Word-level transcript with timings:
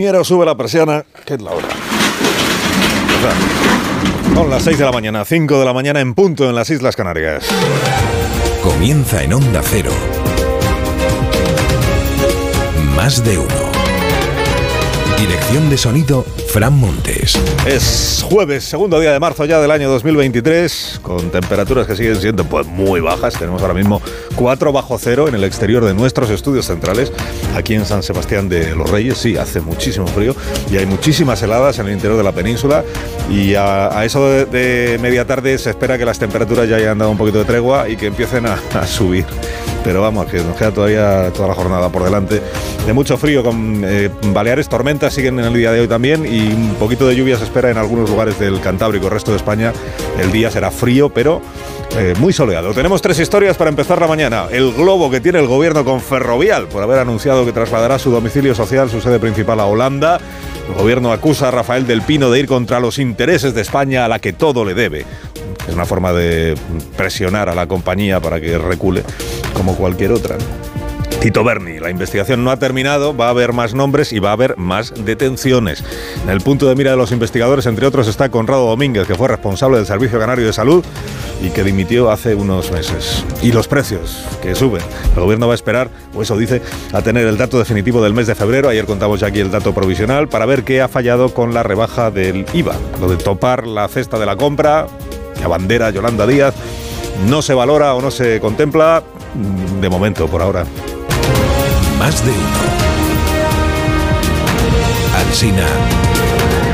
Ingeniero, 0.00 0.24
sube 0.24 0.46
la 0.46 0.56
persiana, 0.56 1.04
que 1.26 1.34
es 1.34 1.42
la 1.42 1.50
hora. 1.50 1.68
Son 4.34 4.48
las 4.48 4.62
6 4.62 4.78
de 4.78 4.84
la 4.86 4.92
mañana, 4.92 5.26
5 5.26 5.58
de 5.58 5.64
la 5.66 5.74
mañana 5.74 6.00
en 6.00 6.14
punto 6.14 6.48
en 6.48 6.54
las 6.54 6.70
Islas 6.70 6.96
Canarias. 6.96 7.44
Comienza 8.62 9.22
en 9.22 9.34
Onda 9.34 9.60
Cero. 9.62 9.92
Más 12.96 13.22
de 13.22 13.36
uno. 13.36 13.59
Dirección 15.18 15.68
de 15.70 15.76
sonido, 15.76 16.24
Fran 16.48 16.78
Montes. 16.78 17.38
Es 17.66 18.24
jueves, 18.28 18.64
segundo 18.64 18.98
día 19.00 19.12
de 19.12 19.20
marzo 19.20 19.44
ya 19.44 19.60
del 19.60 19.70
año 19.70 19.88
2023, 19.90 21.00
con 21.02 21.30
temperaturas 21.30 21.86
que 21.86 21.96
siguen 21.96 22.16
siendo 22.16 22.44
pues, 22.44 22.66
muy 22.66 23.00
bajas. 23.00 23.34
Tenemos 23.34 23.60
ahora 23.62 23.74
mismo 23.74 24.00
4 24.36 24.72
bajo 24.72 24.98
cero 24.98 25.28
en 25.28 25.34
el 25.34 25.44
exterior 25.44 25.84
de 25.84 25.94
nuestros 25.94 26.30
estudios 26.30 26.66
centrales, 26.66 27.12
aquí 27.54 27.74
en 27.74 27.84
San 27.84 28.02
Sebastián 28.02 28.48
de 28.48 28.74
los 28.74 28.90
Reyes. 28.90 29.18
Sí, 29.18 29.36
hace 29.36 29.60
muchísimo 29.60 30.06
frío 30.06 30.34
y 30.70 30.76
hay 30.76 30.86
muchísimas 30.86 31.42
heladas 31.42 31.78
en 31.78 31.86
el 31.86 31.92
interior 31.92 32.16
de 32.16 32.24
la 32.24 32.32
península. 32.32 32.84
Y 33.30 33.54
a, 33.54 34.04
eso 34.04 34.28
de, 34.28 34.98
media 35.00 35.26
tarde 35.26 35.58
se 35.58 35.70
espera 35.70 35.98
que 35.98 36.04
las 36.04 36.18
temperaturas 36.18 36.68
ya 36.68 36.76
hayan 36.76 36.98
dado 36.98 37.10
un 37.10 37.18
poquito 37.18 37.38
de 37.38 37.44
tregua 37.44 37.88
y 37.88 37.96
que 37.96 38.06
empiecen 38.06 38.46
a, 38.46 38.58
a 38.74 38.86
subir 38.86 39.26
pero 39.84 40.02
vamos, 40.02 40.26
que 40.26 40.38
nos 40.38 40.56
queda 40.56 40.72
todavía 40.72 41.32
toda 41.32 41.48
la 41.48 41.54
jornada 41.54 41.88
por 41.88 42.04
delante. 42.04 42.40
De 42.86 42.92
mucho 42.92 43.16
frío, 43.16 43.42
con 43.42 43.82
eh, 43.84 44.10
Baleares, 44.26 44.68
tormentas 44.68 45.14
siguen 45.14 45.38
en 45.38 45.46
el 45.46 45.54
día 45.54 45.72
de 45.72 45.80
hoy 45.80 45.88
también 45.88 46.24
y 46.24 46.52
un 46.52 46.74
poquito 46.78 47.06
de 47.06 47.16
lluvia 47.16 47.36
se 47.36 47.44
espera 47.44 47.70
en 47.70 47.78
algunos 47.78 48.08
lugares 48.08 48.38
del 48.38 48.60
Cantábrico, 48.60 49.06
el 49.06 49.12
resto 49.12 49.30
de 49.30 49.36
España. 49.36 49.72
El 50.18 50.32
día 50.32 50.50
será 50.50 50.70
frío, 50.70 51.08
pero 51.10 51.40
eh, 51.96 52.14
muy 52.18 52.32
soleado. 52.32 52.72
Tenemos 52.72 53.02
tres 53.02 53.18
historias 53.18 53.56
para 53.56 53.70
empezar 53.70 54.00
la 54.00 54.06
mañana. 54.06 54.46
El 54.50 54.72
globo 54.72 55.10
que 55.10 55.20
tiene 55.20 55.40
el 55.40 55.46
gobierno 55.46 55.84
con 55.84 56.00
Ferrovial 56.00 56.68
por 56.68 56.82
haber 56.82 57.00
anunciado 57.00 57.44
que 57.44 57.52
trasladará 57.52 57.98
su 57.98 58.10
domicilio 58.10 58.54
social, 58.54 58.88
su 58.88 59.00
sede 59.00 59.18
principal 59.18 59.60
a 59.60 59.66
Holanda. 59.66 60.20
El 60.68 60.74
gobierno 60.74 61.12
acusa 61.12 61.48
a 61.48 61.50
Rafael 61.50 61.86
del 61.86 62.02
Pino 62.02 62.30
de 62.30 62.38
ir 62.38 62.46
contra 62.46 62.78
los 62.78 62.98
intereses 62.98 63.54
de 63.54 63.62
España 63.62 64.04
a 64.04 64.08
la 64.08 64.20
que 64.20 64.32
todo 64.32 64.64
le 64.64 64.74
debe. 64.74 65.04
Es 65.68 65.74
una 65.74 65.86
forma 65.86 66.12
de 66.12 66.54
presionar 66.96 67.48
a 67.48 67.54
la 67.54 67.66
compañía 67.66 68.20
para 68.20 68.40
que 68.40 68.58
recule 68.58 69.02
como 69.54 69.76
cualquier 69.76 70.12
otra. 70.12 70.36
Tito 71.20 71.44
Berni, 71.44 71.78
la 71.78 71.90
investigación 71.90 72.42
no 72.44 72.50
ha 72.50 72.56
terminado, 72.56 73.14
va 73.14 73.26
a 73.26 73.30
haber 73.30 73.52
más 73.52 73.74
nombres 73.74 74.10
y 74.14 74.20
va 74.20 74.30
a 74.30 74.32
haber 74.32 74.56
más 74.56 74.94
detenciones. 75.04 75.84
En 76.24 76.30
el 76.30 76.40
punto 76.40 76.66
de 76.66 76.74
mira 76.74 76.92
de 76.92 76.96
los 76.96 77.12
investigadores, 77.12 77.66
entre 77.66 77.86
otros, 77.86 78.08
está 78.08 78.30
Conrado 78.30 78.66
Domínguez, 78.66 79.06
que 79.06 79.14
fue 79.14 79.28
responsable 79.28 79.76
del 79.76 79.84
Servicio 79.84 80.18
Canario 80.18 80.46
de 80.46 80.54
Salud 80.54 80.82
y 81.42 81.50
que 81.50 81.62
dimitió 81.62 82.10
hace 82.10 82.34
unos 82.34 82.72
meses. 82.72 83.22
Y 83.42 83.52
los 83.52 83.68
precios, 83.68 84.24
que 84.40 84.54
suben. 84.54 84.80
El 85.14 85.20
gobierno 85.20 85.46
va 85.46 85.52
a 85.52 85.56
esperar, 85.56 85.90
o 86.14 86.22
eso 86.22 86.38
dice, 86.38 86.62
a 86.90 87.02
tener 87.02 87.26
el 87.26 87.36
dato 87.36 87.58
definitivo 87.58 88.02
del 88.02 88.14
mes 88.14 88.26
de 88.26 88.34
febrero. 88.34 88.70
Ayer 88.70 88.86
contamos 88.86 89.20
ya 89.20 89.26
aquí 89.26 89.40
el 89.40 89.50
dato 89.50 89.74
provisional 89.74 90.26
para 90.26 90.46
ver 90.46 90.64
qué 90.64 90.80
ha 90.80 90.88
fallado 90.88 91.34
con 91.34 91.52
la 91.52 91.62
rebaja 91.62 92.10
del 92.10 92.46
IVA. 92.54 92.76
Lo 92.98 93.10
de 93.10 93.16
topar 93.16 93.66
la 93.66 93.88
cesta 93.88 94.18
de 94.18 94.24
la 94.24 94.36
compra, 94.36 94.86
la 95.40 95.48
bandera 95.48 95.90
Yolanda 95.90 96.26
Díaz, 96.26 96.54
no 97.28 97.42
se 97.42 97.54
valora 97.54 97.94
o 97.94 98.02
no 98.02 98.10
se 98.10 98.40
contempla 98.40 99.02
de 99.80 99.88
momento, 99.88 100.26
por 100.26 100.42
ahora. 100.42 100.64
Más 101.98 102.24
de 102.24 102.30
uno. 102.30 102.90
Alsina 105.16 105.66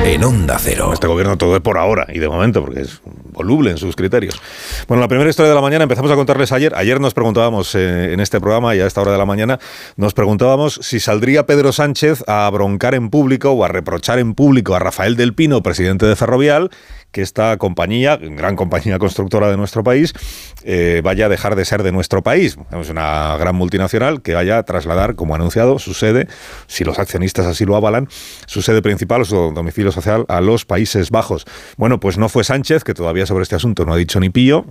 en 0.04 0.22
Onda 0.22 0.56
Cero. 0.60 0.92
Este 0.92 1.08
gobierno 1.08 1.36
todo 1.36 1.56
es 1.56 1.62
por 1.62 1.78
ahora 1.78 2.06
y 2.08 2.20
de 2.20 2.28
momento, 2.28 2.64
porque 2.64 2.82
es 2.82 3.00
voluble 3.04 3.72
en 3.72 3.76
sus 3.76 3.96
criterios. 3.96 4.40
Bueno, 4.86 5.00
la 5.00 5.08
primera 5.08 5.28
historia 5.28 5.48
de 5.48 5.54
la 5.54 5.60
mañana 5.60 5.82
empezamos 5.82 6.10
a 6.12 6.14
contarles 6.14 6.52
ayer. 6.52 6.74
Ayer 6.76 7.00
nos 7.00 7.12
preguntábamos 7.12 7.74
eh, 7.74 8.12
en 8.12 8.20
este 8.20 8.40
programa 8.40 8.76
y 8.76 8.80
a 8.80 8.86
esta 8.86 9.00
hora 9.00 9.12
de 9.12 9.18
la 9.18 9.26
mañana 9.26 9.58
nos 9.96 10.14
preguntábamos 10.14 10.78
si 10.82 11.00
saldría 11.00 11.44
Pedro 11.46 11.72
Sánchez 11.72 12.22
a 12.28 12.48
broncar 12.50 12.94
en 12.94 13.10
público 13.10 13.50
o 13.50 13.64
a 13.64 13.68
reprochar 13.68 14.20
en 14.20 14.34
público 14.34 14.76
a 14.76 14.78
Rafael 14.78 15.16
del 15.16 15.34
Pino, 15.34 15.62
presidente 15.62 16.06
de 16.06 16.14
Ferrovial, 16.14 16.70
que 17.12 17.22
esta 17.22 17.56
compañía, 17.56 18.16
gran 18.16 18.56
compañía 18.56 18.98
constructora 18.98 19.50
de 19.50 19.56
nuestro 19.56 19.82
país, 19.82 20.12
eh, 20.64 21.00
vaya 21.02 21.26
a 21.26 21.28
dejar 21.28 21.56
de 21.56 21.64
ser 21.64 21.82
de 21.82 21.92
nuestro 21.92 22.22
país. 22.22 22.56
Es 22.72 22.90
una 22.90 23.36
gran 23.38 23.56
multinacional 23.56 24.22
que 24.22 24.34
vaya 24.34 24.58
a 24.58 24.62
trasladar, 24.64 25.14
como 25.14 25.34
ha 25.34 25.36
anunciado, 25.36 25.78
su 25.78 25.94
sede, 25.94 26.28
si 26.66 26.84
los 26.84 26.98
accionistas 26.98 27.46
así 27.46 27.64
lo 27.64 27.76
avalan, 27.76 28.08
su 28.46 28.62
sede 28.62 28.82
principal 28.82 29.24
su 29.24 29.52
domicilio 29.54 29.92
social 29.92 30.24
a 30.28 30.40
los 30.40 30.64
Países 30.64 31.10
Bajos. 31.10 31.46
Bueno, 31.76 32.00
pues 32.00 32.18
no 32.18 32.28
fue 32.28 32.44
Sánchez, 32.44 32.84
que 32.84 32.94
todavía 32.94 33.26
sobre 33.26 33.42
este 33.42 33.56
asunto 33.56 33.84
no 33.84 33.94
ha 33.94 33.96
dicho 33.96 34.20
ni 34.20 34.30
pío, 34.30 34.66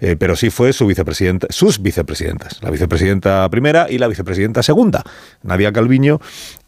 eh, 0.00 0.16
pero 0.18 0.36
sí 0.36 0.50
fue 0.50 0.72
su 0.72 0.86
vicepresidenta, 0.86 1.46
sus 1.50 1.80
vicepresidentas, 1.80 2.62
la 2.62 2.70
vicepresidenta 2.70 3.48
primera 3.50 3.86
y 3.88 3.98
la 3.98 4.08
vicepresidenta 4.08 4.62
segunda, 4.62 5.02
Nadia 5.42 5.72
Calviño 5.72 6.20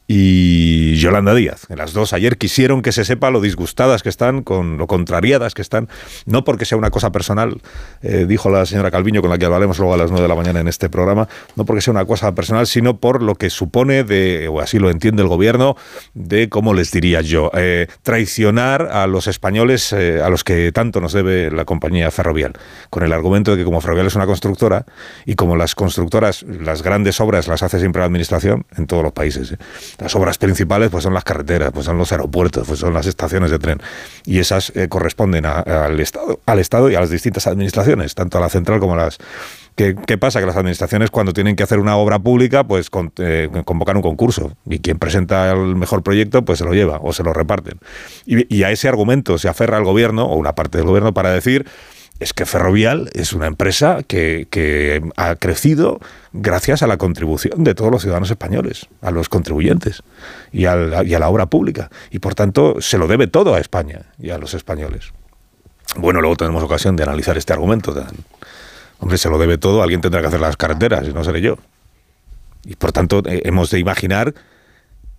y 0.08 0.94
Yolanda 0.96 1.34
Díaz. 1.34 1.66
Las 1.68 1.92
dos 1.92 2.12
ayer 2.12 2.38
quisieron 2.38 2.82
que 2.82 2.92
se 2.92 3.04
sepa 3.04 3.30
lo 3.30 3.40
disgustadas 3.40 4.02
que 4.02 4.08
están, 4.08 4.42
con 4.42 4.78
lo 4.78 4.86
contrariadas 4.86 5.54
que 5.54 5.62
están, 5.62 5.88
no 6.26 6.44
porque 6.44 6.64
sea 6.64 6.78
una 6.78 6.90
cosa 6.90 7.10
personal, 7.10 7.60
eh, 8.02 8.26
dijo 8.28 8.50
la 8.50 8.66
señora 8.66 8.90
Calviño, 8.90 9.20
con 9.20 9.30
la 9.30 9.38
que 9.38 9.46
hablaremos 9.46 9.78
luego 9.78 9.94
a 9.94 9.96
las 9.96 10.10
9 10.10 10.22
de 10.22 10.28
la 10.28 10.34
mañana 10.34 10.60
en 10.60 10.68
este 10.68 10.88
programa, 10.88 11.28
no 11.56 11.64
porque 11.64 11.80
sea 11.80 11.92
una 11.92 12.04
cosa 12.04 12.34
personal, 12.34 12.66
sino 12.66 12.98
por 12.98 13.22
lo 13.22 13.34
que 13.34 13.50
supone 13.50 14.04
de, 14.04 14.48
o 14.48 14.60
así 14.60 14.78
lo 14.78 14.90
entiende 14.90 15.22
el 15.22 15.28
gobierno, 15.28 15.76
de, 16.14 16.48
cómo 16.48 16.72
les 16.72 16.92
diría 16.92 17.20
yo, 17.20 17.50
eh, 17.54 17.88
traicionar 18.02 18.88
a 18.92 19.06
los 19.06 19.26
españoles 19.26 19.92
eh, 19.92 20.22
a 20.22 20.30
los 20.30 20.44
que 20.44 20.70
tanto 20.70 21.00
nos 21.00 21.12
debe 21.12 21.50
la 21.50 21.64
compañía 21.64 22.10
ferrovial, 22.10 22.52
con 22.90 23.02
el 23.02 23.12
argumento 23.12 23.50
de 23.50 23.58
que 23.58 23.64
como 23.64 23.80
ferrovial 23.80 24.06
es 24.06 24.14
una 24.14 24.26
constructora 24.26 24.86
y 25.24 25.34
como 25.34 25.56
las 25.56 25.74
constructoras, 25.74 26.44
las 26.44 26.82
grandes 26.82 27.20
obras 27.20 27.48
las 27.48 27.62
hace 27.62 27.80
siempre 27.80 28.00
la 28.00 28.06
administración 28.06 28.66
en 28.76 28.86
todos 28.86 29.02
los 29.02 29.12
países. 29.12 29.56
Las 29.98 30.14
obras 30.14 30.38
principales 30.38 30.90
pues 30.90 31.04
son 31.04 31.14
las 31.14 31.24
carreteras, 31.24 31.70
pues 31.72 31.86
son 31.86 31.98
los 31.98 32.12
aeropuertos, 32.12 32.66
pues 32.66 32.80
son 32.80 32.94
las 32.94 33.06
estaciones 33.06 33.50
de 33.50 33.58
tren. 33.58 33.80
Y 34.24 34.38
esas 34.38 34.72
eh, 34.76 34.88
corresponden 34.88 35.46
al, 35.46 35.98
Estado, 36.00 36.40
al 36.46 36.58
Estado 36.58 36.90
y 36.90 36.94
a 36.94 37.00
las 37.00 37.10
distintas 37.10 37.46
administraciones, 37.46 38.14
tanto 38.14 38.38
a 38.38 38.40
la 38.40 38.48
central 38.48 38.80
como 38.80 38.94
a 38.94 38.96
las... 38.96 39.18
¿Qué, 39.74 39.94
pasa? 40.16 40.40
Que 40.40 40.46
las 40.46 40.56
administraciones 40.56 41.10
cuando 41.10 41.34
tienen 41.34 41.54
que 41.54 41.62
hacer 41.62 41.78
una 41.78 41.96
obra 41.96 42.18
pública, 42.18 42.64
pues 42.64 42.88
eh, 43.18 43.50
convocan 43.66 43.96
un 43.96 44.02
concurso 44.02 44.52
y 44.64 44.78
quien 44.78 44.98
presenta 44.98 45.52
el 45.52 45.76
mejor 45.76 46.02
proyecto, 46.02 46.46
pues 46.46 46.60
se 46.60 46.64
lo 46.64 46.72
lleva 46.72 46.98
o 47.02 47.12
se 47.12 47.22
lo 47.22 47.34
reparten. 47.34 47.78
Y, 48.24 48.54
y 48.54 48.62
a 48.62 48.70
ese 48.70 48.88
argumento 48.88 49.36
se 49.36 49.50
aferra 49.50 49.76
el 49.76 49.84
gobierno 49.84 50.24
o 50.24 50.36
una 50.36 50.54
parte 50.54 50.78
del 50.78 50.86
gobierno 50.86 51.12
para 51.12 51.30
decir 51.30 51.66
es 52.18 52.32
que 52.32 52.46
Ferrovial 52.46 53.10
es 53.12 53.32
una 53.32 53.46
empresa 53.46 54.02
que, 54.06 55.02
ha 55.16 55.36
crecido 55.36 56.00
gracias 56.32 56.82
a 56.82 56.86
la 56.86 56.96
contribución 56.96 57.64
de 57.64 57.74
todos 57.74 57.90
los 57.90 58.02
ciudadanos 58.02 58.30
españoles, 58.30 58.86
a 59.02 59.10
los 59.10 59.28
contribuyentes 59.28 60.02
y 60.52 60.64
a, 60.64 60.76
la, 60.76 61.28
obra 61.28 61.46
pública. 61.46 61.90
Y 62.10 62.18
por 62.18 62.34
tanto 62.34 62.80
se 62.80 62.98
lo 62.98 63.06
debe 63.06 63.26
todo 63.26 63.54
a 63.54 63.60
España 63.60 64.02
y 64.18 64.30
a 64.30 64.38
los 64.38 64.54
españoles. 64.54 65.12
Bueno, 65.96 66.20
luego 66.20 66.36
tenemos 66.36 66.62
ocasión 66.62 66.96
de 66.96 67.02
analizar 67.02 67.36
este 67.36 67.52
argumento. 67.52 67.94
Hombre, 68.98 69.18
se 69.18 69.28
lo 69.28 69.38
debe 69.38 69.58
todo, 69.58 69.82
alguien 69.82 70.00
tendrá 70.00 70.20
que 70.20 70.28
hacer 70.28 70.40
las 70.40 70.56
carreteras 70.56 71.06
y 71.06 71.12
no 71.12 71.22
seré 71.22 71.42
yo. 71.42 71.58
Y 72.64 72.76
por 72.76 72.92
tanto 72.92 73.22
eh, 73.26 73.42
hemos 73.44 73.70
de 73.70 73.78
imaginar 73.78 74.34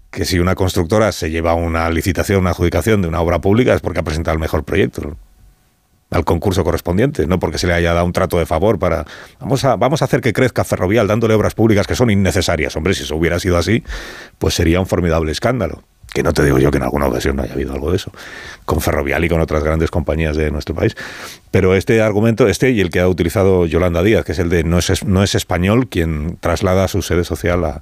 que 0.09 0.25
si 0.25 0.39
una 0.39 0.55
constructora 0.55 1.11
se 1.11 1.29
lleva 1.29 1.53
una 1.53 1.89
licitación, 1.89 2.39
una 2.39 2.49
adjudicación 2.51 3.01
de 3.01 3.07
una 3.07 3.21
obra 3.21 3.39
pública 3.39 3.73
es 3.73 3.81
porque 3.81 3.99
ha 3.99 4.03
presentado 4.03 4.33
el 4.33 4.39
mejor 4.39 4.63
proyecto 4.63 5.15
al 6.09 6.23
concurso 6.23 6.63
correspondiente, 6.63 7.27
no 7.27 7.39
porque 7.39 7.57
se 7.57 7.67
le 7.67 7.73
haya 7.73 7.93
dado 7.93 8.05
un 8.05 8.13
trato 8.13 8.39
de 8.39 8.45
favor 8.45 8.79
para 8.79 9.05
vamos 9.39 9.65
a 9.65 9.75
vamos 9.75 10.01
a 10.01 10.05
hacer 10.05 10.21
que 10.21 10.33
crezca 10.33 10.63
Ferrovial 10.63 11.07
dándole 11.07 11.33
obras 11.33 11.53
públicas 11.53 11.87
que 11.87 11.95
son 11.95 12.09
innecesarias. 12.09 12.75
Hombre, 12.75 12.93
si 12.93 13.03
eso 13.03 13.15
hubiera 13.15 13.39
sido 13.39 13.57
así, 13.57 13.83
pues 14.37 14.53
sería 14.53 14.79
un 14.79 14.85
formidable 14.85 15.31
escándalo. 15.31 15.83
Que 16.13 16.23
no 16.23 16.31
te 16.31 16.43
digo 16.43 16.57
yo 16.57 16.71
que 16.71 16.77
en 16.77 16.83
alguna 16.83 17.07
ocasión 17.07 17.35
no 17.35 17.43
haya 17.43 17.53
habido 17.53 17.73
algo 17.73 17.91
de 17.91 17.97
eso, 17.97 18.11
con 18.63 18.79
Ferrovial 18.79 19.25
y 19.25 19.29
con 19.29 19.41
otras 19.41 19.61
grandes 19.61 19.91
compañías 19.91 20.37
de 20.37 20.49
nuestro 20.51 20.73
país. 20.73 20.95
Pero 21.51 21.75
este 21.75 22.01
argumento, 22.01 22.47
este 22.47 22.71
y 22.71 22.79
el 22.79 22.89
que 22.89 23.01
ha 23.01 23.09
utilizado 23.09 23.65
Yolanda 23.65 24.01
Díaz, 24.01 24.23
que 24.23 24.31
es 24.31 24.39
el 24.39 24.49
de 24.49 24.63
no 24.63 24.79
es, 24.79 25.03
no 25.03 25.21
es 25.21 25.35
español 25.35 25.89
quien 25.89 26.37
traslada 26.39 26.87
su 26.87 27.01
sede 27.01 27.25
social 27.25 27.65
a, 27.65 27.81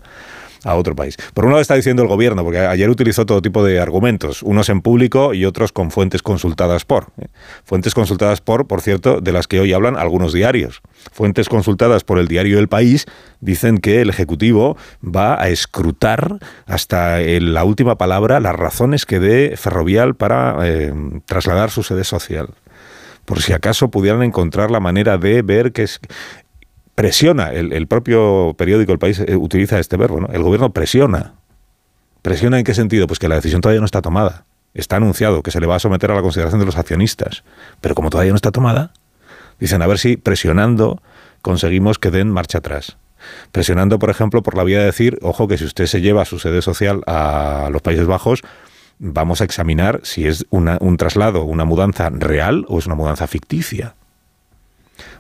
a 0.65 0.75
otro 0.75 0.95
país. 0.95 1.15
Por 1.33 1.45
un 1.45 1.51
lado 1.51 1.61
está 1.61 1.75
diciendo 1.75 2.01
el 2.01 2.09
gobierno, 2.09 2.43
porque 2.43 2.59
ayer 2.59 2.89
utilizó 2.89 3.25
todo 3.25 3.41
tipo 3.41 3.63
de 3.63 3.79
argumentos, 3.79 4.43
unos 4.43 4.67
en 4.69 4.81
público 4.81 5.33
y 5.33 5.45
otros 5.45 5.71
con 5.71 5.91
fuentes 5.91 6.21
consultadas 6.21 6.83
por. 6.83 7.11
¿eh? 7.21 7.27
Fuentes 7.63 7.93
consultadas 7.93 8.41
por, 8.41 8.67
por 8.67 8.81
cierto, 8.81 9.21
de 9.21 9.31
las 9.31 9.47
que 9.47 9.59
hoy 9.59 9.71
hablan 9.71 9.95
algunos 9.95 10.33
diarios. 10.33 10.81
Fuentes 11.11 11.47
consultadas 11.47 12.03
por 12.03 12.17
el 12.17 12.27
diario 12.27 12.59
El 12.59 12.67
País 12.67 13.05
dicen 13.39 13.77
que 13.77 14.01
el 14.01 14.09
Ejecutivo 14.09 14.75
va 15.03 15.41
a 15.41 15.49
escrutar 15.49 16.39
hasta 16.65 17.19
la 17.19 17.63
última 17.63 17.97
palabra 17.97 18.39
las 18.39 18.55
razones 18.55 19.05
que 19.05 19.19
dé 19.19 19.55
Ferrovial 19.55 20.15
para 20.15 20.57
eh, 20.63 20.93
trasladar 21.25 21.69
su 21.69 21.83
sede 21.83 22.03
social 22.03 22.49
por 23.25 23.41
si 23.41 23.53
acaso 23.53 23.89
pudieran 23.89 24.23
encontrar 24.23 24.71
la 24.71 24.79
manera 24.79 25.17
de 25.17 25.41
ver 25.41 25.71
que 25.71 25.83
es, 25.83 25.99
presiona, 26.95 27.51
el, 27.51 27.87
propio 27.87 28.55
periódico 28.57 28.93
El 28.93 28.99
País 28.99 29.19
eh, 29.19 29.35
utiliza 29.35 29.79
este 29.79 29.97
verbo, 29.97 30.21
¿no? 30.21 30.27
El 30.27 30.41
gobierno 30.41 30.71
presiona. 30.73 31.33
¿Presiona 32.21 32.57
en 32.57 32.63
qué 32.63 32.73
sentido? 32.73 33.05
Pues 33.05 33.19
que 33.19 33.27
la 33.27 33.35
decisión 33.35 33.61
todavía 33.61 33.81
no 33.81 33.85
está 33.85 34.01
tomada. 34.01 34.45
Está 34.73 34.95
anunciado 34.95 35.43
que 35.43 35.51
se 35.51 35.59
le 35.59 35.67
va 35.67 35.75
a 35.75 35.79
someter 35.79 36.11
a 36.11 36.15
la 36.15 36.21
consideración 36.21 36.59
de 36.59 36.65
los 36.65 36.77
accionistas. 36.77 37.43
Pero 37.81 37.95
como 37.95 38.09
todavía 38.09 38.31
no 38.31 38.37
está 38.37 38.51
tomada, 38.51 38.93
dicen 39.59 39.81
a 39.81 39.87
ver 39.87 39.99
si 39.99 40.17
presionando 40.17 41.01
conseguimos 41.41 41.99
que 41.99 42.11
den 42.11 42.31
marcha 42.31 42.57
atrás. 42.57 42.97
Presionando, 43.51 43.99
por 43.99 44.09
ejemplo, 44.09 44.41
por 44.41 44.55
la 44.55 44.63
vía 44.63 44.79
de 44.79 44.85
decir, 44.85 45.19
ojo, 45.21 45.47
que 45.47 45.57
si 45.57 45.65
usted 45.65 45.85
se 45.85 46.01
lleva 46.01 46.25
su 46.25 46.39
sede 46.39 46.61
social 46.61 47.01
a 47.07 47.69
los 47.71 47.81
Países 47.81 48.07
Bajos, 48.07 48.41
vamos 48.99 49.41
a 49.41 49.43
examinar 49.43 49.99
si 50.03 50.27
es 50.27 50.45
un 50.49 50.97
traslado, 50.97 51.43
una 51.43 51.65
mudanza 51.65 52.09
real 52.09 52.65
o 52.67 52.79
es 52.79 52.85
una 52.85 52.95
mudanza 52.95 53.27
ficticia. 53.27 53.95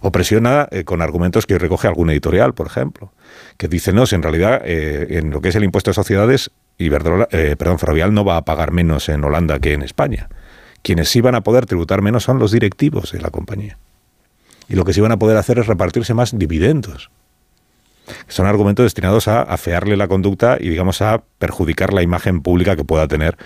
O 0.05 0.11
presiona 0.11 0.67
eh, 0.69 0.83
con 0.83 1.01
argumentos 1.01 1.47
que 1.47 1.57
recoge 1.57 1.87
algún 1.87 2.11
editorial, 2.11 2.53
por 2.53 2.67
ejemplo, 2.67 3.11
que 3.57 3.67
dice, 3.67 3.91
no, 3.91 4.05
si 4.05 4.13
en 4.13 4.21
realidad 4.21 4.61
eh, 4.63 5.17
en 5.17 5.31
lo 5.31 5.41
que 5.41 5.49
es 5.49 5.55
el 5.55 5.63
impuesto 5.63 5.89
de 5.89 5.95
sociedades, 5.95 6.51
Iberdrola, 6.77 7.27
eh, 7.31 7.55
perdón, 7.57 7.79
Ferrovial 7.79 8.13
no 8.13 8.23
va 8.23 8.37
a 8.37 8.45
pagar 8.45 8.71
menos 8.71 9.09
en 9.09 9.23
Holanda 9.23 9.57
que 9.57 9.73
en 9.73 9.81
España. 9.81 10.29
Quienes 10.83 11.09
sí 11.09 11.21
van 11.21 11.33
a 11.33 11.41
poder 11.41 11.65
tributar 11.65 12.03
menos 12.03 12.23
son 12.23 12.37
los 12.37 12.51
directivos 12.51 13.13
de 13.13 13.19
la 13.19 13.31
compañía. 13.31 13.79
Y 14.69 14.75
lo 14.75 14.85
que 14.85 14.93
sí 14.93 15.01
van 15.01 15.11
a 15.11 15.17
poder 15.17 15.37
hacer 15.37 15.57
es 15.57 15.65
repartirse 15.65 16.13
más 16.13 16.37
dividendos. 16.37 17.09
Son 18.27 18.45
argumentos 18.45 18.83
destinados 18.83 19.27
a 19.27 19.41
afearle 19.41 19.97
la 19.97 20.07
conducta 20.07 20.57
y, 20.59 20.69
digamos, 20.69 21.01
a 21.01 21.23
perjudicar 21.39 21.93
la 21.93 22.03
imagen 22.03 22.43
pública 22.43 22.75
que 22.75 22.83
pueda 22.83 23.07
tener 23.07 23.37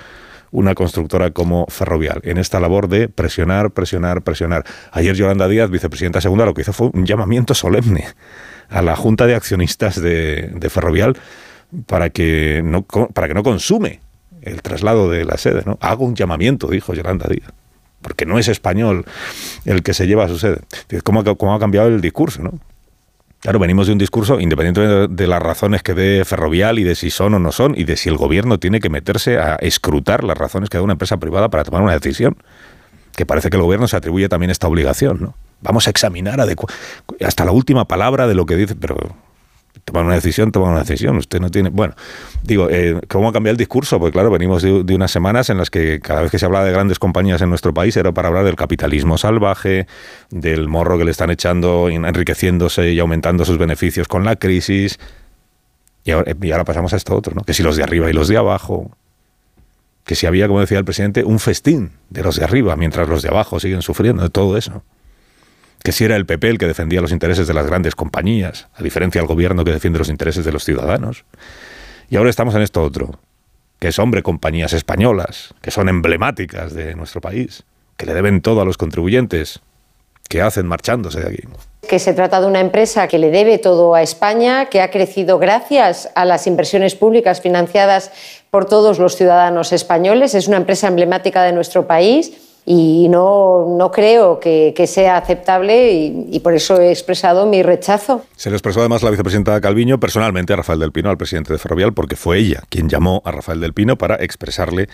una 0.51 0.75
constructora 0.75 1.31
como 1.31 1.65
Ferrovial 1.67 2.21
en 2.23 2.37
esta 2.37 2.59
labor 2.59 2.87
de 2.87 3.07
presionar, 3.07 3.71
presionar, 3.71 4.21
presionar. 4.21 4.65
Ayer 4.91 5.15
Yolanda 5.15 5.47
Díaz, 5.47 5.69
vicepresidenta 5.69 6.21
segunda, 6.21 6.45
lo 6.45 6.53
que 6.53 6.61
hizo 6.61 6.73
fue 6.73 6.89
un 6.93 7.05
llamamiento 7.05 7.53
solemne 7.53 8.07
a 8.69 8.81
la 8.81 8.95
Junta 8.95 9.25
de 9.25 9.35
Accionistas 9.35 10.01
de, 10.01 10.67
Ferrovial 10.69 11.17
para 11.85 12.09
que, 12.09 12.61
no, 12.63 12.83
para 12.83 13.27
que 13.27 13.33
no 13.33 13.43
consume 13.43 13.99
el 14.41 14.61
traslado 14.61 15.09
de 15.09 15.25
la 15.25 15.37
sede. 15.37 15.63
¿no? 15.65 15.77
Hago 15.81 16.05
un 16.05 16.15
llamamiento, 16.15 16.67
dijo 16.67 16.93
Yolanda 16.93 17.27
Díaz, 17.29 17.51
porque 18.01 18.25
no 18.25 18.39
es 18.39 18.47
español 18.47 19.05
el 19.65 19.83
que 19.83 19.93
se 19.93 20.07
lleva 20.07 20.25
a 20.25 20.27
su 20.27 20.39
sede. 20.39 20.61
¿Cómo, 21.03 21.23
cómo 21.37 21.55
ha 21.55 21.59
cambiado 21.59 21.87
el 21.87 22.01
discurso? 22.01 22.41
¿no? 22.41 22.59
Claro, 23.39 23.57
venimos 23.57 23.87
de 23.87 23.93
un 23.93 23.99
discurso, 23.99 24.39
independientemente 24.39 25.13
de 25.13 25.27
las 25.27 25.41
razones 25.41 25.81
que 25.81 25.93
dé 25.93 26.25
Ferrovial 26.25 26.77
y 26.77 26.83
de 26.83 26.95
si 26.95 27.09
son 27.09 27.33
o 27.35 27.39
no 27.39 27.53
son, 27.53 27.73
y 27.77 27.85
de 27.85 27.95
si 27.95 28.09
el 28.09 28.17
gobierno 28.17 28.59
tiene 28.59 28.81
que 28.81 28.89
meterse 28.89 29.37
a 29.37 29.55
escrutar 29.55 30.25
las 30.25 30.37
razones 30.37 30.69
que 30.69 30.77
da 30.77 30.83
una 30.83 30.93
empresa 30.93 31.17
privada 31.17 31.49
para 31.49 31.63
tomar 31.63 31.81
una 31.81 31.93
decisión. 31.93 32.35
Que 33.15 33.25
parece 33.25 33.49
que 33.49 33.57
el 33.57 33.63
gobierno 33.63 33.87
se 33.87 33.95
atribuye 33.95 34.27
también 34.27 34.49
esta 34.49 34.67
obligación, 34.67 35.19
¿no? 35.21 35.35
Vamos 35.61 35.87
a 35.87 35.89
examinar 35.89 36.39
hasta 37.21 37.45
la 37.45 37.51
última 37.51 37.85
palabra 37.85 38.27
de 38.27 38.35
lo 38.35 38.45
que 38.45 38.55
dice, 38.55 38.75
pero 38.75 38.97
tomar 39.85 40.05
una 40.05 40.15
decisión, 40.15 40.51
tomar 40.51 40.71
una 40.71 40.79
decisión. 40.81 41.17
Usted 41.17 41.39
no 41.39 41.49
tiene. 41.49 41.69
Bueno, 41.69 41.93
digo, 42.43 42.69
eh, 42.69 42.99
¿cómo 43.07 43.29
ha 43.29 43.33
cambiado 43.33 43.53
el 43.53 43.57
discurso? 43.57 43.99
Porque, 43.99 44.13
claro, 44.13 44.31
venimos 44.31 44.61
de, 44.61 44.71
unas 44.93 45.11
semanas 45.11 45.49
en 45.49 45.57
las 45.57 45.69
que 45.69 45.99
cada 45.99 46.21
vez 46.21 46.31
que 46.31 46.39
se 46.39 46.45
hablaba 46.45 46.65
de 46.65 46.71
grandes 46.71 46.99
compañías 46.99 47.41
en 47.41 47.49
nuestro 47.49 47.73
país 47.73 47.95
era 47.97 48.11
para 48.11 48.27
hablar 48.27 48.45
del 48.45 48.55
capitalismo 48.55 49.17
salvaje, 49.17 49.87
del 50.29 50.67
morro 50.67 50.97
que 50.97 51.05
le 51.05 51.11
están 51.11 51.29
echando, 51.29 51.89
enriqueciéndose 51.89 52.91
y 52.91 52.99
aumentando 52.99 53.45
sus 53.45 53.57
beneficios 53.57 54.07
con 54.07 54.23
la 54.23 54.35
crisis. 54.35 54.99
Y 56.03 56.11
ahora, 56.11 56.35
y 56.41 56.51
ahora 56.51 56.65
pasamos 56.65 56.93
a 56.93 56.97
esto 56.97 57.15
otro, 57.15 57.33
¿no? 57.35 57.43
Que 57.43 57.53
si 57.53 57.63
los 57.63 57.75
de 57.75 57.83
arriba 57.83 58.09
y 58.09 58.13
los 58.13 58.27
de 58.27 58.37
abajo. 58.37 58.91
Que 60.05 60.15
si 60.15 60.25
había, 60.25 60.47
como 60.47 60.59
decía 60.59 60.79
el 60.79 60.85
presidente, 60.85 61.23
un 61.23 61.39
festín 61.39 61.91
de 62.09 62.23
los 62.23 62.37
de 62.37 62.43
arriba, 62.43 62.75
mientras 62.75 63.07
los 63.07 63.21
de 63.21 63.29
abajo 63.29 63.59
siguen 63.59 63.83
sufriendo 63.83 64.23
de 64.23 64.29
todo 64.29 64.57
eso 64.57 64.83
que 65.83 65.91
si 65.91 66.05
era 66.05 66.15
el 66.15 66.25
PP 66.25 66.57
que 66.57 66.67
defendía 66.67 67.01
los 67.01 67.11
intereses 67.11 67.47
de 67.47 67.53
las 67.53 67.65
grandes 67.65 67.95
compañías, 67.95 68.67
a 68.75 68.83
diferencia 68.83 69.21
del 69.21 69.27
gobierno 69.27 69.63
que 69.63 69.71
defiende 69.71 69.99
los 69.99 70.09
intereses 70.09 70.45
de 70.45 70.51
los 70.51 70.63
ciudadanos. 70.63 71.25
Y 72.09 72.17
ahora 72.17 72.29
estamos 72.29 72.55
en 72.55 72.61
esto 72.61 72.83
otro, 72.83 73.19
que 73.79 73.89
es, 73.89 73.99
hombre, 73.99 74.23
compañías 74.23 74.73
españolas, 74.73 75.53
que 75.61 75.71
son 75.71 75.87
emblemáticas 75.87 76.73
de 76.73 76.95
nuestro 76.95 77.21
país, 77.21 77.63
que 77.97 78.05
le 78.05 78.13
deben 78.13 78.41
todo 78.41 78.61
a 78.61 78.65
los 78.65 78.77
contribuyentes, 78.77 79.61
que 80.27 80.41
hacen 80.41 80.67
marchándose 80.67 81.21
de 81.21 81.29
aquí. 81.29 81.43
Que 81.87 81.97
se 81.97 82.13
trata 82.13 82.41
de 82.41 82.47
una 82.47 82.59
empresa 82.59 83.07
que 83.07 83.17
le 83.17 83.31
debe 83.31 83.57
todo 83.57 83.95
a 83.95 84.03
España, 84.03 84.65
que 84.65 84.81
ha 84.81 84.91
crecido 84.91 85.39
gracias 85.39 86.09
a 86.13 86.25
las 86.25 86.45
inversiones 86.45 86.93
públicas 86.95 87.41
financiadas 87.41 88.11
por 88.51 88.65
todos 88.65 88.99
los 88.99 89.15
ciudadanos 89.15 89.71
españoles, 89.71 90.35
es 90.35 90.47
una 90.47 90.57
empresa 90.57 90.87
emblemática 90.87 91.43
de 91.43 91.53
nuestro 91.53 91.87
país 91.87 92.48
y 92.65 93.07
no, 93.09 93.75
no 93.77 93.91
creo 93.91 94.39
que, 94.39 94.73
sea 94.87 95.17
aceptable 95.17 95.91
y, 95.91 96.27
y, 96.31 96.39
por 96.39 96.53
eso 96.53 96.79
he 96.79 96.89
expresado 96.89 97.45
mi 97.45 97.63
rechazo. 97.63 98.25
Se 98.35 98.49
le 98.49 98.55
expresó 98.55 98.79
además 98.79 99.03
la 99.03 99.09
vicepresidenta 99.09 99.59
Calviño 99.59 99.99
personalmente 99.99 100.53
a 100.53 100.55
Rafael 100.55 100.79
del 100.79 100.91
Pino, 100.91 101.09
al 101.09 101.17
presidente 101.17 101.51
de 101.51 101.59
Ferrovial, 101.59 101.93
porque 101.93 102.15
fue 102.15 102.37
ella 102.37 102.63
quien 102.69 102.89
llamó 102.89 103.21
a 103.25 103.31
Rafael 103.31 103.59
del 103.59 103.73
Pino 103.73 103.97
para 103.97 104.15
expresarle 104.15 104.87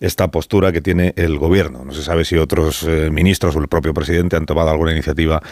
esta 0.00 0.28
postura 0.30 0.72
que 0.72 0.80
tiene 0.80 1.14
el 1.16 1.38
gobierno. 1.38 1.84
No 1.84 1.92
se 1.92 2.02
sabe 2.02 2.24
si 2.24 2.36
otros 2.36 2.82
eh, 2.84 3.10
ministros 3.10 3.56
o 3.56 3.58
el 3.58 3.68
propio 3.68 3.94
presidente 3.94 4.36
han 4.36 4.46
tomado 4.46 4.70
alguna 4.70 4.92
iniciativa 4.92 5.42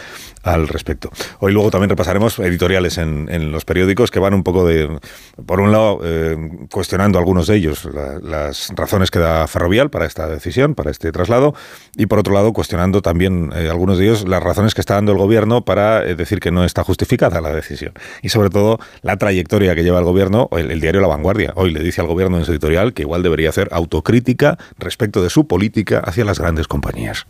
al 0.43 0.67
respecto. 0.67 1.09
Hoy 1.39 1.53
luego 1.53 1.71
también 1.71 1.89
repasaremos 1.89 2.37
editoriales 2.39 2.97
en, 2.97 3.27
en 3.31 3.51
los 3.51 3.65
periódicos 3.65 4.11
que 4.11 4.19
van 4.19 4.33
un 4.33 4.43
poco 4.43 4.67
de, 4.67 4.99
por 5.45 5.59
un 5.59 5.71
lado, 5.71 6.01
eh, 6.03 6.37
cuestionando 6.71 7.17
algunos 7.17 7.47
de 7.47 7.55
ellos 7.55 7.85
la, 7.85 8.19
las 8.19 8.69
razones 8.75 9.09
que 9.09 9.19
da 9.19 9.47
Ferrovial 9.47 9.89
para 9.89 10.05
esta 10.05 10.27
decisión, 10.27 10.75
para 10.75 10.91
este 10.91 11.11
traslado, 11.11 11.55
y 11.95 12.05
por 12.05 12.19
otro 12.19 12.33
lado 12.33 12.53
cuestionando 12.53 13.01
también 13.01 13.51
eh, 13.55 13.69
algunos 13.69 13.97
de 13.97 14.05
ellos 14.05 14.27
las 14.27 14.43
razones 14.43 14.73
que 14.75 14.81
está 14.81 14.95
dando 14.95 15.13
el 15.13 15.17
gobierno 15.17 15.65
para 15.65 16.05
eh, 16.05 16.15
decir 16.15 16.39
que 16.39 16.51
no 16.51 16.65
está 16.65 16.83
justificada 16.83 17.41
la 17.41 17.53
decisión. 17.53 17.93
Y 18.21 18.29
sobre 18.29 18.49
todo 18.49 18.79
la 19.01 19.17
trayectoria 19.17 19.75
que 19.75 19.83
lleva 19.83 19.99
el 19.99 20.05
gobierno, 20.05 20.49
el 20.51 20.79
diario 20.81 21.01
La 21.01 21.07
Vanguardia. 21.07 21.53
Hoy 21.55 21.71
le 21.71 21.79
dice 21.79 22.01
al 22.01 22.07
gobierno 22.07 22.37
en 22.37 22.45
su 22.45 22.51
editorial 22.51 22.93
que 22.93 23.03
igual 23.03 23.23
debería 23.23 23.49
hacer 23.49 23.69
autocrítica 23.71 24.57
respecto 24.77 25.23
de 25.23 25.29
su 25.29 25.47
política 25.47 25.99
hacia 25.99 26.25
las 26.25 26.39
grandes 26.39 26.67
compañías. 26.67 27.25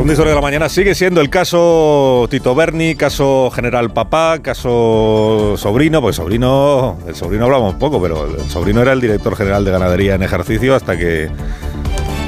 Segunda 0.00 0.14
historia 0.14 0.30
de 0.30 0.36
la 0.36 0.40
mañana 0.40 0.70
sigue 0.70 0.94
siendo 0.94 1.20
el 1.20 1.28
caso 1.28 2.26
Tito 2.30 2.54
Berni, 2.54 2.94
caso 2.94 3.50
General 3.50 3.92
Papá, 3.92 4.38
caso 4.40 5.56
Sobrino, 5.58 6.00
pues 6.00 6.16
Sobrino, 6.16 6.96
el 7.06 7.14
Sobrino 7.14 7.44
hablamos 7.44 7.74
poco, 7.74 8.00
pero 8.00 8.24
el 8.24 8.48
Sobrino 8.48 8.80
era 8.80 8.94
el 8.94 9.02
director 9.02 9.36
general 9.36 9.62
de 9.62 9.72
ganadería 9.72 10.14
en 10.14 10.22
ejercicio 10.22 10.74
hasta 10.74 10.96
que 10.96 11.28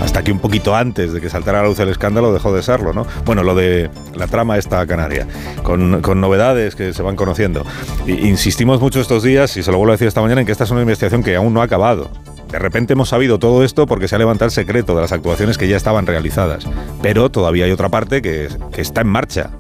hasta 0.03 0.23
que 0.23 0.33
un 0.33 0.39
poquito 0.39 0.77
antes 0.77 1.15
de 1.15 1.21
que 1.23 1.31
saltara 1.31 1.61
a 1.61 1.63
la 1.63 1.69
luz 1.69 1.79
el 1.81 1.89
escándalo 1.89 2.35
dejó 2.35 2.53
de 2.53 2.63
serlo, 2.63 2.93
¿no? 2.93 3.07
Bueno, 3.25 3.43
lo 3.43 3.55
de 3.55 3.89
la 4.15 4.27
trama 4.27 4.59
esta 4.59 4.87
canaria, 4.87 5.27
con, 5.63 6.03
con 6.03 6.21
novedades 6.21 6.75
que 6.75 6.93
se 6.93 7.01
van 7.01 7.17
conociendo. 7.17 7.65
Y 8.07 8.29
insistimos 8.29 8.83
mucho 8.83 9.01
estos 9.01 9.23
días, 9.23 9.57
y 9.57 9.63
se 9.63 9.71
lo 9.71 9.79
vuelvo 9.79 9.93
a 9.93 9.95
decir 9.95 10.09
esta 10.09 10.21
mañana, 10.21 10.43
en 10.43 10.47
que 10.47 10.53
esta 10.53 10.65
es 10.65 10.71
una 10.71 10.83
investigación 10.83 11.23
que 11.23 11.37
aún 11.37 11.55
no 11.55 11.63
ha 11.63 11.65
acabado. 11.65 12.11
De 12.53 12.59
repente 12.59 12.93
hemos 12.93 13.09
sabido 13.09 13.39
todo 13.39 13.65
esto 13.65 13.87
porque 13.87 14.09
se 14.09 14.15
ha 14.15 14.19
levantado 14.19 14.47
el 14.47 14.53
secreto 14.53 14.95
de 14.95 15.01
las 15.01 15.13
actuaciones 15.13 15.57
que 15.57 15.69
ya 15.69 15.77
estaban 15.77 16.07
realizadas. 16.07 16.67
Pero 17.01 17.31
todavía 17.31 17.65
hay 17.65 17.71
otra 17.71 17.89
parte 17.89 18.21
que, 18.21 18.49
que 18.73 18.83
está 18.83 19.01
en 19.01 19.09
marcha 19.09 19.51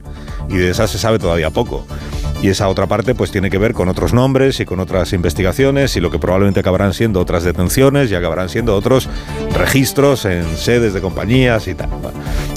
y 0.51 0.59
de 0.59 0.71
esa 0.71 0.87
se 0.87 0.99
sabe 0.99 1.19
todavía 1.19 1.51
poco. 1.51 1.87
Y 2.43 2.49
esa 2.49 2.69
otra 2.69 2.87
parte 2.89 3.15
pues 3.15 3.31
tiene 3.31 3.51
que 3.51 3.57
ver 3.57 3.73
con 3.73 3.89
otros 3.89 4.13
nombres 4.13 4.59
y 4.59 4.67
con 4.67 4.81
otras 4.81 5.13
investigaciones 5.13 5.97
y 5.97 6.01
lo 6.01 6.11
que 6.11 6.19
probablemente 6.19 6.59
acabarán 6.61 6.93
siendo 6.93 7.21
otras 7.21 7.45
detenciones 7.45 8.11
y 8.11 8.17
acabarán 8.17 8.49
siendo 8.49 8.75
otros 8.77 9.09
registros 9.57 10.25
en 10.25 10.45
sedes 10.57 10.93
de 10.93 11.01
compañías 11.01 11.69
y 11.69 11.75
tal. 11.75 11.89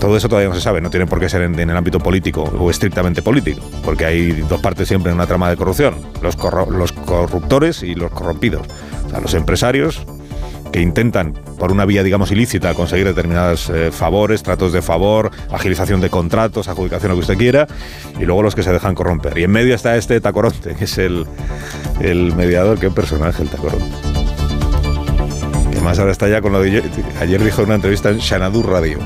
Todo 0.01 0.18
eso 0.18 0.27
todavía 0.27 0.50
no 0.50 0.56
se 0.56 0.62
sabe, 0.62 0.82
no 0.82 0.89
tiene 0.89 1.06
por 1.06 1.20
qué 1.20 1.30
ser 1.30 1.44
en, 1.44 1.58
en, 1.60 1.70
el 1.70 1.77
ámbito 1.77 2.00
político 2.00 2.44
o 2.44 2.70
estrictamente 2.72 3.22
político, 3.22 3.62
porque 3.84 4.06
hay 4.06 4.32
dos 4.50 4.60
partes 4.60 4.88
siempre 4.88 5.12
en 5.12 5.18
una 5.18 5.27
trama 5.27 5.50
de 5.50 5.56
corrupción, 5.56 5.96
los, 6.22 6.36
corro 6.36 6.70
los 6.70 6.92
corruptores 6.92 7.84
y 7.84 7.94
los 7.94 8.12
corrompidos. 8.12 8.68
O 9.06 9.10
sea, 9.12 9.20
los 9.20 9.36
empresarios 9.36 10.04
que 10.72 10.81
intentan, 10.81 11.34
por 11.57 11.72
una 11.72 11.86
vía, 11.86 12.03
digamos, 12.03 12.31
ilícita, 12.31 12.74
conseguir 12.74 13.05
determinados 13.05 13.69
eh, 13.69 13.91
favores, 13.91 14.43
tratos 14.43 14.74
de 14.74 14.81
favor, 14.81 15.31
agilización 15.51 16.01
de 16.01 16.10
contratos, 16.10 16.67
adjudicación, 16.67 17.10
lo 17.10 17.15
que 17.15 17.22
usted 17.22 17.38
quiera, 17.38 17.67
y 18.19 18.25
luego 18.25 18.43
los 18.43 18.55
que 18.55 18.63
se 18.63 18.72
dejan 18.72 18.95
corromper. 18.95 19.38
Y 19.38 19.43
en 19.43 19.51
medio 19.51 19.75
está 19.75 19.95
este 19.95 20.19
Tacoronte, 20.19 20.75
que 20.75 20.86
es 20.86 20.98
el, 20.98 21.25
mediador, 22.36 22.79
qué 22.79 22.89
personaje 22.89 23.43
el 23.43 23.50
Tacoronte. 23.50 23.86
Que 25.72 25.79
más 25.81 26.00
ahora 26.00 26.12
está 26.12 26.27
ya 26.27 26.41
con 26.41 26.51
lo 26.51 26.62
de... 26.62 26.84
Ayer 27.19 27.43
dijo 27.43 27.62
en 27.62 27.67
una 27.67 27.75
entrevista 27.75 28.10
en 28.10 28.19
Xanadu 28.19 28.63
Radio. 28.63 29.00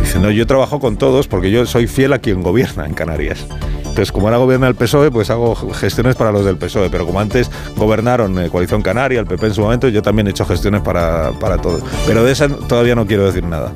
Dice, 0.00 0.18
no, 0.18 0.30
yo 0.30 0.46
trabajo 0.46 0.80
con 0.80 0.96
todos 0.96 1.28
porque 1.28 1.50
yo 1.50 1.64
soy 1.64 1.86
fiel 1.86 2.12
a 2.12 2.18
quien 2.18 2.42
gobierna 2.42 2.86
en 2.86 2.94
Canarias. 2.94 3.46
Entonces, 3.92 4.10
como 4.10 4.26
ahora 4.26 4.38
gobierna 4.38 4.68
el 4.68 4.74
PSOE, 4.74 5.10
pues 5.10 5.28
hago 5.28 5.54
gestiones 5.54 6.16
para 6.16 6.32
los 6.32 6.46
del 6.46 6.56
PSOE. 6.56 6.88
Pero 6.88 7.04
como 7.04 7.20
antes 7.20 7.50
gobernaron 7.76 8.38
eh, 8.38 8.48
Coalición 8.48 8.80
Canaria, 8.80 9.20
el 9.20 9.26
PP 9.26 9.48
en 9.48 9.54
su 9.54 9.60
momento, 9.60 9.86
yo 9.88 10.00
también 10.00 10.26
he 10.28 10.30
hecho 10.30 10.46
gestiones 10.46 10.80
para, 10.80 11.32
para 11.32 11.58
todo. 11.58 11.78
Pero 12.06 12.24
de 12.24 12.32
esa 12.32 12.48
todavía 12.48 12.94
no 12.94 13.06
quiero 13.06 13.26
decir 13.26 13.44
nada 13.44 13.70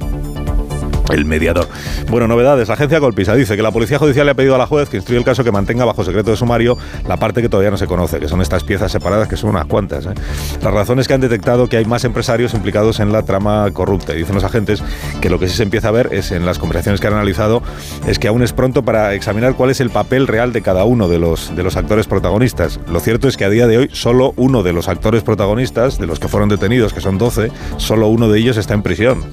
el 1.11 1.25
mediador. 1.25 1.69
Bueno, 2.11 2.27
novedades. 2.27 2.69
La 2.69 2.75
agencia 2.75 3.01
Colpisa 3.01 3.35
dice 3.35 3.57
que 3.57 3.63
la 3.63 3.71
Policía 3.71 3.99
Judicial 3.99 4.27
le 4.27 4.33
ha 4.33 4.35
pedido 4.35 4.55
a 4.55 4.59
la 4.59 4.67
juez 4.67 4.89
que 4.89 4.97
instruya 4.97 5.19
el 5.19 5.25
caso 5.25 5.45
que 5.45 5.53
mantenga 5.53 5.85
bajo 5.85 6.05
secreto 6.05 6.31
de 6.31 6.37
sumario 6.37 6.77
la 7.07 7.17
parte 7.17 7.43
que 7.43 7.49
todavía 7.49 7.71
no 7.71 7.77
se 7.77 7.87
conoce, 7.87 8.19
que 8.19 8.29
son 8.29 8.41
estas 8.41 8.65
piezas 8.65 8.91
separadas, 8.93 9.29
que 9.29 9.37
son 9.37 9.51
unas 9.51 9.67
cuantas. 9.67 10.07
¿eh? 10.07 10.15
Las 10.63 10.73
razones 10.73 11.09
que 11.09 11.15
han 11.15 11.21
detectado 11.21 11.69
que 11.69 11.77
hay 11.77 11.85
más 11.85 12.05
empresarios 12.05 12.55
implicados 12.55 13.01
en 13.01 13.13
la 13.13 13.23
trama 13.23 13.71
corrupta. 13.73 14.15
Y 14.15 14.19
dicen 14.19 14.35
los 14.35 14.45
agentes 14.45 14.83
que 15.21 15.31
lo 15.31 15.39
que 15.39 15.49
sí 15.49 15.57
se 15.57 15.63
empieza 15.63 15.89
a 15.89 15.93
ver 15.93 16.09
es 16.13 16.33
en 16.33 16.47
las 16.47 16.59
conversaciones 16.59 17.01
que 17.01 17.07
han 17.07 17.15
analizado 17.15 17.63
es 18.07 18.19
que 18.19 18.29
aún 18.29 18.43
es 18.43 18.53
pronto 18.53 18.85
para 18.85 19.15
examinar 19.15 19.55
cuál 19.55 19.71
es 19.71 19.81
el 19.81 19.91
papel 19.91 20.27
real 20.27 20.53
de 20.53 20.63
cada 20.63 20.85
uno 20.85 21.09
de 21.09 21.19
los, 21.19 21.55
de 21.55 21.63
los 21.63 21.77
actores 21.77 22.07
protagonistas. 22.07 22.81
Lo 22.91 23.01
cierto 23.01 23.29
es 23.29 23.37
que 23.37 23.45
a 23.45 23.51
día 23.51 23.67
de 23.67 23.79
hoy 23.79 23.91
solo 23.93 24.33
uno 24.37 24.63
de 24.63 24.73
los 24.73 24.89
actores 24.89 25.23
protagonistas, 25.23 25.99
de 25.99 26.07
los 26.07 26.19
que 26.19 26.29
fueron 26.29 26.49
detenidos, 26.49 26.93
que 26.93 27.01
son 27.01 27.19
12, 27.19 27.51
solo 27.77 28.09
uno 28.09 28.29
de 28.29 28.39
ellos 28.39 28.57
está 28.57 28.75
en 28.75 28.83
prisión 28.83 29.25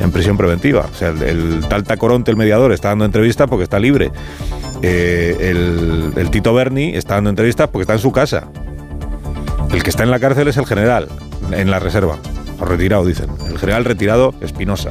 en 0.00 0.12
prisión 0.12 0.36
preventiva. 0.36 0.86
O 0.90 0.94
sea, 0.94 1.08
el, 1.08 1.22
el, 1.22 1.66
tal 1.68 1.84
Tacoronte, 1.84 2.30
el 2.30 2.36
mediador, 2.36 2.72
está 2.72 2.88
dando 2.88 3.04
entrevista 3.04 3.46
porque 3.46 3.64
está 3.64 3.78
libre. 3.78 4.10
eh, 4.82 6.12
el, 6.16 6.30
Tito 6.30 6.54
Berni 6.54 6.94
está 6.94 7.14
dando 7.14 7.30
entrevistas 7.30 7.68
porque 7.68 7.82
está 7.82 7.94
en 7.94 7.98
su 7.98 8.12
casa. 8.12 8.48
El 9.72 9.82
que 9.82 9.90
está 9.90 10.02
en 10.02 10.10
la 10.10 10.18
cárcel 10.18 10.48
es 10.48 10.56
el 10.56 10.66
general, 10.66 11.08
en 11.52 11.70
la 11.70 11.78
reserva, 11.78 12.16
o 12.58 12.64
retirado, 12.64 13.04
dicen. 13.04 13.28
El 13.48 13.58
general 13.58 13.84
retirado 13.84 14.34
Espinosa. 14.40 14.90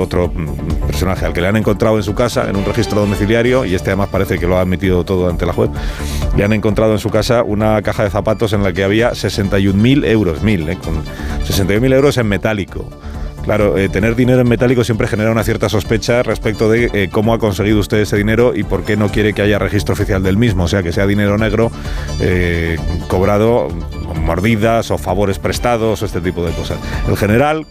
otro 0.00 0.32
personaje 0.86 1.26
al 1.26 1.32
que 1.32 1.40
le 1.40 1.48
han 1.48 1.56
encontrado 1.56 1.96
en 1.96 2.02
su 2.02 2.14
casa, 2.14 2.48
en 2.48 2.56
un 2.56 2.64
registro 2.64 3.00
domiciliario, 3.00 3.64
y 3.64 3.74
este 3.74 3.90
además 3.90 4.08
parece 4.10 4.38
que 4.38 4.46
lo 4.46 4.56
ha 4.56 4.60
admitido 4.62 5.04
todo 5.04 5.28
ante 5.28 5.44
la 5.44 5.52
juez, 5.52 5.70
le 6.36 6.44
han 6.44 6.52
encontrado 6.52 6.92
en 6.92 6.98
su 6.98 7.10
casa 7.10 7.42
una 7.42 7.80
caja 7.82 8.04
de 8.04 8.10
zapatos 8.10 8.52
en 8.52 8.62
la 8.62 8.72
que 8.72 8.84
había 8.84 9.12
61.000 9.12 10.06
euros, 10.06 10.42
mil, 10.42 10.68
eh, 10.68 10.78
con 10.82 11.02
61.000 11.44 11.94
euros 11.94 12.16
en 12.16 12.26
metálico 12.28 12.88
Claro, 13.42 13.76
eh, 13.76 13.88
tener 13.88 14.14
dinero 14.14 14.40
en 14.40 14.48
metálico 14.48 14.84
siempre 14.84 15.08
genera 15.08 15.32
una 15.32 15.42
cierta 15.42 15.68
sospecha 15.68 16.22
respecto 16.22 16.70
de 16.70 16.90
eh, 16.92 17.08
cómo 17.10 17.34
ha 17.34 17.38
conseguido 17.38 17.80
usted 17.80 17.98
ese 17.98 18.16
dinero 18.16 18.54
y 18.54 18.62
por 18.62 18.84
qué 18.84 18.96
no 18.96 19.08
quiere 19.08 19.32
que 19.32 19.42
haya 19.42 19.58
registro 19.58 19.94
oficial 19.94 20.22
del 20.22 20.36
mismo, 20.36 20.64
o 20.64 20.68
sea, 20.68 20.82
que 20.82 20.92
sea 20.92 21.06
dinero 21.06 21.36
negro 21.38 21.72
eh, 22.20 22.78
cobrado 23.08 23.68
mordidas 24.20 24.90
o 24.90 24.98
favores 24.98 25.38
prestados 25.38 26.02
o 26.02 26.06
este 26.06 26.20
tipo 26.20 26.44
de 26.44 26.52
cosas. 26.52 26.78
El 27.08 27.16
general, 27.16 27.66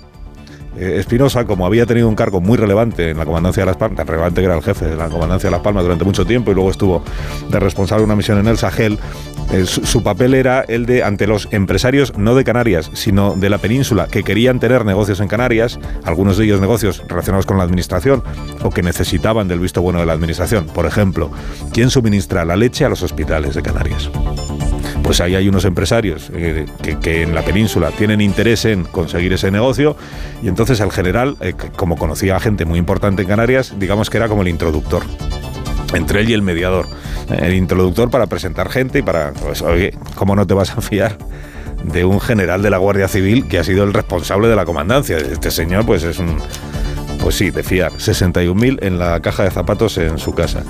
Espinosa, 0.77 1.45
como 1.45 1.65
había 1.65 1.85
tenido 1.85 2.07
un 2.07 2.15
cargo 2.15 2.39
muy 2.41 2.57
relevante 2.57 3.09
en 3.09 3.17
la 3.17 3.25
Comandancia 3.25 3.61
de 3.61 3.67
Las 3.67 3.77
Palmas, 3.77 4.05
relevante 4.07 4.41
que 4.41 4.45
era 4.45 4.55
el 4.55 4.63
jefe 4.63 4.85
de 4.85 4.95
la 4.95 5.09
Comandancia 5.09 5.49
de 5.49 5.51
Las 5.51 5.61
Palmas 5.61 5.83
durante 5.83 6.05
mucho 6.05 6.25
tiempo 6.25 6.51
y 6.51 6.55
luego 6.55 6.71
estuvo 6.71 7.03
de 7.49 7.59
responsable 7.59 8.01
de 8.01 8.05
una 8.05 8.15
misión 8.15 8.39
en 8.39 8.47
el 8.47 8.57
Sahel, 8.57 8.97
eh, 9.51 9.65
su, 9.65 10.01
papel 10.01 10.33
era 10.33 10.61
el 10.61 10.85
de, 10.85 11.03
ante 11.03 11.27
los 11.27 11.49
empresarios, 11.51 12.17
no 12.17 12.35
de 12.35 12.45
Canarias, 12.45 12.89
sino 12.93 13.35
de 13.35 13.49
la 13.49 13.57
península, 13.57 14.07
que 14.07 14.23
querían 14.23 14.61
tener 14.61 14.85
negocios 14.85 15.19
en 15.19 15.27
Canarias, 15.27 15.77
algunos 16.05 16.37
de 16.37 16.45
ellos 16.45 16.61
negocios 16.61 17.03
relacionados 17.07 17.45
con 17.45 17.57
la 17.57 17.63
administración 17.63 18.23
o 18.63 18.69
que 18.69 18.81
necesitaban 18.81 19.49
del 19.49 19.59
visto 19.59 19.81
bueno 19.81 19.99
de 19.99 20.05
la 20.05 20.13
administración. 20.13 20.67
Por 20.67 20.85
ejemplo, 20.85 21.31
¿quién 21.73 21.89
suministra 21.89 22.45
la 22.45 22.55
leche 22.55 22.85
a 22.85 22.89
los 22.89 23.03
hospitales 23.03 23.55
de 23.55 23.61
Canarias? 23.61 24.09
Pues 25.11 25.19
ahí 25.19 25.35
hay 25.35 25.49
unos 25.49 25.65
empresarios 25.65 26.31
eh, 26.33 26.65
que, 27.01 27.21
en 27.21 27.35
la 27.35 27.41
península 27.41 27.91
tienen 27.91 28.21
interés 28.21 28.63
en 28.63 28.85
conseguir 28.85 29.33
ese 29.33 29.51
negocio 29.51 29.97
y 30.41 30.47
entonces 30.47 30.79
el 30.79 30.89
general, 30.89 31.35
eh, 31.41 31.53
como 31.75 31.97
conocía 31.97 32.37
a 32.37 32.39
gente 32.39 32.63
muy 32.63 32.79
importante 32.79 33.23
en 33.23 33.27
Canarias, 33.27 33.73
digamos 33.77 34.09
que 34.09 34.15
era 34.15 34.29
como 34.29 34.43
el 34.43 34.47
introductor 34.47 35.03
entre 35.93 36.21
él 36.21 36.29
y 36.29 36.33
el 36.33 36.41
mediador. 36.41 36.85
El 37.29 37.55
introductor 37.55 38.09
para 38.09 38.27
presentar 38.27 38.69
gente 38.69 38.99
y 38.99 39.01
para, 39.01 39.33
pues, 39.33 39.61
oye, 39.61 39.93
¿cómo 40.15 40.33
no 40.33 40.47
te 40.47 40.53
vas 40.53 40.71
a 40.71 40.79
fiar? 40.79 41.17
de 41.83 42.05
un 42.05 42.21
general 42.21 42.61
de 42.61 42.69
la 42.69 42.77
Guardia 42.77 43.09
Civil 43.09 43.49
que 43.49 43.59
ha 43.59 43.65
sido 43.65 43.83
el 43.83 43.91
responsable 43.91 44.47
de 44.47 44.55
la 44.55 44.63
comandancia. 44.63 45.17
Este 45.17 45.51
señor, 45.51 45.85
pues 45.85 46.03
es 46.03 46.19
un, 46.19 46.37
pues 47.21 47.35
sí, 47.35 47.51
de 47.51 47.63
fiar. 47.63 47.91
61.000 47.93 48.79
en 48.81 48.99
la 48.99 49.19
caja 49.21 49.43
de 49.43 49.51
zapatos 49.51 49.97
en 49.97 50.17
su 50.17 50.33
casa. 50.33 50.63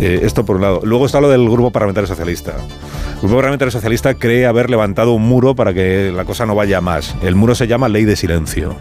Eh, 0.00 0.20
esto 0.22 0.44
por 0.44 0.56
un 0.56 0.62
lado. 0.62 0.80
Luego 0.84 1.06
está 1.06 1.20
lo 1.20 1.30
del 1.30 1.48
Grupo 1.48 1.70
Parlamentario 1.70 2.06
Socialista. 2.06 2.52
El 3.14 3.20
Grupo 3.20 3.36
Parlamentario 3.36 3.70
Socialista 3.70 4.14
cree 4.14 4.46
haber 4.46 4.68
levantado 4.68 5.12
un 5.12 5.22
muro 5.22 5.54
para 5.54 5.72
que 5.72 6.12
la 6.14 6.24
cosa 6.24 6.44
no 6.44 6.54
vaya 6.54 6.80
más. 6.80 7.14
El 7.22 7.36
muro 7.36 7.54
se 7.54 7.66
llama 7.66 7.88
Ley 7.88 8.04
de 8.04 8.16
Silencio. 8.16 8.76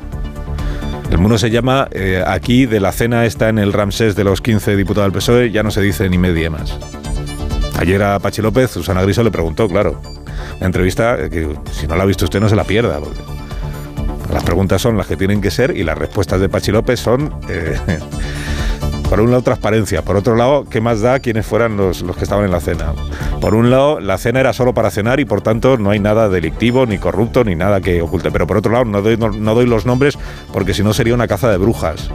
El 1.12 1.18
muro 1.18 1.38
se 1.38 1.50
llama, 1.50 1.90
eh, 1.92 2.24
aquí 2.26 2.66
de 2.66 2.80
la 2.80 2.94
cena 2.94 3.26
está 3.26 3.50
en 3.50 3.60
el 3.60 3.74
Ramsés 3.74 4.16
de 4.16 4.24
los 4.24 4.40
15 4.40 4.78
diputados 4.78 5.12
del 5.12 5.18
PSOE, 5.18 5.52
ya 5.52 5.62
no 5.62 5.70
se 5.70 5.82
dice 5.82 6.10
ni 6.10 6.18
media 6.18 6.50
más. 6.50 6.78
Ayer 7.78 8.02
a 8.02 8.18
Pachi 8.20 8.42
López, 8.42 8.72
Susana 8.72 9.02
Griso 9.04 9.22
le 9.22 9.30
preguntó, 9.30 9.68
claro, 9.68 10.02
la 10.62 10.68
entrevista, 10.68 11.20
eh, 11.20 11.30
que 11.30 11.54
si 11.72 11.86
no 11.86 11.98
la 11.98 12.04
ha 12.04 12.06
visto 12.06 12.24
usted 12.24 12.40
no 12.40 12.48
se 12.48 12.56
la 12.56 12.64
pierda, 12.64 13.00
las 14.34 14.44
preguntas 14.44 14.82
son 14.82 14.98
las 14.98 15.08
que 15.08 15.18
tienen 15.18 15.42
que 15.42 15.52
ser 15.52 15.76
y 15.76 15.84
las 15.84 15.98
respuestas 15.98 16.40
de 16.40 16.50
Pachi 16.50 16.72
López 16.72 17.00
son, 17.00 17.34
eh, 17.50 17.78
por 19.10 19.20
un 19.20 19.30
lado, 19.30 19.44
transparencia. 19.44 20.04
Por 20.04 20.16
otro 20.16 20.36
lado, 20.36 20.66
¿qué 20.70 20.80
más 20.80 21.02
da 21.02 21.20
quiénes 21.20 21.46
fueran 21.46 21.76
los, 21.76 22.02
los 22.02 22.16
que 22.16 22.24
estaban 22.24 22.46
en 22.46 22.52
la 22.52 22.62
cena? 22.62 22.94
Por 23.42 23.56
un 23.56 23.70
lado, 23.70 24.00
la 24.00 24.18
cena 24.18 24.40
era 24.40 24.54
solo 24.54 24.74
para 24.74 24.92
cenar 24.92 25.20
y 25.20 25.26
por 25.26 25.42
tanto 25.42 25.78
no 25.78 25.90
hay 25.90 26.00
nada 26.00 26.30
delictivo, 26.30 26.86
ni 26.86 26.98
corrupto, 26.98 27.44
ni 27.44 27.56
nada 27.56 27.82
que 27.82 28.02
oculte. 28.02 28.32
Pero 28.32 28.48
por 28.48 28.58
otro 28.58 28.72
lado, 28.72 28.86
no 28.86 29.02
doy, 29.02 29.18
no, 29.18 29.56
doy 29.56 29.66
los 29.66 29.86
nombres 29.86 30.18
porque 30.54 30.74
si 30.74 30.84
no 30.84 30.94
sería 30.94 31.14
una 31.14 31.28
caza 31.28 31.50
de 31.50 31.58
brujas. 31.58 32.10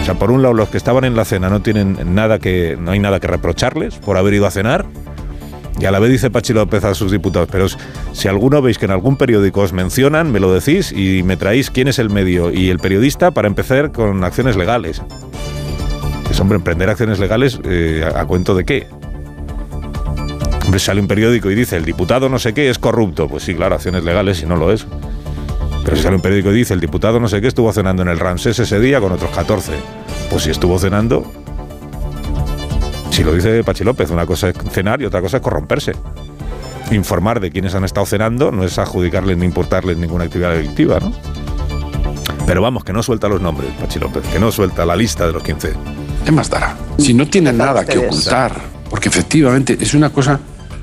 O 0.00 0.04
sea, 0.04 0.14
por 0.14 0.30
un 0.30 0.42
lado, 0.42 0.54
los 0.54 0.70
que 0.70 0.78
estaban 0.78 1.04
en 1.04 1.14
la 1.14 1.24
cena 1.24 1.50
no 1.50 1.60
tienen 1.60 2.14
nada 2.14 2.38
que, 2.38 2.76
no 2.80 2.92
hay 2.92 2.98
nada 2.98 3.20
que 3.20 3.26
reprocharles 3.26 3.96
por 3.96 4.16
haber 4.16 4.34
ido 4.34 4.46
a 4.46 4.50
cenar. 4.50 4.86
Y 5.80 5.84
a 5.84 5.92
la 5.92 6.00
vez 6.00 6.10
dice 6.10 6.30
Pachi 6.30 6.52
López 6.52 6.84
a 6.84 6.94
sus 6.94 7.12
diputados, 7.12 7.48
pero 7.50 7.66
si 8.12 8.26
alguno 8.26 8.60
veis 8.60 8.78
que 8.78 8.86
en 8.86 8.90
algún 8.90 9.16
periódico 9.16 9.60
os 9.60 9.72
mencionan, 9.72 10.32
me 10.32 10.40
lo 10.40 10.52
decís 10.52 10.92
y 10.92 11.22
me 11.22 11.36
traéis 11.36 11.70
quién 11.70 11.86
es 11.86 12.00
el 12.00 12.10
medio 12.10 12.52
y 12.52 12.70
el 12.70 12.78
periodista 12.78 13.30
para 13.30 13.46
empezar 13.46 13.92
con 13.92 14.24
acciones 14.24 14.56
legales. 14.56 15.02
Es 16.30 16.40
hombre, 16.40 16.56
emprender 16.56 16.90
acciones 16.90 17.20
legales 17.20 17.60
eh, 17.64 18.08
a, 18.12 18.24
cuento 18.26 18.54
de 18.56 18.64
qué. 18.64 18.86
Hombre, 20.64 20.80
sale 20.80 21.00
un 21.00 21.08
periódico 21.08 21.50
y 21.50 21.54
dice, 21.54 21.76
el 21.76 21.84
diputado 21.84 22.28
no 22.28 22.38
sé 22.38 22.52
qué 22.52 22.68
es 22.68 22.78
corrupto. 22.78 23.28
Pues 23.28 23.44
sí, 23.44 23.54
claro, 23.54 23.76
acciones 23.76 24.04
legales 24.04 24.38
si 24.38 24.46
no 24.46 24.56
lo 24.56 24.72
es. 24.72 24.86
Pero 25.84 25.96
si 25.96 26.02
sale 26.02 26.16
un 26.16 26.22
periódico 26.22 26.50
y 26.50 26.54
dice, 26.54 26.74
el 26.74 26.80
diputado 26.80 27.20
no 27.20 27.28
sé 27.28 27.40
qué 27.40 27.46
estuvo 27.46 27.72
cenando 27.72 28.02
en 28.02 28.08
el 28.08 28.18
Ramsés 28.18 28.58
ese 28.58 28.78
día 28.80 29.00
con 29.00 29.12
otros 29.12 29.30
14. 29.30 29.72
Pues 30.28 30.42
si 30.42 30.50
estuvo 30.50 30.78
cenando, 30.78 31.24
si 33.18 33.24
lo 33.24 33.34
dice 33.34 33.64
Pachi 33.64 33.82
López, 33.82 34.10
una 34.10 34.26
cosa 34.26 34.50
es 34.50 34.54
cenar 34.70 35.02
y 35.02 35.04
otra 35.04 35.20
cosa 35.20 35.38
es 35.38 35.42
corromperse. 35.42 35.92
Informar 36.92 37.40
de 37.40 37.50
quiénes 37.50 37.74
han 37.74 37.82
estado 37.82 38.06
cenando 38.06 38.52
no 38.52 38.62
es 38.62 38.78
adjudicarles 38.78 39.36
ni 39.36 39.44
importarles 39.44 39.96
ninguna 39.96 40.22
actividad 40.22 40.52
delictiva, 40.52 41.00
¿no? 41.00 41.12
Pero 42.46 42.62
vamos, 42.62 42.84
que 42.84 42.92
no 42.92 43.02
suelta 43.02 43.26
los 43.28 43.40
nombres, 43.40 43.72
Pachi 43.80 43.98
López, 43.98 44.22
que 44.28 44.38
no 44.38 44.52
suelta 44.52 44.86
la 44.86 44.94
lista 44.94 45.26
de 45.26 45.32
los 45.32 45.42
15. 45.42 45.72
¿Qué 46.24 46.30
más 46.30 46.48
dará? 46.48 46.76
Si 46.98 47.12
no 47.12 47.26
tiene 47.26 47.52
nada 47.52 47.84
que 47.84 47.98
ocultar, 47.98 48.54
porque 48.88 49.08
efectivamente 49.08 49.76
es 49.80 49.94
una 49.94 50.10
cosa. 50.10 50.38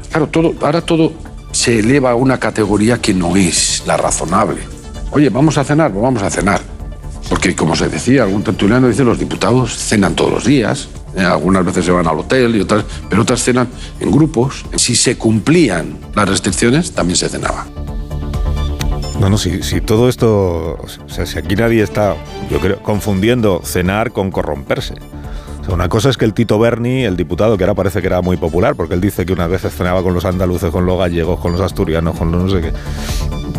Claro, 0.10 0.28
todo, 0.28 0.56
ahora 0.60 0.82
todo 0.82 1.14
se 1.54 1.80
eleva 1.80 2.12
a 2.12 2.16
una 2.16 2.38
categoría 2.38 3.00
que 3.00 3.14
no 3.14 3.38
es 3.38 3.84
la 3.88 3.96
razonable. 3.96 4.60
Oye, 5.12 5.30
vamos 5.30 5.58
a 5.58 5.64
cenar, 5.64 5.90
pues 5.90 6.04
vamos 6.04 6.22
a 6.22 6.30
cenar. 6.30 6.60
Porque, 7.30 7.56
como 7.56 7.78
se 7.78 7.88
decía, 7.88 8.24
algún 8.24 8.44
tertuliano 8.44 8.90
dice, 8.90 9.06
los 9.06 9.20
diputados 9.20 9.78
cenan 9.78 10.16
todos 10.16 10.34
los 10.34 10.44
días, 10.44 10.90
algunas 11.24 11.66
veces 11.66 11.86
se 11.86 11.92
van 11.92 12.08
al 12.08 12.20
hotel 12.20 12.56
y 12.56 12.62
otras, 12.62 12.86
pero 13.10 13.22
otras 13.22 13.44
cenan 13.44 13.68
en 14.00 14.12
grupos. 14.12 14.66
Si 14.76 14.96
se 14.96 15.18
cumplían 15.18 15.98
las 16.16 16.28
restricciones, 16.28 16.92
también 16.92 17.18
se 17.18 17.30
cenaba. 17.30 17.66
No, 19.20 19.30
no, 19.30 19.38
si, 19.38 19.64
si 19.64 19.80
todo 19.80 20.10
esto, 20.10 20.74
o 20.74 21.10
sea, 21.10 21.26
si 21.26 21.40
aquí 21.40 21.56
nadie 21.56 21.82
está, 21.82 22.16
yo 22.50 22.60
creo, 22.60 22.82
confundiendo 22.82 23.62
cenar 23.64 24.12
con 24.12 24.30
corromperse. 24.30 24.96
Una 25.68 25.90
cosa 25.90 26.10
es 26.10 26.18
que 26.18 26.26
el 26.26 26.34
Tito 26.34 26.60
Berni, 26.60 27.06
el 27.06 27.18
diputado, 27.18 27.58
que 27.58 27.64
ahora 27.64 27.74
parece 27.74 28.00
que 28.02 28.08
era 28.08 28.22
muy 28.22 28.38
popular, 28.38 28.76
porque 28.76 28.94
él 28.94 29.02
dice 29.02 29.26
que 29.26 29.34
unas 29.34 29.50
veces 29.50 29.74
cenaba 29.74 30.04
con 30.04 30.14
los 30.14 30.24
andaluces, 30.26 30.70
con 30.70 30.86
los 30.86 31.00
gallegos, 31.00 31.40
con 31.40 31.54
los 31.54 31.62
asturianos, 31.62 32.16
con 32.16 32.32
los 32.32 32.44
no 32.44 32.50
sé 32.50 32.62
qué, 32.62 32.74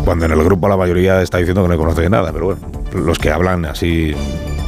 cuando 0.05 0.25
en 0.25 0.31
el 0.31 0.41
grupo 0.41 0.69
la 0.69 0.77
mayoría 0.77 1.21
está 1.21 1.37
diciendo 1.37 1.63
que 1.63 1.69
no 1.69 1.77
conoce 1.77 2.09
nada, 2.09 2.31
pero 2.31 2.45
bueno, 2.45 2.61
los 2.93 3.19
que 3.19 3.29
hablan 3.29 3.65
así 3.65 4.13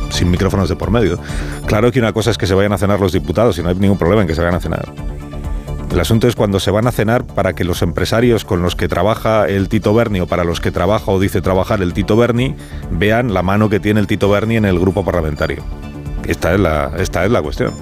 sin 0.09 0.31
micrófonos 0.31 0.69
de 0.69 0.75
por 0.75 0.91
medio. 0.91 1.19
Claro 1.65 1.91
que 1.91 1.99
una 1.99 2.13
cosa 2.13 2.31
es 2.31 2.37
que 2.37 2.47
se 2.47 2.53
vayan 2.53 2.73
a 2.73 2.77
cenar 2.77 2.99
los 2.99 3.11
diputados 3.11 3.57
y 3.57 3.63
no 3.63 3.69
hay 3.69 3.75
ningún 3.75 3.97
problema 3.97 4.21
en 4.21 4.27
que 4.27 4.35
se 4.35 4.41
vayan 4.41 4.55
a 4.55 4.59
cenar. 4.59 4.93
El 5.91 5.99
asunto 5.99 6.27
es 6.27 6.35
cuando 6.35 6.59
se 6.59 6.69
van 6.69 6.85
a 6.85 6.91
cenar 6.91 7.25
para 7.25 7.53
que 7.53 7.63
los 7.63 7.81
empresarios 7.81 8.45
con 8.45 8.61
los 8.61 8.75
que 8.75 8.87
trabaja 8.87 9.47
el 9.47 9.69
Tito 9.69 9.93
Berni 9.93 10.19
o 10.19 10.27
para 10.27 10.43
los 10.43 10.61
que 10.61 10.71
trabaja 10.71 11.11
o 11.11 11.19
dice 11.19 11.41
trabajar 11.41 11.81
el 11.81 11.93
Tito 11.93 12.15
Berni 12.15 12.55
vean 12.91 13.33
la 13.33 13.41
mano 13.41 13.69
que 13.69 13.79
tiene 13.79 13.99
el 13.99 14.05
Tito 14.05 14.29
Berni 14.29 14.57
en 14.57 14.65
el 14.65 14.79
grupo 14.79 15.03
parlamentario. 15.03 15.63
Esta 16.27 16.53
es 16.53 16.59
la, 16.59 16.91
esta 16.99 17.25
es 17.25 17.31
la 17.31 17.41
cuestión. 17.41 17.73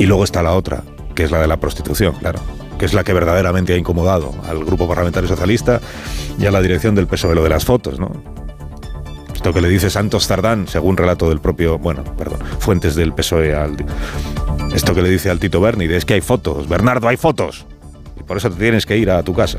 Y 0.00 0.06
luego 0.06 0.24
está 0.24 0.42
la 0.42 0.54
otra, 0.54 0.82
que 1.14 1.22
es 1.22 1.30
la 1.30 1.40
de 1.40 1.46
la 1.46 1.58
prostitución, 1.58 2.14
claro, 2.16 2.40
que 2.78 2.84
es 2.84 2.94
la 2.94 3.04
que 3.04 3.12
verdaderamente 3.12 3.72
ha 3.72 3.76
incomodado 3.76 4.34
al 4.48 4.64
grupo 4.64 4.88
parlamentario 4.88 5.28
socialista 5.28 5.80
y 6.36 6.46
a 6.46 6.50
la 6.50 6.60
dirección 6.60 6.96
del 6.96 7.06
PSOE, 7.06 7.36
lo 7.36 7.44
de 7.44 7.50
las 7.50 7.64
fotos, 7.64 8.00
¿no? 8.00 8.35
Esto 9.36 9.52
que 9.52 9.60
le 9.60 9.68
dice 9.68 9.90
Santos 9.90 10.26
Zardán, 10.26 10.66
según 10.66 10.96
relato 10.96 11.28
del 11.28 11.40
propio, 11.40 11.78
bueno, 11.78 12.02
perdón, 12.16 12.40
fuentes 12.58 12.94
del 12.94 13.12
PSOE 13.12 13.54
al... 13.54 13.76
Esto 14.74 14.94
que 14.94 15.02
le 15.02 15.10
dice 15.10 15.28
al 15.28 15.38
Tito 15.38 15.60
Berni, 15.60 15.84
es 15.84 16.06
que 16.06 16.14
hay 16.14 16.22
fotos, 16.22 16.66
Bernardo, 16.68 17.06
hay 17.06 17.18
fotos. 17.18 17.66
Y 18.18 18.22
por 18.22 18.38
eso 18.38 18.50
te 18.50 18.56
tienes 18.56 18.86
que 18.86 18.96
ir 18.96 19.10
a 19.10 19.22
tu 19.22 19.34
casa. 19.34 19.58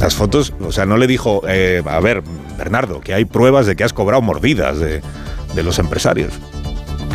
Las 0.00 0.16
fotos, 0.16 0.52
o 0.60 0.72
sea, 0.72 0.86
no 0.86 0.96
le 0.96 1.06
dijo, 1.06 1.42
eh, 1.46 1.80
a 1.86 2.00
ver, 2.00 2.24
Bernardo, 2.58 3.00
que 3.00 3.14
hay 3.14 3.24
pruebas 3.24 3.66
de 3.66 3.76
que 3.76 3.84
has 3.84 3.92
cobrado 3.92 4.22
mordidas 4.22 4.80
de, 4.80 5.00
de 5.54 5.62
los 5.62 5.78
empresarios. 5.78 6.32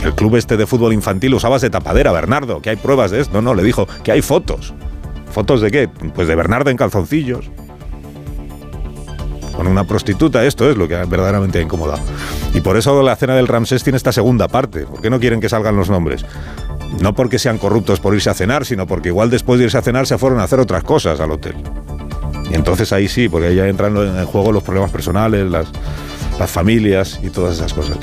El 0.01 0.15
club 0.15 0.37
este 0.37 0.55
de 0.55 0.65
fútbol 0.65 0.93
infantil 0.93 1.33
usabas 1.33 1.61
de 1.61 1.69
tapadera, 1.69 2.13
Bernardo, 2.13 2.61
que 2.61 2.69
hay 2.69 2.77
pruebas 2.77 3.11
de 3.11 3.19
esto. 3.19 3.33
No, 3.33 3.41
no, 3.41 3.53
le 3.53 3.63
dijo 3.63 3.85
que 4.05 4.13
hay 4.13 4.21
fotos. 4.21 4.73
¿Fotos 5.29 5.59
de 5.59 5.71
qué? 5.71 5.89
Pues 5.89 6.29
de 6.29 6.35
Bernardo 6.35 6.69
en 6.69 6.77
calzoncillos 6.77 7.51
con 9.55 9.67
una 9.67 9.85
prostituta, 9.85 10.43
esto 10.45 10.69
es 10.69 10.77
lo 10.77 10.87
que 10.87 10.95
verdaderamente 10.95 11.59
ha 11.59 11.61
incomodado. 11.61 12.01
Y 12.53 12.61
por 12.61 12.77
eso 12.77 13.01
la 13.01 13.15
cena 13.15 13.35
del 13.35 13.47
Ramsés 13.47 13.83
tiene 13.83 13.97
esta 13.97 14.11
segunda 14.11 14.47
parte. 14.47 14.85
¿Por 14.85 15.01
qué 15.01 15.09
no 15.09 15.19
quieren 15.19 15.39
que 15.39 15.49
salgan 15.49 15.75
los 15.75 15.89
nombres? 15.89 16.25
No 17.01 17.13
porque 17.13 17.39
sean 17.39 17.57
corruptos 17.57 17.99
por 17.99 18.13
irse 18.13 18.29
a 18.29 18.33
cenar, 18.33 18.65
sino 18.65 18.85
porque 18.87 19.09
igual 19.09 19.29
después 19.29 19.59
de 19.59 19.65
irse 19.65 19.77
a 19.77 19.81
cenar 19.81 20.07
se 20.07 20.17
fueron 20.17 20.39
a 20.39 20.43
hacer 20.43 20.59
otras 20.59 20.83
cosas 20.83 21.19
al 21.19 21.31
hotel. 21.31 21.55
Y 22.51 22.55
entonces 22.55 22.91
ahí 22.93 23.07
sí, 23.07 23.29
porque 23.29 23.47
ahí 23.47 23.55
ya 23.55 23.67
entran 23.67 23.95
en 23.97 24.25
juego 24.25 24.51
los 24.51 24.63
problemas 24.63 24.91
personales, 24.91 25.49
las, 25.49 25.67
las 26.39 26.51
familias 26.51 27.19
y 27.23 27.29
todas 27.29 27.57
esas 27.57 27.73
cosas. 27.73 27.97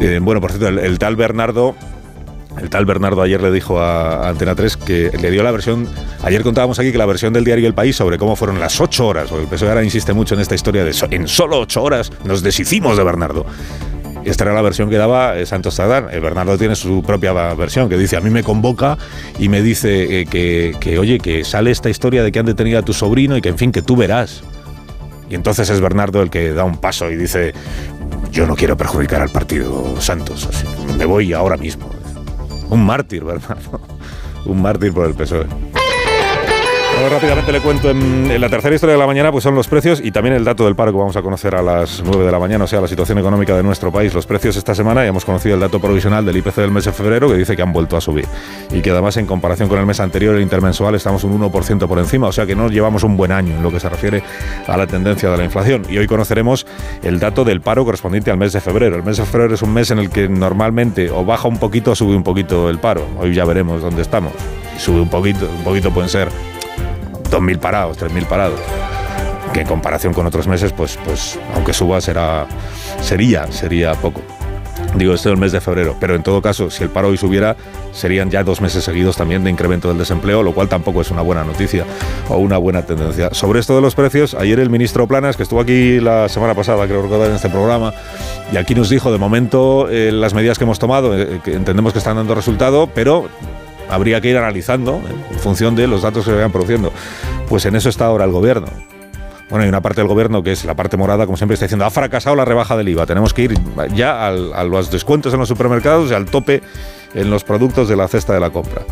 Eh, 0.00 0.20
bueno, 0.22 0.40
por 0.40 0.52
cierto, 0.52 0.68
el, 0.68 0.98
tal 0.98 1.16
Bernardo 1.16 1.74
el 2.60 2.70
tal 2.70 2.84
Bernardo 2.84 3.22
ayer 3.22 3.40
le 3.40 3.50
dijo 3.50 3.80
a, 3.80 4.28
Antena 4.28 4.54
3 4.54 4.76
que 4.76 5.10
le 5.20 5.30
dio 5.30 5.42
la 5.42 5.50
versión. 5.50 5.88
Ayer 6.22 6.42
contábamos 6.42 6.78
aquí 6.78 6.92
que 6.92 6.98
la 6.98 7.06
versión 7.06 7.32
del 7.32 7.44
diario 7.44 7.66
El 7.66 7.74
País 7.74 7.96
sobre 7.96 8.18
cómo 8.18 8.36
fueron 8.36 8.60
las 8.60 8.80
ocho 8.80 9.06
horas, 9.06 9.28
porque 9.28 9.44
el 9.44 9.48
PSOE 9.48 9.68
ahora 9.68 9.84
insiste 9.84 10.12
mucho 10.12 10.34
en 10.34 10.40
esta 10.40 10.54
historia 10.54 10.84
de 10.84 10.94
en 11.10 11.28
solo 11.28 11.60
ocho 11.60 11.82
horas 11.82 12.10
nos 12.24 12.42
deshicimos 12.42 12.96
de 12.96 13.04
Bernardo. 13.04 13.46
Esta 14.24 14.44
era 14.44 14.52
la 14.52 14.62
versión 14.62 14.90
que 14.90 14.96
daba 14.96 15.38
eh, 15.38 15.46
Santos 15.46 15.76
Tardán. 15.76 16.08
El 16.10 16.20
Bernardo 16.20 16.58
tiene 16.58 16.74
su 16.74 17.02
propia 17.02 17.32
versión 17.54 17.88
que 17.88 17.96
dice: 17.96 18.16
A 18.16 18.20
mí 18.20 18.30
me 18.30 18.42
convoca 18.42 18.98
y 19.38 19.48
me 19.48 19.62
dice 19.62 20.20
eh, 20.20 20.26
que, 20.26 20.98
oye, 20.98 21.18
que 21.18 21.44
sale 21.44 21.70
esta 21.70 21.88
historia 21.88 22.22
de 22.22 22.32
que 22.32 22.38
han 22.38 22.46
detenido 22.46 22.78
a 22.78 22.82
tu 22.82 22.92
sobrino 22.92 23.36
y 23.36 23.40
que, 23.40 23.48
en 23.48 23.58
fin, 23.58 23.72
que 23.72 23.82
tú 23.82 23.96
verás. 23.96 24.42
Y 25.30 25.34
entonces 25.34 25.70
es 25.70 25.80
Bernardo 25.80 26.22
el 26.22 26.30
que 26.30 26.52
da 26.52 26.64
un 26.64 26.78
paso 26.78 27.10
y 27.10 27.16
dice: 27.16 27.54
Yo 28.30 28.46
no 28.46 28.56
quiero 28.56 28.76
perjudicar 28.76 29.22
al 29.22 29.30
partido 29.30 29.98
Santos, 30.00 30.48
me 30.98 31.04
voy 31.04 31.32
ahora 31.32 31.56
mismo. 31.56 31.97
Un 32.70 32.84
mártir, 32.84 33.24
Bernardo. 33.24 33.80
Un 34.46 34.62
mártir 34.62 34.92
por 34.92 35.06
el 35.06 35.14
PSOE 35.14 35.46
rápidamente 37.06 37.52
le 37.52 37.60
cuento 37.60 37.90
en, 37.90 38.40
la 38.40 38.48
tercera 38.48 38.74
historia 38.74 38.94
de 38.94 38.98
la 38.98 39.06
mañana, 39.06 39.30
pues 39.30 39.44
son 39.44 39.54
los 39.54 39.68
precios 39.68 40.00
y 40.02 40.10
también 40.10 40.34
el 40.34 40.44
dato 40.44 40.64
del 40.64 40.74
paro 40.74 40.90
que 40.90 40.98
vamos 40.98 41.16
a 41.16 41.22
conocer 41.22 41.54
a 41.54 41.62
las 41.62 42.02
9 42.04 42.24
de 42.24 42.32
la 42.32 42.38
mañana, 42.38 42.64
o 42.64 42.66
sea, 42.66 42.80
la 42.80 42.88
situación 42.88 43.18
económica 43.18 43.56
de 43.56 43.62
nuestro 43.62 43.92
país. 43.92 44.12
Los 44.14 44.26
precios 44.26 44.56
esta 44.56 44.74
semana, 44.74 45.02
ya 45.02 45.08
hemos 45.08 45.24
conocido 45.24 45.54
el 45.54 45.60
dato 45.60 45.80
provisional 45.80 46.24
del 46.24 46.36
IPC 46.36 46.56
del 46.56 46.70
mes 46.70 46.84
de 46.86 46.92
febrero, 46.92 47.28
que 47.28 47.36
dice 47.36 47.56
que 47.56 47.62
han 47.62 47.72
vuelto 47.72 47.96
a 47.96 48.00
subir. 48.00 48.26
Y 48.72 48.80
que 48.80 48.90
además, 48.90 49.16
en 49.16 49.26
comparación 49.26 49.68
con 49.68 49.78
el 49.78 49.86
mes 49.86 50.00
anterior, 50.00 50.34
el 50.34 50.42
intermensual, 50.42 50.94
estamos 50.94 51.24
un 51.24 51.38
1% 51.40 51.86
por 51.86 51.98
encima, 51.98 52.26
o 52.26 52.32
sea 52.32 52.46
que 52.46 52.56
no 52.56 52.68
llevamos 52.68 53.04
un 53.04 53.16
buen 53.16 53.32
año 53.32 53.54
en 53.54 53.62
lo 53.62 53.70
que 53.70 53.80
se 53.80 53.88
refiere 53.88 54.22
a 54.66 54.76
la 54.76 54.86
tendencia 54.86 55.30
de 55.30 55.36
la 55.36 55.44
inflación. 55.44 55.82
Y 55.88 55.98
hoy 55.98 56.06
conoceremos 56.06 56.66
el 57.02 57.20
dato 57.20 57.44
del 57.44 57.60
paro 57.60 57.84
correspondiente 57.84 58.30
al 58.30 58.38
mes 58.38 58.52
de 58.52 58.60
febrero. 58.60 58.96
El 58.96 59.04
mes 59.04 59.18
de 59.18 59.24
febrero 59.24 59.54
es 59.54 59.62
un 59.62 59.72
mes 59.72 59.90
en 59.90 59.98
el 59.98 60.10
que 60.10 60.28
normalmente 60.28 61.10
o 61.10 61.24
baja 61.24 61.48
un 61.48 61.58
poquito 61.58 61.92
o 61.92 61.94
sube 61.94 62.16
un 62.16 62.24
poquito 62.24 62.68
el 62.70 62.78
paro. 62.78 63.06
Hoy 63.18 63.34
ya 63.34 63.44
veremos 63.44 63.82
dónde 63.82 64.02
estamos. 64.02 64.32
sube 64.78 65.00
un 65.00 65.10
poquito, 65.10 65.48
un 65.58 65.64
poquito 65.64 65.90
pueden 65.90 66.08
ser 66.08 66.28
2.000 67.30 67.58
parados, 67.58 67.98
3.000 67.98 68.26
parados. 68.26 68.60
Que 69.52 69.62
en 69.62 69.66
comparación 69.66 70.12
con 70.12 70.26
otros 70.26 70.46
meses, 70.46 70.72
pues, 70.72 70.98
pues 71.04 71.38
aunque 71.54 71.72
suba, 71.72 72.00
será, 72.00 72.46
sería, 73.00 73.50
sería 73.50 73.94
poco. 73.94 74.20
Digo, 74.94 75.12
esto 75.12 75.28
es 75.28 75.34
el 75.34 75.38
mes 75.38 75.52
de 75.52 75.60
febrero, 75.60 75.96
pero 76.00 76.14
en 76.14 76.22
todo 76.22 76.40
caso, 76.40 76.70
si 76.70 76.82
el 76.82 76.90
paro 76.90 77.08
hoy 77.08 77.16
subiera, 77.18 77.56
serían 77.92 78.30
ya 78.30 78.42
dos 78.42 78.60
meses 78.60 78.84
seguidos 78.84 79.16
también 79.16 79.44
de 79.44 79.50
incremento 79.50 79.88
del 79.88 79.98
desempleo, 79.98 80.42
lo 80.42 80.54
cual 80.54 80.68
tampoco 80.68 81.02
es 81.02 81.10
una 81.10 81.20
buena 81.20 81.44
noticia 81.44 81.84
o 82.28 82.38
una 82.38 82.58
buena 82.58 82.82
tendencia. 82.82 83.30
Sobre 83.32 83.60
esto 83.60 83.74
de 83.74 83.82
los 83.82 83.94
precios, 83.94 84.34
ayer 84.34 84.58
el 84.60 84.70
ministro 84.70 85.06
Planas, 85.06 85.36
que 85.36 85.42
estuvo 85.42 85.60
aquí 85.60 86.00
la 86.00 86.28
semana 86.28 86.54
pasada, 86.54 86.86
creo 86.86 87.02
recordar, 87.02 87.28
en 87.28 87.36
este 87.36 87.50
programa, 87.50 87.92
y 88.52 88.56
aquí 88.56 88.74
nos 88.74 88.88
dijo, 88.88 89.12
de 89.12 89.18
momento, 89.18 89.88
eh, 89.90 90.10
las 90.10 90.32
medidas 90.32 90.58
que 90.58 90.64
hemos 90.64 90.78
tomado, 90.78 91.16
eh, 91.18 91.40
entendemos 91.46 91.92
que 91.92 91.98
están 91.98 92.16
dando 92.16 92.34
resultado, 92.34 92.88
pero 92.94 93.28
habría 93.88 94.20
que 94.20 94.30
ir 94.30 94.36
analizando 94.36 95.00
en 95.08 95.38
función 95.38 95.74
de 95.74 95.86
los 95.86 96.02
datos 96.02 96.24
que 96.24 96.30
se 96.30 96.36
vayan 96.36 96.52
produciendo. 96.52 96.92
Pues 97.48 97.64
en 97.66 97.76
eso 97.76 97.88
está 97.88 98.06
ahora 98.06 98.24
el 98.24 98.32
gobierno. 98.32 98.66
Bueno, 99.50 99.62
hay 99.62 99.68
una 99.68 99.80
parte 99.80 100.02
del 100.02 100.08
gobierno 100.08 100.42
que 100.42 100.52
es 100.52 100.64
la 100.64 100.74
parte 100.74 100.96
morada, 100.96 101.24
como 101.24 101.38
siempre 101.38 101.54
está 101.54 101.64
diciendo, 101.64 101.86
ha 101.86 101.90
fracasado 101.90 102.36
la 102.36 102.44
rebaja 102.44 102.76
del 102.76 102.88
IVA. 102.88 103.06
Tenemos 103.06 103.32
que 103.32 103.42
ir 103.42 103.54
ya 103.94 104.26
a 104.26 104.64
los 104.64 104.90
descuentos 104.90 105.32
en 105.32 105.40
los 105.40 105.48
supermercados 105.48 106.10
y 106.10 106.14
al 106.14 106.26
tope 106.26 106.62
en 107.14 107.30
los 107.30 107.44
productos 107.44 107.88
de 107.88 107.96
la 107.96 108.08
cesta 108.08 108.34
de 108.34 108.40
la 108.40 108.50
compra. 108.50 108.82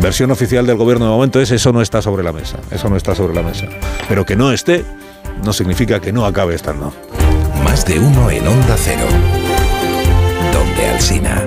Versión 0.00 0.30
oficial 0.30 0.66
del 0.66 0.76
gobierno 0.76 1.06
de 1.06 1.10
momento 1.10 1.40
es 1.40 1.50
eso 1.50 1.72
no 1.72 1.82
está 1.82 2.02
sobre 2.02 2.22
la 2.22 2.32
mesa. 2.32 2.58
Eso 2.70 2.88
no 2.88 2.96
está 2.96 3.14
sobre 3.14 3.34
la 3.34 3.42
mesa. 3.42 3.66
Pero 4.08 4.24
que 4.24 4.36
no 4.36 4.52
esté 4.52 4.84
no 5.44 5.52
significa 5.52 6.00
que 6.00 6.12
no 6.12 6.24
acabe 6.24 6.54
estando. 6.54 6.92
Más 7.64 7.84
de 7.84 7.98
uno 7.98 8.30
en 8.30 8.46
Onda 8.46 8.76
Cero. 8.76 9.06
Donde 10.52 10.86
Alcina. 10.86 11.44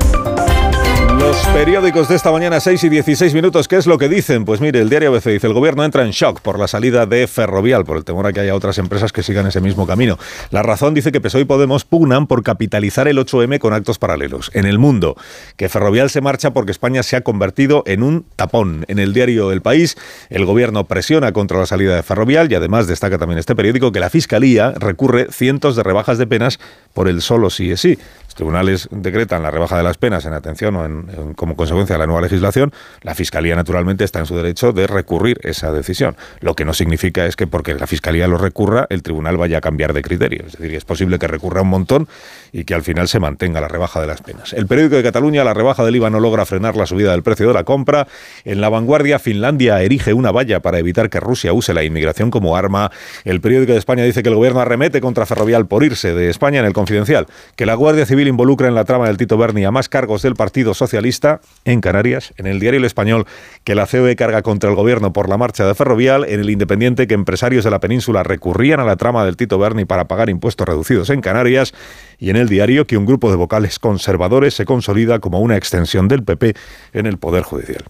Los 1.25 1.43
periódicos 1.47 2.07
de 2.07 2.15
esta 2.15 2.31
mañana, 2.31 2.59
6 2.59 2.83
y 2.83 2.89
16 2.89 3.33
minutos, 3.33 3.67
¿qué 3.67 3.77
es 3.77 3.87
lo 3.87 3.97
que 3.97 4.07
dicen? 4.07 4.45
Pues 4.45 4.61
mire, 4.61 4.79
el 4.79 4.91
diario 4.91 5.09
ABC 5.09 5.25
dice, 5.29 5.47
el 5.47 5.53
gobierno 5.53 5.83
entra 5.83 6.03
en 6.03 6.11
shock 6.11 6.39
por 6.39 6.59
la 6.59 6.67
salida 6.67 7.07
de 7.07 7.25
Ferrovial, 7.25 7.83
por 7.83 7.97
el 7.97 8.05
temor 8.05 8.27
a 8.27 8.31
que 8.31 8.41
haya 8.41 8.53
otras 8.53 8.77
empresas 8.77 9.11
que 9.11 9.23
sigan 9.23 9.47
ese 9.47 9.59
mismo 9.59 9.87
camino. 9.87 10.19
La 10.51 10.61
razón 10.61 10.93
dice 10.93 11.11
que 11.11 11.19
PSOE 11.19 11.41
y 11.41 11.45
Podemos 11.45 11.83
pugnan 11.83 12.27
por 12.27 12.43
capitalizar 12.43 13.07
el 13.07 13.17
8M 13.17 13.57
con 13.57 13.73
actos 13.73 13.97
paralelos. 13.97 14.51
En 14.53 14.67
el 14.67 14.77
mundo, 14.77 15.17
que 15.57 15.67
Ferrovial 15.67 16.11
se 16.11 16.21
marcha 16.21 16.53
porque 16.53 16.71
España 16.71 17.01
se 17.01 17.15
ha 17.15 17.21
convertido 17.21 17.81
en 17.87 18.03
un 18.03 18.27
tapón. 18.35 18.85
En 18.87 18.99
el 18.99 19.11
diario 19.11 19.51
El 19.51 19.63
País, 19.63 19.97
el 20.29 20.45
gobierno 20.45 20.83
presiona 20.83 21.31
contra 21.31 21.57
la 21.57 21.65
salida 21.65 21.95
de 21.95 22.03
Ferrovial 22.03 22.51
y 22.51 22.55
además 22.55 22.85
destaca 22.85 23.17
también 23.17 23.39
este 23.39 23.55
periódico 23.55 23.91
que 23.91 23.99
la 23.99 24.11
Fiscalía 24.11 24.75
recurre 24.77 25.29
cientos 25.31 25.75
de 25.75 25.81
rebajas 25.81 26.19
de 26.19 26.27
penas 26.27 26.59
por 26.93 27.07
el 27.07 27.23
solo 27.23 27.49
sí 27.49 27.71
es 27.71 27.81
sí 27.81 27.97
tribunales 28.35 28.87
decretan 28.91 29.41
la 29.41 29.49
rebaja 29.49 29.77
de 29.77 29.83
las 29.83 29.97
penas 29.97 30.25
en 30.25 30.33
atención 30.33 30.75
o 30.75 30.85
en, 30.85 31.33
como 31.33 31.55
consecuencia 31.55 31.95
de 31.95 31.99
la 31.99 32.05
nueva 32.05 32.21
legislación, 32.21 32.71
la 33.01 33.15
Fiscalía 33.15 33.55
naturalmente 33.55 34.03
está 34.03 34.19
en 34.19 34.25
su 34.25 34.35
derecho 34.35 34.71
de 34.71 34.87
recurrir 34.87 35.39
esa 35.43 35.71
decisión. 35.71 36.15
Lo 36.41 36.53
que 36.53 36.65
no 36.65 36.73
significa 36.73 37.25
es 37.25 37.35
que 37.35 37.47
porque 37.47 37.73
la 37.73 37.87
Fiscalía 37.87 38.27
lo 38.27 38.37
recurra, 38.37 38.85
el 38.89 39.01
tribunal 39.01 39.37
vaya 39.37 39.57
a 39.57 39.61
cambiar 39.61 39.93
de 39.93 40.01
criterio. 40.01 40.43
Es 40.45 40.53
decir, 40.57 40.75
es 40.75 40.85
posible 40.85 41.17
que 41.17 41.27
recurra 41.27 41.61
un 41.61 41.69
montón 41.69 42.07
y 42.51 42.65
que 42.65 42.73
al 42.73 42.83
final 42.83 43.07
se 43.07 43.19
mantenga 43.19 43.61
la 43.61 43.67
rebaja 43.67 44.01
de 44.01 44.07
las 44.07 44.21
penas. 44.21 44.53
El 44.53 44.67
periódico 44.67 44.97
de 44.97 45.03
Cataluña, 45.03 45.43
la 45.43 45.53
rebaja 45.53 45.83
del 45.83 45.95
IVA 45.95 46.09
no 46.09 46.19
logra 46.19 46.45
frenar 46.45 46.75
la 46.75 46.85
subida 46.85 47.11
del 47.11 47.23
precio 47.23 47.47
de 47.47 47.53
la 47.53 47.63
compra. 47.63 48.07
En 48.43 48.61
la 48.61 48.69
vanguardia, 48.69 49.19
Finlandia 49.19 49.81
erige 49.81 50.13
una 50.13 50.31
valla 50.31 50.59
para 50.61 50.79
evitar 50.79 51.09
que 51.09 51.19
Rusia 51.19 51.53
use 51.53 51.73
la 51.73 51.83
inmigración 51.83 52.31
como 52.31 52.55
arma. 52.55 52.91
El 53.23 53.41
periódico 53.41 53.71
de 53.71 53.79
España 53.79 54.03
dice 54.03 54.23
que 54.23 54.29
el 54.29 54.35
gobierno 54.35 54.59
arremete 54.59 55.01
contra 55.01 55.25
Ferrovial 55.25 55.67
por 55.67 55.83
irse 55.83 56.13
de 56.13 56.29
España 56.29 56.59
en 56.59 56.65
el 56.65 56.73
confidencial, 56.73 57.27
que 57.55 57.65
la 57.65 57.75
Guardia 57.75 58.05
Civil 58.05 58.24
involucra 58.27 58.67
en 58.67 58.75
la 58.75 58.85
trama 58.85 59.07
del 59.07 59.17
Tito 59.17 59.37
Berni 59.37 59.65
a 59.65 59.71
más 59.71 59.89
cargos 59.89 60.21
del 60.21 60.35
Partido 60.35 60.73
Socialista 60.73 61.41
en 61.63 61.81
Canarias, 61.81 62.33
en 62.37 62.47
el 62.47 62.59
diario 62.59 62.79
El 62.79 62.85
Español 62.85 63.25
que 63.63 63.75
la 63.75 63.87
COE 63.87 64.15
carga 64.15 64.41
contra 64.41 64.69
el 64.69 64.75
gobierno 64.75 65.13
por 65.13 65.29
la 65.29 65.37
marcha 65.37 65.65
de 65.65 65.75
Ferrovial, 65.75 66.25
en 66.25 66.39
el 66.39 66.49
Independiente 66.49 67.07
que 67.07 67.13
empresarios 67.13 67.63
de 67.63 67.71
la 67.71 67.79
península 67.79 68.23
recurrían 68.23 68.79
a 68.79 68.85
la 68.85 68.95
trama 68.95 69.25
del 69.25 69.37
Tito 69.37 69.57
Berni 69.57 69.85
para 69.85 70.07
pagar 70.07 70.29
impuestos 70.29 70.67
reducidos 70.67 71.09
en 71.09 71.21
Canarias 71.21 71.73
y 72.17 72.29
en 72.29 72.35
el 72.35 72.49
diario 72.49 72.85
que 72.85 72.97
un 72.97 73.05
grupo 73.05 73.29
de 73.29 73.37
vocales 73.37 73.79
conservadores 73.79 74.53
se 74.53 74.65
consolida 74.65 75.19
como 75.19 75.39
una 75.39 75.57
extensión 75.57 76.07
del 76.07 76.23
PP 76.23 76.55
en 76.93 77.05
el 77.05 77.17
Poder 77.17 77.43
Judicial. 77.43 77.83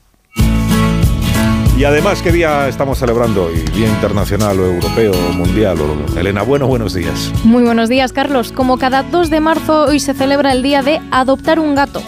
Y 1.77 1.83
además, 1.83 2.21
¿qué 2.21 2.31
día 2.31 2.69
estamos 2.69 2.99
celebrando 2.99 3.47
hoy? 3.47 3.55
¿Día 3.75 3.89
internacional 3.89 4.57
o 4.61 4.65
europeo 4.65 5.11
o 5.11 5.33
mundial? 5.33 5.77
Elena, 6.15 6.41
bueno, 6.41 6.67
buenos 6.67 6.93
días. 6.93 7.33
Muy 7.43 7.63
buenos 7.63 7.89
días, 7.89 8.13
Carlos. 8.13 8.53
Como 8.53 8.77
cada 8.77 9.03
2 9.03 9.29
de 9.29 9.41
marzo, 9.41 9.83
hoy 9.83 9.99
se 9.99 10.13
celebra 10.13 10.53
el 10.53 10.63
día 10.63 10.81
de 10.81 11.01
adoptar 11.11 11.59
un 11.59 11.75
gato. 11.75 12.01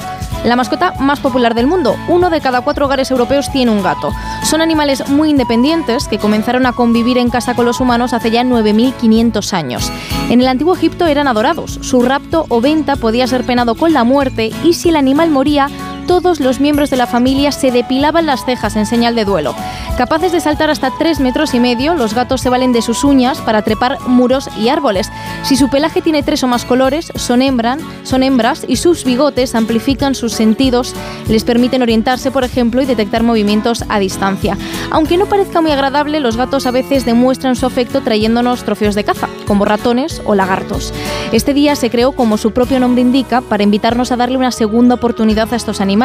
La 0.46 0.56
mascota 0.56 0.94
más 1.02 1.20
popular 1.20 1.54
del 1.54 1.68
mundo. 1.68 1.98
Uno 2.08 2.30
de 2.30 2.40
cada 2.40 2.62
cuatro 2.62 2.86
hogares 2.86 3.12
europeos 3.12 3.52
tiene 3.52 3.72
un 3.72 3.84
gato. 3.84 4.14
Son 4.44 4.62
animales 4.62 5.10
muy 5.10 5.32
independientes 5.32 6.08
que 6.08 6.18
comenzaron 6.18 6.66
a 6.66 6.72
convivir 6.72 7.18
en 7.18 7.30
casa 7.30 7.54
con 7.54 7.66
los 7.66 7.82
humanos 7.82 8.14
hace 8.14 8.32
ya 8.32 8.44
9.500 8.44 9.52
años. 9.52 9.92
En 10.30 10.40
el 10.40 10.48
antiguo 10.48 10.76
Egipto 10.76 11.08
eran 11.08 11.28
adorados. 11.28 11.80
Su 11.82 12.02
rapto 12.04 12.46
o 12.48 12.62
venta 12.62 12.96
podía 12.96 13.28
ser 13.28 13.44
penado 13.44 13.76
con 13.76 13.92
la 13.92 14.06
muerte 14.06 14.52
y 14.64 14.74
si 14.74 14.90
el 14.90 14.96
animal 14.96 15.30
moría, 15.30 15.70
todos 16.08 16.40
los 16.40 16.60
miembros 16.62 16.90
de 16.90 16.96
la 16.96 17.06
familia 17.06 17.52
se 17.52 17.70
depilaban 17.70 18.26
las 18.26 18.46
cejas 18.46 18.78
en 18.78 18.86
señal 18.86 19.14
de 19.14 19.26
duelo. 19.26 19.54
Capaces 19.98 20.32
de 20.32 20.40
saltar 20.40 20.70
hasta 20.70 20.92
3 20.98 21.20
metros 21.20 21.54
y 21.54 21.60
medio, 21.60 21.96
los 21.96 22.14
gatos 22.14 22.42
se 22.42 22.50
valen 22.50 22.72
de 22.72 22.82
sus 22.82 23.04
uñas 23.04 23.40
para 23.42 23.62
trepar 23.62 24.00
muros 24.08 24.50
y 24.58 24.70
árboles. 24.70 25.12
Si 25.44 25.58
su 25.58 25.70
pelaje 25.70 26.02
tiene 26.02 26.24
tres 26.24 26.44
o 26.44 26.48
más 26.48 26.66
colores, 26.66 27.12
son, 27.16 27.42
hembran, 27.42 27.80
son 28.04 28.24
hembras 28.24 28.64
y 28.68 28.78
sus 28.78 29.04
bigotes 29.04 29.54
amplifican 29.54 30.16
sus 30.16 30.34
sentidos, 30.34 30.96
les 31.28 31.44
permiten 31.44 31.82
orientarse, 31.82 32.32
por 32.32 32.46
ejemplo, 32.46 32.82
y 32.82 32.86
detectar 32.86 33.24
movimientos 33.24 33.84
a 33.90 34.00
distancia. 34.00 34.58
Aunque 34.92 35.18
no 35.18 35.26
parezca 35.26 35.62
muy 35.62 35.72
agradable, 35.72 36.22
los 36.22 36.38
gatos 36.38 36.66
a 36.68 36.72
veces 36.72 37.06
demuestran 37.06 37.56
su 37.56 37.66
afecto 37.66 38.02
trayéndonos 38.02 38.64
trofeos 38.64 38.96
de 38.96 39.04
caza, 39.04 39.28
como 39.46 39.66
ratones 39.66 40.22
o 40.26 40.36
lagartos. 40.36 40.94
Este 41.34 41.54
día 41.54 41.76
se 41.76 41.90
creó, 41.90 42.14
como 42.14 42.38
su 42.38 42.52
propio 42.52 42.80
nombre 42.80 43.02
indica, 43.02 43.42
para 43.42 43.64
invitarnos 43.64 44.12
a 44.14 44.16
darle 44.16 44.38
una 44.38 44.52
segunda 44.52 44.96
oportunidad 44.96 45.52
a 45.52 45.58
estos 45.58 45.82
animales 45.82 45.97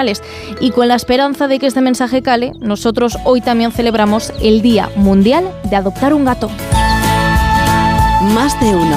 y 0.61 0.70
con 0.70 0.88
la 0.88 0.94
esperanza 0.94 1.48
de 1.48 1.59
que 1.59 1.66
este 1.66 1.81
mensaje 1.81 2.22
cale, 2.22 2.52
nosotros 2.61 3.18
hoy 3.24 3.40
también 3.40 3.72
celebramos 3.72 4.33
el 4.42 4.62
Día 4.62 4.90
Mundial 4.96 5.50
de 5.64 5.76
Adoptar 5.76 6.14
un 6.14 6.24
Gato. 6.24 6.50
Más 8.35 8.59
de 8.61 8.74
uno 8.74 8.96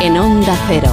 en 0.00 0.18
Onda 0.18 0.54
Cero. 0.68 0.85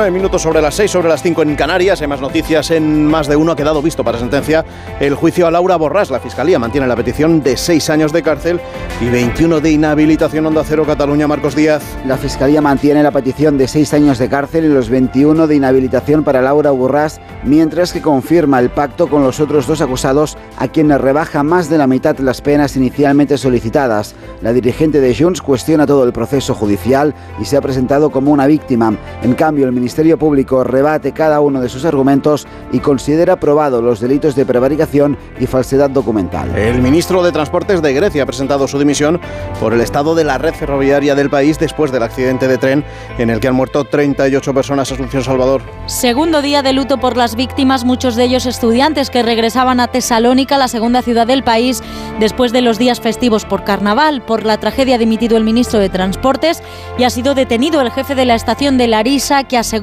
19 0.00 0.10
19 0.10 0.10
minutos 0.18 0.42
sobre 0.42 0.62
las 0.62 0.74
6, 0.76 0.90
sobre 0.90 1.08
las 1.08 1.22
5 1.22 1.42
en 1.42 1.56
Canarias. 1.56 2.00
Hay 2.00 2.06
más 2.06 2.22
noticias 2.22 2.70
en 2.70 3.06
más 3.06 3.28
de 3.28 3.36
uno. 3.36 3.52
Ha 3.52 3.56
quedado 3.56 3.82
visto 3.82 4.02
para 4.02 4.18
sentencia 4.18 4.64
el 4.98 5.14
juicio 5.14 5.46
a 5.46 5.50
Laura 5.50 5.76
Borrás. 5.76 6.10
La 6.10 6.20
Fiscalía 6.20 6.58
mantiene 6.58 6.86
la 6.86 6.96
petición 6.96 7.42
de 7.42 7.56
6 7.56 7.90
años 7.90 8.12
de 8.12 8.22
cárcel 8.22 8.60
y 9.02 9.10
21 9.10 9.60
de 9.60 9.70
inhabilitación. 9.70 10.46
Onda 10.46 10.64
Cero 10.64 10.84
Cataluña, 10.86 11.28
Marcos 11.28 11.54
Díaz. 11.54 11.82
La 12.06 12.16
Fiscalía 12.16 12.62
mantiene 12.62 13.02
la 13.02 13.10
petición 13.10 13.58
de 13.58 13.68
6 13.68 13.92
años 13.92 14.18
de 14.18 14.30
cárcel 14.30 14.64
y 14.64 14.68
los 14.68 14.88
21 14.88 15.46
de 15.46 15.56
inhabilitación 15.56 16.24
para 16.24 16.40
Laura 16.40 16.70
Borrás, 16.70 17.20
mientras 17.44 17.92
que 17.92 18.00
confirma 18.00 18.58
el 18.58 18.70
pacto 18.70 19.08
con 19.08 19.22
los 19.22 19.38
otros 19.38 19.66
dos 19.66 19.82
acusados 19.82 20.38
a 20.56 20.68
quienes 20.68 21.00
rebaja 21.00 21.42
más 21.42 21.68
de 21.68 21.76
la 21.76 21.86
mitad 21.86 22.18
las 22.20 22.40
penas 22.40 22.74
inicialmente 22.76 23.36
solicitadas. 23.36 24.14
La 24.40 24.54
dirigente 24.54 25.00
de 25.00 25.14
Junts 25.14 25.42
cuestiona 25.42 25.86
todo 25.86 26.04
el 26.04 26.12
proceso 26.12 26.54
judicial 26.54 27.14
y 27.38 27.44
se 27.44 27.58
ha 27.58 27.60
presentado 27.60 28.10
como 28.10 28.30
una 28.32 28.46
víctima. 28.46 28.94
En 29.22 29.34
cambio, 29.34 29.66
el 29.66 29.72
Ministerio 29.72 29.89
Público 30.18 30.64
rebate 30.64 31.12
cada 31.12 31.40
uno 31.40 31.60
de 31.60 31.68
sus 31.68 31.84
argumentos 31.84 32.46
y 32.72 32.80
considera 32.80 33.38
probado 33.38 33.82
los 33.82 34.00
delitos 34.00 34.34
de 34.34 34.46
prevaricación 34.46 35.16
y 35.38 35.46
falsedad 35.46 35.90
documental. 35.90 36.56
El 36.56 36.80
ministro 36.80 37.22
de 37.22 37.32
Transportes 37.32 37.82
de 37.82 37.92
Grecia 37.92 38.22
ha 38.22 38.26
presentado 38.26 38.66
su 38.68 38.78
dimisión 38.78 39.20
por 39.58 39.72
el 39.72 39.80
estado 39.80 40.14
de 40.14 40.24
la 40.24 40.38
red 40.38 40.54
ferroviaria 40.54 41.14
del 41.14 41.30
país 41.30 41.58
después 41.58 41.92
del 41.92 42.02
accidente 42.02 42.48
de 42.48 42.58
tren 42.58 42.84
en 43.18 43.30
el 43.30 43.40
que 43.40 43.48
han 43.48 43.54
muerto 43.54 43.84
38 43.84 44.54
personas. 44.54 44.92
Asunción 44.92 45.22
Salvador. 45.22 45.62
Segundo 45.86 46.42
día 46.42 46.62
de 46.62 46.72
luto 46.72 46.98
por 46.98 47.16
las 47.16 47.34
víctimas, 47.34 47.84
muchos 47.84 48.16
de 48.16 48.24
ellos 48.24 48.46
estudiantes 48.46 49.10
que 49.10 49.22
regresaban 49.22 49.80
a 49.80 49.88
Tesalónica, 49.88 50.58
la 50.58 50.68
segunda 50.68 51.02
ciudad 51.02 51.26
del 51.26 51.42
país, 51.42 51.82
después 52.18 52.52
de 52.52 52.60
los 52.60 52.78
días 52.78 53.00
festivos 53.00 53.44
por 53.44 53.64
carnaval. 53.64 54.22
Por 54.22 54.44
la 54.44 54.58
tragedia 54.58 54.94
ha 54.94 54.98
dimitido 54.98 55.36
el 55.36 55.44
ministro 55.44 55.78
de 55.80 55.88
Transportes 55.88 56.62
y 56.98 57.04
ha 57.04 57.10
sido 57.10 57.34
detenido 57.34 57.80
el 57.80 57.90
jefe 57.90 58.14
de 58.14 58.24
la 58.24 58.34
estación 58.34 58.78
de 58.78 58.86
Larisa, 58.86 59.44
que 59.44 59.58
asegura 59.58 59.79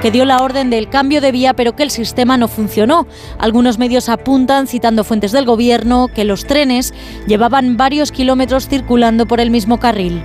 que 0.00 0.10
dio 0.10 0.24
la 0.24 0.38
orden 0.38 0.70
del 0.70 0.88
cambio 0.88 1.20
de 1.20 1.32
vía, 1.32 1.54
pero 1.54 1.76
que 1.76 1.82
el 1.82 1.90
sistema 1.90 2.36
no 2.36 2.48
funcionó. 2.48 3.06
Algunos 3.38 3.78
medios 3.78 4.08
apuntan, 4.08 4.66
citando 4.66 5.04
fuentes 5.04 5.32
del 5.32 5.44
gobierno, 5.44 6.08
que 6.14 6.24
los 6.24 6.44
trenes 6.44 6.94
llevaban 7.26 7.76
varios 7.76 8.12
kilómetros 8.12 8.68
circulando 8.68 9.26
por 9.26 9.40
el 9.40 9.50
mismo 9.50 9.78
carril. 9.78 10.22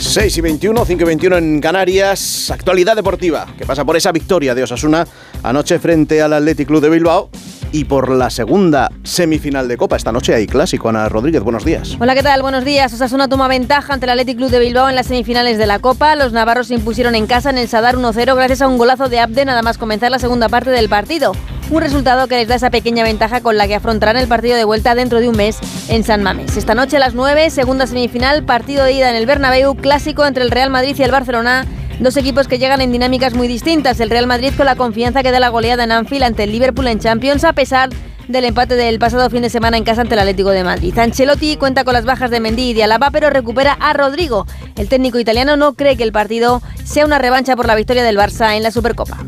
6 0.00 0.38
y 0.38 0.40
21, 0.40 0.84
5 0.84 1.02
y 1.02 1.04
21 1.04 1.36
en 1.36 1.60
Canarias. 1.60 2.50
Actualidad 2.50 2.96
deportiva, 2.96 3.46
que 3.58 3.66
pasa 3.66 3.84
por 3.84 3.96
esa 3.96 4.10
victoria 4.12 4.54
de 4.54 4.62
Osasuna 4.62 5.06
anoche 5.42 5.78
frente 5.78 6.22
al 6.22 6.32
Athletic 6.32 6.68
Club 6.68 6.82
de 6.82 6.90
Bilbao 6.90 7.30
y 7.72 7.84
por 7.84 8.10
la 8.10 8.30
segunda 8.30 8.90
semifinal 9.02 9.68
de 9.68 9.76
Copa. 9.76 9.96
Esta 9.96 10.12
noche 10.12 10.34
hay 10.34 10.46
clásico. 10.46 10.88
Ana 10.88 11.08
Rodríguez, 11.08 11.42
buenos 11.42 11.64
días. 11.64 11.96
Hola, 12.00 12.14
¿qué 12.14 12.22
tal? 12.22 12.42
Buenos 12.42 12.64
días. 12.64 12.92
Osasuna 12.92 13.28
toma 13.28 13.48
ventaja 13.48 13.94
ante 13.94 14.06
el 14.06 14.10
Athletic 14.10 14.36
Club 14.36 14.50
de 14.50 14.58
Bilbao 14.58 14.88
en 14.88 14.96
las 14.96 15.06
semifinales 15.06 15.58
de 15.58 15.66
la 15.66 15.78
Copa. 15.78 16.16
Los 16.16 16.32
navarros 16.32 16.68
se 16.68 16.74
impusieron 16.74 17.14
en 17.14 17.26
casa 17.26 17.50
en 17.50 17.58
el 17.58 17.68
Sadar 17.68 17.96
1-0 17.96 18.34
gracias 18.34 18.62
a 18.62 18.68
un 18.68 18.78
golazo 18.78 19.08
de 19.08 19.20
Abde 19.20 19.44
nada 19.44 19.62
más 19.62 19.78
comenzar 19.78 20.10
la 20.10 20.18
segunda 20.18 20.48
parte 20.48 20.70
del 20.70 20.88
partido. 20.88 21.32
Un 21.70 21.80
resultado 21.80 22.26
que 22.26 22.34
les 22.34 22.48
da 22.48 22.56
esa 22.56 22.70
pequeña 22.70 23.04
ventaja 23.04 23.40
con 23.40 23.56
la 23.56 23.68
que 23.68 23.76
afrontarán 23.76 24.16
el 24.16 24.26
partido 24.26 24.56
de 24.56 24.64
vuelta 24.64 24.96
dentro 24.96 25.20
de 25.20 25.28
un 25.28 25.36
mes 25.36 25.58
en 25.88 26.02
San 26.02 26.24
Mamés. 26.24 26.56
Esta 26.56 26.74
noche 26.74 26.96
a 26.96 27.00
las 27.00 27.14
9, 27.14 27.48
segunda 27.50 27.86
semifinal, 27.86 28.42
partido 28.42 28.84
de 28.84 28.92
ida 28.94 29.08
en 29.08 29.14
el 29.14 29.26
Bernabéu, 29.26 29.76
clásico 29.76 30.26
entre 30.26 30.42
el 30.42 30.50
Real 30.50 30.70
Madrid 30.70 30.96
y 30.98 31.02
el 31.04 31.12
Barcelona. 31.12 31.64
Dos 32.00 32.16
equipos 32.16 32.48
que 32.48 32.58
llegan 32.58 32.80
en 32.80 32.92
dinámicas 32.92 33.34
muy 33.34 33.46
distintas. 33.46 34.00
El 34.00 34.08
Real 34.08 34.26
Madrid 34.26 34.54
con 34.56 34.64
la 34.64 34.74
confianza 34.74 35.22
que 35.22 35.30
da 35.30 35.38
la 35.38 35.50
goleada 35.50 35.84
en 35.84 35.92
Anfield 35.92 36.24
ante 36.24 36.44
el 36.44 36.52
Liverpool 36.52 36.86
en 36.86 36.98
Champions, 36.98 37.44
a 37.44 37.52
pesar 37.52 37.90
del 38.26 38.46
empate 38.46 38.74
del 38.74 38.98
pasado 38.98 39.28
fin 39.28 39.42
de 39.42 39.50
semana 39.50 39.76
en 39.76 39.84
casa 39.84 40.00
ante 40.00 40.14
el 40.14 40.20
Atlético 40.20 40.48
de 40.48 40.64
Madrid. 40.64 40.98
Ancelotti 40.98 41.56
cuenta 41.56 41.84
con 41.84 41.92
las 41.92 42.06
bajas 42.06 42.30
de 42.30 42.40
Mendy 42.40 42.70
y 42.70 42.74
de 42.74 42.84
Alaba, 42.84 43.10
pero 43.10 43.28
recupera 43.28 43.74
a 43.74 43.92
Rodrigo. 43.92 44.46
El 44.76 44.88
técnico 44.88 45.18
italiano 45.18 45.58
no 45.58 45.74
cree 45.74 45.98
que 45.98 46.02
el 46.02 46.12
partido 46.12 46.62
sea 46.84 47.04
una 47.04 47.18
revancha 47.18 47.54
por 47.54 47.66
la 47.66 47.74
victoria 47.74 48.02
del 48.02 48.16
Barça 48.16 48.56
en 48.56 48.62
la 48.62 48.70
Supercopa. 48.70 49.18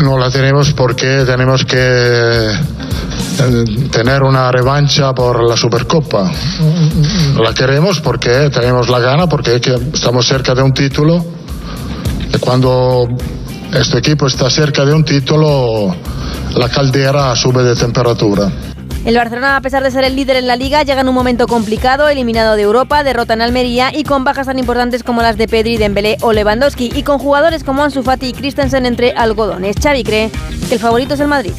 No 0.00 0.16
la 0.16 0.30
tenemos 0.30 0.72
porque 0.72 1.24
tenemos 1.26 1.64
que 1.64 1.76
eh, 2.50 3.64
tener 3.90 4.22
una 4.22 4.52
revancha 4.52 5.12
por 5.12 5.42
la 5.48 5.56
Supercopa. 5.56 6.30
La 7.42 7.52
queremos 7.52 7.98
porque 8.00 8.50
tenemos 8.50 8.88
la 8.88 9.00
gana, 9.00 9.26
porque 9.26 9.60
estamos 9.92 10.26
cerca 10.26 10.54
de 10.54 10.62
un 10.62 10.72
título. 10.72 11.43
Cuando 12.40 13.08
este 13.72 13.98
equipo 13.98 14.26
está 14.26 14.50
cerca 14.50 14.84
de 14.84 14.92
un 14.92 15.04
título, 15.04 15.94
la 16.56 16.68
caldera 16.68 17.34
sube 17.36 17.62
de 17.62 17.74
temperatura. 17.74 18.50
El 19.04 19.16
Barcelona, 19.16 19.56
a 19.56 19.60
pesar 19.60 19.82
de 19.82 19.90
ser 19.90 20.04
el 20.04 20.16
líder 20.16 20.36
en 20.36 20.46
la 20.46 20.56
liga, 20.56 20.82
llega 20.82 21.02
en 21.02 21.08
un 21.08 21.14
momento 21.14 21.46
complicado, 21.46 22.08
eliminado 22.08 22.56
de 22.56 22.62
Europa, 22.62 23.04
derrota 23.04 23.34
en 23.34 23.42
Almería 23.42 23.94
y 23.94 24.04
con 24.04 24.24
bajas 24.24 24.46
tan 24.46 24.58
importantes 24.58 25.02
como 25.02 25.20
las 25.20 25.36
de 25.36 25.46
Pedri, 25.46 25.76
Dembélé 25.76 26.16
o 26.22 26.32
Lewandowski 26.32 26.90
y 26.94 27.02
con 27.02 27.18
jugadores 27.18 27.64
como 27.64 27.82
Ansu 27.82 28.02
Fati 28.02 28.28
y 28.28 28.32
Christensen 28.32 28.86
entre 28.86 29.12
algodones. 29.12 29.76
Xavi 29.82 30.04
cree 30.04 30.30
que 30.68 30.74
el 30.74 30.80
favorito 30.80 31.14
es 31.14 31.20
el 31.20 31.28
Madrid. 31.28 31.52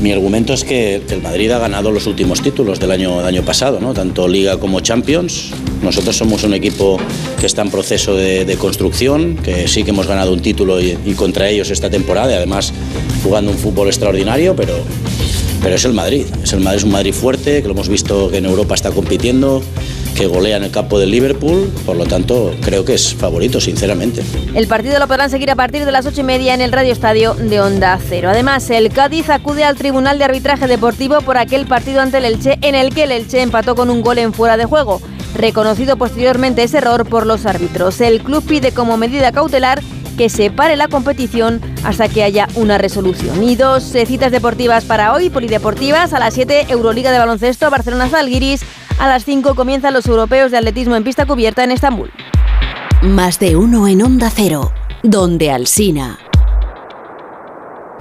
Mi 0.00 0.12
argumento 0.12 0.52
es 0.52 0.64
que 0.64 0.96
el 0.96 1.22
Madrid 1.22 1.50
ha 1.50 1.58
ganado 1.58 1.90
los 1.90 2.06
últimos 2.06 2.42
títulos 2.42 2.78
del 2.78 2.90
año, 2.90 3.20
año 3.20 3.42
pasado, 3.42 3.80
¿no? 3.80 3.94
tanto 3.94 4.28
Liga 4.28 4.58
como 4.58 4.80
Champions. 4.80 5.50
Nosotros 5.82 6.16
somos 6.16 6.44
un 6.44 6.54
equipo 6.54 6.98
que 7.40 7.46
está 7.46 7.62
en 7.62 7.70
proceso 7.70 8.14
de, 8.14 8.56
construcción, 8.58 9.36
que 9.36 9.66
sí 9.68 9.82
que 9.84 9.90
hemos 9.90 10.06
ganado 10.06 10.32
un 10.32 10.40
título 10.40 10.80
y, 10.80 10.98
y, 11.04 11.14
contra 11.14 11.48
ellos 11.48 11.70
esta 11.70 11.90
temporada, 11.90 12.32
y 12.32 12.34
además 12.36 12.72
jugando 13.22 13.50
un 13.50 13.58
fútbol 13.58 13.88
extraordinario, 13.88 14.54
pero, 14.54 14.74
pero 15.62 15.76
es 15.76 15.84
el 15.84 15.94
Madrid. 15.94 16.26
Es 16.42 16.52
el 16.52 16.60
Madrid, 16.60 16.78
es 16.78 16.84
un 16.84 16.92
Madrid 16.92 17.12
fuerte, 17.12 17.62
que 17.62 17.68
lo 17.68 17.72
hemos 17.72 17.88
visto 17.88 18.30
que 18.30 18.38
en 18.38 18.44
Europa 18.44 18.74
está 18.74 18.90
compitiendo, 18.90 19.62
que 20.14 20.26
golea 20.26 20.56
en 20.56 20.64
el 20.64 20.70
campo 20.70 20.98
del 20.98 21.10
Liverpool, 21.10 21.72
por 21.84 21.96
lo 21.96 22.06
tanto 22.06 22.54
creo 22.62 22.84
que 22.84 22.94
es 22.94 23.14
favorito, 23.14 23.60
sinceramente. 23.60 24.22
El 24.54 24.66
partido 24.66 24.98
lo 24.98 25.08
podrán 25.08 25.30
seguir 25.30 25.50
a 25.50 25.56
partir 25.56 25.84
de 25.84 25.92
las 25.92 26.06
ocho 26.06 26.20
y 26.20 26.24
media 26.24 26.54
en 26.54 26.60
el 26.60 26.72
Radio 26.72 26.92
Estadio 26.92 27.34
de 27.34 27.60
Onda 27.60 27.98
Cero. 28.08 28.30
Además, 28.30 28.70
el 28.70 28.90
Cádiz 28.90 29.28
acude 29.28 29.64
al 29.64 29.76
Tribunal 29.76 30.18
de 30.18 30.24
Arbitraje 30.24 30.66
Deportivo 30.66 31.20
por 31.20 31.36
aquel 31.36 31.66
partido 31.66 32.00
ante 32.00 32.18
el 32.18 32.24
Elche 32.24 32.58
en 32.62 32.74
el 32.74 32.94
que 32.94 33.04
el 33.04 33.12
Elche 33.12 33.42
empató 33.42 33.74
con 33.74 33.90
un 33.90 34.02
gol 34.02 34.18
en 34.18 34.32
fuera 34.32 34.56
de 34.56 34.64
juego. 34.64 35.00
Reconocido 35.34 35.96
posteriormente 35.96 36.62
ese 36.62 36.78
error 36.78 37.06
por 37.08 37.26
los 37.26 37.44
árbitros. 37.44 38.00
El 38.00 38.22
club 38.22 38.44
pide 38.46 38.72
como 38.72 38.96
medida 38.96 39.32
cautelar 39.32 39.82
que 40.16 40.28
se 40.28 40.50
pare 40.50 40.76
la 40.76 40.88
competición 40.88 41.60
hasta 41.82 42.08
que 42.08 42.22
haya 42.22 42.48
una 42.54 42.78
resolución. 42.78 43.42
Y 43.42 43.56
dos 43.56 43.94
eh, 43.94 44.06
citas 44.06 44.32
deportivas 44.32 44.84
para 44.84 45.12
hoy, 45.12 45.30
polideportivas, 45.30 46.12
a 46.12 46.18
las 46.18 46.34
7 46.34 46.66
Euroliga 46.68 47.10
de 47.10 47.18
baloncesto, 47.18 47.70
Barcelona 47.70 48.08
Zalgiris, 48.08 48.62
a 48.98 49.08
las 49.08 49.24
5 49.24 49.54
comienzan 49.54 49.94
los 49.94 50.06
europeos 50.06 50.50
de 50.50 50.58
atletismo 50.58 50.96
en 50.96 51.04
pista 51.04 51.26
cubierta 51.26 51.64
en 51.64 51.72
Estambul. 51.72 52.10
Más 53.02 53.38
de 53.38 53.56
uno 53.56 53.86
en 53.88 54.02
Onda 54.02 54.30
Cero, 54.30 54.72
donde 55.02 55.50
Alsina. 55.50 56.18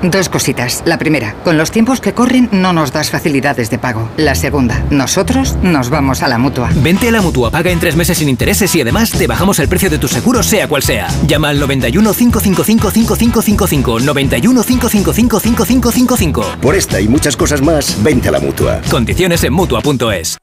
Dos 0.02 0.28
cositas. 0.28 0.84
La 0.86 0.98
primera, 0.98 1.34
con 1.44 1.58
los 1.58 1.72
tiempos 1.72 2.02
que 2.02 2.14
corren 2.14 2.50
no 2.52 2.74
nos 2.74 2.92
das 2.92 3.10
facilidades 3.10 3.70
de 3.70 3.80
pago. 3.80 4.10
La 4.18 4.36
segunda, 4.36 4.84
nosotros 4.90 5.56
nos 5.62 5.90
vamos 5.90 6.24
a 6.24 6.28
la 6.28 6.38
mutua. 6.38 6.70
Vente 6.76 7.08
a 7.08 7.12
la 7.12 7.22
mutua, 7.22 7.52
paga 7.52 7.72
en 7.72 7.80
tres 7.80 7.96
meses 7.96 8.18
sin 8.18 8.28
intereses 8.28 8.76
y 8.76 8.82
además 8.82 9.12
te 9.12 9.28
bajamos 9.28 9.60
el 9.60 9.70
precio 9.70 9.90
de 9.90 9.98
tu 9.98 10.10
seguro, 10.10 10.44
sea 10.44 10.68
cual 10.68 10.84
sea. 10.84 11.08
Llama 11.26 11.50
al 11.50 11.60
91 11.60 12.14
555 12.14 12.92
5555. 12.92 14.00
91 14.02 14.64
555 14.64 15.40
5555. 15.40 16.46
Por 16.62 16.76
esta 16.76 17.00
y 17.00 17.08
muchas 17.08 17.38
cosas 17.38 17.62
más, 17.62 18.02
vente 18.04 18.28
a 18.28 18.32
la 18.34 18.40
mutua. 18.42 18.82
Condiciones 18.90 19.44
en 19.46 19.54
mutua.es. 19.54 20.43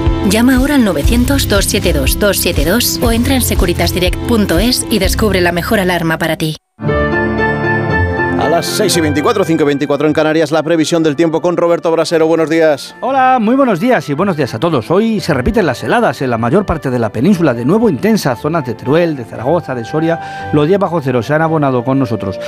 Llama 0.29 0.57
ahora 0.57 0.75
al 0.75 0.85
900-272-272 0.85 3.01
o 3.03 3.11
entra 3.11 3.33
en 3.35 3.41
securitasdirect.es 3.41 4.85
y 4.89 4.99
descubre 4.99 5.41
la 5.41 5.51
mejor 5.51 5.79
alarma 5.79 6.19
para 6.19 6.37
ti. 6.37 6.55
las 6.77 8.67
6 8.67 8.97
y 8.97 9.01
24, 9.01 9.43
5 9.43 9.63
y 9.63 9.65
24 9.65 10.07
en 10.07 10.13
Canarias, 10.13 10.51
la 10.51 10.61
previsión 10.61 11.01
del 11.03 11.15
tiempo 11.15 11.41
con 11.41 11.57
Roberto 11.57 11.91
Brasero. 11.91 12.27
Buenos 12.27 12.47
días. 12.49 12.95
Hola, 13.01 13.39
muy 13.41 13.55
buenos 13.55 13.79
días 13.79 14.07
y 14.09 14.13
buenos 14.13 14.37
días 14.37 14.53
a 14.53 14.59
todos. 14.59 14.91
Hoy 14.91 15.19
se 15.19 15.33
repiten 15.33 15.65
las 15.65 15.83
heladas 15.83 16.21
en 16.21 16.29
la 16.29 16.37
mayor 16.37 16.67
parte 16.67 16.91
de 16.91 16.99
la 16.99 17.09
península, 17.09 17.55
de 17.55 17.65
nuevo 17.65 17.89
intensas, 17.89 18.39
zonas 18.39 18.63
de 18.65 18.75
Teruel, 18.75 19.15
de 19.15 19.25
Zaragoza, 19.25 19.73
de 19.73 19.85
Soria. 19.85 20.51
Los 20.53 20.67
días 20.67 20.79
bajo 20.79 21.01
cero 21.01 21.23
se 21.23 21.33
han 21.33 21.41
abonado 21.41 21.83
con 21.83 21.97
nosotros. 21.97 22.39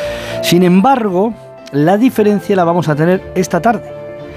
Sin 0.43 0.61
embargo, 0.63 1.33
la 1.71 1.97
diferencia 1.97 2.55
la 2.55 2.65
vamos 2.65 2.87
a 2.87 2.93
tener 2.95 3.31
esta 3.33 3.61
tarde. 3.61 3.91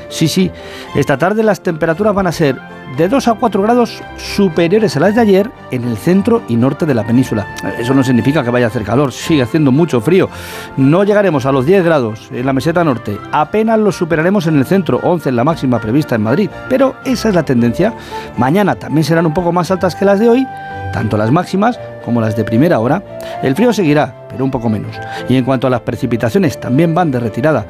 Sí, 0.08 0.28
sí, 0.28 0.50
esta 0.94 1.18
tarde 1.18 1.42
las 1.42 1.60
temperaturas 1.60 2.14
van 2.14 2.28
a 2.28 2.32
ser 2.32 2.56
de 2.96 3.08
2 3.08 3.28
a 3.28 3.34
4 3.34 3.62
grados 3.62 4.02
superiores 4.16 4.96
a 4.96 5.00
las 5.00 5.14
de 5.14 5.20
ayer 5.20 5.50
en 5.70 5.84
el 5.84 5.96
centro 5.96 6.42
y 6.48 6.56
norte 6.56 6.86
de 6.86 6.94
la 6.94 7.06
península. 7.06 7.46
Eso 7.78 7.92
no 7.94 8.02
significa 8.02 8.42
que 8.42 8.50
vaya 8.50 8.66
a 8.66 8.68
hacer 8.68 8.84
calor, 8.84 9.12
sigue 9.12 9.42
haciendo 9.42 9.72
mucho 9.72 10.00
frío. 10.00 10.28
No 10.76 11.04
llegaremos 11.04 11.46
a 11.46 11.52
los 11.52 11.66
10 11.66 11.84
grados 11.84 12.28
en 12.32 12.46
la 12.46 12.52
meseta 12.52 12.84
norte, 12.84 13.18
apenas 13.32 13.78
los 13.78 13.96
superaremos 13.96 14.46
en 14.46 14.58
el 14.58 14.64
centro, 14.64 15.00
11 15.02 15.28
en 15.28 15.36
la 15.36 15.44
máxima 15.44 15.80
prevista 15.80 16.14
en 16.14 16.22
Madrid. 16.22 16.50
Pero 16.68 16.96
esa 17.04 17.28
es 17.28 17.34
la 17.34 17.44
tendencia. 17.44 17.94
Mañana 18.38 18.76
también 18.76 19.04
serán 19.04 19.26
un 19.26 19.34
poco 19.34 19.52
más 19.52 19.70
altas 19.70 19.94
que 19.94 20.04
las 20.04 20.20
de 20.20 20.28
hoy, 20.28 20.46
tanto 20.92 21.16
las 21.16 21.30
máximas 21.30 21.78
como 22.04 22.20
las 22.20 22.36
de 22.36 22.44
primera 22.44 22.78
hora. 22.78 23.02
El 23.42 23.54
frío 23.54 23.72
seguirá, 23.72 24.14
pero 24.30 24.44
un 24.44 24.50
poco 24.50 24.68
menos. 24.68 24.96
Y 25.28 25.36
en 25.36 25.44
cuanto 25.44 25.66
a 25.66 25.70
las 25.70 25.80
precipitaciones, 25.80 26.58
también 26.60 26.94
van 26.94 27.10
de 27.10 27.20
retirada 27.20 27.66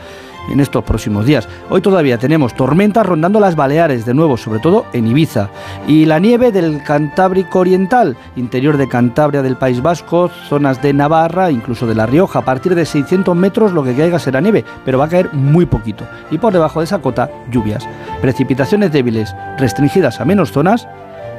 en 0.51 0.61
estos 0.61 0.85
próximos 0.85 1.27
días. 1.27 1.49
Hoy 1.71 1.81
todavía 1.81 2.19
tenemos 2.19 2.55
tormentas 2.55 3.07
rondando 3.07 3.41
las 3.41 3.57
Baleares, 3.57 4.07
de 4.07 4.15
nuevo, 4.15 4.37
sobre 4.37 4.61
todo 4.61 4.87
en 4.93 5.07
Ibiza, 5.07 5.49
y 5.87 6.05
la 6.05 6.19
nieve 6.19 6.53
del 6.53 6.83
Cantábrico 6.83 7.61
Oriental, 7.61 8.17
interior 8.37 8.77
de 8.77 8.89
Cantabria 8.89 9.43
del 9.43 9.57
País 9.57 9.83
Vasco, 9.83 10.31
zonas 10.49 10.81
de 10.83 10.93
Navarra, 10.93 11.51
incluso 11.51 11.87
de 11.87 11.95
La 11.95 12.07
Rioja. 12.07 12.41
A 12.41 12.45
partir 12.45 12.75
de 12.75 12.87
600 12.87 13.37
metros 13.37 13.73
lo 13.73 13.83
que 13.83 13.95
caiga 13.95 14.19
será 14.19 14.41
nieve, 14.41 14.65
pero 14.85 14.99
va 14.99 15.07
a 15.07 15.09
caer 15.09 15.33
muy 15.33 15.67
poquito. 15.67 16.05
Y 16.31 16.39
por 16.39 16.53
debajo 16.53 16.81
de 16.81 16.85
esa 16.85 16.99
cota, 16.99 17.31
lluvias. 17.51 17.87
Precipitaciones 18.21 18.93
débiles, 18.93 19.35
restringidas 19.59 20.21
a 20.21 20.25
menos 20.25 20.53
zonas 20.53 20.89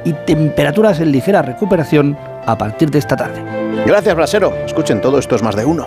y 0.04 0.12
temperaturas 0.12 1.00
en 1.00 1.12
ligera 1.12 1.42
recuperación 1.42 2.16
a 2.46 2.56
partir 2.56 2.90
de 2.90 2.98
esta 2.98 3.16
tarde. 3.16 3.42
Gracias, 3.86 4.14
Brasero. 4.14 4.52
Escuchen 4.64 5.00
todo 5.00 5.18
esto 5.18 5.36
es 5.36 5.42
más 5.42 5.56
de 5.56 5.64
uno. 5.64 5.86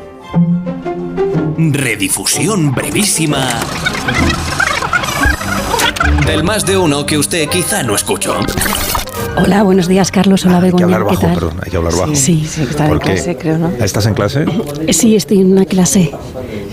Redifusión 1.57 2.73
brevísima 2.73 3.47
del 6.25 6.43
más 6.43 6.65
de 6.65 6.77
uno 6.77 7.05
que 7.05 7.17
usted 7.17 7.47
quizá 7.49 7.83
no 7.83 7.95
escuchó. 7.95 8.35
Hola, 9.37 9.63
buenos 9.63 9.87
días, 9.87 10.11
Carlos. 10.11 10.45
Hola, 10.45 10.57
Hay 10.57 10.61
que 10.71 10.77
Begoña. 10.77 10.85
hablar 10.85 10.99
¿Qué 11.01 11.05
bajo, 11.15 11.21
tal? 11.21 11.33
perdón, 11.33 11.57
hay 11.63 11.71
que 11.71 11.77
hablar 11.77 11.93
bajo. 11.95 12.15
Sí, 12.15 12.45
sí, 12.49 12.63
está 12.63 12.87
en 12.89 12.99
clase, 12.99 13.37
creo, 13.37 13.57
¿no? 13.57 13.69
¿Estás 13.79 14.05
en 14.05 14.13
clase? 14.13 14.45
Eh, 14.87 14.93
Sí, 14.93 15.15
estoy 15.15 15.39
en 15.39 15.51
una 15.53 15.65
clase. 15.65 16.11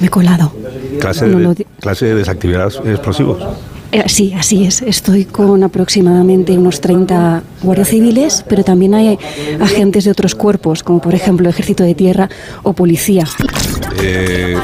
Me 0.00 0.08
he 0.08 0.10
colado. 0.10 0.52
¿Clase 1.00 1.26
No 1.28 1.38
de, 1.38 1.44
lo 1.44 1.54
clase 1.80 2.06
de 2.06 2.14
desactividad 2.16 2.66
explosivos? 2.86 3.38
Eh, 3.92 4.02
sí, 4.06 4.34
así 4.36 4.66
es. 4.66 4.82
Estoy 4.82 5.24
con 5.24 5.62
aproximadamente 5.62 6.52
unos 6.58 6.80
30 6.82 7.42
guardias 7.62 7.88
civiles, 7.88 8.44
pero 8.48 8.62
también 8.64 8.94
hay 8.94 9.18
agentes 9.60 10.04
de 10.04 10.10
otros 10.10 10.34
cuerpos, 10.34 10.82
como 10.82 11.00
por 11.00 11.14
ejemplo 11.14 11.48
Ejército 11.48 11.84
de 11.84 11.94
Tierra 11.94 12.28
o 12.64 12.74
Policía. 12.74 13.24
Eh, 13.96 14.56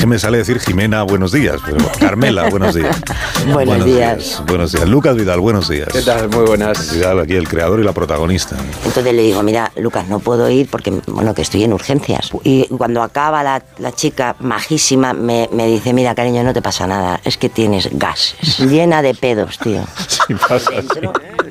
que 0.00 0.06
me 0.06 0.18
sale 0.18 0.38
decir 0.38 0.58
Jimena, 0.58 1.02
buenos 1.02 1.32
días. 1.32 1.60
pero 1.64 1.78
Carmela, 2.00 2.48
buenos 2.50 2.74
días. 2.74 2.96
Buenos 3.52 3.84
días. 3.84 4.42
Buenos 4.46 4.72
días. 4.72 4.88
Lucas 4.88 5.16
Vidal, 5.16 5.40
buenos 5.40 5.68
días. 5.68 5.88
¿Qué 5.92 6.02
tal? 6.02 6.28
Muy 6.28 6.44
buenas. 6.46 6.94
Vidal, 6.94 7.18
aquí 7.18 7.34
el 7.34 7.48
creador 7.48 7.80
y 7.80 7.82
la 7.82 7.92
protagonista. 7.92 8.56
Entonces 8.84 9.12
le 9.12 9.22
digo, 9.22 9.42
mira, 9.42 9.72
Lucas, 9.76 10.06
no 10.08 10.20
puedo 10.20 10.48
ir 10.48 10.68
porque, 10.70 10.92
bueno, 11.08 11.34
que 11.34 11.42
estoy 11.42 11.64
en 11.64 11.72
urgencias. 11.72 12.30
Y 12.44 12.66
cuando 12.68 13.02
acaba 13.02 13.42
la, 13.42 13.64
la 13.78 13.90
chica 13.92 14.36
majísima, 14.38 15.12
me, 15.12 15.48
me 15.52 15.66
dice, 15.66 15.92
mira, 15.92 16.14
cariño, 16.14 16.44
no 16.44 16.52
te 16.52 16.62
pasa 16.62 16.86
nada, 16.86 17.20
es 17.24 17.36
que 17.36 17.48
tienes 17.48 17.88
gases. 17.98 18.58
Llena 18.60 19.02
de 19.02 19.14
pedos, 19.14 19.58
tío. 19.58 19.82
Sí, 20.06 20.34
pasa 20.48 20.70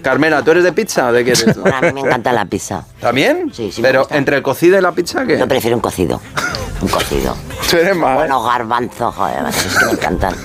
Carmela, 0.02 0.42
¿tú 0.44 0.52
eres 0.52 0.64
de 0.64 0.72
pizza 0.72 1.10
o 1.10 1.12
de 1.12 1.26
qué 1.26 1.32
eres 1.32 1.54
tú? 1.54 1.64
a 1.66 1.82
mí 1.82 1.92
me 1.94 2.00
encanta 2.02 2.32
la 2.32 2.46
pizza. 2.46 2.86
¿También? 3.02 3.52
Sí, 3.54 3.72
sí. 3.72 3.82
Pero 3.82 4.08
entre 4.12 4.38
el 4.38 4.44
cocido 4.44 4.78
y 4.78 4.82
la 4.82 4.94
pizza, 4.94 5.26
¿qué? 5.26 5.38
Yo 5.38 5.48
prefiero 5.48 5.76
un 5.76 5.82
cocido. 5.82 6.22
Un 6.82 6.88
cocido. 6.88 7.36
Tú 7.70 7.78
eres 7.78 7.96
más. 7.96 8.15
Bueno, 8.15 8.44
garbanzo, 8.44 9.12
joder, 9.12 9.46
es 9.50 9.78
que 9.78 9.86
me 9.86 9.91
encantan. 9.91 10.36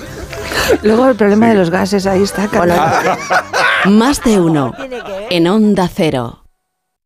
Luego 0.83 1.07
el 1.07 1.15
problema 1.15 1.47
de 1.47 1.55
los 1.55 1.69
gases, 1.69 2.05
ahí 2.05 2.23
está. 2.23 2.47
Más 3.85 4.23
de 4.23 4.39
uno. 4.39 4.73
En 5.29 5.47
Onda 5.47 5.89
Cero. 5.93 6.43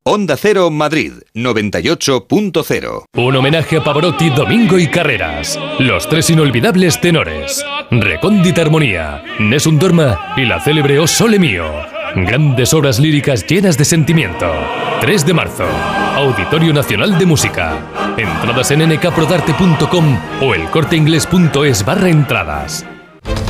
Onda 0.04 0.36
Cero 0.36 0.72
Madrid 0.72 1.14
98.0. 1.36 3.04
Un 3.16 3.36
homenaje 3.36 3.78
a 3.78 3.84
Pavarotti, 3.84 4.32
Domingo 4.32 4.80
y 4.80 4.88
Carreras. 4.88 5.60
Los 5.78 6.10
tres 6.10 6.30
inolvidables 6.32 7.00
tenores. 7.00 7.64
Recóndita 7.92 8.62
Armonía, 8.62 9.24
Nessun 9.40 9.78
Dorma 9.78 10.34
y 10.38 10.46
la 10.46 10.60
célebre 10.60 10.98
O 10.98 11.06
Sole 11.06 11.38
Mio. 11.38 11.66
Grandes 12.16 12.74
obras 12.74 13.00
líricas 13.00 13.46
llenas 13.46 13.78
de 13.78 13.86
sentimiento. 13.86 14.52
3 15.02 15.26
de 15.26 15.34
marzo. 15.34 15.66
Auditorio 16.16 16.72
Nacional 16.74 17.18
de 17.18 17.26
Música. 17.26 17.76
Entradas 18.18 18.70
en 18.70 18.88
nkprodarte.com 18.88 20.20
o 20.44 20.54
elcorteinglés.es 20.54 21.84
barra 21.84 22.08
entradas. 22.08 22.86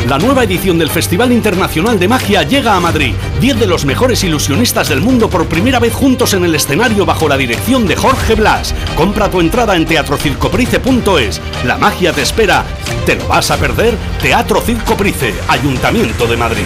La 0.07 0.17
nueva 0.17 0.45
edición 0.45 0.79
del 0.79 0.89
Festival 0.89 1.33
Internacional 1.33 1.99
de 1.99 2.07
Magia 2.07 2.43
llega 2.43 2.77
a 2.77 2.79
Madrid. 2.79 3.13
Diez 3.41 3.59
de 3.59 3.67
los 3.67 3.83
mejores 3.83 4.23
ilusionistas 4.23 4.87
del 4.87 5.01
mundo 5.01 5.29
por 5.29 5.47
primera 5.47 5.79
vez 5.79 5.93
juntos 5.93 6.33
en 6.33 6.45
el 6.45 6.55
escenario 6.55 7.05
bajo 7.05 7.27
la 7.27 7.35
dirección 7.35 7.85
de 7.85 7.97
Jorge 7.97 8.35
Blas. 8.35 8.73
Compra 8.95 9.29
tu 9.29 9.41
entrada 9.41 9.75
en 9.75 9.85
teatrocircoprice.es. 9.85 11.41
La 11.65 11.77
magia 11.77 12.13
te 12.13 12.21
espera. 12.21 12.63
¿Te 13.05 13.15
lo 13.15 13.27
vas 13.27 13.51
a 13.51 13.57
perder? 13.57 13.97
Teatro 14.21 14.61
Circo 14.61 14.95
Price, 14.95 15.33
Ayuntamiento 15.49 16.27
de 16.27 16.37
Madrid. 16.37 16.65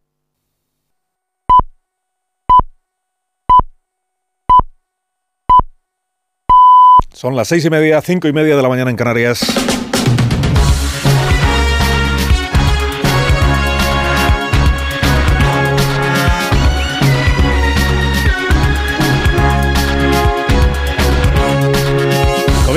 Son 7.21 7.35
las 7.35 7.49
seis 7.49 7.63
y 7.65 7.69
media, 7.69 8.01
cinco 8.01 8.27
y 8.27 8.33
media 8.33 8.55
de 8.55 8.63
la 8.63 8.67
mañana 8.67 8.89
en 8.89 8.97
Canarias. 8.97 9.80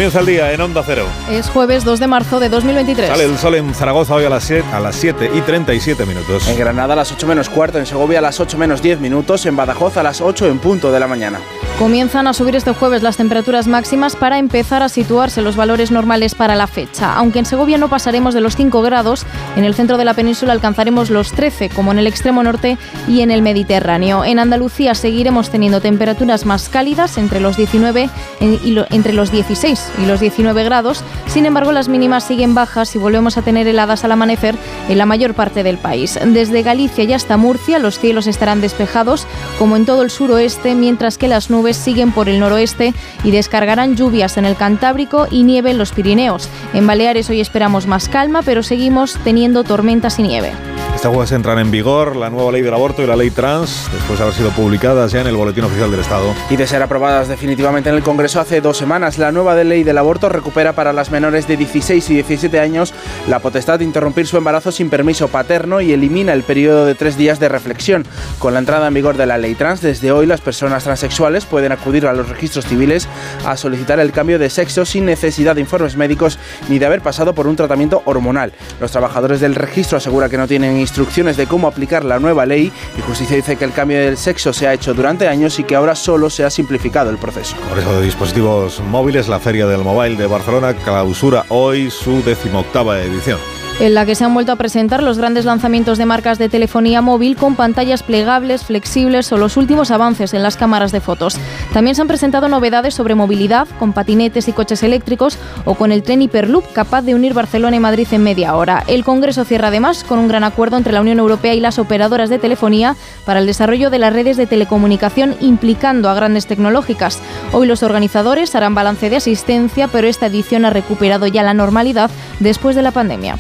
Comienza 0.05 0.21
el 0.21 0.27
día 0.27 0.53
en 0.53 0.61
Onda 0.61 0.83
Cero. 0.85 1.07
Es 1.31 1.49
jueves 1.49 1.83
2 1.83 1.99
de 1.99 2.07
marzo 2.07 2.39
de 2.39 2.51
2023. 2.51 3.09
Sale 3.09 3.25
el 3.25 3.39
sol 3.39 3.55
en 3.55 3.73
Zaragoza 3.73 4.15
hoy 4.15 4.27
a 4.27 4.29
las 4.29 4.45
7, 4.45 4.63
a 4.71 4.79
las 4.79 4.97
7 4.97 5.31
y 5.35 5.41
37 5.41 6.05
minutos. 6.05 6.47
En 6.47 6.59
Granada 6.59 6.93
a 6.93 6.97
las 6.97 7.11
8 7.11 7.27
menos 7.27 7.49
cuarto, 7.49 7.79
en 7.79 7.87
Segovia 7.87 8.19
a 8.19 8.21
las 8.21 8.39
8 8.39 8.59
menos 8.59 8.83
10 8.83 9.01
minutos, 9.01 9.47
en 9.47 9.57
Badajoz 9.57 9.97
a 9.97 10.03
las 10.03 10.21
8 10.21 10.49
en 10.49 10.59
punto 10.59 10.93
de 10.93 11.01
la 11.01 11.07
mañana. 11.07 11.41
Comienzan 11.79 12.27
a 12.27 12.35
subir 12.35 12.55
este 12.55 12.73
jueves 12.73 13.03
las 13.03 13.17
temperaturas 13.17 13.67
máximas 13.67 14.15
para 14.15 14.39
empezar 14.39 14.83
a 14.83 14.91
situarse 14.91 15.41
los 15.41 15.57
valores 15.57 15.91
normales 15.91 16.35
para 16.35 16.55
la 16.55 16.67
fecha. 16.67 17.15
Aunque 17.15 17.39
en 17.39 17.47
Segovia 17.47 17.79
no 17.79 17.89
pasaremos 17.89 18.35
de 18.35 18.43
los 18.43 18.57
5 18.57 18.83
grados, 18.83 19.25
en 19.57 19.65
el 19.65 19.75
centro 19.75 19.97
de 19.97 20.05
la 20.05 20.13
península 20.13 20.53
alcanzaremos 20.53 21.09
los 21.09 21.33
13, 21.33 21.71
como 21.71 21.93
en 21.93 21.99
el 21.99 22.07
extremo 22.07 22.43
norte 22.43 22.77
y 23.09 23.23
en 23.23 23.31
el 23.31 23.41
Mediterráneo. 23.41 24.23
En 24.23 24.39
Andalucía 24.39 24.95
seguiremos 24.95 25.49
teniendo 25.49 25.81
temperaturas 25.81 26.45
más 26.45 26.69
cálidas 26.69 27.17
entre 27.17 27.41
los 27.41 27.57
19 27.57 28.11
y 28.41 28.71
lo, 28.73 28.87
entre 28.91 29.15
los 29.15 29.33
16 29.33 29.94
y 29.99 30.07
los 30.07 30.21
19 30.21 30.65
grados. 30.65 31.03
Sin 31.27 31.47
embargo, 31.47 31.73
las 31.73 31.89
mínimas 31.89 32.25
siguen 32.25 32.55
bajas 32.55 32.95
y 32.95 32.99
volvemos 32.99 33.37
a 33.37 33.43
tener 33.43 33.67
heladas 33.67 34.05
al 34.05 34.13
amanecer 34.13 34.57
en 34.89 34.99
la 34.99 35.07
mayor 35.07 35.35
parte 35.35 35.63
del 35.63 35.79
país. 35.79 36.19
Desde 36.25 36.63
Galicia 36.63 37.05
y 37.05 37.13
hasta 37.13 37.37
Murcia 37.37 37.79
los 37.79 37.99
cielos 37.99 38.27
estarán 38.27 38.61
despejados, 38.61 39.27
como 39.59 39.77
en 39.77 39.87
todo 39.87 40.03
el 40.03 40.11
suroeste, 40.11 40.75
mientras 40.75 41.19
que 41.19 41.29
las 41.29 41.51
nubes 41.51 41.77
siguen 41.77 42.13
por 42.13 42.29
el 42.29 42.41
noroeste 42.41 42.95
y 43.23 43.31
descargarán 43.31 43.97
lluvias 43.97 44.37
en 44.37 44.45
el 44.45 44.57
Cantábrico 44.57 45.27
y 45.31 45.43
nieve 45.43 45.71
en 45.71 45.79
los 45.79 45.93
Pirineos. 45.93 46.49
En 46.73 46.87
Baleares 46.87 47.31
hoy 47.31 47.41
esperamos 47.41 47.87
más 47.87 48.09
calma, 48.09 48.43
pero 48.43 48.63
seguimos 48.63 49.19
teniendo 49.25 49.65
tormentas 49.65 50.19
y 50.19 50.23
nieve. 50.23 50.74
Este 51.05 51.15
jueves 51.15 51.33
entran 51.33 51.59
en 51.59 51.71
vigor 51.71 52.17
la 52.17 52.31
nueva 52.31 52.51
ley 52.51 52.63
del 52.63 52.73
aborto 52.73 53.03
y 53.03 53.07
la 53.07 53.15
ley 53.15 53.29
trans, 53.29 53.91
después 53.93 54.19
de 54.19 54.23
haber 54.23 54.35
sido 54.35 54.49
publicadas 54.53 55.13
ya 55.13 55.21
en 55.21 55.27
el 55.27 55.37
Boletín 55.37 55.65
Oficial 55.65 55.91
del 55.91 56.01
Estado. 56.01 56.35
Y 56.49 56.57
de 56.57 56.67
ser 56.67 56.83
aprobadas 56.83 57.29
definitivamente 57.29 57.91
en 57.91 57.97
el 57.97 58.03
Congreso 58.03 58.41
hace 58.41 58.63
dos 58.63 58.79
semanas, 58.79 59.19
la 59.19 59.31
nueva 59.31 59.55
ley 59.55 59.85
del 59.85 59.99
aborto 59.99 60.31
recupera 60.31 60.73
para 60.73 60.95
las 60.95 61.11
menores 61.11 61.47
de 61.47 61.59
16 61.59 62.09
y 62.09 62.15
17 62.15 62.59
años 62.59 62.95
la 63.29 63.41
potestad 63.41 63.81
de 63.81 63.85
interrumpir 63.85 64.27
su 64.27 64.39
embarazo 64.39 64.73
sin 64.73 64.89
permiso 64.89 65.29
paterno 65.29 65.83
y 65.83 65.93
elimina 65.93 66.33
el 66.33 66.43
periodo 66.43 66.87
de 66.87 66.95
tres 66.95 67.19
días 67.19 67.39
de 67.39 67.51
reflexión. 67.51 68.07
Con 68.39 68.55
la 68.55 68.61
entrada 68.61 68.89
en 68.89 68.95
vigor 68.95 69.19
de 69.19 69.27
la 69.27 69.37
ley 69.37 69.55
trans, 69.57 69.83
desde 69.83 70.11
hoy 70.11 70.25
las 70.25 70.41
personas 70.41 70.85
transexuales 70.85 71.45
pueden 71.45 71.73
acudir 71.73 72.07
a 72.07 72.15
los 72.15 72.31
registros 72.31 72.65
civiles 72.65 73.09
a 73.45 73.59
solicitar 73.59 74.01
el 74.01 74.11
cambio 74.11 74.39
de 74.39 74.49
sexo 74.49 74.87
sin 74.87 75.05
necesidad 75.05 75.55
de 75.55 75.61
informes 75.61 75.99
médicos 75.99 76.39
ni 76.71 76.79
de 76.79 76.87
haber 76.87 77.03
pasado 77.03 77.35
por 77.35 77.47
un 77.47 77.57
tratamiento 77.57 78.01
hormonal. 78.07 78.55
Los 78.81 78.91
trabajadores 78.91 79.41
del 79.41 79.55
registro 79.55 79.99
aseguran 79.99 80.31
que 80.31 80.39
no 80.39 80.49
tienen 80.49 80.79
instrucciones 80.79 80.94
de 81.37 81.47
cómo 81.47 81.67
aplicar 81.67 82.05
la 82.05 82.19
nueva 82.19 82.47
ley 82.47 82.73
y 82.97 83.01
Justicia 83.01 83.37
dice 83.37 83.57
que 83.57 83.65
el 83.65 83.73
cambio 83.73 83.99
del 83.99 84.17
sexo 84.17 84.53
se 84.53 84.67
ha 84.67 84.75
hecho 84.75 84.95
durante 84.95 85.29
años 85.29 85.59
y 85.59 85.65
que 85.65 85.75
ahora 85.75 85.95
solo 85.95 86.31
se 86.31 86.45
ha 86.45 86.51
simplificado 86.51 87.11
el 87.11 87.19
proceso. 87.19 87.57
Congreso 87.69 87.99
de 87.99 88.05
Dispositivos 88.05 88.81
Móviles, 88.81 89.29
la 89.29 89.41
Feria 89.41 89.67
del 89.67 89.83
Mobile 89.83 90.17
de 90.17 90.27
Barcelona 90.27 90.75
clausura 90.75 91.45
hoy 91.49 91.91
su 91.91 92.23
decimoctava 92.23 93.01
edición 93.01 93.39
en 93.81 93.95
la 93.95 94.07
que 94.07 94.15
se 94.15 94.25
han 94.25 94.33
vuelto 94.35 94.53
a 94.53 94.57
presentar 94.57 95.03
los 95.03 95.19
grandes 95.19 95.45
lanzamientos 95.45 95.99
de 95.99 96.07
marcas 96.07 96.39
de 96.39 96.49
telefonía 96.49 97.01
móvil 97.01 97.37
con 97.37 97.57
pantallas 97.57 98.03
plegables, 98.03 98.65
flexibles 98.65 99.33
o 99.33 99.37
los 99.37 99.57
últimos 99.57 99.91
avances 99.91 100.33
en 100.33 100.43
las 100.43 100.57
cámaras 100.57 100.93
de 100.93 101.01
fotos. 101.01 101.37
También 101.73 101.97
se 101.97 102.03
han 102.03 102.09
presentado 102.09 102.49
novedades 102.49 102.95
sobre 102.95 103.15
movilidad, 103.15 103.67
con 103.79 103.93
patinetes 103.93 104.49
y 104.49 104.53
coches 104.53 104.83
eléctricos 104.83 105.39
o 105.65 105.75
con 105.75 105.93
el 105.93 106.03
tren 106.03 106.23
Hyperloop 106.23 106.73
capaz 106.73 107.03
de 107.03 107.15
unir 107.15 107.35
Barcelona 107.35 107.77
y 107.77 107.81
Madrid 107.81 108.07
en 108.13 108.23
media 108.23 108.55
hora. 108.55 108.85
El 108.87 109.05
Congreso 109.05 109.45
cierra 109.45 109.69
además 109.69 110.05
con 110.05 110.19
un 110.19 110.29
gran 110.29 110.45
acuerdo 110.45 110.77
entre 110.77 110.93
la 110.93 111.01
Unión 111.01 111.19
Europea 111.19 111.55
y 111.55 111.61
las 111.61 111.79
operadoras 111.79 112.31
de 112.31 112.39
telefonía 112.39 112.97
para 113.27 113.41
el 113.41 113.47
desarrollo 113.47 113.91
de 113.91 113.99
las 113.99 114.13
redes 114.13 114.37
de 114.37 114.47
telecomunicación 114.47 115.35
implicando 115.41 116.09
a 116.09 116.15
grandes 116.15 116.47
tecnológicas. 116.47 117.21
Hoy 117.53 117.67
los 117.67 117.83
organizadores 117.83 118.55
harán 118.55 118.75
balance 118.75 119.11
de 119.11 119.17
asistencia, 119.17 119.89
pero 119.89 120.07
esta 120.07 120.27
edición 120.27 120.65
ha 120.65 120.71
recuperado 120.71 121.27
ya 121.27 121.43
la 121.43 121.55
normalidad 121.55 122.11
después 122.41 122.77
de 122.77 122.83
la 122.83 122.93
pandemia. 122.93 123.37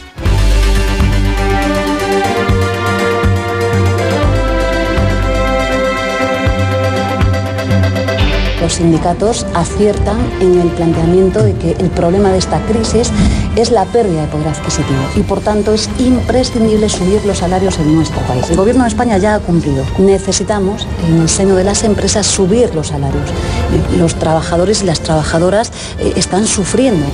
Los 8.64 8.72
sindicatos 8.72 9.44
aciertan 9.52 10.16
en 10.40 10.58
el 10.58 10.68
planteamiento 10.68 11.42
de 11.42 11.52
que 11.52 11.72
el 11.72 11.90
problema 11.90 12.32
de 12.32 12.38
esta 12.38 12.64
crisis 12.64 13.10
es 13.56 13.70
la 13.70 13.84
pérdida 13.84 14.22
de 14.22 14.28
poder 14.28 14.48
adquisitivo 14.48 15.02
y 15.16 15.20
por 15.20 15.40
tanto 15.40 15.74
es 15.74 15.90
imprescindible 15.98 16.88
subir 16.88 17.22
los 17.26 17.38
salarios 17.38 17.78
en 17.78 17.94
nuestro 17.94 18.22
país. 18.22 18.48
El 18.48 18.56
gobierno 18.56 18.84
de 18.84 18.88
España 18.88 19.18
ya 19.18 19.34
ha 19.34 19.40
cumplido. 19.40 19.84
Necesitamos 19.98 20.86
en 21.06 21.20
el 21.20 21.28
seno 21.28 21.56
de 21.56 21.64
las 21.64 21.84
empresas 21.84 22.26
subir 22.26 22.74
los 22.74 22.86
salarios. 22.86 23.28
Los 23.98 24.14
trabajadores 24.14 24.82
y 24.82 24.86
las 24.86 25.00
trabajadoras 25.00 25.70
eh, 25.98 26.14
están 26.16 26.46
sufriendo. 26.46 27.04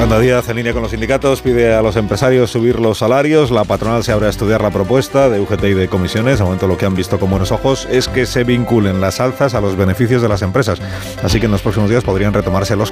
Yolanda 0.00 0.18
Díaz, 0.18 0.48
en 0.48 0.56
línea 0.56 0.72
con 0.72 0.80
los 0.80 0.92
sindicatos, 0.92 1.42
pide 1.42 1.74
a 1.74 1.82
los 1.82 1.94
empresarios 1.94 2.50
subir 2.50 2.80
los 2.80 2.96
salarios. 2.96 3.50
La 3.50 3.64
patronal 3.64 4.02
se 4.02 4.12
abre 4.12 4.28
a 4.28 4.30
estudiar 4.30 4.62
la 4.62 4.70
propuesta 4.70 5.28
de 5.28 5.40
UGT 5.40 5.60
de 5.60 5.88
comisiones. 5.88 6.38
De 6.38 6.44
momento 6.44 6.66
lo 6.66 6.78
que 6.78 6.86
han 6.86 6.94
visto 6.94 7.20
con 7.20 7.28
buenos 7.28 7.52
ojos 7.52 7.86
es 7.90 8.08
que 8.08 8.24
se 8.24 8.42
vinculen 8.44 9.02
las 9.02 9.20
alzas 9.20 9.54
a 9.54 9.60
los 9.60 9.76
beneficios 9.76 10.22
de 10.22 10.28
las 10.30 10.40
empresas. 10.40 10.80
Así 11.22 11.38
que 11.38 11.44
en 11.44 11.52
los 11.52 11.60
próximos 11.60 11.90
días 11.90 12.02
podrían 12.02 12.32
retomarse 12.32 12.76
los, 12.76 12.90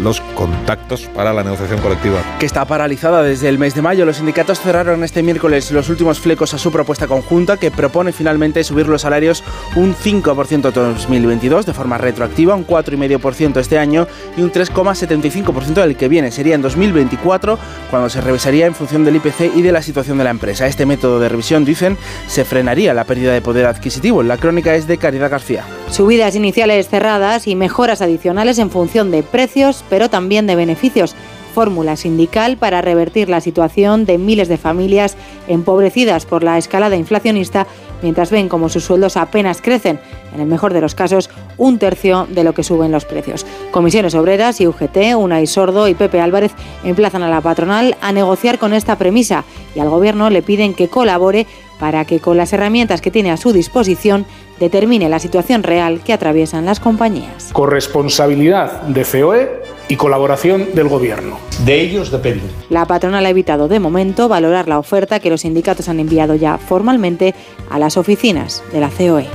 los 0.00 0.20
contactos 0.34 1.02
para 1.14 1.32
la 1.32 1.44
negociación 1.44 1.80
colectiva. 1.80 2.18
Que 2.40 2.46
está 2.46 2.64
paralizada 2.64 3.22
desde 3.22 3.48
el 3.48 3.56
mes 3.56 3.76
de 3.76 3.82
mayo. 3.82 4.04
Los 4.04 4.16
sindicatos 4.16 4.58
cerraron 4.58 5.04
este 5.04 5.22
miércoles 5.22 5.70
los 5.70 5.88
últimos 5.88 6.18
flecos 6.18 6.52
a 6.52 6.58
su 6.58 6.72
propuesta 6.72 7.06
conjunta 7.06 7.58
que 7.58 7.70
propone 7.70 8.10
finalmente 8.10 8.64
subir 8.64 8.88
los 8.88 9.02
salarios 9.02 9.44
un 9.76 9.94
5% 9.94 10.66
en 10.66 10.94
2022 10.94 11.64
de 11.64 11.74
forma 11.74 11.96
retroactiva, 11.96 12.56
un 12.56 12.66
4,5% 12.66 13.60
este 13.60 13.78
año 13.78 14.08
y 14.36 14.42
un 14.42 14.50
3,75% 14.50 15.74
del 15.74 15.94
que 15.94 16.08
viene 16.08 16.32
sería 16.40 16.54
en 16.54 16.62
2024, 16.62 17.58
cuando 17.90 18.08
se 18.08 18.22
revisaría 18.22 18.64
en 18.64 18.74
función 18.74 19.04
del 19.04 19.16
IPC 19.16 19.54
y 19.56 19.60
de 19.60 19.72
la 19.72 19.82
situación 19.82 20.16
de 20.16 20.24
la 20.24 20.30
empresa. 20.30 20.66
Este 20.66 20.86
método 20.86 21.20
de 21.20 21.28
revisión, 21.28 21.66
dicen, 21.66 21.98
se 22.28 22.46
frenaría 22.46 22.94
la 22.94 23.04
pérdida 23.04 23.34
de 23.34 23.42
poder 23.42 23.66
adquisitivo. 23.66 24.22
La 24.22 24.38
crónica 24.38 24.74
es 24.74 24.86
de 24.86 24.96
Caridad 24.96 25.30
García. 25.30 25.66
Subidas 25.90 26.36
iniciales 26.36 26.88
cerradas 26.88 27.46
y 27.46 27.56
mejoras 27.56 28.00
adicionales 28.00 28.58
en 28.58 28.70
función 28.70 29.10
de 29.10 29.22
precios, 29.22 29.84
pero 29.90 30.08
también 30.08 30.46
de 30.46 30.56
beneficios 30.56 31.14
fórmula 31.50 31.96
sindical 31.96 32.56
para 32.56 32.80
revertir 32.80 33.28
la 33.28 33.40
situación 33.40 34.06
de 34.06 34.18
miles 34.18 34.48
de 34.48 34.56
familias 34.56 35.16
empobrecidas 35.48 36.24
por 36.24 36.44
la 36.44 36.56
escalada 36.58 36.94
inflacionista 36.94 37.66
mientras 38.02 38.30
ven 38.30 38.48
como 38.48 38.68
sus 38.68 38.84
sueldos 38.84 39.16
apenas 39.16 39.60
crecen, 39.60 40.00
en 40.34 40.40
el 40.40 40.46
mejor 40.46 40.72
de 40.72 40.80
los 40.80 40.94
casos, 40.94 41.30
un 41.56 41.78
tercio 41.78 42.26
de 42.30 42.44
lo 42.44 42.54
que 42.54 42.62
suben 42.62 42.92
los 42.92 43.04
precios. 43.04 43.46
Comisiones 43.70 44.14
Obreras 44.14 44.60
y 44.60 44.66
UGT, 44.66 45.14
Unai 45.16 45.46
Sordo 45.46 45.88
y 45.88 45.94
Pepe 45.94 46.20
Álvarez 46.20 46.52
emplazan 46.84 47.22
a 47.22 47.30
la 47.30 47.40
patronal 47.40 47.96
a 48.00 48.12
negociar 48.12 48.58
con 48.58 48.72
esta 48.72 48.96
premisa 48.96 49.44
y 49.74 49.80
al 49.80 49.88
Gobierno 49.88 50.30
le 50.30 50.42
piden 50.42 50.74
que 50.74 50.88
colabore 50.88 51.46
para 51.78 52.04
que 52.04 52.20
con 52.20 52.36
las 52.36 52.52
herramientas 52.52 53.00
que 53.00 53.10
tiene 53.10 53.30
a 53.30 53.36
su 53.36 53.52
disposición 53.52 54.26
determine 54.60 55.08
la 55.08 55.18
situación 55.18 55.62
real 55.62 56.02
que 56.04 56.12
atraviesan 56.12 56.66
las 56.66 56.78
compañías. 56.78 57.50
Corresponsabilidad 57.52 58.82
de 58.82 59.04
COE 59.04 59.62
y 59.88 59.96
colaboración 59.96 60.68
del 60.74 60.88
Gobierno. 60.88 61.38
De 61.64 61.80
ellos 61.80 62.10
depende. 62.10 62.44
La 62.68 62.84
patronal 62.84 63.24
ha 63.24 63.30
evitado 63.30 63.66
de 63.66 63.80
momento 63.80 64.28
valorar 64.28 64.68
la 64.68 64.78
oferta 64.78 65.18
que 65.18 65.30
los 65.30 65.40
sindicatos 65.40 65.88
han 65.88 65.98
enviado 65.98 66.34
ya 66.34 66.58
formalmente 66.58 67.34
a 67.70 67.78
las 67.78 67.96
oficinas 67.96 68.62
de 68.72 68.80
la 68.80 68.90
COE. 68.90 69.26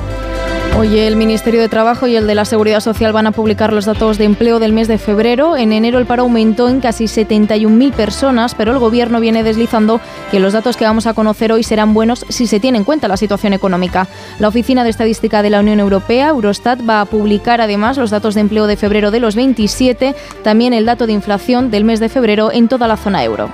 Hoy 0.77 0.99
el 0.99 1.15
Ministerio 1.15 1.61
de 1.61 1.69
Trabajo 1.69 2.05
y 2.05 2.17
el 2.17 2.27
de 2.27 2.35
la 2.35 2.43
Seguridad 2.43 2.81
Social 2.81 3.13
van 3.13 3.27
a 3.27 3.31
publicar 3.31 3.71
los 3.71 3.85
datos 3.85 4.17
de 4.17 4.25
empleo 4.25 4.59
del 4.59 4.73
mes 4.73 4.89
de 4.89 4.97
febrero. 4.97 5.55
En 5.55 5.71
enero 5.71 5.99
el 5.99 6.05
paro 6.05 6.23
aumentó 6.23 6.67
en 6.67 6.81
casi 6.81 7.05
71.000 7.05 7.93
personas, 7.93 8.55
pero 8.55 8.73
el 8.73 8.79
Gobierno 8.79 9.21
viene 9.21 9.41
deslizando 9.41 10.01
que 10.31 10.41
los 10.41 10.51
datos 10.51 10.75
que 10.75 10.83
vamos 10.83 11.07
a 11.07 11.13
conocer 11.13 11.53
hoy 11.53 11.63
serán 11.63 11.93
buenos 11.93 12.25
si 12.27 12.45
se 12.45 12.59
tiene 12.59 12.77
en 12.77 12.83
cuenta 12.83 13.07
la 13.07 13.15
situación 13.15 13.53
económica. 13.53 14.09
La 14.37 14.49
Oficina 14.49 14.83
de 14.83 14.89
Estadística 14.89 15.41
de 15.41 15.49
la 15.49 15.61
Unión 15.61 15.79
Europea, 15.79 16.27
Eurostat, 16.27 16.81
va 16.87 16.99
a 16.99 17.05
publicar 17.05 17.61
además 17.61 17.97
los 17.97 18.09
datos 18.09 18.35
de 18.35 18.41
empleo 18.41 18.67
de 18.67 18.75
febrero 18.75 19.11
de 19.11 19.21
los 19.21 19.35
27, 19.35 20.13
también 20.43 20.73
el 20.73 20.85
dato 20.85 21.07
de 21.07 21.13
inflación 21.13 21.71
del 21.71 21.85
mes 21.85 22.01
de 22.01 22.09
febrero 22.09 22.51
en 22.51 22.67
toda 22.67 22.89
la 22.89 22.97
zona 22.97 23.23
euro. 23.23 23.49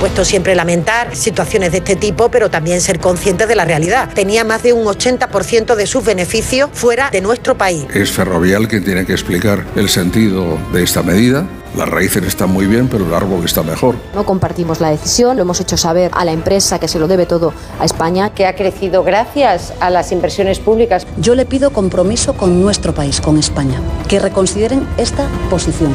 Supuesto, 0.00 0.24
siempre 0.24 0.54
lamentar 0.54 1.14
situaciones 1.14 1.72
de 1.72 1.78
este 1.78 1.94
tipo, 1.94 2.30
pero 2.30 2.48
también 2.48 2.80
ser 2.80 3.00
conscientes 3.00 3.46
de 3.46 3.54
la 3.54 3.66
realidad. 3.66 4.08
Tenía 4.14 4.44
más 4.44 4.62
de 4.62 4.72
un 4.72 4.86
80% 4.86 5.74
de 5.74 5.86
sus 5.86 6.02
beneficios 6.02 6.70
fuera 6.72 7.10
de 7.10 7.20
nuestro 7.20 7.58
país. 7.58 7.84
Es 7.92 8.10
Ferrovial 8.10 8.66
quien 8.66 8.82
tiene 8.82 9.04
que 9.04 9.12
explicar 9.12 9.66
el 9.76 9.90
sentido 9.90 10.56
de 10.72 10.84
esta 10.84 11.02
medida. 11.02 11.46
Las 11.76 11.86
raíces 11.86 12.24
están 12.24 12.48
muy 12.48 12.64
bien, 12.64 12.88
pero 12.88 13.04
el 13.04 13.12
árbol 13.12 13.44
está 13.44 13.62
mejor. 13.62 13.94
No 14.14 14.24
compartimos 14.24 14.80
la 14.80 14.88
decisión, 14.88 15.36
lo 15.36 15.42
hemos 15.42 15.60
hecho 15.60 15.76
saber 15.76 16.10
a 16.14 16.24
la 16.24 16.32
empresa 16.32 16.78
que 16.78 16.88
se 16.88 16.98
lo 16.98 17.06
debe 17.06 17.26
todo 17.26 17.52
a 17.78 17.84
España. 17.84 18.30
Que 18.30 18.46
ha 18.46 18.56
crecido 18.56 19.04
gracias 19.04 19.74
a 19.80 19.90
las 19.90 20.12
inversiones 20.12 20.60
públicas. 20.60 21.06
Yo 21.18 21.34
le 21.34 21.44
pido 21.44 21.74
compromiso 21.74 22.32
con 22.32 22.62
nuestro 22.62 22.94
país, 22.94 23.20
con 23.20 23.36
España, 23.36 23.78
que 24.08 24.18
reconsideren 24.18 24.86
esta 24.96 25.28
posición. 25.50 25.94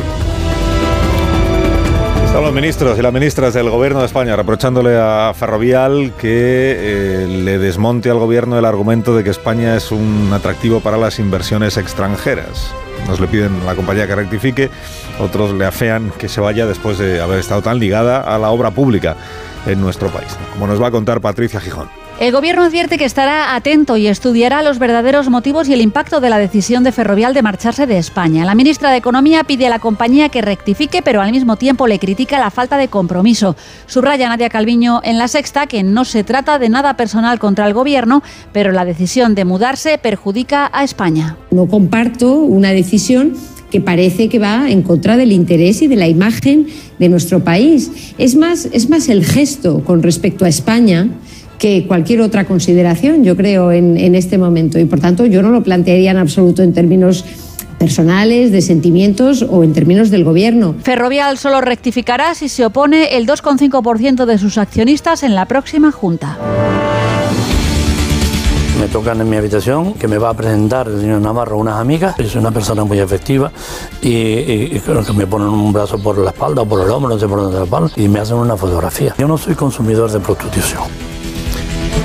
Están 2.36 2.48
los 2.48 2.54
ministros 2.54 3.00
y 3.00 3.02
las 3.02 3.14
ministras 3.14 3.54
del 3.54 3.70
Gobierno 3.70 4.02
de 4.02 4.08
España 4.08 4.36
reprochándole 4.36 4.98
a 5.00 5.32
Ferrovial 5.34 6.12
que 6.20 6.76
eh, 6.78 7.28
le 7.30 7.58
desmonte 7.60 8.10
al 8.10 8.20
Gobierno 8.20 8.60
el 8.60 8.66
argumento 8.66 9.16
de 9.16 9.24
que 9.24 9.30
España 9.30 9.78
es 9.78 9.90
un 9.90 10.32
atractivo 10.34 10.82
para 10.82 10.98
las 10.98 11.18
inversiones 11.20 11.78
extranjeras. 11.78 12.74
Nos 13.08 13.22
le 13.22 13.28
piden 13.28 13.62
a 13.62 13.64
la 13.64 13.76
compañía 13.76 14.06
que 14.06 14.16
rectifique, 14.16 14.70
otros 15.18 15.54
le 15.54 15.64
afean 15.64 16.12
que 16.18 16.28
se 16.28 16.42
vaya 16.42 16.66
después 16.66 16.98
de 16.98 17.22
haber 17.22 17.40
estado 17.40 17.62
tan 17.62 17.80
ligada 17.80 18.20
a 18.20 18.38
la 18.38 18.50
obra 18.50 18.72
pública 18.72 19.16
en 19.66 19.80
nuestro 19.80 20.10
país, 20.10 20.38
como 20.52 20.68
nos 20.68 20.82
va 20.82 20.88
a 20.88 20.92
contar 20.92 21.22
Patricia 21.22 21.62
Gijón. 21.62 21.88
El 22.18 22.32
Gobierno 22.32 22.64
advierte 22.64 22.98
que 22.98 23.04
estará 23.04 23.58
atento 23.58 23.98
y 23.98 24.08
estudiará 24.08 24.64
los 24.64 24.80
verdaderos 24.80 25.30
motivos 25.30 25.68
y 25.68 25.74
el 25.74 25.82
impacto 25.82 26.22
de 26.22 26.30
la 26.30 26.38
decisión 26.38 26.86
de 26.86 26.94
Ferrovial 26.94 27.34
de 27.34 27.42
marcharse 27.42 27.88
de 27.88 27.98
España. 27.98 28.46
La 28.46 28.56
ministra 28.56 28.90
de 28.90 28.98
Economía 28.98 29.44
pide 29.44 29.68
a 29.68 29.70
la 29.70 29.80
compañía 29.80 30.30
que 30.30 30.42
rectifique, 30.42 31.02
pero 31.02 31.22
al 31.22 31.34
mismo 31.34 31.58
tiempo 31.58 31.88
le 31.88 32.00
critica 32.00 32.40
la 32.40 32.52
falta 32.52 32.78
de 32.78 32.88
compromiso. 32.88 33.58
Subraya 33.86 34.30
Nadia 34.30 34.48
Calviño 34.48 35.02
en 35.04 35.18
la 35.18 35.28
sexta 35.28 35.68
que 35.68 35.84
no 35.84 36.06
se 36.06 36.24
trata 36.24 36.58
de 36.58 36.70
nada 36.70 36.96
personal 36.96 37.38
contra 37.38 37.68
el 37.68 37.74
Gobierno, 37.74 38.24
pero 38.54 38.72
la 38.72 38.86
decisión 38.86 39.36
de 39.36 39.44
mudarse 39.44 39.98
perjudica 39.98 40.72
a 40.72 40.86
España. 40.86 41.36
No 41.52 41.68
comparto 41.68 42.32
una 42.32 42.70
decisión 42.70 43.34
que 43.70 43.82
parece 43.82 44.30
que 44.30 44.40
va 44.40 44.70
en 44.70 44.84
contra 44.84 45.18
del 45.18 45.34
interés 45.34 45.82
y 45.82 45.88
de 45.88 45.98
la 45.98 46.08
imagen 46.08 46.68
de 46.98 47.10
nuestro 47.10 47.44
país. 47.44 47.92
Es 48.18 48.38
más, 48.38 48.70
es 48.72 48.90
más 48.90 49.10
el 49.10 49.26
gesto 49.26 49.84
con 49.84 50.02
respecto 50.02 50.46
a 50.46 50.48
España 50.48 51.10
que 51.58 51.86
cualquier 51.88 52.22
otra 52.22 52.46
consideración, 52.46 53.24
yo 53.24 53.36
creo, 53.36 53.72
en, 53.72 53.98
en, 53.98 54.16
este 54.16 54.38
momento. 54.38 54.80
Y 54.80 54.86
por 54.86 55.00
tanto, 55.00 55.26
yo 55.26 55.42
no 55.42 55.50
lo 55.50 55.64
plantearía 55.64 56.12
en 56.12 56.18
absoluto 56.18 56.64
en 56.64 56.74
términos 56.74 57.24
personales, 57.78 58.52
de 58.52 58.62
sentimientos 58.62 59.46
o 59.48 59.64
en 59.64 59.74
términos 59.74 60.10
del 60.10 60.24
gobierno. 60.24 60.76
Ferrovial 60.82 61.38
solo 61.38 61.62
rectificará 61.62 62.34
si 62.36 62.50
se 62.50 62.66
opone 62.66 63.16
el 63.16 63.28
2,5% 63.28 64.26
de 64.26 64.38
sus 64.38 64.58
accionistas 64.58 65.24
en 65.24 65.36
la 65.36 65.46
próxima 65.46 65.92
Junta. 65.92 66.38
Me 68.80 68.88
tocan 68.88 69.22
en 69.22 69.30
mi 69.30 69.38
habitación 69.38 69.94
que 69.94 70.08
me 70.08 70.18
va 70.18 70.30
a 70.30 70.34
presentar 70.34 70.88
el 70.88 71.00
señor 71.00 71.22
Navarro 71.22 71.58
unas 71.58 71.80
amigas. 71.80 72.20
Es 72.20 72.36
una 72.36 72.52
persona 72.52 72.84
muy 72.84 73.00
efectiva 73.00 73.52
y, 74.02 74.10
y, 74.10 74.70
y 74.74 74.80
creo 74.80 75.04
que 75.04 75.14
me 75.14 75.26
ponen 75.26 75.48
un 75.48 75.72
brazo 75.72 75.98
por 75.98 76.18
la 76.18 76.32
espalda 76.32 76.64
o 76.64 76.66
por 76.66 76.82
el 76.82 76.90
hombro, 76.90 77.14
no 77.14 77.20
sé 77.20 77.28
por 77.28 77.40
dónde 77.40 77.58
la 77.58 77.64
espalda, 77.64 77.92
y 77.96 78.08
me 78.10 78.20
hacen 78.20 78.38
una 78.38 78.58
fotografía. 78.58 79.16
Yo 79.18 79.28
no 79.28 79.38
soy 79.38 79.56
consumidor 79.56 80.12
de 80.12 80.20
prostitución. 80.20 81.15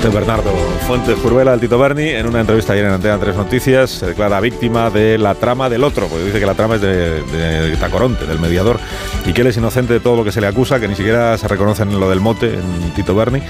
Bernardo 0.09 0.51
Fuentes 0.87 1.15
Curvela, 1.19 1.53
el 1.53 1.59
Tito 1.59 1.77
Berni, 1.77 2.09
en 2.09 2.25
una 2.25 2.41
entrevista 2.41 2.73
ayer 2.73 2.85
en 2.85 2.93
Antena 2.93 3.19
3 3.19 3.35
Noticias, 3.35 3.91
se 3.91 4.07
declara 4.07 4.39
víctima 4.39 4.89
de 4.89 5.17
la 5.17 5.35
trama 5.35 5.69
del 5.69 5.83
otro, 5.83 6.07
porque 6.07 6.25
dice 6.25 6.39
que 6.39 6.45
la 6.45 6.55
trama 6.55 6.75
es 6.75 6.81
de, 6.81 7.21
de, 7.21 7.77
Tacoronte, 7.77 8.25
del 8.25 8.39
mediador, 8.39 8.79
y 9.25 9.33
que 9.33 9.41
él 9.41 9.47
es 9.47 9.57
inocente 9.57 9.93
de 9.93 9.99
todo 9.99 10.15
lo 10.15 10.23
que 10.23 10.31
se 10.31 10.41
le 10.41 10.47
acusa, 10.47 10.79
que 10.79 10.87
ni 10.87 10.95
siquiera 10.95 11.37
se 11.37 11.47
reconoce 11.47 11.83
en 11.83 11.99
lo 11.99 12.09
del 12.09 12.19
mote 12.19 12.55
en 12.55 12.91
Tito 12.95 13.13
Berni 13.13 13.41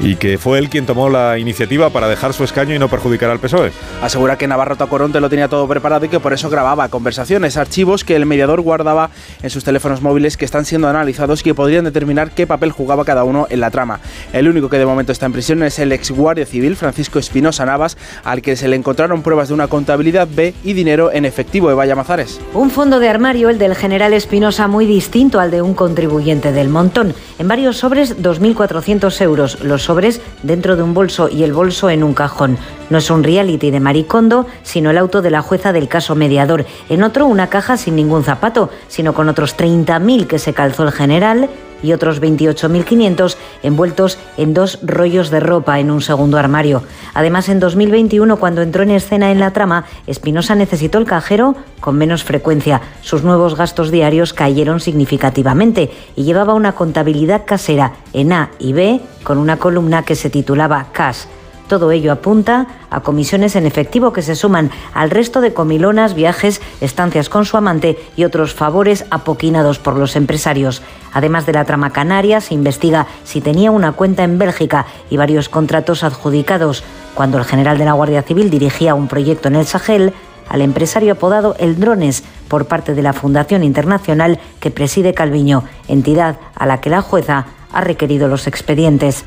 y 0.00 0.16
que 0.16 0.38
fue 0.38 0.58
él 0.58 0.68
quien 0.68 0.86
tomó 0.86 1.08
la 1.08 1.38
iniciativa 1.38 1.90
para 1.90 2.08
dejar 2.08 2.32
su 2.32 2.44
escaño 2.44 2.74
y 2.74 2.78
no 2.78 2.88
perjudicar 2.88 3.30
al 3.30 3.38
PSOE. 3.38 3.72
Asegura 4.02 4.36
que 4.36 4.46
Navarro 4.46 4.76
Tacoronte 4.76 5.20
lo 5.20 5.28
tenía 5.28 5.48
todo 5.48 5.66
preparado 5.68 6.06
y 6.06 6.08
que 6.08 6.20
por 6.20 6.32
eso 6.32 6.50
grababa 6.50 6.88
conversaciones, 6.88 7.56
archivos 7.56 8.04
que 8.04 8.16
el 8.16 8.26
mediador 8.26 8.60
guardaba 8.60 9.10
en 9.42 9.50
sus 9.50 9.64
teléfonos 9.64 10.02
móviles 10.02 10.36
que 10.36 10.44
están 10.44 10.64
siendo 10.64 10.88
analizados 10.88 11.40
y 11.40 11.44
que 11.44 11.54
podrían 11.54 11.84
determinar 11.84 12.30
qué 12.30 12.46
papel 12.46 12.72
jugaba 12.72 13.04
cada 13.04 13.24
uno 13.24 13.46
en 13.50 13.60
la 13.60 13.70
trama. 13.70 14.00
El 14.32 14.48
único 14.48 14.68
que 14.68 14.78
de 14.78 14.86
momento 14.86 15.12
está 15.12 15.26
en 15.26 15.32
prisión 15.32 15.62
es 15.62 15.78
el 15.78 15.92
ex 15.92 16.10
guardia 16.10 16.46
civil 16.46 16.76
Francisco 16.76 17.18
Espinosa 17.18 17.64
Navas, 17.66 17.96
al 18.24 18.42
que 18.42 18.56
se 18.56 18.68
le 18.68 18.76
encontraron 18.76 19.22
pruebas 19.22 19.48
de 19.48 19.54
una 19.54 19.68
contabilidad 19.68 20.28
B 20.30 20.54
y 20.64 20.72
dinero 20.72 21.12
en 21.12 21.24
efectivo 21.24 21.68
de 21.68 21.74
Vaya 21.74 21.94
Mazares. 21.94 22.40
Un 22.54 22.70
fondo 22.70 23.00
de 23.00 23.08
armario, 23.08 23.48
el 23.48 23.58
del 23.58 23.74
general 23.74 24.12
Espinosa, 24.12 24.68
muy 24.68 24.86
distinto 24.86 25.40
al 25.40 25.50
de 25.50 25.62
un 25.62 25.74
contribuyente 25.74 26.52
del 26.52 26.68
montón. 26.68 27.14
En 27.38 27.48
varios 27.48 27.78
sobres, 27.78 28.18
2.400 28.18 29.20
euros. 29.20 29.60
Los 29.62 29.81
sobres 29.82 30.20
dentro 30.42 30.76
de 30.76 30.82
un 30.82 30.94
bolso 30.94 31.28
y 31.28 31.44
el 31.44 31.52
bolso 31.52 31.90
en 31.90 32.02
un 32.02 32.14
cajón. 32.14 32.58
No 32.90 32.98
es 32.98 33.10
un 33.10 33.24
reality 33.24 33.70
de 33.70 33.80
Maricondo, 33.80 34.46
sino 34.62 34.90
el 34.90 34.98
auto 34.98 35.22
de 35.22 35.30
la 35.30 35.42
jueza 35.42 35.72
del 35.72 35.88
caso 35.88 36.14
mediador. 36.14 36.66
En 36.88 37.02
otro, 37.02 37.26
una 37.26 37.48
caja 37.48 37.76
sin 37.76 37.96
ningún 37.96 38.24
zapato, 38.24 38.70
sino 38.88 39.14
con 39.14 39.28
otros 39.28 39.56
30.000 39.56 40.26
que 40.26 40.38
se 40.38 40.52
calzó 40.52 40.84
el 40.84 40.92
general 40.92 41.48
y 41.82 41.92
otros 41.92 42.20
28.500 42.20 43.36
envueltos 43.62 44.18
en 44.36 44.54
dos 44.54 44.78
rollos 44.82 45.30
de 45.30 45.40
ropa 45.40 45.80
en 45.80 45.90
un 45.90 46.00
segundo 46.00 46.38
armario. 46.38 46.82
Además, 47.14 47.48
en 47.48 47.60
2021, 47.60 48.36
cuando 48.36 48.62
entró 48.62 48.82
en 48.82 48.90
escena 48.90 49.30
en 49.30 49.40
la 49.40 49.52
trama, 49.52 49.84
Espinosa 50.06 50.54
necesitó 50.54 50.98
el 50.98 51.06
cajero 51.06 51.54
con 51.80 51.96
menos 51.96 52.24
frecuencia. 52.24 52.80
Sus 53.00 53.22
nuevos 53.22 53.56
gastos 53.56 53.90
diarios 53.90 54.32
cayeron 54.32 54.80
significativamente 54.80 55.90
y 56.16 56.24
llevaba 56.24 56.54
una 56.54 56.72
contabilidad 56.72 57.42
casera 57.44 57.92
en 58.12 58.32
A 58.32 58.50
y 58.58 58.72
B 58.72 59.00
con 59.24 59.38
una 59.38 59.58
columna 59.58 60.04
que 60.04 60.16
se 60.16 60.30
titulaba 60.30 60.86
Cash. 60.92 61.24
Todo 61.72 61.90
ello 61.90 62.12
apunta 62.12 62.66
a 62.90 63.00
comisiones 63.00 63.56
en 63.56 63.64
efectivo 63.64 64.12
que 64.12 64.20
se 64.20 64.36
suman 64.36 64.70
al 64.92 65.08
resto 65.08 65.40
de 65.40 65.54
comilonas, 65.54 66.12
viajes, 66.12 66.60
estancias 66.82 67.30
con 67.30 67.46
su 67.46 67.56
amante 67.56 67.96
y 68.14 68.24
otros 68.24 68.52
favores 68.52 69.06
apoquinados 69.08 69.78
por 69.78 69.96
los 69.96 70.14
empresarios. 70.14 70.82
Además 71.14 71.46
de 71.46 71.54
la 71.54 71.64
trama 71.64 71.88
canaria, 71.88 72.42
se 72.42 72.52
investiga 72.52 73.06
si 73.24 73.40
tenía 73.40 73.70
una 73.70 73.92
cuenta 73.92 74.22
en 74.22 74.36
Bélgica 74.36 74.84
y 75.08 75.16
varios 75.16 75.48
contratos 75.48 76.04
adjudicados. 76.04 76.84
Cuando 77.14 77.38
el 77.38 77.46
general 77.46 77.78
de 77.78 77.86
la 77.86 77.94
Guardia 77.94 78.20
Civil 78.20 78.50
dirigía 78.50 78.94
un 78.94 79.08
proyecto 79.08 79.48
en 79.48 79.56
el 79.56 79.64
Sahel, 79.64 80.12
al 80.50 80.60
empresario 80.60 81.14
apodado 81.14 81.56
El 81.58 81.80
Drones 81.80 82.22
por 82.48 82.66
parte 82.66 82.94
de 82.94 83.00
la 83.00 83.14
Fundación 83.14 83.64
Internacional 83.64 84.38
que 84.60 84.70
preside 84.70 85.14
Calviño, 85.14 85.64
entidad 85.88 86.36
a 86.54 86.66
la 86.66 86.82
que 86.82 86.90
la 86.90 87.00
jueza 87.00 87.46
ha 87.72 87.80
requerido 87.80 88.28
los 88.28 88.46
expedientes. 88.46 89.24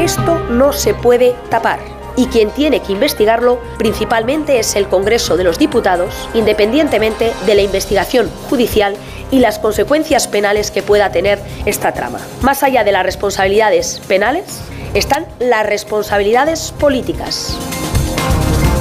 Esto 0.00 0.38
no 0.48 0.72
se 0.72 0.94
puede 0.94 1.34
tapar. 1.50 1.78
Y 2.16 2.26
quien 2.28 2.50
tiene 2.52 2.80
que 2.80 2.92
investigarlo 2.94 3.60
principalmente 3.76 4.58
es 4.58 4.74
el 4.74 4.88
Congreso 4.88 5.36
de 5.36 5.44
los 5.44 5.58
Diputados, 5.58 6.26
independientemente 6.32 7.34
de 7.44 7.54
la 7.54 7.60
investigación 7.60 8.30
judicial 8.48 8.96
y 9.30 9.40
las 9.40 9.58
consecuencias 9.58 10.26
penales 10.26 10.70
que 10.70 10.82
pueda 10.82 11.12
tener 11.12 11.38
esta 11.66 11.92
trama. 11.92 12.18
Más 12.40 12.62
allá 12.62 12.82
de 12.82 12.92
las 12.92 13.04
responsabilidades 13.04 14.00
penales, 14.08 14.62
están 14.94 15.26
las 15.38 15.66
responsabilidades 15.66 16.72
políticas. 16.72 17.58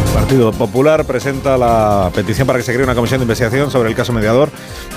El 0.09 0.15
Partido 0.15 0.51
Popular 0.51 1.05
presenta 1.05 1.55
la 1.57 2.11
petición 2.13 2.47
para 2.47 2.57
que 2.57 2.65
se 2.65 2.73
cree 2.73 2.83
una 2.83 2.95
comisión 2.95 3.19
de 3.19 3.23
investigación 3.23 3.69
sobre 3.69 3.89
el 3.89 3.95
caso 3.95 4.11
mediador. 4.11 4.49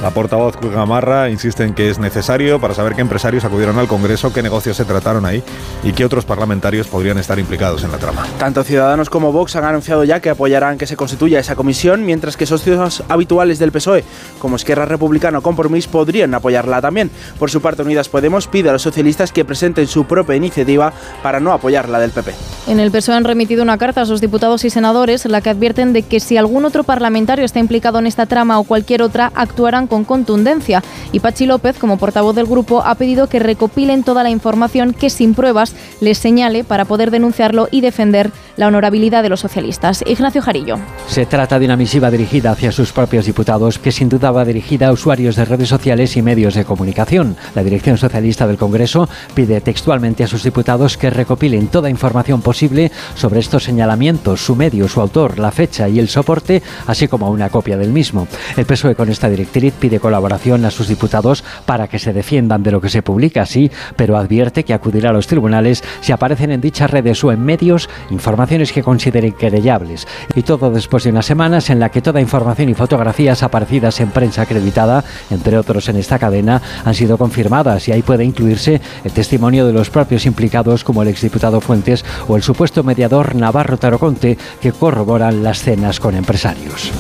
La 0.03 0.11
portavoz 0.11 0.57
Gamarra 0.61 1.29
insiste 1.29 1.65
en 1.65 1.75
que 1.75 1.91
es 1.91 1.99
necesario 1.99 2.59
para 2.61 2.75
saber 2.75 2.95
qué 2.95 3.03
empresarios 3.03 3.45
acudieron 3.45 3.79
al 3.79 3.89
Congreso, 3.89 4.33
qué 4.33 4.43
negocios 4.43 4.77
se 4.77 4.85
trataron 4.87 5.27
ahí 5.27 5.43
y 5.85 5.93
qué 5.93 6.07
otros 6.07 6.25
parlamentarios 6.25 6.87
podrían 6.89 7.19
estar 7.19 7.39
implicados 7.39 7.85
en 7.85 7.93
la 7.93 7.99
trama. 7.99 8.27
Tanto 8.39 8.65
Ciudadanos 8.65 9.11
como 9.11 9.33
Vox 9.33 9.55
han 9.55 9.65
anunciado 9.65 10.03
ya 10.05 10.21
que 10.21 10.31
apoyarán 10.31 10.79
que 10.79 10.87
se 10.87 10.97
constituya 10.97 11.39
esa 11.39 11.57
comisión, 11.57 12.05
mientras 12.05 12.39
que 12.39 12.47
socios 12.47 13.03
habituales 13.09 13.59
del 13.59 13.71
PSOE, 13.71 14.05
como 14.39 14.57
Esquerra 14.57 14.87
Republicana 14.87 15.39
o 15.39 15.43
Compromís, 15.43 15.89
podrían 15.89 16.35
apoyarla 16.35 16.81
también. 16.81 17.11
Por 17.39 17.51
su 17.51 17.61
parte, 17.61 17.83
Unidas 17.83 18.09
Podemos 18.09 18.49
pide 18.49 18.71
a 18.71 18.73
los 18.73 18.83
socialistas 18.83 19.31
que 19.31 19.45
presenten 19.45 19.87
su 19.87 20.07
propia 20.07 20.37
iniciativa 20.37 20.93
para 21.23 21.39
no 21.39 21.53
apoyar 21.53 21.89
la 21.91 22.01
del 22.01 22.11
PP. 22.11 22.33
En 22.67 22.81
el 22.81 22.91
PSOE 22.91 23.15
han 23.15 23.25
remitido 23.25 23.63
una 23.63 23.77
carta 23.77 24.01
a 24.01 24.07
sus 24.07 24.21
diputados 24.21 24.65
y 24.65 24.71
senadores 24.71 25.02
senadores, 25.03 25.25
en 25.27 25.33
la 25.33 25.41
que 25.41 25.51
advierten 25.51 25.93
de 25.93 26.03
que 26.03 26.21
si 26.21 26.37
algún 26.37 26.65
otro 26.65 26.85
parlamentario 26.85 27.45
está 27.45 27.59
implicado 27.59 27.99
en 27.99 28.07
esta 28.07 28.27
trama 28.27 28.59
o 28.59 28.65
cualquier 28.65 29.03
otra, 29.03 29.33
actuarán 29.35 29.87
con 29.87 30.05
contundencia. 30.05 30.83
Y 31.13 31.21
Pachi 31.21 31.47
López, 31.47 31.79
como 31.79 31.99
portavoz 31.99 32.35
del 32.35 32.47
grupo, 32.47 32.83
ha 32.85 32.95
pedido 32.95 33.27
que 33.27 33.39
recopilen 33.39 34.05
toda 34.05 34.23
la 34.23 34.31
información 34.31 34.95
que 34.95 35.11
sin 35.11 35.35
pruebas 35.35 35.75
les 36.01 36.19
señale 36.19 36.65
para 36.65 36.85
poder 36.85 37.11
denunciarlo 37.11 37.69
y 37.71 37.81
defender 37.81 38.31
la 38.57 38.67
honorabilidad 38.69 39.23
de 39.23 39.31
los 39.31 39.41
socialistas. 39.41 40.05
Ignacio 40.07 40.43
Jarillo. 40.43 40.77
Se 41.09 41.27
trata 41.27 41.59
de 41.59 41.65
una 41.65 41.77
misiva 41.77 42.11
dirigida 42.11 42.53
hacia 42.53 42.71
sus 42.71 42.93
propios 42.93 43.27
diputados, 43.27 43.79
que 43.79 43.93
sin 43.93 44.09
duda 44.09 44.31
va 44.31 44.45
dirigida 44.45 44.89
a 44.89 44.93
usuarios 44.93 45.37
de 45.37 45.45
redes 45.45 45.69
sociales 45.69 46.17
y 46.17 46.23
medios 46.23 46.55
de 46.55 46.65
comunicación. 46.65 47.37
La 47.55 47.65
dirección 47.65 47.97
socialista 47.97 48.47
del 48.47 48.59
Congreso 48.59 49.09
pide 49.35 49.61
textualmente 49.61 50.25
a 50.25 50.29
sus 50.29 50.43
diputados 50.43 50.97
que 50.97 51.11
recopilen 51.11 51.69
toda 51.69 51.91
información 51.91 52.43
posible 52.43 52.93
sobre 53.15 53.41
estos 53.41 53.65
señalamientos, 53.65 54.45
su 54.45 54.55
medio, 54.55 54.89
su 54.93 55.01
autor, 55.01 55.39
la 55.39 55.51
fecha 55.51 55.89
y 55.89 55.99
el 55.99 56.09
soporte, 56.09 56.63
así 56.87 57.09
como 57.09 57.31
una 57.31 57.49
copia 57.49 57.79
del 57.79 57.93
mismo. 57.93 58.29
El 58.57 58.67
PSOE 58.67 58.95
con 58.95 59.09
esta 59.09 59.31
directriz 59.31 59.73
pide 59.73 59.99
colaboración 60.01 60.65
a 60.67 60.71
sus 60.71 60.89
diputados 60.89 61.43
para 61.65 61.89
que 61.89 61.99
se 61.99 62.13
defiendan 62.13 62.63
de 62.63 62.71
lo 62.71 62.81
que 62.81 62.91
se 62.91 63.03
publica, 63.03 63.47
sí, 63.47 63.71
pero 63.97 64.19
advierte 64.19 64.65
que 64.65 64.75
acudirá 64.75 65.11
a 65.11 65.13
los 65.15 65.27
tribunales 65.27 65.83
si 66.03 66.13
aparecen 66.13 66.51
en 66.51 66.61
dichas 66.61 66.91
redes 66.91 67.25
o 67.25 67.33
en 67.33 67.43
medios 67.43 67.89
informaciones 68.11 68.71
que 68.71 68.83
consideren 68.83 69.33
querellables. 69.33 70.07
Y 70.35 70.43
todo 70.43 70.71
después 70.71 71.05
de 71.05 71.11
unas 71.11 71.25
semanas 71.25 71.71
en 71.71 71.81
la 71.81 71.89
que 71.89 72.03
toda 72.03 72.21
información 72.21 72.69
y 72.69 72.75
fotografías 72.75 73.43
aparecidas 73.43 73.99
en 74.01 74.11
prensa 74.11 74.43
acreditada, 74.43 75.05
entre 75.31 75.57
otros 75.57 75.89
en 75.89 75.97
esta 75.97 76.19
cadena, 76.19 76.61
han 76.85 76.95
sido 76.95 77.17
confirmadas 77.17 77.89
y 77.89 77.93
ahí 77.93 78.03
puede 78.03 78.25
incluirse 78.25 78.81
el 79.05 79.13
testimonio 79.13 79.67
de 79.67 79.73
los 79.73 79.89
propios 79.89 80.27
implicados 80.27 80.85
como 80.85 81.03
el 81.03 81.09
exdiputado 81.09 81.63
Fuentes 81.63 82.05
o 82.29 82.37
el 82.37 82.43
supuesto 82.43 82.83
mediador 82.83 83.35
Navarro 83.35 83.79
Taroconte 83.79 84.37
que 84.61 84.73
corroboran 84.83 85.45
las 85.45 85.63
cenas 85.63 86.01
con 86.01 86.17
empresarios. 86.17 86.91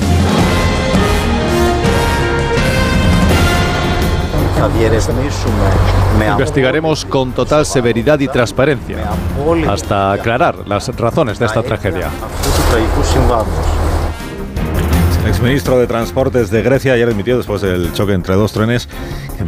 Investigaremos 6.31 7.05
con 7.05 7.33
total 7.33 7.67
severidad 7.67 8.21
y 8.21 8.29
transparencia 8.29 9.11
hasta 9.69 10.13
aclarar 10.13 10.69
las 10.69 10.97
razones 10.97 11.41
de 11.41 11.47
esta 11.47 11.65
tragedia. 11.65 12.09
Exministro 15.27 15.79
de 15.79 15.87
Transportes 15.87 16.51
de 16.51 16.63
Grecia 16.63 16.95
ayer 16.95 17.09
admitió, 17.09 17.37
después 17.37 17.63
del 17.63 17.93
choque 17.93 18.13
entre 18.13 18.35
dos 18.35 18.53
trenes, 18.53 18.89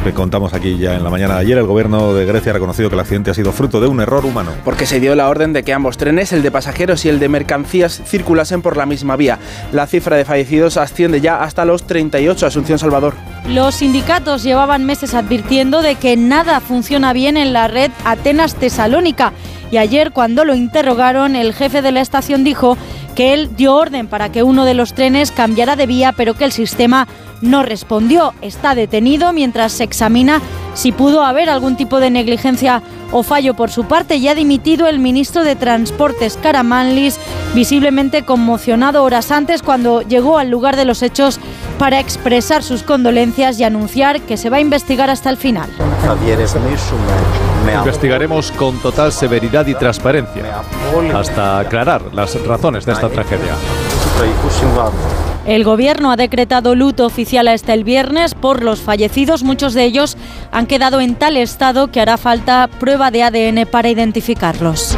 que 0.04 0.12
contamos 0.12 0.54
aquí 0.54 0.78
ya 0.78 0.94
en 0.94 1.02
la 1.02 1.10
mañana 1.10 1.34
de 1.34 1.40
ayer, 1.40 1.58
el 1.58 1.66
gobierno 1.66 2.14
de 2.14 2.26
Grecia 2.26 2.50
ha 2.50 2.54
reconocido 2.54 2.88
que 2.88 2.94
el 2.94 3.00
accidente 3.00 3.30
ha 3.30 3.34
sido 3.34 3.52
fruto 3.52 3.80
de 3.80 3.86
un 3.86 4.00
error 4.00 4.24
humano. 4.24 4.52
Porque 4.64 4.86
se 4.86 5.00
dio 5.00 5.14
la 5.14 5.28
orden 5.28 5.52
de 5.52 5.62
que 5.62 5.72
ambos 5.72 5.96
trenes, 5.96 6.32
el 6.32 6.42
de 6.42 6.50
pasajeros 6.50 7.04
y 7.04 7.08
el 7.08 7.18
de 7.18 7.28
mercancías, 7.28 8.02
circulasen 8.04 8.62
por 8.62 8.76
la 8.76 8.86
misma 8.86 9.16
vía. 9.16 9.38
La 9.72 9.86
cifra 9.86 10.16
de 10.16 10.24
fallecidos 10.24 10.76
asciende 10.76 11.20
ya 11.20 11.42
hasta 11.42 11.64
los 11.64 11.86
38. 11.86 12.46
Asunción 12.46 12.78
Salvador. 12.78 13.14
Los 13.48 13.76
sindicatos 13.76 14.42
llevaban 14.42 14.84
meses 14.84 15.14
advirtiendo 15.14 15.82
de 15.82 15.96
que 15.96 16.16
nada 16.16 16.60
funciona 16.60 17.12
bien 17.12 17.36
en 17.36 17.52
la 17.52 17.68
red 17.68 17.90
Atenas-Tesalónica. 18.04 19.32
Y 19.74 19.76
ayer, 19.76 20.12
cuando 20.12 20.44
lo 20.44 20.54
interrogaron, 20.54 21.34
el 21.34 21.52
jefe 21.52 21.82
de 21.82 21.90
la 21.90 22.00
estación 22.00 22.44
dijo 22.44 22.78
que 23.16 23.34
él 23.34 23.56
dio 23.56 23.74
orden 23.74 24.06
para 24.06 24.30
que 24.30 24.44
uno 24.44 24.64
de 24.64 24.72
los 24.72 24.94
trenes 24.94 25.32
cambiara 25.32 25.74
de 25.74 25.86
vía, 25.86 26.12
pero 26.16 26.34
que 26.34 26.44
el 26.44 26.52
sistema 26.52 27.08
no 27.44 27.62
respondió. 27.62 28.34
Está 28.40 28.74
detenido 28.74 29.32
mientras 29.32 29.72
se 29.72 29.84
examina 29.84 30.40
si 30.74 30.90
pudo 30.92 31.22
haber 31.22 31.48
algún 31.48 31.76
tipo 31.76 32.00
de 32.00 32.10
negligencia 32.10 32.82
o 33.12 33.22
fallo 33.22 33.54
por 33.54 33.70
su 33.70 33.84
parte. 33.84 34.20
Ya 34.20 34.32
ha 34.32 34.34
dimitido 34.34 34.88
el 34.88 34.98
ministro 34.98 35.44
de 35.44 35.54
Transportes, 35.54 36.36
Karamanlis, 36.42 37.18
visiblemente 37.54 38.24
conmocionado 38.24 39.04
horas 39.04 39.30
antes 39.30 39.62
cuando 39.62 40.02
llegó 40.02 40.38
al 40.38 40.50
lugar 40.50 40.76
de 40.76 40.84
los 40.84 41.02
hechos 41.02 41.38
para 41.78 42.00
expresar 42.00 42.62
sus 42.62 42.82
condolencias 42.82 43.58
y 43.60 43.64
anunciar 43.64 44.20
que 44.22 44.36
se 44.36 44.50
va 44.50 44.56
a 44.58 44.60
investigar 44.60 45.10
hasta 45.10 45.30
el 45.30 45.36
final. 45.36 45.70
Investigaremos 47.78 48.50
con 48.52 48.78
total 48.78 49.12
severidad 49.12 49.66
y 49.66 49.74
transparencia 49.74 50.62
hasta 51.14 51.60
aclarar 51.60 52.02
las 52.12 52.42
razones 52.46 52.84
de 52.84 52.92
esta 52.92 53.08
tragedia. 53.08 53.54
El 55.46 55.62
gobierno 55.62 56.10
ha 56.10 56.16
decretado 56.16 56.74
luto 56.74 57.04
oficial 57.04 57.48
hasta 57.48 57.74
el 57.74 57.84
viernes 57.84 58.34
por 58.34 58.62
los 58.62 58.80
fallecidos. 58.80 59.42
Muchos 59.42 59.74
de 59.74 59.84
ellos 59.84 60.16
han 60.50 60.66
quedado 60.66 61.00
en 61.00 61.16
tal 61.16 61.36
estado 61.36 61.90
que 61.90 62.00
hará 62.00 62.16
falta 62.16 62.68
prueba 62.80 63.10
de 63.10 63.22
ADN 63.22 63.66
para 63.70 63.90
identificarlos. 63.90 64.96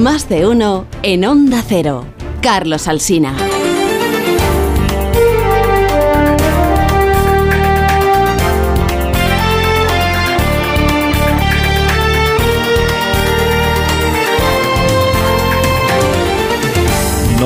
Más 0.00 0.28
de 0.28 0.46
uno 0.46 0.86
en 1.02 1.24
Onda 1.24 1.62
Cero. 1.66 2.04
Carlos 2.40 2.88
Alsina. 2.88 3.34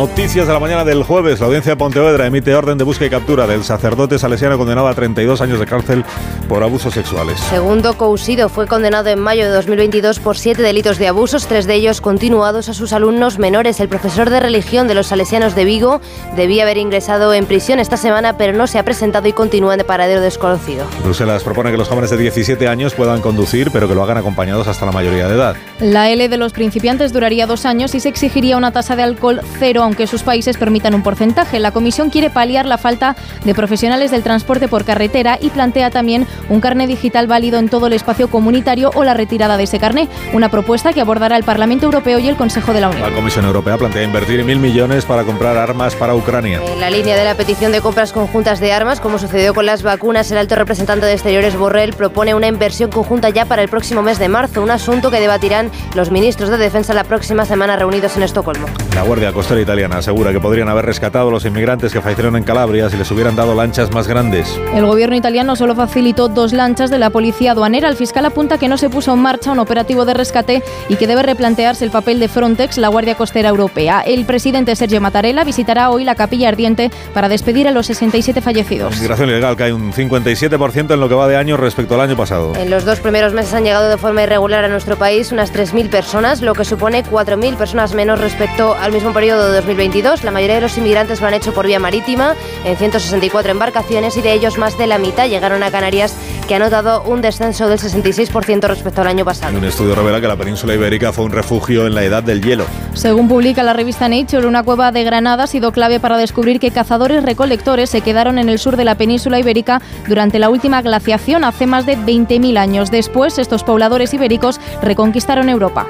Noticias 0.00 0.46
de 0.46 0.54
la 0.54 0.58
mañana 0.58 0.82
del 0.82 1.02
jueves. 1.02 1.40
La 1.40 1.46
audiencia 1.46 1.72
de 1.72 1.76
Pontevedra 1.76 2.24
emite 2.24 2.54
orden 2.54 2.78
de 2.78 2.84
búsqueda 2.84 3.08
y 3.08 3.10
captura 3.10 3.46
del 3.46 3.64
sacerdote 3.64 4.18
salesiano 4.18 4.56
condenado 4.56 4.88
a 4.88 4.94
32 4.94 5.42
años 5.42 5.60
de 5.60 5.66
cárcel 5.66 6.06
por 6.48 6.62
abusos 6.62 6.94
sexuales. 6.94 7.38
Segundo 7.38 7.92
Cousido 7.98 8.48
fue 8.48 8.66
condenado 8.66 9.10
en 9.10 9.20
mayo 9.20 9.44
de 9.44 9.50
2022 9.50 10.18
por 10.20 10.38
siete 10.38 10.62
delitos 10.62 10.96
de 10.96 11.08
abusos, 11.08 11.46
tres 11.46 11.66
de 11.66 11.74
ellos 11.74 12.00
continuados 12.00 12.70
a 12.70 12.72
sus 12.72 12.94
alumnos 12.94 13.38
menores. 13.38 13.78
El 13.78 13.90
profesor 13.90 14.30
de 14.30 14.40
religión 14.40 14.88
de 14.88 14.94
los 14.94 15.08
salesianos 15.08 15.54
de 15.54 15.66
Vigo 15.66 16.00
debía 16.34 16.62
haber 16.62 16.78
ingresado 16.78 17.34
en 17.34 17.44
prisión 17.44 17.78
esta 17.78 17.98
semana, 17.98 18.38
pero 18.38 18.54
no 18.54 18.66
se 18.66 18.78
ha 18.78 18.84
presentado 18.86 19.28
y 19.28 19.34
continúa 19.34 19.74
en 19.74 19.84
paradero 19.84 20.22
desconocido. 20.22 20.86
Bruselas 21.04 21.44
propone 21.44 21.72
que 21.72 21.76
los 21.76 21.88
jóvenes 21.88 22.08
de 22.08 22.16
17 22.16 22.68
años 22.68 22.94
puedan 22.94 23.20
conducir, 23.20 23.70
pero 23.70 23.86
que 23.86 23.94
lo 23.94 24.02
hagan 24.02 24.16
acompañados 24.16 24.66
hasta 24.66 24.86
la 24.86 24.92
mayoría 24.92 25.28
de 25.28 25.34
edad. 25.34 25.56
La 25.80 26.08
L 26.08 26.26
de 26.26 26.36
los 26.38 26.54
principiantes 26.54 27.12
duraría 27.12 27.46
dos 27.46 27.66
años 27.66 27.94
y 27.94 28.00
se 28.00 28.08
exigiría 28.08 28.56
una 28.56 28.72
tasa 28.72 28.96
de 28.96 29.02
alcohol 29.02 29.42
cero 29.58 29.89
aunque 29.90 30.06
sus 30.06 30.22
países 30.22 30.56
permitan 30.56 30.94
un 30.94 31.02
porcentaje. 31.02 31.58
La 31.58 31.72
Comisión 31.72 32.10
quiere 32.10 32.30
paliar 32.30 32.64
la 32.64 32.78
falta 32.78 33.16
de 33.44 33.54
profesionales 33.56 34.12
del 34.12 34.22
transporte 34.22 34.68
por 34.68 34.84
carretera 34.84 35.36
y 35.40 35.50
plantea 35.50 35.90
también 35.90 36.28
un 36.48 36.60
carné 36.60 36.86
digital 36.86 37.26
válido 37.26 37.58
en 37.58 37.68
todo 37.68 37.88
el 37.88 37.92
espacio 37.92 38.28
comunitario 38.28 38.92
o 38.94 39.02
la 39.02 39.14
retirada 39.14 39.56
de 39.56 39.64
ese 39.64 39.80
carné, 39.80 40.08
una 40.32 40.48
propuesta 40.48 40.92
que 40.92 41.00
abordará 41.00 41.36
el 41.36 41.42
Parlamento 41.42 41.86
Europeo 41.86 42.20
y 42.20 42.28
el 42.28 42.36
Consejo 42.36 42.72
de 42.72 42.82
la 42.82 42.88
Unión. 42.90 43.02
La 43.02 43.16
Comisión 43.16 43.44
Europea 43.46 43.78
plantea 43.78 44.04
invertir 44.04 44.44
mil 44.44 44.60
millones 44.60 45.04
para 45.04 45.24
comprar 45.24 45.56
armas 45.56 45.96
para 45.96 46.14
Ucrania. 46.14 46.60
En 46.64 46.78
la 46.78 46.88
línea 46.88 47.16
de 47.16 47.24
la 47.24 47.34
petición 47.34 47.72
de 47.72 47.80
compras 47.80 48.12
conjuntas 48.12 48.60
de 48.60 48.72
armas, 48.72 49.00
como 49.00 49.18
sucedió 49.18 49.54
con 49.54 49.66
las 49.66 49.82
vacunas, 49.82 50.30
el 50.30 50.38
alto 50.38 50.54
representante 50.54 51.04
de 51.04 51.14
Exteriores 51.14 51.56
Borrell 51.56 51.94
propone 51.94 52.32
una 52.32 52.46
inversión 52.46 52.90
conjunta 52.90 53.30
ya 53.30 53.44
para 53.44 53.62
el 53.62 53.68
próximo 53.68 54.02
mes 54.02 54.20
de 54.20 54.28
marzo, 54.28 54.62
un 54.62 54.70
asunto 54.70 55.10
que 55.10 55.18
debatirán 55.18 55.68
los 55.96 56.12
ministros 56.12 56.48
de 56.48 56.58
Defensa 56.58 56.94
la 56.94 57.02
próxima 57.02 57.44
semana 57.44 57.74
reunidos 57.74 58.16
en 58.16 58.22
Estocolmo. 58.22 58.68
La 58.94 59.02
Guardia 59.02 59.32
Costera 59.32 59.60
Italiana 59.60 59.79
asegura 59.86 60.32
que 60.32 60.40
podrían 60.40 60.68
haber 60.68 60.86
rescatado 60.86 61.28
a 61.28 61.30
los 61.32 61.44
inmigrantes 61.44 61.92
que 61.92 62.00
fallecieron 62.00 62.36
en 62.36 62.44
Calabria 62.44 62.88
si 62.90 62.96
les 62.96 63.10
hubieran 63.10 63.36
dado 63.36 63.54
lanchas 63.54 63.92
más 63.92 64.06
grandes. 64.06 64.58
El 64.74 64.86
gobierno 64.86 65.16
italiano 65.16 65.56
solo 65.56 65.74
facilitó 65.74 66.28
dos 66.28 66.52
lanchas 66.52 66.90
de 66.90 66.98
la 66.98 67.10
policía 67.10 67.52
aduanera. 67.52 67.88
El 67.88 67.96
fiscal 67.96 68.24
apunta 68.24 68.58
que 68.58 68.68
no 68.68 68.76
se 68.76 68.90
puso 68.90 69.14
en 69.14 69.20
marcha 69.20 69.52
un 69.52 69.58
operativo 69.58 70.04
de 70.04 70.14
rescate 70.14 70.62
y 70.88 70.96
que 70.96 71.06
debe 71.06 71.22
replantearse 71.22 71.84
el 71.84 71.90
papel 71.90 72.20
de 72.20 72.28
Frontex, 72.28 72.78
la 72.78 72.88
Guardia 72.88 73.16
Costera 73.16 73.48
Europea. 73.48 74.02
El 74.02 74.24
presidente 74.24 74.76
Sergio 74.76 75.00
Mattarella 75.00 75.44
visitará 75.44 75.90
hoy 75.90 76.04
la 76.04 76.14
capilla 76.14 76.48
ardiente 76.48 76.90
para 77.14 77.28
despedir 77.28 77.68
a 77.68 77.70
los 77.70 77.86
67 77.86 78.40
fallecidos. 78.40 78.94
La 78.94 79.00
migración 79.00 79.28
ilegal 79.30 79.56
cae 79.56 79.72
un 79.72 79.92
57% 79.92 80.94
en 80.94 81.00
lo 81.00 81.08
que 81.08 81.14
va 81.14 81.28
de 81.28 81.36
año 81.36 81.56
respecto 81.56 81.94
al 81.94 82.02
año 82.02 82.16
pasado. 82.16 82.54
En 82.56 82.70
los 82.70 82.84
dos 82.84 83.00
primeros 83.00 83.32
meses 83.32 83.54
han 83.54 83.64
llegado 83.64 83.88
de 83.88 83.96
forma 83.98 84.22
irregular 84.22 84.64
a 84.64 84.68
nuestro 84.68 84.96
país 84.96 85.32
unas 85.32 85.52
3.000 85.52 85.90
personas, 85.90 86.42
lo 86.42 86.54
que 86.54 86.64
supone 86.64 87.04
4.000 87.04 87.56
personas 87.56 87.94
menos 87.94 88.20
respecto 88.20 88.74
al 88.74 88.92
mismo 88.92 89.12
periodo 89.12 89.52
de 89.52 89.62
2022. 89.70 90.24
La 90.24 90.30
mayoría 90.30 90.56
de 90.56 90.60
los 90.62 90.76
inmigrantes 90.76 91.20
lo 91.20 91.28
han 91.28 91.34
hecho 91.34 91.52
por 91.52 91.66
vía 91.66 91.78
marítima 91.78 92.34
en 92.64 92.76
164 92.76 93.52
embarcaciones 93.52 94.16
y 94.16 94.22
de 94.22 94.32
ellos 94.32 94.58
más 94.58 94.76
de 94.76 94.86
la 94.86 94.98
mitad 94.98 95.28
llegaron 95.28 95.62
a 95.62 95.70
Canarias, 95.70 96.14
que 96.48 96.56
ha 96.56 96.58
notado 96.58 97.02
un 97.02 97.20
descenso 97.20 97.68
del 97.68 97.78
66% 97.78 98.66
respecto 98.66 99.00
al 99.00 99.06
año 99.06 99.24
pasado. 99.24 99.56
Un 99.56 99.64
estudio 99.64 99.94
revela 99.94 100.20
que 100.20 100.26
la 100.26 100.36
península 100.36 100.74
ibérica 100.74 101.12
fue 101.12 101.24
un 101.24 101.32
refugio 101.32 101.86
en 101.86 101.94
la 101.94 102.02
edad 102.02 102.22
del 102.22 102.42
hielo. 102.42 102.64
Según 102.94 103.28
publica 103.28 103.62
la 103.62 103.72
revista 103.72 104.08
Nature, 104.08 104.46
una 104.46 104.62
cueva 104.62 104.90
de 104.90 105.04
Granada 105.04 105.44
ha 105.44 105.46
sido 105.46 105.72
clave 105.72 106.00
para 106.00 106.16
descubrir 106.16 106.58
que 106.58 106.70
cazadores 106.70 107.22
recolectores 107.22 107.90
se 107.90 108.00
quedaron 108.00 108.38
en 108.38 108.48
el 108.48 108.58
sur 108.58 108.76
de 108.76 108.84
la 108.84 108.96
península 108.96 109.38
ibérica 109.38 109.80
durante 110.08 110.38
la 110.38 110.50
última 110.50 110.82
glaciación 110.82 111.44
hace 111.44 111.66
más 111.66 111.86
de 111.86 111.96
20.000 111.96 112.58
años. 112.58 112.90
Después, 112.90 113.38
estos 113.38 113.62
pobladores 113.62 114.12
ibéricos 114.14 114.60
reconquistaron 114.82 115.48
Europa. 115.48 115.86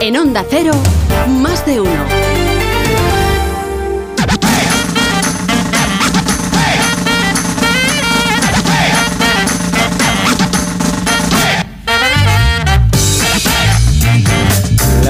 En 0.00 0.16
Onda 0.16 0.44
Cero, 0.48 0.72
más 1.42 1.66
de 1.66 1.80
uno. 1.80 2.37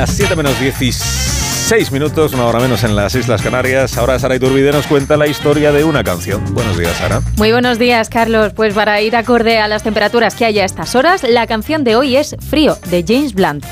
Las 0.09 0.17
7 0.17 0.37
menos 0.37 0.59
16 0.59 1.37
seis 1.69 1.93
minutos, 1.93 2.33
una 2.33 2.47
hora 2.47 2.61
menos 2.61 2.83
en 2.83 2.97
las 2.97 3.15
Islas 3.15 3.43
Canarias. 3.43 3.99
Ahora 3.99 4.19
Sara 4.19 4.37
Iturbide 4.37 4.73
nos 4.73 4.87
cuenta 4.87 5.19
la 5.19 5.27
historia 5.27 5.71
de 5.71 5.85
una 5.85 6.03
canción. 6.03 6.43
Buenos 6.55 6.79
días, 6.79 6.97
Sara. 6.97 7.21
Muy 7.37 7.53
buenos 7.53 7.79
días, 7.79 8.09
Carlos. 8.09 8.55
Pues 8.55 8.73
para 8.73 9.03
ir 9.03 9.15
acorde 9.15 9.59
a 9.59 9.69
las 9.69 9.83
temperaturas 9.83 10.35
que 10.35 10.47
hay 10.47 10.61
a 10.61 10.65
estas 10.65 10.95
horas, 10.95 11.25
la 11.25 11.47
canción 11.47 11.85
de 11.85 11.95
hoy 11.95 12.17
es 12.17 12.37
Frío, 12.49 12.79
de 12.87 13.05
James 13.07 13.35
Blunt. 13.35 13.67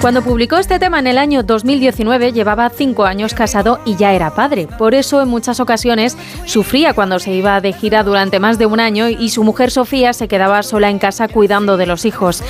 Cuando 0.00 0.22
publicó 0.22 0.56
este 0.56 0.78
tema 0.78 0.98
en 0.98 1.06
el 1.06 1.18
año 1.18 1.42
2019 1.42 2.32
llevaba 2.32 2.70
cinco 2.70 3.04
años 3.04 3.34
casado 3.34 3.80
y 3.84 3.96
ya 3.96 4.14
era 4.14 4.34
padre. 4.34 4.66
Por 4.66 4.94
eso 4.94 5.20
en 5.20 5.28
muchas 5.28 5.60
ocasiones 5.60 6.16
sufría 6.46 6.94
cuando 6.94 7.18
se 7.18 7.32
iba 7.32 7.60
de 7.60 7.74
gira 7.74 8.02
durante 8.02 8.40
más 8.40 8.58
de 8.58 8.64
un 8.64 8.80
año 8.80 9.10
y 9.10 9.28
su 9.28 9.44
mujer 9.44 9.70
Sofía 9.70 10.14
se 10.14 10.26
quedaba 10.26 10.62
sola 10.62 10.88
en 10.88 10.98
casa 10.98 11.28
cuidando 11.28 11.76
de 11.76 11.84
los 11.84 12.06
hijos. 12.06 12.42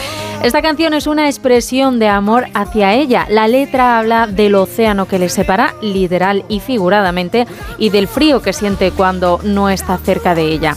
Esta 0.44 0.62
canción 0.62 0.94
es 0.94 1.08
una 1.08 1.26
expresión 1.26 1.98
de 1.98 2.06
amor 2.06 2.46
hacia 2.54 2.94
ella. 2.94 3.26
La 3.28 3.48
letra 3.48 3.98
habla 3.98 4.28
del 4.28 4.54
océano 4.54 5.08
que 5.08 5.18
le 5.18 5.28
separa, 5.28 5.74
literal 5.82 6.44
y 6.48 6.60
figuradamente, 6.60 7.48
y 7.78 7.90
del 7.90 8.06
frío 8.06 8.42
que 8.42 8.52
siente 8.52 8.92
cuando 8.92 9.40
no 9.42 9.68
está 9.70 9.98
cerca 9.98 10.36
de 10.36 10.44
ella. 10.44 10.76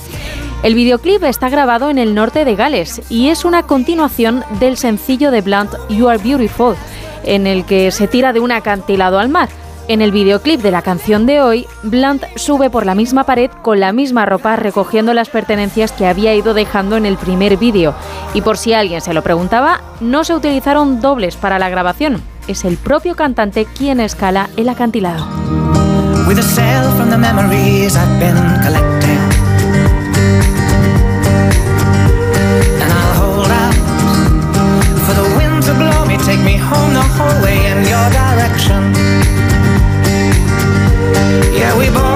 El 0.63 0.75
videoclip 0.75 1.21
está 1.25 1.49
grabado 1.49 1.89
en 1.89 1.97
el 1.97 2.15
norte 2.15 2.45
de 2.45 2.55
Gales 2.55 3.01
y 3.09 3.27
es 3.27 3.43
una 3.43 3.63
continuación 3.63 4.45
del 4.61 4.77
sencillo 4.77 5.29
de 5.29 5.41
Blunt 5.41 5.73
You 5.89 6.07
Are 6.07 6.23
Beautiful, 6.23 6.77
en 7.25 7.47
el 7.47 7.65
que 7.65 7.91
se 7.91 8.07
tira 8.07 8.31
de 8.31 8.39
un 8.39 8.53
acantilado 8.53 9.19
al 9.19 9.27
mar. 9.27 9.49
En 9.89 10.01
el 10.01 10.13
videoclip 10.13 10.61
de 10.61 10.71
la 10.71 10.81
canción 10.81 11.25
de 11.25 11.41
hoy, 11.41 11.67
Blunt 11.83 12.23
sube 12.37 12.69
por 12.69 12.85
la 12.85 12.95
misma 12.95 13.25
pared 13.25 13.51
con 13.61 13.81
la 13.81 13.91
misma 13.91 14.25
ropa 14.25 14.55
recogiendo 14.55 15.13
las 15.13 15.27
pertenencias 15.27 15.91
que 15.91 16.07
había 16.07 16.33
ido 16.33 16.53
dejando 16.53 16.95
en 16.95 17.05
el 17.05 17.17
primer 17.17 17.57
vídeo. 17.57 17.93
Y 18.33 18.39
por 18.39 18.57
si 18.57 18.71
alguien 18.71 19.01
se 19.01 19.13
lo 19.13 19.21
preguntaba, 19.21 19.81
no 19.99 20.23
se 20.23 20.33
utilizaron 20.33 21.01
dobles 21.01 21.35
para 21.35 21.59
la 21.59 21.67
grabación. 21.67 22.21
Es 22.47 22.63
el 22.63 22.77
propio 22.77 23.15
cantante 23.15 23.65
quien 23.65 23.99
escala 23.99 24.49
el 24.55 24.69
acantilado. 24.69 25.27
Me 36.43 36.57
home 36.57 36.93
the 36.93 37.01
whole 37.15 37.41
way 37.41 37.57
in 37.71 37.79
your 37.91 38.07
direction. 38.19 38.81
Yeah, 41.53 41.77
we 41.77 41.89
both 41.89 42.12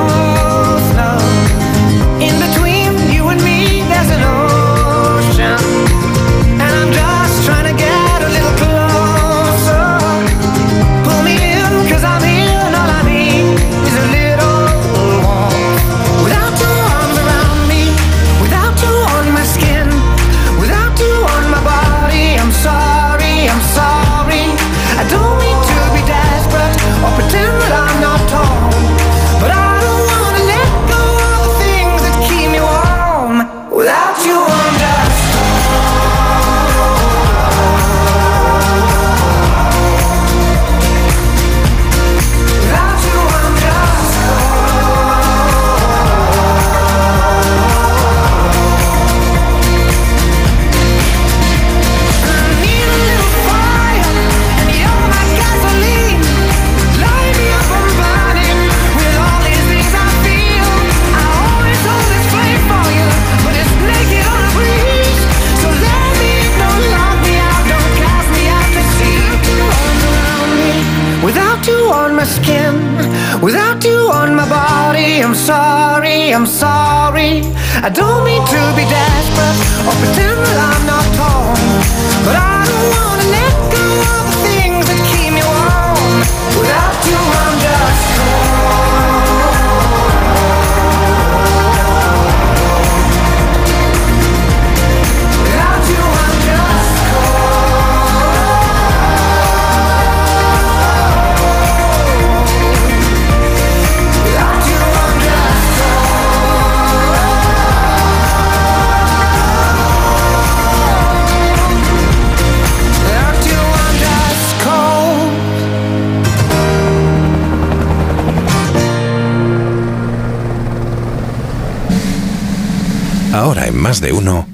uno, 124.12 124.48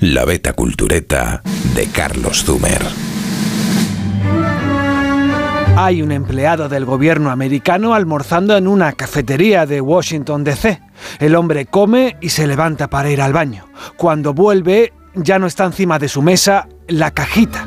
la 0.00 0.24
beta 0.24 0.52
cultureta 0.52 1.42
de 1.74 1.86
Carlos 1.86 2.44
Zumer. 2.44 2.82
Hay 5.76 6.02
un 6.02 6.10
empleado 6.10 6.68
del 6.68 6.84
gobierno 6.84 7.30
americano 7.30 7.94
almorzando 7.94 8.56
en 8.56 8.66
una 8.66 8.92
cafetería 8.92 9.64
de 9.64 9.80
Washington, 9.80 10.42
D.C. 10.42 10.80
El 11.20 11.36
hombre 11.36 11.66
come 11.66 12.16
y 12.20 12.30
se 12.30 12.48
levanta 12.48 12.88
para 12.88 13.10
ir 13.10 13.22
al 13.22 13.32
baño. 13.32 13.66
Cuando 13.96 14.34
vuelve, 14.34 14.92
ya 15.14 15.38
no 15.38 15.46
está 15.46 15.64
encima 15.64 16.00
de 16.00 16.08
su 16.08 16.20
mesa 16.20 16.68
la 16.88 17.12
cajita. 17.12 17.66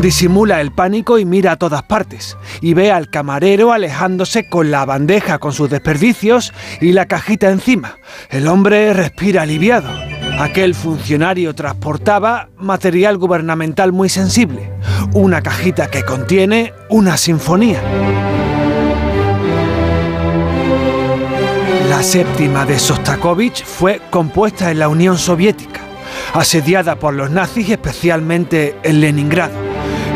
Disimula 0.00 0.60
el 0.60 0.72
pánico 0.72 1.18
y 1.18 1.24
mira 1.24 1.52
a 1.52 1.56
todas 1.56 1.82
partes. 1.84 2.36
Y 2.60 2.74
ve 2.74 2.92
al 2.92 3.08
camarero 3.08 3.72
alejándose 3.72 4.48
con 4.48 4.70
la 4.70 4.84
bandeja 4.84 5.38
con 5.38 5.52
sus 5.52 5.70
desperdicios 5.70 6.52
y 6.80 6.92
la 6.92 7.06
cajita 7.06 7.50
encima. 7.50 7.96
El 8.30 8.48
hombre 8.48 8.92
respira 8.92 9.42
aliviado. 9.42 10.11
Aquel 10.38 10.74
funcionario 10.74 11.54
transportaba 11.54 12.48
material 12.56 13.16
gubernamental 13.18 13.92
muy 13.92 14.08
sensible. 14.08 14.72
Una 15.14 15.42
cajita 15.42 15.90
que 15.90 16.04
contiene 16.04 16.72
una 16.88 17.16
sinfonía. 17.16 17.80
La 21.88 22.02
séptima 22.02 22.64
de 22.64 22.78
Sostakovich 22.78 23.64
fue 23.64 24.00
compuesta 24.10 24.70
en 24.70 24.78
la 24.78 24.88
Unión 24.88 25.18
Soviética, 25.18 25.80
asediada 26.34 26.96
por 26.96 27.14
los 27.14 27.30
nazis 27.30 27.70
especialmente 27.70 28.76
en 28.82 29.00
Leningrado. 29.00 29.61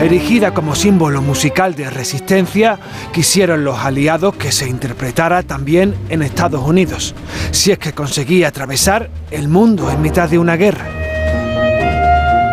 Erigida 0.01 0.53
como 0.53 0.75
símbolo 0.75 1.23
musical 1.23 1.75
de 1.75 1.89
resistencia, 1.89 2.79
quisieron 3.13 3.65
los 3.65 3.79
aliados 3.79 4.37
que 4.37 4.53
se 4.53 4.69
interpretara 4.69 5.43
también 5.43 5.95
en 6.11 6.23
Estados 6.23 6.63
Unidos, 6.63 7.15
si 7.51 7.73
es 7.73 7.79
que 7.79 7.95
conseguía 7.95 8.49
atravesar 8.49 9.09
el 9.31 9.49
mundo 9.49 9.91
en 9.91 10.03
mitad 10.03 10.29
de 10.29 10.39
una 10.39 10.57
guerra. 10.57 10.87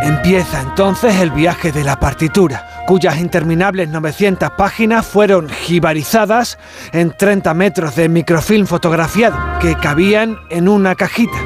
Empieza 0.03 0.61
entonces 0.61 1.19
el 1.19 1.31
viaje 1.31 1.73
de 1.73 1.83
la 1.83 1.99
partitura, 1.99 2.85
cuyas 2.87 3.19
interminables 3.19 3.89
900 3.89 4.51
páginas 4.51 5.05
fueron 5.05 5.49
jibarizadas 5.49 6.57
en 6.93 7.11
30 7.15 7.53
metros 7.53 7.95
de 7.97 8.07
microfilm 8.07 8.65
fotografiado 8.67 9.37
que 9.59 9.75
cabían 9.75 10.37
en 10.49 10.69
una 10.69 10.95
cajita. 10.95 11.37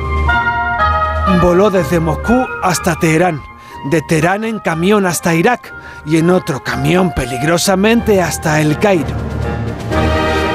Voló 1.42 1.72
desde 1.72 2.00
Moscú 2.00 2.46
hasta 2.64 2.96
Teherán, 2.96 3.42
de 3.90 4.02
Teherán 4.02 4.44
en 4.44 4.60
camión 4.60 5.06
hasta 5.06 5.34
Irak 5.34 5.74
y 6.06 6.18
en 6.18 6.30
otro 6.30 6.64
camión 6.64 7.14
peligrosamente 7.14 8.22
hasta 8.22 8.62
El 8.62 8.78
Cairo. 8.80 9.16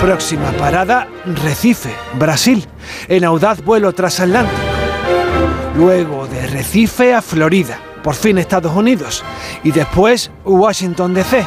Próxima 0.01 0.51
parada, 0.53 1.07
Recife, 1.45 1.95
Brasil, 2.15 2.67
en 3.09 3.25
audaz 3.25 3.63
vuelo 3.63 3.93
transatlántico. 3.93 4.61
Luego 5.77 6.27
de 6.27 6.47
Recife 6.49 7.15
a 7.15 7.23
Florida, 7.23 7.79
por 8.03 8.15
fin 8.15 8.39
Estados 8.39 8.75
Unidos. 8.75 9.25
Y 9.63 9.71
después 9.71 10.31
Washington 10.45 11.15
DC. 11.15 11.45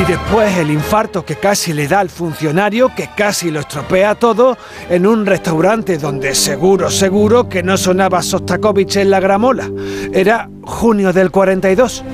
Y 0.00 0.04
después 0.04 0.56
el 0.56 0.70
infarto 0.70 1.24
que 1.24 1.36
casi 1.36 1.72
le 1.72 1.88
da 1.88 2.00
al 2.00 2.08
funcionario, 2.08 2.94
que 2.94 3.10
casi 3.16 3.50
lo 3.50 3.60
estropea 3.60 4.14
todo, 4.14 4.56
en 4.88 5.06
un 5.06 5.26
restaurante 5.26 5.98
donde 5.98 6.34
seguro, 6.36 6.88
seguro 6.90 7.48
que 7.48 7.64
no 7.64 7.76
sonaba 7.76 8.22
Sostakovich 8.22 8.96
en 8.96 9.10
la 9.10 9.18
gramola. 9.18 9.68
Era 10.12 10.48
junio 10.62 11.12
del 11.12 11.30
42. 11.32 12.04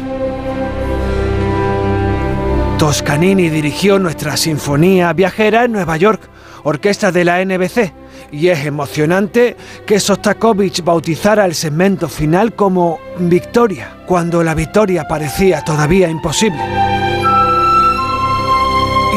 Toscanini 2.79 3.51
dirigió 3.51 3.99
nuestra 3.99 4.37
sinfonía 4.37 5.13
viajera 5.13 5.65
en 5.65 5.73
Nueva 5.73 5.97
York, 5.97 6.23
orquesta 6.65 7.13
de 7.13 7.25
la 7.25 7.45
NBC, 7.45 7.93
y 8.33 8.49
es 8.49 8.65
emocionante 8.65 9.57
que 9.87 10.01
Sostakovich 10.01 10.83
bautizara 10.83 11.45
el 11.45 11.55
segmento 11.55 12.09
final 12.09 12.55
como 12.55 12.99
Victoria, 13.19 13.99
cuando 14.07 14.43
la 14.43 14.55
victoria 14.55 15.07
parecía 15.07 15.63
todavía 15.63 16.09
imposible. 16.09 16.61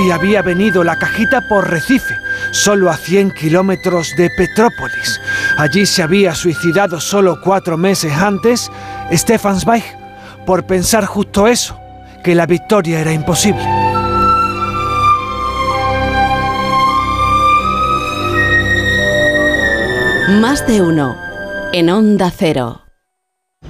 Y 0.05 0.11
había 0.11 0.41
venido 0.41 0.83
la 0.83 0.97
cajita 0.97 1.41
por 1.49 1.69
Recife, 1.69 2.15
solo 2.51 2.89
a 2.89 2.97
100 2.97 3.31
kilómetros 3.31 4.15
de 4.15 4.29
Petrópolis. 4.29 5.19
Allí 5.57 5.85
se 5.85 6.03
había 6.03 6.35
suicidado 6.35 6.99
solo 6.99 7.41
cuatro 7.41 7.77
meses 7.77 8.13
antes 8.13 8.71
Stefan 9.11 9.59
Zweig, 9.59 9.83
por 10.45 10.65
pensar 10.65 11.05
justo 11.05 11.47
eso, 11.47 11.79
que 12.23 12.35
la 12.35 12.45
victoria 12.45 13.01
era 13.01 13.11
imposible. 13.11 13.63
Más 20.41 20.67
de 20.67 20.81
uno. 20.81 21.15
En 21.73 21.89
Onda 21.89 22.31
Cero. 22.31 22.86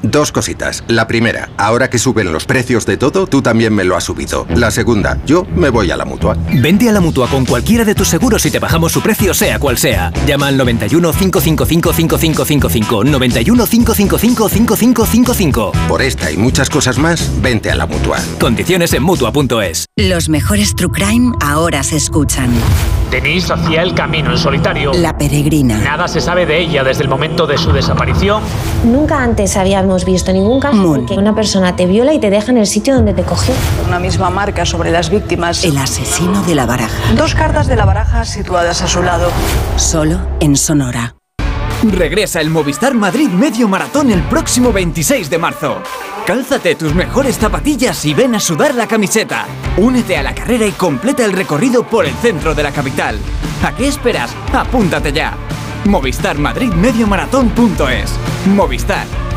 Dos 0.03 0.31
cositas. 0.31 0.83
La 0.87 1.07
primera, 1.07 1.49
ahora 1.57 1.89
que 1.89 1.99
suben 1.99 2.31
los 2.31 2.45
precios 2.45 2.85
de 2.85 2.97
todo, 2.97 3.27
tú 3.27 3.41
también 3.41 3.73
me 3.73 3.83
lo 3.83 3.95
has 3.95 4.03
subido. 4.03 4.45
La 4.55 4.71
segunda, 4.71 5.17
yo 5.25 5.45
me 5.55 5.69
voy 5.69 5.91
a 5.91 5.97
la 5.97 6.05
mutua. 6.05 6.37
Vente 6.53 6.89
a 6.89 6.91
la 6.91 6.99
mutua 6.99 7.27
con 7.27 7.45
cualquiera 7.45 7.85
de 7.85 7.95
tus 7.95 8.07
seguros 8.07 8.45
y 8.45 8.51
te 8.51 8.59
bajamos 8.59 8.91
su 8.91 9.01
precio, 9.01 9.33
sea 9.33 9.59
cual 9.59 9.77
sea. 9.77 10.11
Llama 10.25 10.47
al 10.47 10.57
91 10.57 11.11
555 11.11 11.93
5555. 11.93 13.03
91 13.03 13.65
555 13.65 14.49
5555. 14.49 15.71
Por 15.87 16.01
esta 16.01 16.31
y 16.31 16.37
muchas 16.37 16.69
cosas 16.69 16.97
más, 16.97 17.31
vente 17.41 17.71
a 17.71 17.75
la 17.75 17.85
mutua. 17.85 18.19
Condiciones 18.39 18.93
en 18.93 19.03
mutua.es. 19.03 19.85
Los 19.95 20.29
mejores 20.29 20.75
True 20.75 20.91
Crime 20.91 21.33
ahora 21.41 21.83
se 21.83 21.97
escuchan. 21.97 22.51
Denise 23.11 23.53
hacía 23.53 23.83
el 23.83 23.93
camino 23.93 24.31
en 24.31 24.37
solitario. 24.37 24.91
La 24.93 25.17
peregrina. 25.17 25.77
Nada 25.77 26.07
se 26.07 26.19
sabe 26.19 26.45
de 26.45 26.59
ella 26.59 26.83
desde 26.83 27.03
el 27.03 27.09
momento 27.09 27.47
de 27.47 27.57
su 27.57 27.71
desaparición. 27.71 28.43
Nunca 28.83 29.23
antes 29.23 29.55
habíamos 29.88 30.05
visto 30.05 30.33
ningún 30.33 30.59
caso 30.59 30.95
en 30.95 31.05
que 31.05 31.13
una 31.13 31.33
persona 31.33 31.77
te 31.77 31.85
viola 31.85 32.13
y 32.13 32.19
te 32.19 32.29
deja 32.29 32.51
en 32.51 32.57
el 32.57 32.67
sitio 32.67 32.93
donde 32.93 33.13
te 33.13 33.23
cogió. 33.23 33.55
Una 33.88 33.99
misma 33.99 34.29
marca 34.29 34.65
sobre 34.65 34.91
las 34.91 35.09
víctimas. 35.09 35.63
El 35.63 35.77
asesino 35.77 36.43
de 36.43 36.55
la 36.55 36.65
baraja. 36.65 37.13
Dos 37.15 37.33
cartas 37.33 37.67
de 37.67 37.77
la 37.77 37.85
baraja 37.85 38.25
situadas 38.25 38.81
a 38.81 38.88
su 38.88 39.01
lado. 39.01 39.29
Solo 39.77 40.19
en 40.41 40.57
Sonora. 40.57 41.15
Regresa 41.83 42.41
el 42.41 42.49
Movistar 42.49 42.95
Madrid 42.95 43.29
Medio 43.29 43.69
Maratón 43.69 44.11
el 44.11 44.23
próximo 44.23 44.73
26 44.73 45.29
de 45.29 45.38
marzo. 45.38 45.77
Cálzate 46.25 46.75
tus 46.75 46.93
mejores 46.93 47.38
zapatillas 47.38 48.03
y 48.03 48.13
ven 48.13 48.35
a 48.35 48.41
sudar 48.41 48.75
la 48.75 48.88
camiseta. 48.88 49.45
Únete 49.77 50.17
a 50.17 50.23
la 50.23 50.35
carrera 50.35 50.65
y 50.65 50.71
completa 50.71 51.23
el 51.23 51.31
recorrido 51.31 51.88
por 51.88 52.05
el 52.05 52.13
centro 52.15 52.53
de 52.53 52.63
la 52.63 52.73
capital. 52.73 53.17
¿A 53.63 53.73
qué 53.73 53.88
esperas? 53.88 54.35
Apúntate 54.51 55.13
ya. 55.13 55.38
Movistar 55.85 56.38
Madrid 56.38 56.73
Medio 56.73 57.07
Maratón.es. 57.07 58.11
Movistar. 58.47 59.26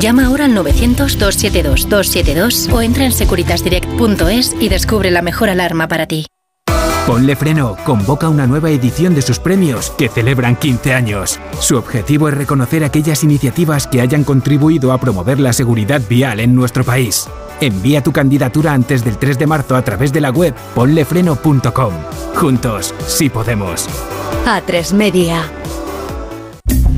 Llama 0.00 0.26
ahora 0.26 0.44
al 0.44 0.52
900-272-272 0.52 2.72
o 2.72 2.82
entra 2.82 3.04
en 3.04 3.12
securitasdirect.es 3.12 4.54
y 4.60 4.68
descubre 4.68 5.10
la 5.10 5.22
mejor 5.22 5.48
alarma 5.48 5.88
para 5.88 6.06
ti. 6.06 6.26
Ponle 7.06 7.36
Freno 7.36 7.76
convoca 7.84 8.28
una 8.28 8.48
nueva 8.48 8.70
edición 8.70 9.14
de 9.14 9.22
sus 9.22 9.38
premios 9.38 9.90
que 9.90 10.08
celebran 10.08 10.56
15 10.56 10.92
años. 10.92 11.38
Su 11.60 11.78
objetivo 11.78 12.28
es 12.28 12.34
reconocer 12.34 12.82
aquellas 12.82 13.22
iniciativas 13.22 13.86
que 13.86 14.00
hayan 14.00 14.24
contribuido 14.24 14.92
a 14.92 14.98
promover 14.98 15.38
la 15.38 15.52
seguridad 15.52 16.02
vial 16.08 16.40
en 16.40 16.54
nuestro 16.54 16.82
país. 16.82 17.28
Envía 17.60 18.02
tu 18.02 18.12
candidatura 18.12 18.72
antes 18.72 19.04
del 19.04 19.18
3 19.18 19.38
de 19.38 19.46
marzo 19.46 19.76
a 19.76 19.82
través 19.82 20.12
de 20.12 20.20
la 20.20 20.30
web 20.30 20.52
ponlefreno.com. 20.74 21.92
Juntos, 22.34 22.92
sí 23.06 23.30
podemos. 23.30 23.88
A3 24.44 24.92
Media. 24.92 25.44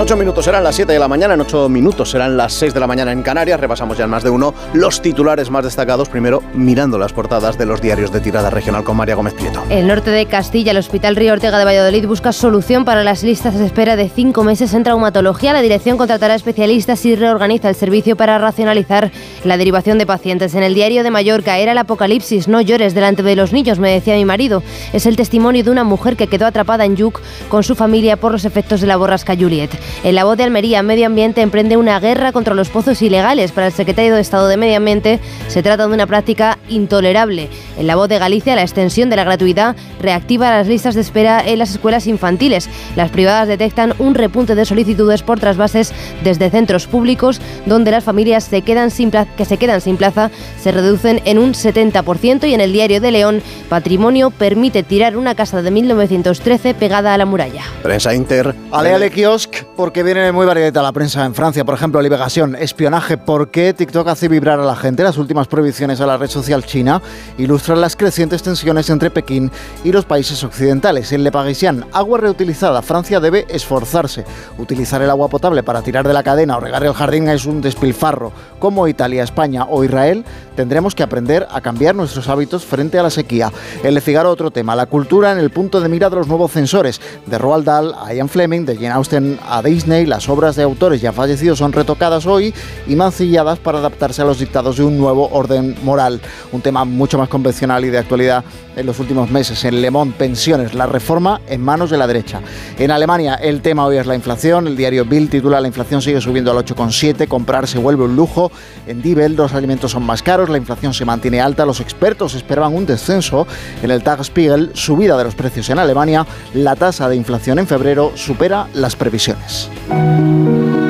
En 0.00 0.04
8 0.04 0.16
minutos 0.16 0.46
serán 0.46 0.64
las 0.64 0.76
7 0.76 0.94
de 0.94 0.98
la 0.98 1.08
mañana, 1.08 1.34
en 1.34 1.42
8 1.42 1.68
minutos 1.68 2.10
serán 2.10 2.34
las 2.34 2.54
6 2.54 2.72
de 2.72 2.80
la 2.80 2.86
mañana 2.86 3.12
en 3.12 3.22
Canarias. 3.22 3.60
Repasamos 3.60 3.98
ya 3.98 4.04
en 4.04 4.10
más 4.10 4.22
de 4.22 4.30
uno 4.30 4.54
los 4.72 5.02
titulares 5.02 5.50
más 5.50 5.62
destacados. 5.62 6.08
Primero, 6.08 6.42
mirando 6.54 6.96
las 6.96 7.12
portadas 7.12 7.58
de 7.58 7.66
los 7.66 7.82
diarios 7.82 8.10
de 8.10 8.20
tirada 8.20 8.48
regional 8.48 8.82
con 8.82 8.96
María 8.96 9.14
Gómez 9.14 9.34
Prieto. 9.34 9.62
El 9.68 9.86
norte 9.86 10.10
de 10.10 10.24
Castilla, 10.24 10.70
el 10.70 10.78
Hospital 10.78 11.16
Río 11.16 11.34
Ortega 11.34 11.58
de 11.58 11.66
Valladolid 11.66 12.06
busca 12.06 12.32
solución 12.32 12.86
para 12.86 13.04
las 13.04 13.22
listas 13.22 13.58
de 13.58 13.66
espera 13.66 13.94
de 13.94 14.08
cinco 14.08 14.42
meses 14.42 14.72
en 14.72 14.84
traumatología. 14.84 15.52
La 15.52 15.60
dirección 15.60 15.98
contratará 15.98 16.34
especialistas 16.34 17.04
y 17.04 17.14
reorganiza 17.14 17.68
el 17.68 17.74
servicio 17.74 18.16
para 18.16 18.38
racionalizar 18.38 19.12
la 19.44 19.58
derivación 19.58 19.98
de 19.98 20.06
pacientes. 20.06 20.54
En 20.54 20.62
el 20.62 20.72
diario 20.72 21.02
de 21.02 21.10
Mallorca 21.10 21.58
era 21.58 21.72
el 21.72 21.78
apocalipsis. 21.78 22.48
No 22.48 22.62
llores 22.62 22.94
delante 22.94 23.22
de 23.22 23.36
los 23.36 23.52
niños, 23.52 23.78
me 23.78 23.92
decía 23.92 24.14
mi 24.14 24.24
marido. 24.24 24.62
Es 24.94 25.04
el 25.04 25.16
testimonio 25.16 25.62
de 25.62 25.70
una 25.70 25.84
mujer 25.84 26.16
que 26.16 26.26
quedó 26.26 26.46
atrapada 26.46 26.86
en 26.86 26.96
Yuc 26.96 27.20
con 27.50 27.62
su 27.62 27.74
familia 27.74 28.16
por 28.16 28.32
los 28.32 28.46
efectos 28.46 28.80
de 28.80 28.86
la 28.86 28.96
borrasca 28.96 29.36
Juliet. 29.36 29.78
En 30.04 30.14
la 30.14 30.24
voz 30.24 30.36
de 30.36 30.44
Almería, 30.44 30.82
Medio 30.82 31.06
Ambiente 31.06 31.40
emprende 31.42 31.76
una 31.76 32.00
guerra 32.00 32.32
contra 32.32 32.54
los 32.54 32.68
pozos 32.68 33.02
ilegales. 33.02 33.52
Para 33.52 33.68
el 33.68 33.72
secretario 33.72 34.14
de 34.14 34.20
Estado 34.20 34.48
de 34.48 34.56
Medio 34.56 34.76
Ambiente 34.76 35.20
se 35.48 35.62
trata 35.62 35.86
de 35.86 35.94
una 35.94 36.06
práctica 36.06 36.58
intolerable. 36.68 37.48
En 37.78 37.86
la 37.86 37.96
voz 37.96 38.08
de 38.08 38.18
Galicia, 38.18 38.56
la 38.56 38.62
extensión 38.62 39.10
de 39.10 39.16
la 39.16 39.24
gratuidad 39.24 39.76
reactiva 40.00 40.50
las 40.50 40.68
listas 40.68 40.94
de 40.94 41.00
espera 41.00 41.42
en 41.44 41.58
las 41.58 41.70
escuelas 41.70 42.06
infantiles. 42.06 42.68
Las 42.96 43.10
privadas 43.10 43.48
detectan 43.48 43.94
un 43.98 44.14
repunte 44.14 44.54
de 44.54 44.64
solicitudes 44.64 45.22
por 45.22 45.40
trasvases 45.40 45.92
desde 46.24 46.50
centros 46.50 46.86
públicos, 46.86 47.40
donde 47.66 47.90
las 47.90 48.04
familias 48.04 48.44
se 48.44 48.62
quedan 48.62 48.90
sin 48.90 49.10
plaza, 49.10 49.30
que 49.36 49.44
se 49.44 49.56
quedan 49.56 49.80
sin 49.80 49.96
plaza 49.96 50.30
se 50.60 50.72
reducen 50.72 51.20
en 51.24 51.38
un 51.38 51.52
70%. 51.52 52.48
Y 52.48 52.54
en 52.54 52.60
el 52.60 52.72
diario 52.72 53.00
de 53.00 53.10
León, 53.10 53.42
Patrimonio 53.68 54.30
permite 54.30 54.82
tirar 54.82 55.16
una 55.16 55.34
casa 55.34 55.62
de 55.62 55.70
1913 55.70 56.74
pegada 56.74 57.14
a 57.14 57.18
la 57.18 57.26
muralla. 57.26 57.62
Prensa 57.82 58.14
Inter. 58.14 58.54
Ale, 58.70 58.94
ale, 58.94 59.10
kiosc, 59.10 59.62
porque 59.80 60.02
viene 60.02 60.30
muy 60.30 60.44
variada 60.44 60.82
la 60.82 60.92
prensa 60.92 61.24
en 61.24 61.34
Francia. 61.34 61.64
Por 61.64 61.74
ejemplo, 61.74 62.02
Liberación, 62.02 62.54
espionaje. 62.54 63.16
¿Por 63.16 63.50
qué 63.50 63.72
TikTok 63.72 64.08
hace 64.08 64.28
vibrar 64.28 64.60
a 64.60 64.64
la 64.64 64.76
gente? 64.76 65.02
Las 65.02 65.16
últimas 65.16 65.48
prohibiciones 65.48 66.02
a 66.02 66.06
la 66.06 66.18
red 66.18 66.28
social 66.28 66.66
china 66.66 67.00
ilustran 67.38 67.80
las 67.80 67.96
crecientes 67.96 68.42
tensiones 68.42 68.90
entre 68.90 69.10
Pekín 69.10 69.50
y 69.82 69.90
los 69.90 70.04
países 70.04 70.44
occidentales. 70.44 71.12
En 71.12 71.24
Le 71.24 71.32
Parisien, 71.32 71.86
agua 71.94 72.18
reutilizada. 72.18 72.82
Francia 72.82 73.20
debe 73.20 73.46
esforzarse. 73.48 74.26
Utilizar 74.58 75.00
el 75.00 75.08
agua 75.08 75.28
potable 75.28 75.62
para 75.62 75.80
tirar 75.80 76.06
de 76.06 76.12
la 76.12 76.22
cadena 76.22 76.58
o 76.58 76.60
regar 76.60 76.84
el 76.84 76.92
jardín 76.92 77.30
es 77.30 77.46
un 77.46 77.62
despilfarro. 77.62 78.32
Como 78.58 78.86
Italia, 78.86 79.22
España 79.22 79.64
o 79.64 79.82
Israel, 79.82 80.26
tendremos 80.56 80.94
que 80.94 81.04
aprender 81.04 81.48
a 81.50 81.62
cambiar 81.62 81.94
nuestros 81.94 82.28
hábitos 82.28 82.66
frente 82.66 82.98
a 82.98 83.02
la 83.02 83.08
sequía. 83.08 83.50
El 83.82 83.94
Le 83.94 84.02
Figaro, 84.02 84.30
otro 84.30 84.50
tema. 84.50 84.76
La 84.76 84.84
cultura 84.84 85.32
en 85.32 85.38
el 85.38 85.48
punto 85.48 85.80
de 85.80 85.88
mira 85.88 86.10
de 86.10 86.16
los 86.16 86.28
nuevos 86.28 86.52
censores. 86.52 87.00
De 87.24 87.38
Roald 87.38 87.64
Dahl 87.64 87.94
a 87.98 88.12
Ian 88.12 88.28
Fleming, 88.28 88.66
de 88.66 88.74
Jane 88.74 88.90
Austen 88.90 89.40
a 89.48 89.62
David 89.62 89.69
Disney, 89.70 90.04
las 90.04 90.28
obras 90.28 90.56
de 90.56 90.64
autores 90.64 91.00
ya 91.00 91.12
fallecidos 91.12 91.58
son 91.58 91.72
retocadas 91.72 92.26
hoy 92.26 92.52
y 92.88 92.96
mancilladas 92.96 93.60
para 93.60 93.78
adaptarse 93.78 94.20
a 94.20 94.24
los 94.24 94.40
dictados 94.40 94.78
de 94.78 94.82
un 94.82 94.98
nuevo 94.98 95.28
orden 95.30 95.76
moral. 95.84 96.20
Un 96.50 96.60
tema 96.60 96.84
mucho 96.84 97.18
más 97.18 97.28
convencional 97.28 97.84
y 97.84 97.90
de 97.90 97.98
actualidad 97.98 98.44
en 98.76 98.86
los 98.86 98.98
últimos 98.98 99.30
meses. 99.30 99.64
En 99.64 99.80
Le 99.80 99.90
Monde, 99.92 100.14
pensiones, 100.18 100.74
la 100.74 100.86
reforma 100.86 101.40
en 101.46 101.62
manos 101.62 101.90
de 101.90 101.98
la 101.98 102.06
derecha. 102.06 102.40
En 102.78 102.90
Alemania, 102.90 103.34
el 103.36 103.60
tema 103.60 103.86
hoy 103.86 103.96
es 103.96 104.06
la 104.06 104.14
inflación. 104.14 104.66
El 104.66 104.76
diario 104.76 105.04
Bild 105.04 105.30
titula 105.30 105.60
La 105.60 105.68
inflación 105.68 106.02
sigue 106.02 106.20
subiendo 106.20 106.50
al 106.50 106.64
8,7, 106.64 107.28
comprar 107.28 107.68
se 107.68 107.78
vuelve 107.78 108.04
un 108.04 108.16
lujo. 108.16 108.50
En 108.88 109.02
Diebel, 109.02 109.36
los 109.36 109.54
alimentos 109.54 109.92
son 109.92 110.02
más 110.02 110.22
caros, 110.22 110.48
la 110.48 110.58
inflación 110.58 110.94
se 110.94 111.04
mantiene 111.04 111.40
alta. 111.40 111.64
Los 111.64 111.80
expertos 111.80 112.34
esperaban 112.34 112.74
un 112.74 112.86
descenso. 112.86 113.46
En 113.82 113.92
el 113.92 114.02
Tagesspiegel, 114.02 114.72
subida 114.74 115.16
de 115.16 115.24
los 115.24 115.36
precios 115.36 115.70
en 115.70 115.78
Alemania. 115.78 116.26
La 116.54 116.74
tasa 116.74 117.08
de 117.08 117.14
inflación 117.14 117.60
en 117.60 117.68
febrero 117.68 118.12
supera 118.16 118.66
las 118.74 118.96
previsiones. 118.96 119.59
Peace. 119.68 120.89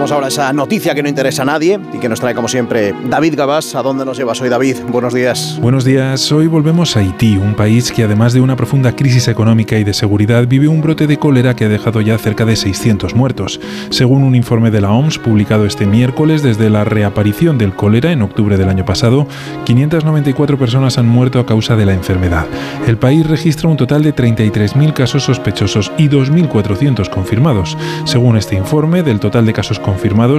Contamos 0.00 0.14
ahora 0.14 0.28
esa 0.28 0.50
noticia 0.54 0.94
que 0.94 1.02
no 1.02 1.10
interesa 1.10 1.42
a 1.42 1.44
nadie 1.44 1.78
y 1.92 1.98
que 1.98 2.08
nos 2.08 2.20
trae 2.20 2.34
como 2.34 2.48
siempre 2.48 2.94
David 3.10 3.34
Gabás. 3.36 3.74
¿A 3.74 3.82
dónde 3.82 4.06
nos 4.06 4.16
llevas 4.16 4.40
hoy 4.40 4.48
David? 4.48 4.76
Buenos 4.88 5.12
días. 5.12 5.58
Buenos 5.60 5.84
días. 5.84 6.32
Hoy 6.32 6.46
volvemos 6.46 6.96
a 6.96 7.00
Haití, 7.00 7.36
un 7.36 7.54
país 7.54 7.92
que 7.92 8.04
además 8.04 8.32
de 8.32 8.40
una 8.40 8.56
profunda 8.56 8.96
crisis 8.96 9.28
económica 9.28 9.76
y 9.76 9.84
de 9.84 9.92
seguridad 9.92 10.46
vive 10.46 10.68
un 10.68 10.80
brote 10.80 11.06
de 11.06 11.18
cólera 11.18 11.54
que 11.54 11.66
ha 11.66 11.68
dejado 11.68 12.00
ya 12.00 12.16
cerca 12.16 12.46
de 12.46 12.56
600 12.56 13.14
muertos. 13.14 13.60
Según 13.90 14.22
un 14.22 14.34
informe 14.34 14.70
de 14.70 14.80
la 14.80 14.90
OMS 14.90 15.18
publicado 15.18 15.66
este 15.66 15.84
miércoles, 15.84 16.42
desde 16.42 16.70
la 16.70 16.84
reaparición 16.84 17.58
del 17.58 17.74
cólera 17.74 18.10
en 18.10 18.22
octubre 18.22 18.56
del 18.56 18.70
año 18.70 18.86
pasado, 18.86 19.26
594 19.66 20.56
personas 20.56 20.96
han 20.96 21.08
muerto 21.08 21.40
a 21.40 21.44
causa 21.44 21.76
de 21.76 21.84
la 21.84 21.92
enfermedad. 21.92 22.46
El 22.86 22.96
país 22.96 23.26
registra 23.26 23.68
un 23.68 23.76
total 23.76 24.02
de 24.02 24.14
33.000 24.14 24.94
casos 24.94 25.24
sospechosos 25.24 25.92
y 25.98 26.08
2.400 26.08 27.10
confirmados. 27.10 27.76
Según 28.06 28.38
este 28.38 28.56
informe, 28.56 29.02
del 29.02 29.20
total 29.20 29.44
de 29.44 29.52
casos 29.52 29.78
confirmados, 29.78 29.89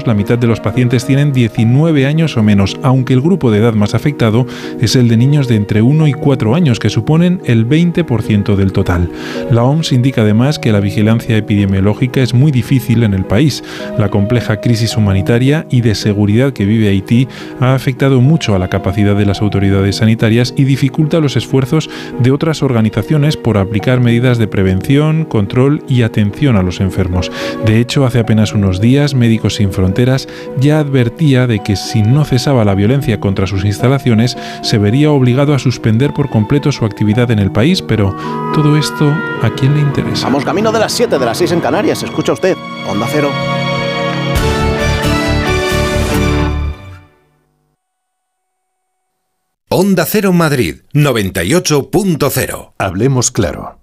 la 0.06 0.14
mitad 0.14 0.38
de 0.38 0.48
los 0.48 0.60
pacientes 0.60 1.06
tienen 1.06 1.32
19 1.32 2.06
años 2.06 2.38
o 2.38 2.44
menos, 2.44 2.78
aunque 2.84 3.14
el 3.14 3.22
grupo 3.22 3.52
de 3.52 3.60
edad 3.60 3.74
más 3.74 3.96
afectado 3.96 4.46
es 4.80 4.96
el 4.96 5.08
de 5.08 5.18
niños 5.18 5.48
de 5.48 5.56
entre 5.56 5.82
1 5.82 6.08
y 6.08 6.14
4 6.14 6.56
años, 6.56 6.80
que 6.80 6.90
suponen 6.90 7.42
el 7.46 7.68
20% 7.68 8.56
del 8.56 8.72
total. 8.72 9.10
La 9.52 9.64
OMS 9.64 9.92
indica 9.92 10.22
además 10.22 10.60
que 10.60 10.72
la 10.72 10.80
vigilancia 10.80 11.38
epidemiológica 11.38 12.22
es 12.22 12.34
muy 12.34 12.52
difícil 12.52 13.04
en 13.04 13.14
el 13.14 13.26
país. 13.26 13.64
La 13.98 14.10
compleja 14.10 14.62
crisis 14.62 14.98
humanitaria 14.98 15.66
y 15.70 15.82
de 15.82 15.96
seguridad 15.96 16.54
que 16.54 16.66
vive 16.66 16.90
Haití 16.90 17.28
ha 17.60 17.74
afectado 17.74 18.22
mucho 18.22 18.56
a 18.56 18.60
la 18.60 18.70
capacidad 18.70 19.16
de 19.16 19.26
las 19.26 19.42
autoridades 19.42 19.98
sanitarias 19.98 20.54
y 20.56 20.64
dificulta 20.64 21.20
los 21.20 21.36
esfuerzos 21.36 21.90
de 22.20 22.32
otras 22.32 22.64
organizaciones 22.64 23.38
por 23.38 23.58
aplicar 23.58 24.00
medidas 24.00 24.38
de 24.38 24.48
prevención, 24.48 25.26
control 25.26 25.84
y 25.88 26.02
atención 26.02 26.56
a 26.56 26.64
los 26.64 26.80
enfermos. 26.80 27.32
De 27.66 27.80
hecho, 27.80 28.06
hace 28.06 28.20
apenas 28.20 28.54
unos 28.54 28.82
días, 28.82 29.14
Médicos 29.14 29.41
Sin 29.50 29.72
Fronteras 29.72 30.28
ya 30.60 30.80
advertía 30.80 31.48
de 31.48 31.60
que 31.60 31.76
si 31.76 32.02
no 32.02 32.26
cesaba 32.26 32.66
la 32.66 32.76
violencia 32.76 33.20
contra 33.20 33.48
sus 33.48 33.66
instalaciones, 33.66 34.38
se 34.62 34.78
vería 34.78 35.12
obligado 35.12 35.54
a 35.54 35.60
suspender 35.60 36.14
por 36.14 36.30
completo 36.30 36.72
su 36.72 36.86
actividad 36.86 37.32
en 37.32 37.40
el 37.40 37.52
país, 37.52 37.82
pero 37.82 38.16
todo 38.54 38.78
esto, 38.78 39.06
¿a 39.42 39.50
quién 39.56 39.74
le 39.76 39.82
interesa? 39.82 40.26
Vamos 40.26 40.46
camino 40.46 40.72
de 40.72 40.80
las 40.80 40.92
7 40.94 41.18
de 41.18 41.26
las 41.26 41.38
6 41.38 41.52
en 41.54 41.62
Canarias. 41.62 42.04
Escucha 42.04 42.34
usted. 42.34 42.56
Onda 42.88 43.08
Cero. 43.12 43.30
Onda 49.70 50.06
Cero 50.06 50.34
Madrid 50.34 50.82
98.0. 50.94 52.74
Hablemos 52.78 53.32
claro. 53.32 53.81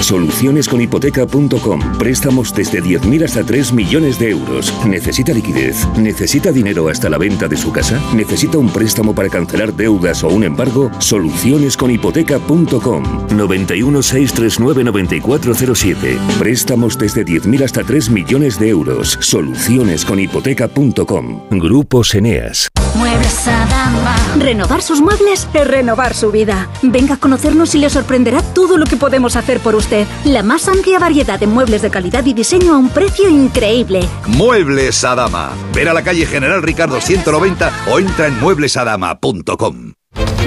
Solucionesconhipoteca.com. 0.00 1.98
Préstamos 1.98 2.54
desde 2.54 2.82
10.000 2.82 3.24
hasta 3.24 3.44
3 3.44 3.72
millones 3.72 4.18
de 4.18 4.30
euros. 4.30 4.72
¿Necesita 4.86 5.32
liquidez? 5.32 5.86
¿Necesita 5.96 6.52
dinero 6.52 6.88
hasta 6.88 7.08
la 7.08 7.18
venta 7.18 7.48
de 7.48 7.56
su 7.56 7.72
casa? 7.72 8.00
¿Necesita 8.14 8.58
un 8.58 8.68
préstamo 8.70 9.14
para 9.14 9.28
cancelar 9.28 9.74
deudas 9.74 10.22
o 10.24 10.28
un 10.28 10.44
embargo? 10.44 10.90
Solucionesconhipoteca.com. 10.98 13.02
91 13.36 14.02
639 14.02 14.84
9407. 14.84 16.18
Préstamos 16.38 16.98
desde 16.98 17.24
10.000 17.24 17.64
hasta 17.64 17.82
3 17.82 18.10
millones 18.10 18.58
de 18.58 18.68
euros. 18.68 19.16
Solucionesconhipoteca.com. 19.20 21.40
Grupos 21.50 22.14
Eneas. 22.14 22.68
Muebles 22.94 23.46
Adama. 23.46 24.16
Renovar 24.38 24.82
sus 24.82 25.00
muebles 25.00 25.48
es 25.52 25.66
renovar 25.66 26.14
su 26.14 26.30
vida. 26.30 26.68
Venga 26.82 27.14
a 27.14 27.18
conocernos 27.18 27.74
y 27.74 27.78
le 27.78 27.90
sorprenderá 27.90 28.42
todo 28.42 28.78
lo 28.78 28.86
que 28.86 28.96
podemos 28.96 29.36
hacer 29.36 29.60
por 29.60 29.74
usted. 29.74 29.85
La 30.24 30.42
más 30.42 30.66
amplia 30.68 30.98
variedad 30.98 31.38
de 31.38 31.46
muebles 31.46 31.82
de 31.82 31.90
calidad 31.90 32.24
y 32.26 32.32
diseño 32.32 32.74
a 32.74 32.76
un 32.76 32.88
precio 32.88 33.28
increíble. 33.28 34.00
Muebles 34.26 35.04
Adama. 35.04 35.50
Ver 35.72 35.88
a 35.88 35.94
la 35.94 36.02
calle 36.02 36.26
General 36.26 36.60
Ricardo 36.62 37.00
190 37.00 37.72
o 37.90 37.98
entra 38.00 38.26
en 38.26 38.40
mueblesadama.com. 38.40 39.92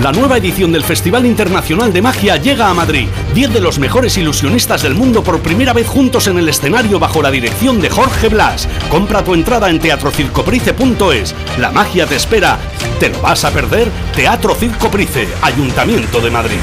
La 0.02 0.12
nueva 0.12 0.38
edición 0.38 0.72
del 0.72 0.84
Festival 0.84 1.26
Internacional 1.26 1.94
de 1.94 2.02
Magia 2.02 2.36
llega 2.38 2.70
a 2.70 2.74
Madrid. 2.74 3.08
Diez 3.34 3.54
de 3.54 3.62
los 3.62 3.80
mejores 3.80 4.18
ilusionistas 4.18 4.82
del 4.82 4.96
mundo 4.96 5.24
por 5.24 5.40
primera 5.40 5.74
vez 5.74 5.88
juntos 5.88 6.28
en 6.28 6.38
el 6.38 6.50
escenario 6.50 7.00
bajo 7.00 7.22
la 7.22 7.32
dirección 7.32 7.80
de 7.80 7.90
Jorge 7.90 8.30
Blas. 8.30 8.68
Compra 8.90 9.24
tu 9.24 9.34
entrada 9.34 9.70
en 9.70 9.80
teatrocircoprice.es. 9.80 11.36
La 11.60 11.72
magia 11.72 12.06
te 12.08 12.16
espera. 12.16 12.58
¿Te 13.00 13.10
lo 13.10 13.22
vas 13.22 13.46
a 13.46 13.52
perder? 13.52 13.90
Teatro 14.16 14.56
Circoprice, 14.56 15.28
Ayuntamiento 15.42 16.20
de 16.20 16.32
Madrid. 16.32 16.60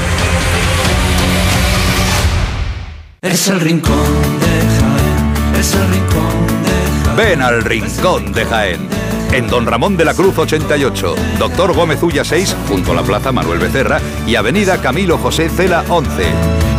Es 3.29 3.49
el 3.49 3.59
rincón 3.59 4.39
de 4.39 4.47
Jaén, 4.79 5.59
es 5.59 5.73
el 5.73 5.87
rincón 5.89 6.63
de 6.63 7.03
Jaén. 7.03 7.17
Ven 7.17 7.41
al 7.41 7.61
Rincón 7.61 8.31
de 8.31 8.45
Jaén. 8.45 8.87
En 9.33 9.47
Don 9.47 9.65
Ramón 9.65 9.97
de 9.97 10.05
la 10.05 10.13
Cruz 10.13 10.37
88, 10.37 11.15
Doctor 11.37 11.73
Gómez 11.73 12.01
Ulla 12.01 12.23
6, 12.23 12.55
junto 12.69 12.93
a 12.93 12.95
la 12.95 13.03
Plaza 13.03 13.33
Manuel 13.33 13.59
Becerra 13.59 13.99
y 14.25 14.35
Avenida 14.35 14.81
Camilo 14.81 15.17
José 15.17 15.49
Cela 15.49 15.83
11. 15.89 16.09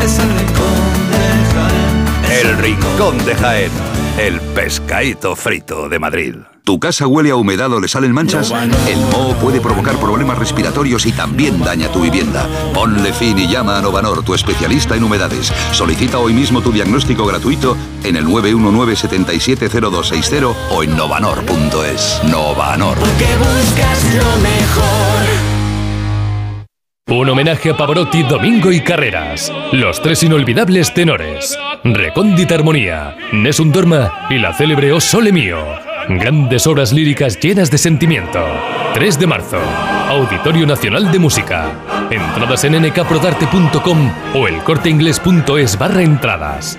Es 0.02 0.18
el 0.18 0.28
rincón 0.38 0.78
de 1.12 1.54
Jaén. 1.54 2.48
El 2.48 2.58
Rincón 2.58 3.26
de 3.26 3.34
Jaén. 3.34 3.70
El 4.18 4.40
pescadito 4.40 5.36
frito 5.36 5.90
de 5.90 5.98
Madrid. 5.98 6.34
¿Tu 6.68 6.78
casa 6.78 7.06
huele 7.06 7.30
a 7.30 7.36
humedad 7.36 7.72
o 7.72 7.80
le 7.80 7.88
salen 7.88 8.12
manchas? 8.12 8.52
El 8.86 8.98
moho 9.10 9.32
puede 9.40 9.58
provocar 9.58 9.96
problemas 9.96 10.36
respiratorios 10.36 11.06
y 11.06 11.12
también 11.12 11.64
daña 11.64 11.88
tu 11.88 12.02
vivienda. 12.02 12.46
Ponle 12.74 13.14
fin 13.14 13.38
y 13.38 13.48
llama 13.48 13.78
a 13.78 13.80
Novanor, 13.80 14.22
tu 14.22 14.34
especialista 14.34 14.94
en 14.94 15.02
humedades. 15.02 15.50
Solicita 15.72 16.18
hoy 16.18 16.34
mismo 16.34 16.60
tu 16.60 16.70
diagnóstico 16.70 17.24
gratuito 17.24 17.74
en 18.04 18.16
el 18.16 18.26
919-770260 18.26 20.54
o 20.70 20.82
en 20.82 20.94
novanor.es. 20.94 22.20
Novanor. 22.24 22.98
Que 22.98 23.34
buscas 23.38 24.14
lo 24.14 24.36
mejor. 24.42 25.48
Un 27.08 27.30
homenaje 27.30 27.70
a 27.70 27.76
Pavarotti, 27.78 28.24
Domingo 28.24 28.70
y 28.70 28.82
Carreras. 28.82 29.50
Los 29.72 30.02
tres 30.02 30.22
inolvidables 30.22 30.92
tenores. 30.92 31.58
Recóndita 31.82 32.56
Armonía, 32.56 33.16
Nessun 33.32 33.72
Dorma 33.72 34.26
y 34.28 34.36
la 34.36 34.52
célebre 34.52 34.92
O 34.92 35.00
Sole 35.00 35.32
Mio. 35.32 35.87
Grandes 36.08 36.66
obras 36.66 36.90
líricas 36.90 37.38
llenas 37.38 37.70
de 37.70 37.76
sentimiento. 37.76 38.42
3 38.94 39.18
de 39.18 39.26
marzo. 39.26 39.58
Auditorio 40.08 40.66
Nacional 40.66 41.12
de 41.12 41.18
Música. 41.18 41.70
Entradas 42.10 42.64
en 42.64 42.80
nkprodarte.com 42.80 44.10
o 44.34 44.48
elcorteingles.es 44.48 45.78
barra 45.78 46.02
entradas. 46.02 46.78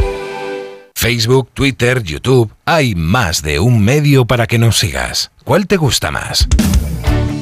Facebook, 1.01 1.49
Twitter, 1.55 2.03
YouTube, 2.03 2.53
hay 2.63 2.93
más 2.93 3.41
de 3.41 3.59
un 3.59 3.83
medio 3.83 4.25
para 4.25 4.45
que 4.45 4.59
nos 4.59 4.77
sigas. 4.77 5.31
¿Cuál 5.43 5.65
te 5.65 5.75
gusta 5.77 6.11
más? 6.11 6.47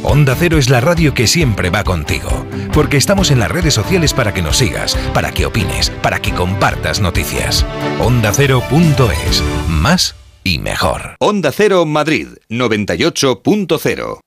Onda 0.02 0.34
Cero 0.40 0.58
es 0.58 0.70
la 0.70 0.80
radio 0.80 1.14
que 1.14 1.28
siempre 1.28 1.70
va 1.70 1.84
contigo, 1.84 2.30
porque 2.72 2.96
estamos 2.96 3.32
en 3.32 3.40
las 3.40 3.52
redes 3.52 3.74
sociales 3.74 4.14
para 4.14 4.34
que 4.34 4.42
nos 4.42 4.56
sigas, 4.56 4.96
para 5.14 5.34
que 5.34 5.46
opines, 5.46 5.90
para 5.90 6.22
que 6.22 6.32
compartas 6.32 7.02
noticias. 7.02 7.66
OndaCero.es, 8.00 9.44
más 9.68 10.16
y 10.46 10.60
mejor. 10.60 11.18
Onda 11.20 11.52
Cero 11.52 11.86
Madrid 11.86 12.30
98.0. 12.50 14.22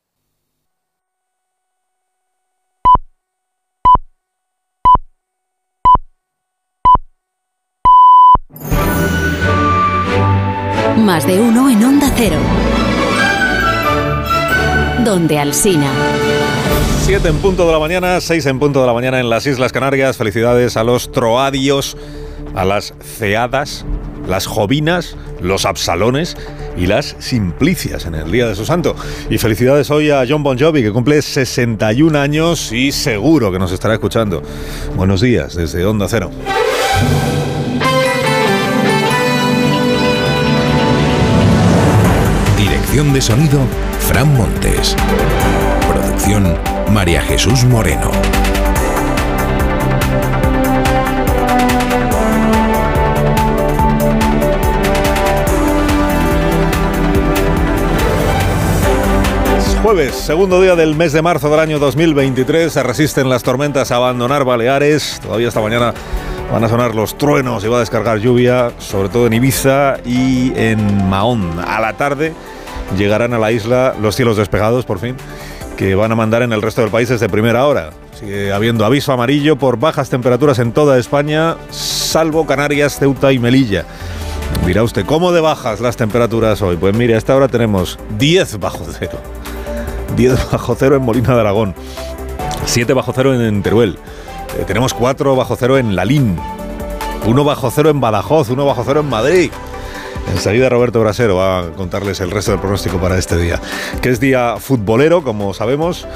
Más 11.03 11.26
de 11.26 11.40
uno 11.40 11.68
en 11.68 11.82
Onda 11.82 12.12
Cero. 12.16 12.36
Donde 15.05 15.36
Alsina. 15.36 15.90
7 17.05 17.28
en 17.28 17.38
punto 17.38 17.66
de 17.66 17.72
la 17.72 17.80
mañana, 17.80 18.20
6 18.20 18.46
en 18.46 18.61
punto 18.61 18.80
de 18.80 18.86
la 18.86 18.92
mañana 18.92 19.18
en 19.18 19.28
las 19.28 19.44
Islas 19.44 19.72
Canarias. 19.72 20.16
Felicidades 20.16 20.76
a 20.76 20.84
los 20.84 21.11
troadios, 21.11 21.96
a 22.55 22.64
las 22.64 22.94
ceadas, 23.00 23.84
las 24.28 24.46
jovinas, 24.46 25.16
los 25.40 25.64
absalones 25.64 26.36
y 26.76 26.86
las 26.86 27.16
simplicias 27.18 28.07
en 28.07 28.14
el 28.14 28.30
día 28.30 28.46
de 28.46 28.55
su 28.55 28.64
santo. 28.64 28.94
Y 29.28 29.38
felicidades 29.38 29.90
hoy 29.90 30.11
a 30.11 30.24
John 30.28 30.44
Bon 30.44 30.57
Jovi, 30.57 30.82
que 30.82 30.92
cumple 30.92 31.20
61 31.20 32.16
años 32.16 32.70
y 32.70 32.92
seguro 32.92 33.50
que 33.50 33.59
nos 33.59 33.72
estará 33.72 33.94
escuchando. 33.94 34.40
Buenos 34.94 35.20
días 35.20 35.57
desde 35.57 35.84
Onda 35.84 36.07
Cero. 36.09 36.30
De 42.93 43.22
sonido, 43.22 43.59
Fran 44.01 44.36
Montes. 44.36 44.95
Producción, 45.88 46.55
María 46.93 47.22
Jesús 47.22 47.64
Moreno. 47.64 48.11
Jueves, 59.82 60.14
segundo 60.14 60.61
día 60.61 60.76
del 60.76 60.95
mes 60.95 61.12
de 61.12 61.22
marzo 61.22 61.49
del 61.49 61.61
año 61.61 61.78
2023, 61.78 62.70
se 62.70 62.82
resisten 62.82 63.30
las 63.30 63.43
tormentas 63.43 63.90
a 63.90 63.97
abandonar 63.97 64.45
Baleares. 64.45 65.18
Todavía 65.22 65.49
esta 65.49 65.62
mañana 65.62 65.95
van 66.53 66.62
a 66.62 66.68
sonar 66.68 66.95
los 66.95 67.16
truenos 67.16 67.64
y 67.64 67.68
va 67.68 67.78
a 67.78 67.80
descargar 67.80 68.18
lluvia, 68.18 68.70
sobre 68.78 69.09
todo 69.09 69.26
en 69.26 69.32
Ibiza 69.32 69.97
y 70.05 70.53
en 70.57 71.09
Mahón. 71.09 71.59
A 71.66 71.80
la 71.80 71.95
tarde 71.95 72.34
llegarán 72.97 73.34
a 73.34 73.38
la 73.38 73.53
isla 73.53 73.95
los 74.01 74.16
cielos 74.16 74.36
despejados, 74.36 74.84
por 74.84 74.99
fin, 74.99 75.16
que 75.76 75.95
van 75.95 76.12
a 76.12 76.16
mandar 76.16 76.43
en 76.43 76.53
el 76.53 76.62
resto 76.62 76.80
del 76.80 76.90
país 76.90 77.09
desde 77.09 77.28
primera 77.28 77.66
hora. 77.66 77.90
Sigue 78.18 78.53
habiendo 78.53 78.84
aviso 78.84 79.12
amarillo 79.12 79.57
por 79.57 79.78
bajas 79.78 80.11
temperaturas 80.11 80.59
en 80.59 80.72
toda 80.72 80.99
España, 80.99 81.57
salvo 81.70 82.47
Canarias, 82.47 82.99
Ceuta 82.99 83.32
y 83.32 83.38
Melilla. 83.38 83.84
Dirá 84.66 84.84
usted, 84.84 85.05
¿cómo 85.05 85.32
de 85.32 85.40
bajas 85.40 85.80
las 85.80 85.97
temperaturas 85.97 86.62
hoy? 86.62 86.76
Pues 86.76 86.95
mire, 86.95 87.14
a 87.14 87.18
esta 87.18 87.34
hora 87.34 87.49
tenemos 87.49 87.99
10 88.18 88.61
bajo 88.61 88.84
cero. 88.99 89.18
10 90.16 90.53
bajo 90.53 90.76
cero 90.78 90.95
en 90.95 91.03
Molina 91.03 91.34
de 91.34 91.40
Aragón. 91.40 91.74
7 92.66 92.93
bajo 92.93 93.12
cero 93.12 93.34
en 93.34 93.62
Teruel. 93.62 93.99
Eh, 94.59 94.64
tenemos 94.66 94.95
4 94.95 95.34
bajo 95.34 95.57
cero 95.57 95.78
en 95.78 95.97
Lalín. 95.97 96.38
1 97.26 97.45
bajo 97.45 97.70
cero 97.70 97.90
en 97.90 98.01
Badajoz. 98.01 98.51
1 98.51 98.64
bajo 98.64 98.84
cero 98.86 99.01
en 99.01 99.09
Madrid. 99.09 99.51
Enseguida 100.31 100.69
Roberto 100.69 101.01
Brasero 101.01 101.37
va 101.37 101.61
a 101.61 101.71
contarles 101.71 102.21
el 102.21 102.31
resto 102.31 102.53
del 102.53 102.61
pronóstico 102.61 102.99
para 102.99 103.19
este 103.19 103.37
día. 103.37 103.61
Que 104.01 104.11
es 104.11 104.21
día 104.21 104.57
futbolero, 104.59 105.23
como 105.23 105.55
sabemos, 105.55 106.07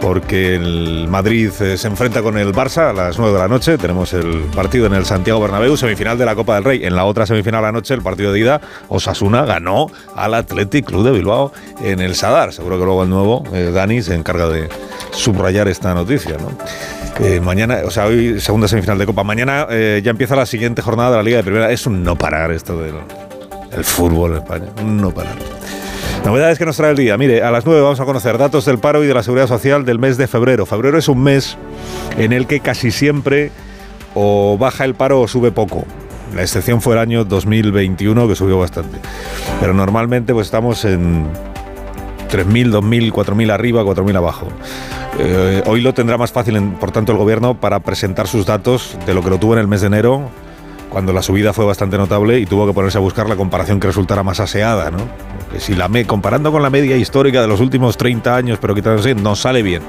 porque 0.00 0.54
el 0.54 1.06
Madrid 1.08 1.50
eh, 1.60 1.76
se 1.76 1.88
enfrenta 1.88 2.22
con 2.22 2.38
el 2.38 2.52
Barça 2.52 2.90
a 2.90 2.92
las 2.92 3.18
9 3.18 3.32
de 3.32 3.38
la 3.38 3.48
noche. 3.48 3.78
Tenemos 3.78 4.12
el 4.14 4.42
partido 4.54 4.86
en 4.86 4.94
el 4.94 5.04
Santiago 5.04 5.40
Bernabéu, 5.40 5.76
semifinal 5.76 6.16
de 6.18 6.24
la 6.24 6.34
Copa 6.34 6.54
del 6.54 6.64
Rey. 6.64 6.84
En 6.84 6.94
la 6.94 7.04
otra 7.04 7.26
semifinal 7.26 7.60
de 7.60 7.66
la 7.66 7.72
noche, 7.72 7.94
el 7.94 8.02
partido 8.02 8.32
de 8.32 8.40
ida, 8.40 8.60
Osasuna 8.88 9.44
ganó 9.44 9.90
al 10.14 10.34
Athletic 10.34 10.86
Club 10.86 11.04
de 11.04 11.10
Bilbao 11.12 11.52
en 11.82 12.00
el 12.00 12.14
Sadar. 12.14 12.52
Seguro 12.52 12.78
que 12.78 12.84
luego 12.84 13.02
el 13.02 13.10
nuevo, 13.10 13.44
eh, 13.52 13.70
Dani, 13.72 14.02
se 14.02 14.14
encarga 14.14 14.48
de 14.48 14.68
subrayar 15.12 15.68
esta 15.68 15.94
noticia, 15.94 16.36
¿no? 16.38 16.50
Eh, 17.20 17.40
mañana, 17.40 17.80
o 17.84 17.90
sea, 17.90 18.06
hoy 18.06 18.40
segunda 18.40 18.68
semifinal 18.68 18.98
de 18.98 19.06
Copa. 19.06 19.24
Mañana 19.24 19.66
eh, 19.70 20.00
ya 20.04 20.10
empieza 20.10 20.36
la 20.36 20.46
siguiente 20.46 20.82
jornada 20.82 21.10
de 21.10 21.16
la 21.16 21.22
Liga 21.22 21.36
de 21.38 21.42
Primera. 21.42 21.70
Es 21.72 21.86
un 21.86 22.04
no 22.04 22.16
parar 22.16 22.52
esto 22.52 22.80
del 22.80 22.94
el 23.72 23.84
fútbol 23.84 24.32
en 24.32 24.36
España. 24.38 24.66
No 24.84 25.10
parar. 25.10 25.36
Novedades 26.24 26.58
que 26.58 26.66
nos 26.66 26.76
trae 26.76 26.90
el 26.90 26.96
día. 26.96 27.16
Mire, 27.16 27.42
a 27.42 27.50
las 27.50 27.64
9 27.64 27.80
vamos 27.80 28.00
a 28.00 28.04
conocer 28.04 28.38
datos 28.38 28.64
del 28.64 28.78
paro 28.78 29.04
y 29.04 29.06
de 29.06 29.14
la 29.14 29.22
seguridad 29.22 29.46
social 29.46 29.84
del 29.84 29.98
mes 29.98 30.16
de 30.16 30.26
febrero. 30.26 30.66
Febrero 30.66 30.98
es 30.98 31.08
un 31.08 31.22
mes 31.22 31.56
en 32.18 32.32
el 32.32 32.46
que 32.46 32.60
casi 32.60 32.90
siempre 32.90 33.50
o 34.14 34.56
baja 34.58 34.84
el 34.84 34.94
paro 34.94 35.20
o 35.20 35.28
sube 35.28 35.52
poco. 35.52 35.84
La 36.34 36.42
excepción 36.42 36.82
fue 36.82 36.94
el 36.94 37.00
año 37.00 37.24
2021 37.24 38.28
que 38.28 38.34
subió 38.34 38.58
bastante. 38.58 38.98
Pero 39.60 39.72
normalmente 39.74 40.34
pues 40.34 40.48
estamos 40.48 40.84
en 40.84 41.26
3.000, 42.30 42.72
2.000, 42.72 43.12
4.000 43.12 43.50
arriba, 43.52 43.82
4.000 43.84 44.16
abajo. 44.16 44.48
Eh, 45.18 45.62
hoy 45.66 45.80
lo 45.80 45.94
tendrá 45.94 46.18
más 46.18 46.30
fácil, 46.30 46.60
por 46.78 46.90
tanto, 46.90 47.12
el 47.12 47.18
gobierno 47.18 47.54
para 47.54 47.80
presentar 47.80 48.28
sus 48.28 48.46
datos 48.46 48.96
de 49.06 49.14
lo 49.14 49.22
que 49.22 49.30
lo 49.30 49.38
tuvo 49.38 49.54
en 49.54 49.60
el 49.60 49.66
mes 49.66 49.80
de 49.80 49.88
enero, 49.88 50.30
cuando 50.90 51.12
la 51.12 51.22
subida 51.22 51.52
fue 51.52 51.64
bastante 51.64 51.98
notable 51.98 52.38
y 52.38 52.46
tuvo 52.46 52.66
que 52.66 52.72
ponerse 52.72 52.98
a 52.98 53.00
buscar 53.00 53.28
la 53.28 53.36
comparación 53.36 53.80
que 53.80 53.86
resultara 53.86 54.22
más 54.22 54.40
aseada, 54.40 54.90
¿no? 54.90 54.98
Si 55.58 55.74
la 55.74 55.88
me, 55.88 56.06
comparando 56.06 56.52
con 56.52 56.62
la 56.62 56.70
media 56.70 56.96
histórica 56.96 57.40
de 57.40 57.48
los 57.48 57.60
últimos 57.60 57.96
30 57.96 58.36
años, 58.36 58.58
pero 58.60 58.74
quitándose, 58.74 59.14
no 59.14 59.34
sale 59.34 59.62
bien. 59.62 59.82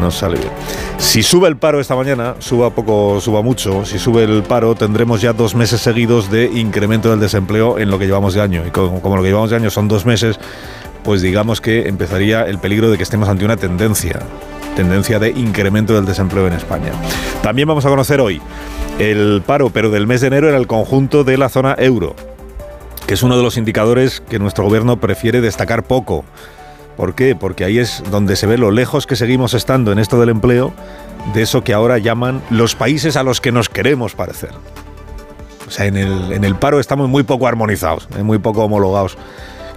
No 0.00 0.10
sale 0.10 0.38
bien. 0.38 0.50
Si 0.98 1.22
sube 1.22 1.48
el 1.48 1.56
paro 1.56 1.80
esta 1.80 1.96
mañana, 1.96 2.34
suba 2.40 2.70
poco, 2.70 3.20
suba 3.20 3.42
mucho, 3.42 3.84
si 3.84 3.98
sube 3.98 4.24
el 4.24 4.42
paro 4.42 4.74
tendremos 4.74 5.20
ya 5.20 5.32
dos 5.32 5.54
meses 5.54 5.80
seguidos 5.80 6.30
de 6.30 6.46
incremento 6.46 7.10
del 7.10 7.20
desempleo 7.20 7.78
en 7.78 7.90
lo 7.90 7.98
que 7.98 8.06
llevamos 8.06 8.34
de 8.34 8.42
año. 8.42 8.64
Y 8.66 8.70
como, 8.70 9.00
como 9.00 9.16
lo 9.16 9.22
que 9.22 9.28
llevamos 9.28 9.50
de 9.50 9.56
año 9.56 9.70
son 9.70 9.88
dos 9.88 10.04
meses, 10.04 10.38
pues 11.04 11.22
digamos 11.22 11.60
que 11.60 11.88
empezaría 11.88 12.42
el 12.42 12.58
peligro 12.58 12.90
de 12.90 12.96
que 12.96 13.02
estemos 13.02 13.28
ante 13.28 13.44
una 13.44 13.56
tendencia, 13.56 14.20
tendencia 14.76 15.18
de 15.18 15.30
incremento 15.30 15.94
del 15.94 16.04
desempleo 16.04 16.46
en 16.46 16.52
España. 16.52 16.92
También 17.42 17.66
vamos 17.66 17.86
a 17.86 17.88
conocer 17.88 18.20
hoy 18.20 18.40
el 18.98 19.42
paro, 19.46 19.70
pero 19.70 19.90
del 19.90 20.06
mes 20.06 20.20
de 20.20 20.26
enero 20.26 20.48
en 20.48 20.54
el 20.54 20.66
conjunto 20.66 21.24
de 21.24 21.38
la 21.38 21.48
zona 21.48 21.74
euro, 21.78 22.16
que 23.06 23.14
es 23.14 23.22
uno 23.22 23.36
de 23.36 23.42
los 23.42 23.56
indicadores 23.56 24.20
que 24.20 24.38
nuestro 24.38 24.64
gobierno 24.64 24.98
prefiere 24.98 25.40
destacar 25.40 25.84
poco. 25.84 26.24
¿Por 26.96 27.14
qué? 27.14 27.36
Porque 27.36 27.64
ahí 27.64 27.78
es 27.78 28.02
donde 28.10 28.34
se 28.34 28.46
ve 28.46 28.58
lo 28.58 28.72
lejos 28.72 29.06
que 29.06 29.14
seguimos 29.14 29.54
estando 29.54 29.92
en 29.92 30.00
esto 30.00 30.18
del 30.18 30.30
empleo 30.30 30.72
de 31.32 31.42
eso 31.42 31.62
que 31.62 31.74
ahora 31.74 31.98
llaman 31.98 32.42
los 32.50 32.74
países 32.74 33.16
a 33.16 33.22
los 33.22 33.40
que 33.40 33.52
nos 33.52 33.68
queremos 33.68 34.14
parecer. 34.14 34.50
O 35.66 35.70
sea, 35.70 35.86
en 35.86 35.96
el, 35.96 36.32
en 36.32 36.44
el 36.44 36.56
paro 36.56 36.80
estamos 36.80 37.08
muy 37.08 37.22
poco 37.22 37.46
armonizados, 37.46 38.08
eh, 38.16 38.22
muy 38.22 38.38
poco 38.38 38.64
homologados 38.64 39.18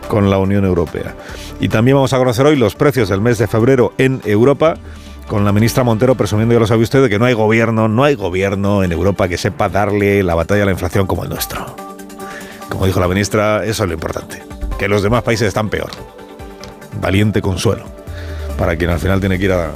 con 0.08 0.30
la 0.30 0.38
Unión 0.38 0.66
Europea. 0.66 1.16
Y 1.60 1.70
también 1.70 1.96
vamos 1.96 2.14
a 2.14 2.18
conocer 2.18 2.46
hoy 2.46 2.56
los 2.56 2.76
precios 2.76 3.10
del 3.10 3.22
mes 3.22 3.38
de 3.38 3.48
febrero 3.48 3.94
en 3.98 4.22
Europa, 4.26 4.76
con 5.32 5.46
la 5.46 5.54
ministra 5.54 5.86
Montero 5.86 6.16
presumiendo, 6.16 6.54
ya 6.54 6.60
lo 6.60 6.68
sabe 6.68 6.84
usted, 6.84 7.04
de 7.04 7.08
que 7.08 7.18
no 7.18 7.24
hay 7.24 7.34
gobierno, 7.34 7.88
no 7.88 8.04
hay 8.04 8.16
gobierno 8.16 8.84
en 8.84 8.92
Europa 8.92 9.30
que 9.30 9.38
sepa 9.38 9.70
darle 9.70 10.24
la 10.24 10.36
batalla 10.36 10.64
a 10.64 10.66
la 10.66 10.74
inflación 10.74 11.08
como 11.08 11.24
el 11.24 11.30
nuestro. 11.30 11.74
Como 12.68 12.86
dijo 12.86 13.00
la 13.00 13.08
ministra, 13.08 13.64
eso 13.64 13.84
es 13.84 13.88
lo 13.88 13.94
importante, 13.94 14.44
que 14.78 14.90
los 14.90 15.04
demás 15.04 15.24
países 15.24 15.48
están 15.48 15.70
peor. 15.70 15.90
Valiente 17.00 17.42
consuelo, 17.42 17.86
para 18.58 18.76
quien 18.76 18.90
al 18.90 19.00
final 19.00 19.22
tiene 19.22 19.40
que 19.40 19.46
ir 19.46 19.54
a, 19.54 19.72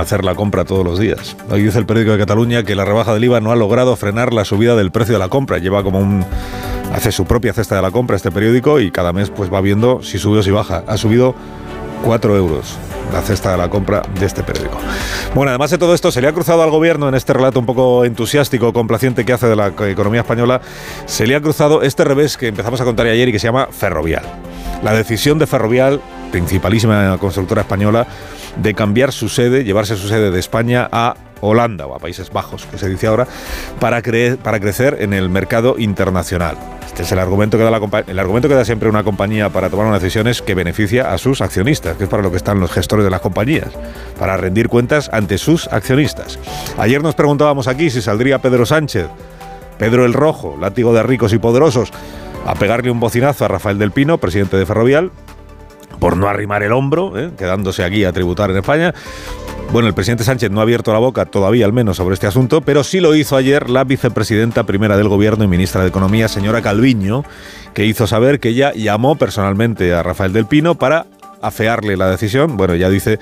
hacer 0.00 0.24
la 0.24 0.34
compra 0.34 0.64
todos 0.64 0.82
los 0.82 0.98
días. 0.98 1.36
Hoy 1.50 1.62
dice 1.62 1.78
el 1.78 1.84
periódico 1.84 2.12
de 2.12 2.18
Cataluña 2.20 2.62
que 2.62 2.74
la 2.74 2.86
rebaja 2.86 3.12
del 3.12 3.24
IVA 3.24 3.42
no 3.42 3.52
ha 3.52 3.56
logrado 3.56 3.94
frenar 3.96 4.32
la 4.32 4.46
subida 4.46 4.76
del 4.76 4.90
precio 4.90 5.12
de 5.12 5.18
la 5.18 5.28
compra. 5.28 5.58
Lleva 5.58 5.82
como 5.82 5.98
un 5.98 6.24
hace 6.94 7.12
su 7.12 7.26
propia 7.26 7.52
cesta 7.52 7.76
de 7.76 7.82
la 7.82 7.90
compra 7.90 8.16
este 8.16 8.30
periódico 8.30 8.80
y 8.80 8.90
cada 8.90 9.12
mes 9.12 9.28
pues 9.28 9.52
va 9.52 9.60
viendo 9.60 10.02
si 10.02 10.18
sube 10.18 10.38
o 10.38 10.42
si 10.42 10.52
baja. 10.52 10.84
Ha 10.86 10.96
subido 10.96 11.34
4 12.04 12.36
euros 12.36 12.76
la 13.12 13.22
cesta 13.22 13.52
de 13.52 13.56
la 13.56 13.68
compra 13.70 14.02
de 14.18 14.26
este 14.26 14.42
periódico. 14.42 14.78
Bueno, 15.34 15.50
además 15.50 15.70
de 15.70 15.78
todo 15.78 15.94
esto, 15.94 16.10
se 16.10 16.20
le 16.20 16.26
ha 16.26 16.32
cruzado 16.32 16.62
al 16.62 16.70
gobierno 16.70 17.08
en 17.08 17.14
este 17.14 17.32
relato 17.32 17.60
un 17.60 17.66
poco 17.66 18.04
entusiástico, 18.04 18.72
complaciente 18.72 19.24
que 19.24 19.32
hace 19.32 19.46
de 19.46 19.56
la 19.56 19.68
economía 19.68 20.22
española, 20.22 20.60
se 21.06 21.26
le 21.26 21.36
ha 21.36 21.40
cruzado 21.40 21.82
este 21.82 22.04
revés 22.04 22.36
que 22.36 22.48
empezamos 22.48 22.80
a 22.80 22.84
contar 22.84 23.06
ayer 23.06 23.28
y 23.28 23.32
que 23.32 23.38
se 23.38 23.46
llama 23.46 23.68
Ferrovial. 23.70 24.24
La 24.82 24.92
decisión 24.92 25.38
de 25.38 25.46
Ferrovial, 25.46 26.00
principalísima 26.32 27.16
constructora 27.18 27.62
española, 27.62 28.06
de 28.56 28.74
cambiar 28.74 29.12
su 29.12 29.28
sede, 29.28 29.64
llevarse 29.64 29.96
su 29.96 30.08
sede 30.08 30.30
de 30.30 30.40
España 30.40 30.88
a 30.90 31.14
Holanda 31.40 31.86
o 31.86 31.94
a 31.94 31.98
Países 31.98 32.30
Bajos, 32.30 32.66
que 32.66 32.78
se 32.78 32.88
dice 32.88 33.06
ahora, 33.06 33.26
para, 33.80 34.02
para 34.42 34.60
crecer 34.60 34.98
en 35.00 35.12
el 35.12 35.28
mercado 35.28 35.76
internacional. 35.78 36.56
Este 36.86 37.02
es 37.02 37.12
el 37.12 37.18
argumento, 37.18 37.58
que 37.58 37.64
da 37.64 37.70
la 37.70 37.80
el 38.06 38.18
argumento 38.18 38.48
que 38.48 38.54
da 38.54 38.64
siempre 38.64 38.88
una 38.88 39.02
compañía 39.02 39.50
para 39.50 39.68
tomar 39.68 39.86
una 39.86 39.98
decisión 39.98 40.28
es 40.28 40.42
que 40.42 40.54
beneficia 40.54 41.12
a 41.12 41.18
sus 41.18 41.40
accionistas, 41.40 41.96
que 41.96 42.04
es 42.04 42.10
para 42.10 42.22
lo 42.22 42.30
que 42.30 42.36
están 42.36 42.60
los 42.60 42.70
gestores 42.70 43.04
de 43.04 43.10
las 43.10 43.20
compañías, 43.20 43.70
para 44.18 44.36
rendir 44.36 44.68
cuentas 44.68 45.10
ante 45.12 45.38
sus 45.38 45.66
accionistas. 45.68 46.38
Ayer 46.78 47.02
nos 47.02 47.14
preguntábamos 47.14 47.66
aquí 47.66 47.90
si 47.90 48.00
saldría 48.00 48.38
Pedro 48.38 48.64
Sánchez, 48.64 49.08
Pedro 49.78 50.04
el 50.04 50.12
Rojo, 50.12 50.56
látigo 50.60 50.94
de 50.94 51.02
ricos 51.02 51.32
y 51.32 51.38
poderosos, 51.38 51.90
a 52.46 52.54
pegarle 52.54 52.90
un 52.90 53.00
bocinazo 53.00 53.44
a 53.44 53.48
Rafael 53.48 53.78
del 53.78 53.90
Pino, 53.90 54.18
presidente 54.18 54.56
de 54.56 54.66
Ferrovial, 54.66 55.10
por 56.04 56.18
no 56.18 56.28
arrimar 56.28 56.62
el 56.62 56.72
hombro, 56.72 57.18
¿eh? 57.18 57.30
quedándose 57.34 57.82
aquí 57.82 58.04
a 58.04 58.12
tributar 58.12 58.50
en 58.50 58.58
España. 58.58 58.92
Bueno, 59.72 59.88
el 59.88 59.94
presidente 59.94 60.22
Sánchez 60.22 60.50
no 60.50 60.60
ha 60.60 60.62
abierto 60.64 60.92
la 60.92 60.98
boca 60.98 61.24
todavía, 61.24 61.64
al 61.64 61.72
menos, 61.72 61.96
sobre 61.96 62.12
este 62.12 62.26
asunto, 62.26 62.60
pero 62.60 62.84
sí 62.84 63.00
lo 63.00 63.14
hizo 63.14 63.36
ayer 63.36 63.70
la 63.70 63.84
vicepresidenta 63.84 64.64
primera 64.64 64.98
del 64.98 65.08
Gobierno 65.08 65.44
y 65.44 65.48
ministra 65.48 65.80
de 65.80 65.88
Economía, 65.88 66.28
señora 66.28 66.60
Calviño, 66.60 67.24
que 67.72 67.86
hizo 67.86 68.06
saber 68.06 68.38
que 68.38 68.50
ella 68.50 68.74
llamó 68.74 69.16
personalmente 69.16 69.94
a 69.94 70.02
Rafael 70.02 70.34
del 70.34 70.44
Pino 70.44 70.74
para 70.74 71.06
afearle 71.40 71.96
la 71.96 72.10
decisión. 72.10 72.58
Bueno, 72.58 72.74
ya 72.74 72.90
dice, 72.90 73.18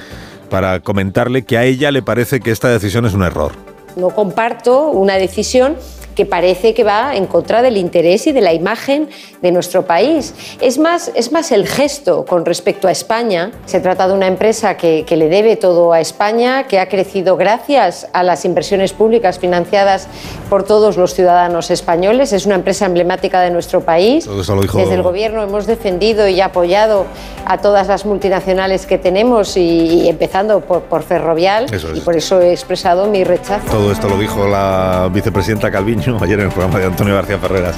para 0.51 0.81
comentarle 0.81 1.45
que 1.45 1.59
a 1.59 1.65
ella 1.65 1.93
le 1.93 2.03
parece 2.03 2.41
que 2.41 2.51
esta 2.51 2.69
decisión 2.69 3.07
es 3.07 3.15
un 3.15 3.23
error. 3.23 3.53
No 3.95 4.11
comparto 4.11 4.89
una 4.89 5.15
decisión 5.15 5.77
que 6.15 6.27
parece 6.27 6.75
que 6.75 6.85
va 6.85 7.15
en 7.17 7.27
contra 7.27 7.63
del 7.63 7.77
interés 7.77 8.27
y 8.27 8.33
de 8.33 8.41
la 8.41 8.53
imagen 8.53 9.09
de 9.41 9.53
nuestro 9.53 9.83
país. 9.87 10.35
Es 10.61 10.79
más, 10.79 11.11
es 11.15 11.33
más 11.33 11.53
el 11.53 11.67
gesto 11.67 12.25
con 12.25 12.45
respecto 12.45 12.89
a 12.89 12.91
España. 12.93 13.51
Se 13.67 13.81
trata 13.81 14.07
de 14.09 14.15
una 14.15 14.27
empresa 14.27 14.77
que, 14.77 15.05
que 15.07 15.17
le 15.17 15.29
debe 15.29 15.57
todo 15.57 15.93
a 15.93 16.01
España, 16.01 16.65
que 16.69 16.79
ha 16.79 16.89
crecido 16.89 17.37
gracias 17.37 18.07
a 18.13 18.23
las 18.23 18.45
inversiones 18.45 18.93
públicas 18.93 19.39
financiadas 19.39 20.09
por 20.49 20.65
todos 20.65 20.97
los 20.97 21.15
ciudadanos 21.15 21.71
españoles. 21.71 22.33
Es 22.33 22.47
una 22.47 22.55
empresa 22.57 22.87
emblemática 22.87 23.41
de 23.41 23.51
nuestro 23.51 23.81
país. 23.81 24.25
Todo 24.25 24.43
eso 24.43 24.55
lo 24.55 24.63
dijo- 24.63 24.79
Desde 24.79 24.95
el 24.95 25.03
gobierno 25.03 25.43
hemos 25.43 25.67
defendido 25.67 26.29
y 26.29 26.41
apoyado 26.41 27.07
a 27.47 27.59
todas 27.59 27.89
las 27.89 28.05
multinacionales 28.07 28.87
que 28.87 28.99
tenemos 28.99 29.57
y, 29.57 29.61
y 30.05 30.09
empezando 30.09 30.61
por, 30.61 30.83
por 30.83 31.03
Ferrovial 31.03 31.67
Eso 31.73 31.91
es. 31.93 31.99
y 31.99 32.01
por 32.01 32.17
eso 32.17 32.41
he 32.41 32.53
expresado 32.53 33.07
mi 33.09 33.25
rechazo. 33.25 33.67
Todo 33.71 33.91
esto 33.93 34.09
lo 34.09 34.17
dijo 34.19 34.47
la 34.47 35.09
vicepresidenta 35.13 35.71
Calviño 35.71 36.02
ayer 36.21 36.41
en 36.41 36.47
el 36.47 36.53
programa 36.53 36.79
de 36.79 36.87
Antonio 36.87 37.15
García 37.15 37.39
Ferreras. 37.39 37.77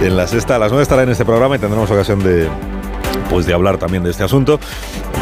En 0.00 0.16
la 0.16 0.26
sexta, 0.26 0.58
las 0.58 0.70
nueve 0.70 0.82
estará 0.82 1.02
en 1.02 1.10
este 1.10 1.24
programa 1.24 1.56
y 1.56 1.58
tendremos 1.58 1.90
ocasión 1.90 2.22
de, 2.22 2.48
pues, 3.30 3.46
de 3.46 3.54
hablar 3.54 3.78
también 3.78 4.02
de 4.02 4.10
este 4.10 4.22
asunto, 4.22 4.58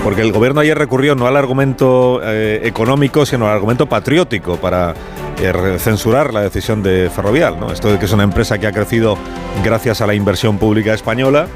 porque 0.05 0.23
el 0.23 0.33
gobierno 0.33 0.61
ayer 0.61 0.77
recurrió 0.77 1.15
no 1.15 1.27
al 1.27 1.37
argumento 1.37 2.21
eh, 2.23 2.61
económico, 2.65 3.27
sino 3.27 3.47
al 3.47 3.53
argumento 3.55 3.87
patriótico 3.87 4.57
para 4.57 4.95
eh, 5.41 5.77
censurar 5.79 6.33
la 6.33 6.43
decisión 6.43 6.83
de 6.83 7.11
Ferrovial. 7.15 7.57
Esto 7.73 7.91
de 7.91 7.99
que 7.99 8.05
es 8.05 8.13
una 8.13 8.25
empresa 8.25 8.59
que 8.59 8.67
ha 8.67 8.73
crecido 8.73 9.17
gracias 9.65 10.01
a 10.01 10.07
la 10.07 10.15
inversión 10.15 10.59
pública 10.59 10.95
española, 10.95 11.47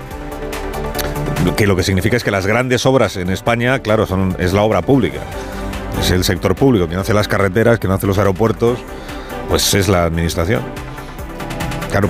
que 1.57 1.67
lo 1.67 1.77
que 1.77 1.83
significa 1.83 2.17
es 2.17 2.25
que 2.25 2.31
las 2.31 2.47
grandes 2.47 2.87
obras 2.87 3.17
en 3.17 3.31
España, 3.31 3.79
claro, 3.81 4.07
son, 4.07 4.35
es 4.39 4.53
la 4.53 4.63
obra 4.63 4.83
pública. 4.83 5.21
Es 6.01 6.11
el 6.11 6.25
sector 6.25 6.55
público, 6.55 6.87
quien 6.89 6.99
hace 6.99 7.15
las 7.15 7.29
carreteras, 7.29 7.79
quien 7.79 7.93
hace 7.93 8.07
los 8.07 8.19
aeropuertos, 8.19 8.79
pues 9.49 9.75
es 9.75 9.89
la 9.89 10.05
administración. 10.05 10.63
Claro, 11.91 12.09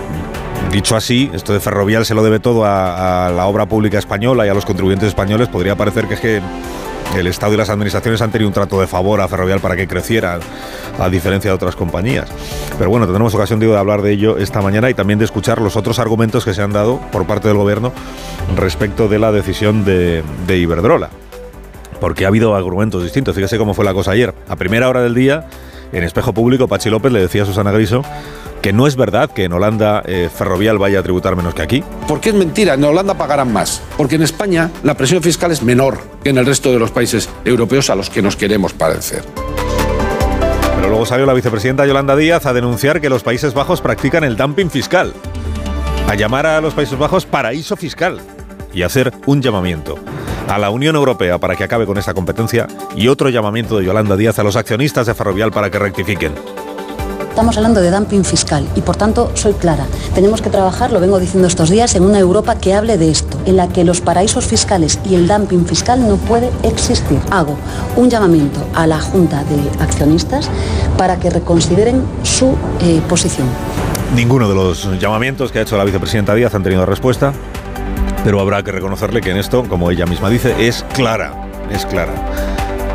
dicho 0.70 0.97
así, 0.97 1.30
esto 1.35 1.53
de 1.53 1.61
Ferrovial 1.61 2.07
se 2.07 2.14
lo 2.14 2.22
debe 2.22 2.41
todo 2.41 2.64
a, 2.64 3.26
a 3.26 3.30
la 3.30 3.47
obra 3.47 3.66
pública 3.66 3.99
española 3.99 4.47
y 4.47 4.49
a 4.49 4.55
los 4.55 4.64
contribuyentes 4.64 5.09
españoles. 5.09 5.49
Podría 5.49 5.76
parecer 5.76 6.07
que 6.07 6.14
es 6.14 6.20
que 6.20 6.43
el 7.16 7.26
Estado 7.28 7.55
y 7.55 7.57
las 7.57 7.70
administraciones 7.70 8.20
han 8.22 8.32
tenido 8.32 8.49
un 8.49 8.55
trato 8.55 8.80
de 8.80 8.87
favor 8.87 9.20
a 9.20 9.28
Ferrovial 9.28 9.61
para 9.61 9.76
que 9.76 9.87
creciera, 9.87 10.41
a 10.99 11.09
diferencia 11.09 11.51
de 11.51 11.55
otras 11.55 11.76
compañías. 11.76 12.28
Pero 12.76 12.91
bueno, 12.91 13.07
tendremos 13.07 13.35
ocasión 13.35 13.61
digo, 13.61 13.72
de 13.72 13.78
hablar 13.78 14.03
de 14.03 14.12
ello 14.12 14.37
esta 14.39 14.61
mañana 14.62 14.91
y 14.91 14.95
también 14.95 15.18
de 15.18 15.24
escuchar 15.24 15.61
los 15.61 15.76
otros 15.76 15.99
argumentos 15.99 16.45
que 16.45 16.55
se 16.55 16.62
han 16.62 16.72
dado 16.72 17.01
por 17.12 17.26
parte 17.26 17.49
del 17.49 17.57
Gobierno 17.57 17.93
respecto 18.57 19.07
de 19.09 19.18
la 19.18 19.30
decisión 19.30 19.85
de, 19.85 20.24
de 20.47 20.59
Iberdrola 20.59 21.11
porque 22.01 22.24
ha 22.24 22.28
habido 22.28 22.55
argumentos 22.55 23.03
distintos. 23.03 23.35
Fíjese 23.35 23.57
cómo 23.57 23.72
fue 23.72 23.85
la 23.85 23.95
cosa 23.95 24.11
ayer. 24.11 24.35
A 24.49 24.57
primera 24.57 24.89
hora 24.89 25.01
del 25.01 25.14
día, 25.14 25.47
en 25.93 26.05
espejo 26.05 26.32
público, 26.32 26.68
Pachi 26.68 26.91
López 26.91 27.12
le 27.12 27.20
decía 27.20 27.43
a 27.43 27.47
Susana 27.47 27.72
Griso 27.72 28.03
que 28.62 28.72
no 28.72 28.87
es 28.87 28.97
verdad 28.97 29.30
que 29.30 29.45
en 29.45 29.53
Holanda 29.53 30.03
eh, 30.07 30.30
Ferrovial 30.35 30.78
vaya 30.78 31.01
a 31.01 31.03
tributar 31.03 31.37
menos 31.37 31.55
que 31.55 31.61
aquí. 31.61 31.85
Porque 32.09 32.30
es 32.30 32.35
mentira, 32.35 32.74
en 32.74 32.85
Holanda 32.85 33.12
pagarán 33.12 33.53
más. 33.53 33.82
Porque 33.99 34.14
en 34.14 34.22
España 34.22 34.70
la 34.82 34.95
presión 34.95 35.22
fiscal 35.22 35.53
es 35.53 35.62
menor 35.62 35.99
que 36.22 36.30
en 36.30 36.39
el 36.39 36.47
resto 36.47 36.72
de 36.72 36.78
los 36.78 36.91
países 36.91 37.28
europeos 37.45 37.91
a 37.91 37.95
los 37.95 38.09
que 38.09 38.22
nos 38.22 38.37
queremos 38.37 38.72
parecer. 38.72 39.22
Pero 40.76 40.89
luego 40.89 41.05
salió 41.05 41.26
la 41.26 41.35
vicepresidenta 41.35 41.85
Yolanda 41.85 42.16
Díaz 42.16 42.47
a 42.47 42.55
denunciar 42.55 43.03
que 43.03 43.11
los 43.11 43.22
Países 43.22 43.53
Bajos 43.53 43.82
practican 43.82 44.24
el 44.24 44.37
dumping 44.37 44.70
fiscal, 44.70 45.12
a 46.09 46.14
llamar 46.14 46.47
a 46.47 46.62
los 46.62 46.72
Países 46.72 46.99
Bajos 46.99 47.26
paraíso 47.26 47.76
fiscal 47.76 48.20
y 48.74 48.82
hacer 48.82 49.12
un 49.26 49.40
llamamiento 49.40 49.96
a 50.48 50.58
la 50.58 50.70
Unión 50.70 50.96
Europea 50.96 51.38
para 51.38 51.56
que 51.56 51.64
acabe 51.64 51.86
con 51.86 51.98
esta 51.98 52.14
competencia 52.14 52.66
y 52.94 53.08
otro 53.08 53.28
llamamiento 53.28 53.78
de 53.78 53.86
Yolanda 53.86 54.16
Díaz 54.16 54.38
a 54.38 54.44
los 54.44 54.56
accionistas 54.56 55.06
de 55.06 55.14
Ferrovial 55.14 55.50
para 55.50 55.70
que 55.70 55.78
rectifiquen. 55.78 56.32
Estamos 57.34 57.56
hablando 57.56 57.80
de 57.80 57.90
dumping 57.90 58.24
fiscal 58.24 58.64
y 58.76 58.80
por 58.80 58.94
tanto 58.94 59.32
soy 59.34 59.54
clara. 59.54 59.86
Tenemos 60.14 60.40
que 60.40 60.50
trabajar, 60.50 60.92
lo 60.92 61.00
vengo 61.00 61.18
diciendo 61.18 61.48
estos 61.48 61.68
días, 61.68 61.96
en 61.96 62.04
una 62.04 62.20
Europa 62.20 62.54
que 62.60 62.74
hable 62.74 62.96
de 62.96 63.10
esto, 63.10 63.36
en 63.44 63.56
la 63.56 63.68
que 63.68 63.82
los 63.82 64.00
paraísos 64.00 64.46
fiscales 64.46 65.00
y 65.04 65.16
el 65.16 65.26
dumping 65.26 65.66
fiscal 65.66 66.06
no 66.06 66.14
puede 66.14 66.52
existir. 66.62 67.18
Hago 67.32 67.56
un 67.96 68.08
llamamiento 68.08 68.64
a 68.72 68.86
la 68.86 69.00
Junta 69.00 69.42
de 69.42 69.82
Accionistas 69.82 70.48
para 70.96 71.18
que 71.18 71.28
reconsideren 71.28 72.04
su 72.22 72.54
eh, 72.80 73.02
posición. 73.08 73.48
Ninguno 74.14 74.48
de 74.48 74.54
los 74.54 75.00
llamamientos 75.00 75.50
que 75.50 75.58
ha 75.58 75.62
hecho 75.62 75.76
la 75.76 75.82
vicepresidenta 75.82 76.36
Díaz 76.36 76.54
han 76.54 76.62
tenido 76.62 76.86
respuesta, 76.86 77.32
pero 78.24 78.40
habrá 78.40 78.62
que 78.62 78.72
reconocerle 78.72 79.20
que 79.20 79.30
en 79.30 79.36
esto, 79.36 79.64
como 79.68 79.90
ella 79.90 80.06
misma 80.06 80.30
dice, 80.30 80.66
es 80.66 80.84
clara, 80.94 81.32
es 81.70 81.84
clara. 81.84 82.14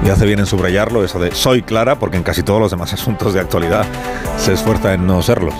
Y 0.03 0.09
hace 0.09 0.25
bien 0.25 0.39
en 0.39 0.47
subrayarlo 0.47 1.03
eso 1.05 1.19
de 1.19 1.33
soy 1.35 1.61
clara, 1.61 1.99
porque 1.99 2.17
en 2.17 2.23
casi 2.23 2.41
todos 2.41 2.59
los 2.59 2.71
demás 2.71 2.91
asuntos 2.93 3.33
de 3.33 3.39
actualidad 3.39 3.85
se 4.37 4.53
esfuerza 4.53 4.93
en 4.93 5.05
no 5.05 5.21
serlo. 5.21 5.51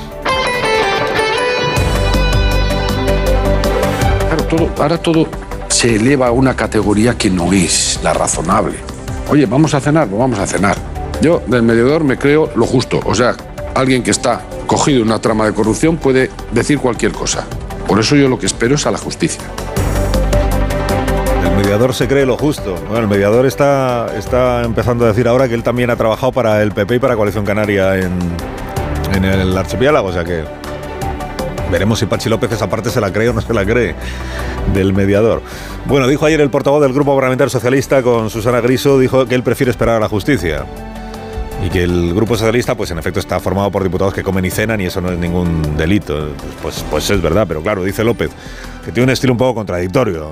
Claro, 4.28 4.44
todo, 4.46 4.70
ahora 4.80 4.98
todo 4.98 5.28
se 5.68 5.96
eleva 5.96 6.28
a 6.28 6.32
una 6.32 6.56
categoría 6.56 7.16
que 7.16 7.30
no 7.30 7.54
es 7.54 8.00
la 8.04 8.14
razonable. 8.14 8.78
Oye, 9.30 9.46
vamos 9.46 9.76
a 9.76 9.80
cenar, 9.80 10.08
pues 10.08 10.20
vamos 10.20 10.40
a 10.40 10.48
cenar. 10.48 10.78
Yo 11.22 11.44
del 11.46 11.62
mediador 11.62 12.04
me 12.04 12.18
creo 12.18 12.52
lo 12.56 12.66
justo. 12.66 13.00
O 13.06 13.14
sea, 13.14 13.36
alguien 13.76 14.02
que 14.02 14.10
está 14.10 14.42
cogido 14.66 15.02
en 15.02 15.08
una 15.08 15.20
trama 15.20 15.46
de 15.46 15.54
corrupción 15.54 15.98
puede 15.98 16.32
decir 16.52 16.80
cualquier 16.80 17.12
cosa. 17.12 17.46
Por 17.90 18.00
eso 18.00 18.16
yo 18.16 18.30
lo 18.30 18.38
que 18.38 18.46
espero 18.46 18.76
es 18.76 18.86
a 18.86 18.92
la 18.92 19.00
justicia. 19.00 19.42
El 21.44 21.58
mediador 21.58 21.96
se 21.96 22.08
cree 22.08 22.24
lo 22.24 22.38
justo. 22.38 22.76
Bueno, 22.88 23.00
el 23.00 23.08
mediador 23.08 23.48
está, 23.48 24.16
está 24.16 24.64
empezando 24.64 25.06
a 25.06 25.08
decir 25.08 25.28
ahora 25.28 25.48
que 25.48 25.56
él 25.56 25.64
también 25.64 25.90
ha 25.90 25.96
trabajado 25.96 26.32
para 26.32 26.62
el 26.62 26.72
PP 26.72 26.96
y 26.96 27.00
para 27.00 27.16
Coalición 27.16 27.46
Canaria 27.46 27.98
en, 27.98 28.14
en 29.16 29.26
el 29.26 29.58
archipiélago, 29.58 30.10
o 30.10 30.14
sea 30.14 30.24
que 30.24 30.44
veremos 31.72 31.98
si 32.00 32.06
Pachi 32.06 32.30
López 32.30 32.52
esa 32.52 32.70
parte 32.70 32.92
se 32.92 33.02
la 33.02 33.12
cree 33.12 33.30
o 33.30 33.34
no 33.34 33.42
se 33.42 33.54
la 33.56 33.66
cree 33.66 33.96
del 34.72 34.94
mediador. 34.94 35.42
Bueno, 35.86 36.08
dijo 36.08 36.28
ayer 36.28 36.42
el 36.42 36.52
portavoz 36.52 36.84
del 36.84 36.94
Grupo 36.94 37.16
Parlamentario 37.16 37.50
Socialista 37.50 38.04
con 38.04 38.30
Susana 38.30 38.62
Griso, 38.62 39.00
dijo 39.00 39.26
que 39.26 39.34
él 39.34 39.42
prefiere 39.42 39.72
esperar 39.72 39.96
a 39.96 40.00
la 40.00 40.10
justicia. 40.10 40.66
Y 41.62 41.70
que 41.70 41.84
el 41.84 42.14
Grupo 42.14 42.38
Socialista, 42.38 42.76
pues 42.76 42.90
en 42.92 43.00
efecto, 43.00 43.20
está 43.20 43.40
formado 43.40 43.70
por 43.70 43.84
diputados 43.84 44.14
que 44.14 44.24
comen 44.24 44.46
y 44.46 44.50
cenan 44.50 44.80
y 44.80 44.86
eso 44.86 45.02
no 45.02 45.12
es 45.12 45.18
ningún 45.18 45.76
delito. 45.76 46.30
Pues, 46.62 46.86
pues 46.90 47.10
es 47.10 47.22
verdad, 47.22 47.46
pero 47.48 47.62
claro, 47.62 47.84
dice 47.84 48.04
López, 48.04 48.30
que 48.86 48.92
tiene 48.92 49.06
un 49.06 49.10
estilo 49.10 49.34
un 49.34 49.38
poco 49.38 49.56
contradictorio. 49.56 50.32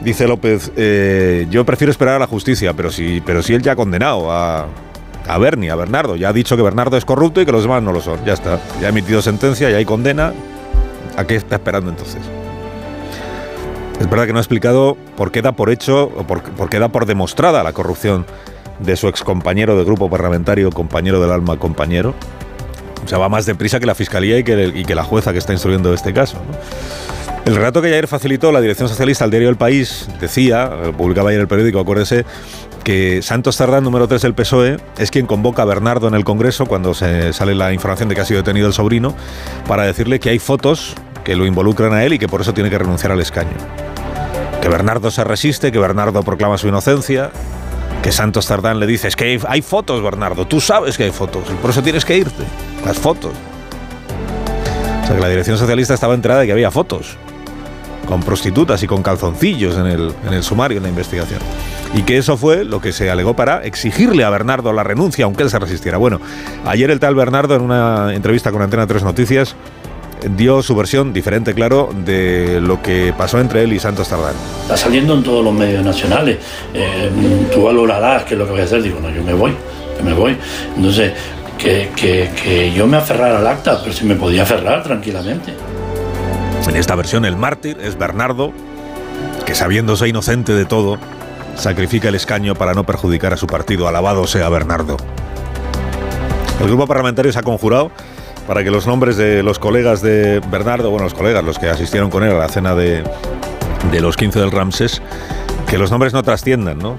Dice 0.00 0.26
López, 0.26 0.72
eh, 0.76 1.46
yo 1.50 1.64
prefiero 1.66 1.90
esperar 1.90 2.14
a 2.14 2.18
la 2.18 2.26
justicia, 2.26 2.72
pero 2.72 2.90
si, 2.90 3.20
pero 3.20 3.42
si 3.42 3.52
él 3.52 3.60
ya 3.60 3.72
ha 3.72 3.76
condenado 3.76 4.32
a, 4.32 4.66
a 5.28 5.38
Bernie, 5.38 5.70
a 5.70 5.76
Bernardo, 5.76 6.16
ya 6.16 6.30
ha 6.30 6.32
dicho 6.32 6.56
que 6.56 6.62
Bernardo 6.62 6.96
es 6.96 7.04
corrupto 7.04 7.42
y 7.42 7.46
que 7.46 7.52
los 7.52 7.62
demás 7.62 7.82
no 7.82 7.92
lo 7.92 8.00
son. 8.00 8.24
Ya 8.24 8.32
está, 8.32 8.60
ya 8.80 8.86
ha 8.86 8.90
emitido 8.90 9.20
sentencia, 9.20 9.68
ya 9.68 9.76
hay 9.76 9.84
condena. 9.84 10.32
¿A 11.16 11.26
qué 11.26 11.36
está 11.36 11.56
esperando 11.56 11.90
entonces? 11.90 12.22
Es 14.00 14.08
verdad 14.08 14.24
que 14.24 14.32
no 14.32 14.38
ha 14.38 14.42
explicado 14.42 14.96
por 15.16 15.30
qué 15.30 15.42
da 15.42 15.52
por 15.52 15.68
hecho 15.68 16.04
o 16.04 16.26
por, 16.26 16.42
por 16.42 16.70
qué 16.70 16.78
da 16.78 16.88
por 16.88 17.04
demostrada 17.04 17.62
la 17.62 17.74
corrupción 17.74 18.24
de 18.80 18.96
su 18.96 19.08
excompañero 19.08 19.76
de 19.76 19.84
grupo 19.84 20.08
parlamentario, 20.08 20.70
compañero 20.70 21.20
del 21.20 21.30
alma, 21.30 21.58
compañero. 21.58 22.14
O 23.04 23.08
sea, 23.08 23.18
va 23.18 23.28
más 23.28 23.46
deprisa 23.46 23.80
que 23.80 23.86
la 23.86 23.94
fiscalía 23.94 24.38
y 24.38 24.44
que, 24.44 24.94
la 24.94 25.04
jueza 25.04 25.32
que 25.32 25.38
está 25.38 25.52
instruyendo 25.52 25.92
este 25.94 26.12
caso. 26.12 26.38
El 27.44 27.56
relato 27.56 27.80
que 27.80 27.88
ayer 27.88 28.06
facilitó 28.06 28.52
la 28.52 28.60
dirección 28.60 28.88
socialista 28.88 29.24
al 29.24 29.30
diario 29.30 29.48
El 29.48 29.56
País 29.56 30.08
decía, 30.20 30.70
publicaba 30.96 31.30
ayer 31.30 31.40
el 31.40 31.48
periódico, 31.48 31.80
acuérdese, 31.80 32.24
que 32.84 33.22
Santos 33.22 33.56
Tardán, 33.56 33.84
número 33.84 34.06
3 34.06 34.22
del 34.22 34.34
PSOE, 34.34 34.76
es 34.98 35.10
quien 35.10 35.26
convoca 35.26 35.62
a 35.62 35.64
Bernardo 35.64 36.08
en 36.08 36.14
el 36.14 36.24
Congreso 36.24 36.66
cuando 36.66 36.94
se 36.94 37.32
sale 37.32 37.54
la 37.54 37.72
información 37.72 38.08
de 38.08 38.14
que 38.14 38.20
ha 38.20 38.24
sido 38.24 38.40
detenido 38.40 38.66
el 38.66 38.72
sobrino, 38.74 39.14
para 39.66 39.84
decirle 39.84 40.20
que 40.20 40.30
hay 40.30 40.38
fotos 40.38 40.94
que 41.24 41.34
lo 41.34 41.46
involucran 41.46 41.92
a 41.92 42.04
él 42.04 42.12
y 42.12 42.18
que 42.18 42.28
por 42.28 42.40
eso 42.42 42.54
tiene 42.54 42.70
que 42.70 42.78
renunciar 42.78 43.12
al 43.12 43.20
escaño. 43.20 43.56
Que 44.60 44.68
Bernardo 44.68 45.10
se 45.10 45.24
resiste, 45.24 45.72
que 45.72 45.78
Bernardo 45.78 46.22
proclama 46.22 46.58
su 46.58 46.68
inocencia, 46.68 47.30
que 48.02 48.12
Santos 48.12 48.46
Tardán 48.46 48.80
le 48.80 48.86
dice, 48.86 49.08
es 49.08 49.16
que 49.16 49.40
hay, 49.46 49.62
fotos, 49.62 50.02
Bernardo, 50.02 50.46
tú 50.46 50.60
sabes 50.60 50.96
que 50.96 51.04
hay 51.04 51.10
fotos, 51.10 51.44
por 51.60 51.70
eso 51.70 51.82
tienes 51.82 52.04
que 52.04 52.16
irte, 52.16 52.44
las 52.84 52.98
fotos. 52.98 53.32
O 55.02 55.06
sea 55.06 55.16
que 55.16 55.20
la 55.20 55.28
dirección 55.28 55.58
socialista 55.58 55.94
estaba 55.94 56.14
enterada 56.14 56.40
de 56.40 56.46
que 56.46 56.52
había 56.52 56.70
fotos 56.70 57.16
con 58.06 58.22
prostitutas 58.22 58.82
y 58.82 58.86
con 58.86 59.02
calzoncillos 59.02 59.76
en 59.76 59.86
el, 59.86 60.12
en 60.26 60.32
el 60.32 60.42
sumario, 60.42 60.78
en 60.78 60.82
la 60.82 60.88
investigación. 60.88 61.40
Y 61.94 62.02
que 62.02 62.16
eso 62.16 62.36
fue 62.36 62.64
lo 62.64 62.80
que 62.80 62.92
se 62.92 63.10
alegó 63.10 63.34
para 63.34 63.62
exigirle 63.64 64.24
a 64.24 64.30
Bernardo 64.30 64.72
la 64.72 64.82
renuncia, 64.82 65.24
aunque 65.26 65.44
él 65.44 65.50
se 65.50 65.58
resistiera. 65.58 65.98
Bueno, 65.98 66.20
ayer 66.64 66.90
el 66.90 66.98
tal 66.98 67.14
Bernardo, 67.14 67.54
en 67.54 67.62
una 67.62 68.14
entrevista 68.14 68.50
con 68.50 68.62
Antena 68.62 68.86
3 68.86 69.04
Noticias, 69.04 69.54
dio 70.36 70.62
su 70.62 70.74
versión 70.74 71.12
diferente, 71.12 71.54
claro, 71.54 71.90
de 72.04 72.60
lo 72.60 72.82
que 72.82 73.12
pasó 73.16 73.40
entre 73.40 73.62
él 73.64 73.72
y 73.72 73.78
Santos 73.78 74.08
Tardán. 74.08 74.34
Está 74.62 74.76
saliendo 74.76 75.14
en 75.14 75.22
todos 75.22 75.44
los 75.44 75.52
medios 75.54 75.84
nacionales. 75.84 76.38
Eh, 76.74 77.10
tú 77.52 77.64
valorarás 77.64 78.24
qué 78.24 78.34
es 78.34 78.38
lo 78.38 78.46
que 78.46 78.52
voy 78.52 78.60
a 78.60 78.64
hacer. 78.64 78.82
Digo, 78.82 79.00
no, 79.00 79.10
yo 79.10 79.22
me 79.22 79.32
voy, 79.32 79.54
yo 79.98 80.04
me 80.04 80.12
voy. 80.12 80.36
Entonces, 80.76 81.12
que, 81.58 81.90
que, 81.94 82.30
que 82.42 82.72
yo 82.72 82.86
me 82.86 82.96
aferrara 82.96 83.38
al 83.38 83.46
acta, 83.46 83.80
pero 83.82 83.94
si 83.94 84.04
me 84.04 84.14
podía 84.14 84.42
aferrar 84.42 84.82
tranquilamente. 84.82 85.54
En 86.68 86.76
esta 86.76 86.94
versión, 86.94 87.24
el 87.24 87.36
mártir 87.36 87.78
es 87.82 87.98
Bernardo, 87.98 88.52
que 89.44 89.54
sabiéndose 89.54 90.08
inocente 90.08 90.52
de 90.52 90.64
todo, 90.64 90.98
sacrifica 91.56 92.08
el 92.08 92.14
escaño 92.14 92.54
para 92.54 92.74
no 92.74 92.84
perjudicar 92.84 93.32
a 93.32 93.36
su 93.36 93.46
partido. 93.46 93.88
Alabado 93.88 94.26
sea 94.26 94.48
Bernardo. 94.48 94.96
El 96.60 96.66
grupo 96.66 96.86
parlamentario 96.86 97.32
se 97.32 97.38
ha 97.38 97.42
conjurado 97.42 97.90
para 98.50 98.64
que 98.64 98.72
los 98.72 98.84
nombres 98.84 99.16
de 99.16 99.44
los 99.44 99.60
colegas 99.60 100.02
de 100.02 100.40
Bernardo, 100.50 100.90
bueno, 100.90 101.04
los 101.04 101.14
colegas, 101.14 101.44
los 101.44 101.56
que 101.56 101.68
asistieron 101.68 102.10
con 102.10 102.24
él 102.24 102.32
a 102.32 102.38
la 102.38 102.48
cena 102.48 102.74
de, 102.74 103.04
de 103.92 104.00
los 104.00 104.16
15 104.16 104.40
del 104.40 104.50
Ramses, 104.50 105.00
que 105.68 105.78
los 105.78 105.92
nombres 105.92 106.12
no 106.12 106.24
trasciendan, 106.24 106.80
¿no? 106.80 106.96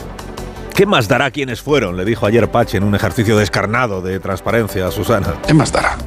¿Qué 0.73 0.86
más 0.86 1.10
dará 1.10 1.30
quienes 1.30 1.61
fueron? 1.61 1.98
Le 1.98 2.06
dijo 2.06 2.26
ayer 2.26 2.49
Pache 2.49 2.78
en 2.78 2.86
un 2.86 2.95
ejercicio 2.95 3.36
descarnado 3.36 4.02
de 4.02 4.22
transparencia 4.22 4.88
a 4.88 4.91
Susana. 4.91 5.34
¿Qué 5.45 5.53
más 5.53 5.73
dará? 5.73 5.98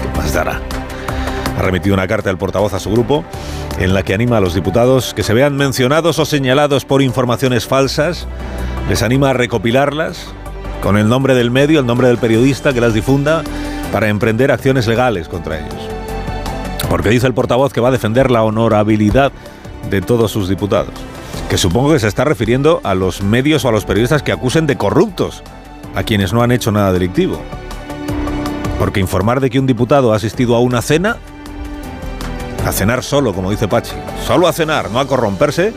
¿Qué 0.00 0.18
más 0.18 0.32
dará? 0.32 0.58
Ha 1.58 1.60
remitido 1.60 1.92
una 1.92 2.08
carta 2.08 2.30
al 2.30 2.38
portavoz 2.38 2.72
a 2.72 2.80
su 2.80 2.90
grupo 2.90 3.26
en 3.78 3.92
la 3.92 4.02
que 4.04 4.14
anima 4.14 4.38
a 4.38 4.40
los 4.40 4.54
diputados 4.54 5.12
que 5.12 5.22
se 5.22 5.34
vean 5.34 5.54
mencionados 5.54 6.18
o 6.18 6.24
señalados 6.24 6.86
por 6.86 7.02
informaciones 7.02 7.66
falsas, 7.66 8.26
les 8.88 9.02
anima 9.02 9.28
a 9.28 9.32
recopilarlas 9.34 10.32
con 10.82 10.98
el 10.98 11.08
nombre 11.08 11.34
del 11.34 11.50
medio, 11.50 11.80
el 11.80 11.86
nombre 11.86 12.08
del 12.08 12.18
periodista 12.18 12.72
que 12.72 12.80
las 12.80 12.92
difunda 12.92 13.42
para 13.92 14.08
emprender 14.08 14.50
acciones 14.50 14.86
legales 14.86 15.28
contra 15.28 15.60
ellos. 15.60 15.88
Porque 16.90 17.08
dice 17.08 17.26
el 17.26 17.34
portavoz 17.34 17.72
que 17.72 17.80
va 17.80 17.88
a 17.88 17.92
defender 17.92 18.30
la 18.30 18.42
honorabilidad 18.42 19.32
de 19.88 20.00
todos 20.02 20.32
sus 20.32 20.48
diputados. 20.48 20.92
Que 21.48 21.56
supongo 21.56 21.92
que 21.92 22.00
se 22.00 22.08
está 22.08 22.24
refiriendo 22.24 22.80
a 22.82 22.94
los 22.94 23.22
medios 23.22 23.64
o 23.64 23.68
a 23.68 23.72
los 23.72 23.84
periodistas 23.84 24.22
que 24.22 24.32
acusen 24.32 24.66
de 24.66 24.76
corruptos 24.76 25.42
a 25.94 26.02
quienes 26.02 26.32
no 26.32 26.42
han 26.42 26.50
hecho 26.50 26.72
nada 26.72 26.92
delictivo. 26.92 27.40
Porque 28.78 29.00
informar 29.00 29.40
de 29.40 29.50
que 29.50 29.60
un 29.60 29.66
diputado 29.66 30.12
ha 30.12 30.16
asistido 30.16 30.56
a 30.56 30.60
una 30.60 30.82
cena, 30.82 31.16
a 32.66 32.72
cenar 32.72 33.04
solo, 33.04 33.32
como 33.32 33.50
dice 33.50 33.68
Pachi, 33.68 33.94
solo 34.26 34.48
a 34.48 34.52
cenar, 34.52 34.90
no 34.90 34.98
a 34.98 35.06
corromperse, 35.06 35.72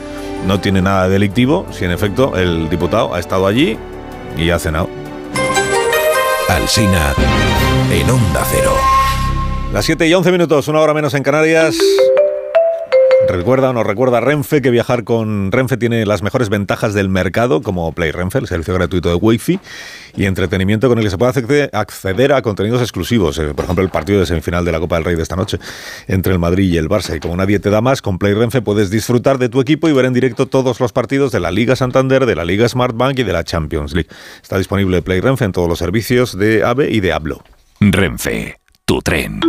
no 0.47 0.59
tiene 0.59 0.81
nada 0.81 1.07
delictivo 1.09 1.67
si 1.71 1.85
en 1.85 1.91
efecto 1.91 2.35
el 2.35 2.69
diputado 2.69 3.13
ha 3.13 3.19
estado 3.19 3.45
allí 3.45 3.77
y 4.37 4.49
ha 4.49 4.59
cenado. 4.59 4.89
Alsina 6.49 7.13
en 7.91 8.09
Onda 8.09 8.43
Cero. 8.49 8.73
Las 9.73 9.85
7 9.85 10.07
y 10.07 10.13
11 10.13 10.31
minutos, 10.31 10.67
una 10.67 10.79
hora 10.79 10.93
menos 10.93 11.13
en 11.13 11.23
Canarias. 11.23 11.77
Recuerda 13.27 13.71
o 13.71 13.73
nos 13.73 13.85
recuerda 13.85 14.21
Renfe 14.21 14.61
que 14.61 14.69
viajar 14.71 15.03
con 15.03 15.51
Renfe 15.51 15.77
tiene 15.77 16.05
las 16.05 16.21
mejores 16.21 16.49
ventajas 16.49 16.93
del 16.93 17.09
mercado, 17.09 17.61
como 17.61 17.91
Play 17.91 18.11
Renfe, 18.11 18.37
el 18.39 18.47
servicio 18.47 18.73
gratuito 18.73 19.09
de 19.09 19.15
Wi-Fi 19.15 19.59
y 20.15 20.25
entretenimiento 20.25 20.87
con 20.87 20.99
el 20.99 21.03
que 21.03 21.09
se 21.09 21.17
puede 21.17 21.69
acceder- 21.71 22.31
a 22.33 22.41
contenidos 22.41 22.81
exclusivos. 22.81 23.37
Eh, 23.39 23.53
Por 23.53 23.65
ejemplo, 23.65 23.83
el 23.83 23.89
partido 23.89 24.19
de 24.19 24.25
semifinal 24.25 24.63
de 24.63 24.71
la 24.71 24.79
Copa 24.79 24.95
del 24.95 25.05
Rey 25.05 25.15
de 25.15 25.23
esta 25.23 25.35
noche 25.35 25.57
entre 26.07 26.33
el 26.33 26.39
Madrid 26.39 26.71
y 26.71 26.77
el 26.77 26.87
Barça. 26.87 27.15
Y 27.15 27.19
como 27.19 27.35
nadie 27.35 27.59
te 27.59 27.69
da 27.69 27.81
más, 27.81 28.01
con 28.01 28.17
Play 28.19 28.33
Renfe 28.33 28.61
puedes 28.61 28.89
disfrutar 28.89 29.37
de 29.37 29.49
tu 29.49 29.59
equipo 29.59 29.89
y 29.89 29.93
ver 29.93 30.05
en 30.05 30.13
directo 30.13 30.45
todos 30.45 30.79
los 30.79 30.93
partidos 30.93 31.31
de 31.31 31.39
la 31.39 31.51
Liga 31.51 31.75
Santander, 31.75 32.25
de 32.25 32.35
la 32.35 32.45
Liga 32.45 32.69
Smart 32.69 32.95
Bank 32.95 33.19
y 33.19 33.23
de 33.23 33.33
la 33.33 33.43
Champions 33.43 33.93
League. 33.93 34.09
Está 34.41 34.57
disponible 34.57 35.01
Play 35.01 35.19
Renfe 35.19 35.45
en 35.45 35.51
todos 35.51 35.67
los 35.67 35.79
servicios 35.79 36.37
de 36.37 36.63
AVE 36.63 36.89
y 36.91 36.99
de 37.01 37.11
Hablo. 37.11 37.43
Renfe, 37.81 38.59
tu 38.85 39.01
tren. 39.01 39.41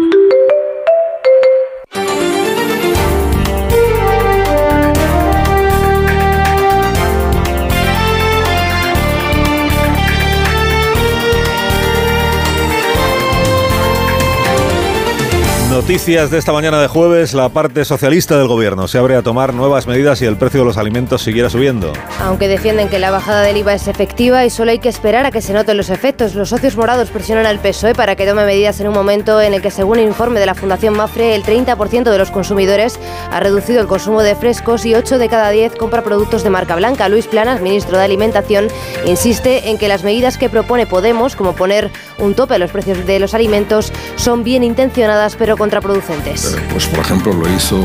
Noticias 15.77 16.31
de 16.31 16.39
esta 16.39 16.55
mañana 16.55 16.81
de 16.81 16.89
jueves, 16.89 17.35
la 17.35 17.51
parte 17.51 17.85
socialista 17.85 18.39
del 18.39 18.49
gobierno 18.49 18.89
se 18.89 18.97
abre 18.97 19.15
a 19.15 19.23
tomar 19.23 19.53
nuevas 19.53 19.87
medidas 19.87 20.19
si 20.19 20.25
el 20.25 20.39
precio 20.39 20.61
de 20.61 20.65
los 20.65 20.79
alimentos 20.79 21.21
siguiera 21.21 21.51
subiendo. 21.51 21.93
Aunque 22.19 22.49
defienden 22.49 22.89
que 22.89 22.99
la 22.99 23.11
bajada 23.11 23.43
del 23.43 23.59
IVA 23.59 23.75
es 23.75 23.87
efectiva 23.87 24.47
y 24.47 24.49
solo 24.49 24.71
hay 24.71 24.79
que 24.79 24.89
esperar 24.89 25.27
a 25.27 25.31
que 25.31 25.43
se 25.43 25.53
noten 25.53 25.77
los 25.77 25.91
efectos, 25.91 26.35
los 26.35 26.49
socios 26.49 26.79
morados 26.79 27.11
presionan 27.11 27.45
al 27.45 27.59
PSOE 27.59 27.95
para 27.95 28.17
que 28.17 28.27
tome 28.27 28.47
medidas 28.47 28.81
en 28.81 28.89
un 28.89 28.95
momento 28.95 29.39
en 29.39 29.53
el 29.53 29.61
que, 29.61 29.71
según 29.71 29.99
el 29.99 30.07
informe 30.07 30.41
de 30.41 30.47
la 30.47 30.55
Fundación 30.55 30.97
Mafre, 30.97 31.35
el 31.35 31.43
30% 31.45 32.05
de 32.05 32.19
los 32.19 32.31
consumidores 32.31 32.99
ha 33.31 33.39
reducido 33.41 33.83
el 33.83 33.87
consumo 33.87 34.23
de 34.23 34.35
frescos 34.35 34.87
y 34.87 34.95
8 34.95 35.19
de 35.19 35.29
cada 35.29 35.51
10 35.51 35.77
compra 35.77 36.03
productos 36.03 36.43
de 36.43 36.49
marca 36.49 36.75
blanca. 36.77 37.11
Luis 37.11 37.27
Planas, 37.27 37.61
ministro 37.61 37.99
de 37.99 38.05
Alimentación, 38.05 38.69
insiste 39.05 39.69
en 39.69 39.77
que 39.77 39.89
las 39.89 40.05
medidas 40.05 40.39
que 40.39 40.49
propone 40.49 40.87
Podemos, 40.87 41.37
como 41.37 41.53
poner 41.53 41.91
un 42.19 42.35
tope 42.35 42.55
a 42.55 42.59
los 42.59 42.71
precios 42.71 43.05
de 43.07 43.19
los 43.21 43.35
alimentos, 43.35 43.93
son 44.17 44.43
bien 44.43 44.65
intencionadas 44.65 45.37
pero 45.37 45.59
contraproducentes. 45.67 46.57
Pues 46.71 46.87
por 46.87 47.01
ejemplo 47.01 47.33
lo 47.33 47.53
hizo 47.53 47.77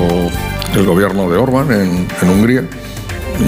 el 0.76 0.86
gobierno 0.86 1.28
de 1.32 1.38
Orban 1.38 1.72
en, 1.72 2.08
Hungría 2.30 2.64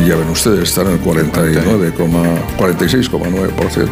ya 0.08 0.16
ven 0.16 0.30
ustedes, 0.30 0.70
están 0.70 0.88
en 0.88 0.94
el 0.94 1.00
49, 1.00 1.94
46,9%. 1.96 3.90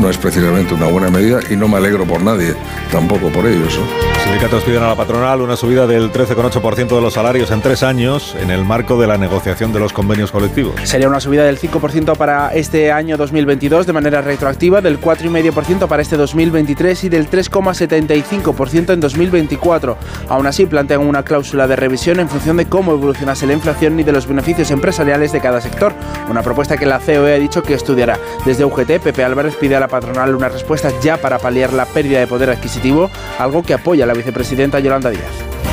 No 0.00 0.10
es 0.10 0.18
precisamente 0.18 0.74
una 0.74 0.86
buena 0.86 1.08
medida 1.10 1.40
y 1.50 1.56
no 1.56 1.68
me 1.68 1.76
alegro 1.76 2.04
por 2.04 2.20
nadie, 2.20 2.54
tampoco 2.90 3.28
por 3.28 3.46
ellos. 3.46 3.78
¿no? 3.78 3.84
Los 4.14 4.22
sindicatos 4.22 4.64
piden 4.64 4.82
a 4.82 4.88
la 4.88 4.96
patronal 4.96 5.40
una 5.40 5.56
subida 5.56 5.86
del 5.86 6.12
13,8% 6.12 6.88
de 6.88 7.00
los 7.00 7.14
salarios 7.14 7.50
en 7.50 7.62
tres 7.62 7.82
años 7.82 8.36
en 8.40 8.50
el 8.50 8.64
marco 8.64 9.00
de 9.00 9.06
la 9.06 9.16
negociación 9.18 9.72
de 9.72 9.80
los 9.80 9.92
convenios 9.92 10.32
colectivos. 10.32 10.74
Sería 10.84 11.08
una 11.08 11.20
subida 11.20 11.44
del 11.44 11.58
5% 11.58 12.16
para 12.16 12.52
este 12.52 12.92
año 12.92 13.16
2022 13.16 13.86
de 13.86 13.92
manera 13.92 14.20
retroactiva, 14.22 14.80
del 14.80 15.00
4,5% 15.00 15.86
para 15.86 16.02
este 16.02 16.16
2023 16.16 17.04
y 17.04 17.08
del 17.08 17.30
3,75% 17.30 18.92
en 18.92 19.00
2024. 19.00 19.96
Aún 20.28 20.46
así, 20.46 20.66
plantean 20.66 21.00
una 21.00 21.22
cláusula 21.22 21.66
de 21.66 21.76
revisión 21.76 22.20
en 22.20 22.28
función 22.28 22.56
de 22.56 22.66
cómo 22.66 22.92
evolucionase 22.92 23.46
la 23.46 23.52
inflación 23.52 23.98
y 24.00 24.02
de 24.02 24.12
los 24.12 24.26
beneficios 24.26 24.70
empresariales 24.70 25.32
de 25.36 25.42
cada 25.42 25.60
sector. 25.60 25.92
Una 26.28 26.42
propuesta 26.42 26.76
que 26.76 26.86
la 26.86 26.98
COE 26.98 27.34
ha 27.34 27.38
dicho 27.38 27.62
que 27.62 27.74
estudiará. 27.74 28.18
Desde 28.44 28.64
UGT, 28.64 29.00
Pepe 29.00 29.22
Álvarez 29.22 29.54
pide 29.56 29.76
a 29.76 29.80
la 29.80 29.88
patronal 29.88 30.34
una 30.34 30.48
respuesta 30.48 30.90
ya 31.02 31.18
para 31.18 31.38
paliar 31.38 31.72
la 31.72 31.84
pérdida 31.84 32.20
de 32.20 32.26
poder 32.26 32.50
adquisitivo, 32.50 33.10
algo 33.38 33.62
que 33.62 33.74
apoya 33.74 34.06
la 34.06 34.14
vicepresidenta 34.14 34.80
Yolanda 34.80 35.10
Díaz. 35.10 35.22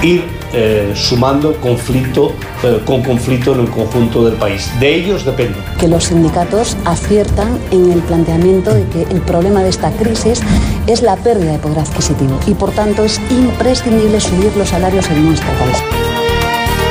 ir 0.03 0.26
eh, 0.52 0.91
sumando 0.95 1.56
conflicto 1.61 2.34
eh, 2.61 2.81
con 2.85 3.02
conflicto 3.03 3.53
en 3.53 3.61
el 3.61 3.69
conjunto 3.69 4.26
del 4.26 4.35
país. 4.35 4.69
De 4.81 4.94
ellos 4.95 5.23
depende. 5.23 5.57
que 5.80 5.88
los 5.88 6.06
sindicatos 6.06 6.76
aciertan 6.84 7.57
en 7.72 7.91
el 7.91 7.99
planteamiento 8.02 8.73
de 8.73 8.85
que 8.88 9.03
el 9.03 9.22
problema 9.22 9.64
de 9.64 9.69
esta 9.69 9.91
crisis 9.91 10.41
es 10.88 11.02
la 11.02 11.15
pérdida 11.15 11.53
de 11.53 11.60
poder 11.60 11.80
adquisitivo 11.80 12.38
y 12.45 12.53
por 12.53 12.72
tanto 12.72 13.06
es 13.06 13.22
imprescindible 13.31 14.19
subir 14.19 14.52
los 14.57 14.69
salarios 14.69 15.10
en 15.10 15.26
nuestro 15.26 15.49
país. 15.53 16.12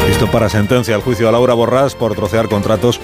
Listo 0.07 0.31
para 0.31 0.49
sentencia 0.49 0.95
al 0.95 1.01
juicio 1.01 1.29
a 1.29 1.33
Laura 1.33 1.55
Borrás 1.55 1.95
por 1.95 2.15
trocear 2.15 2.49
contratos 2.49 3.01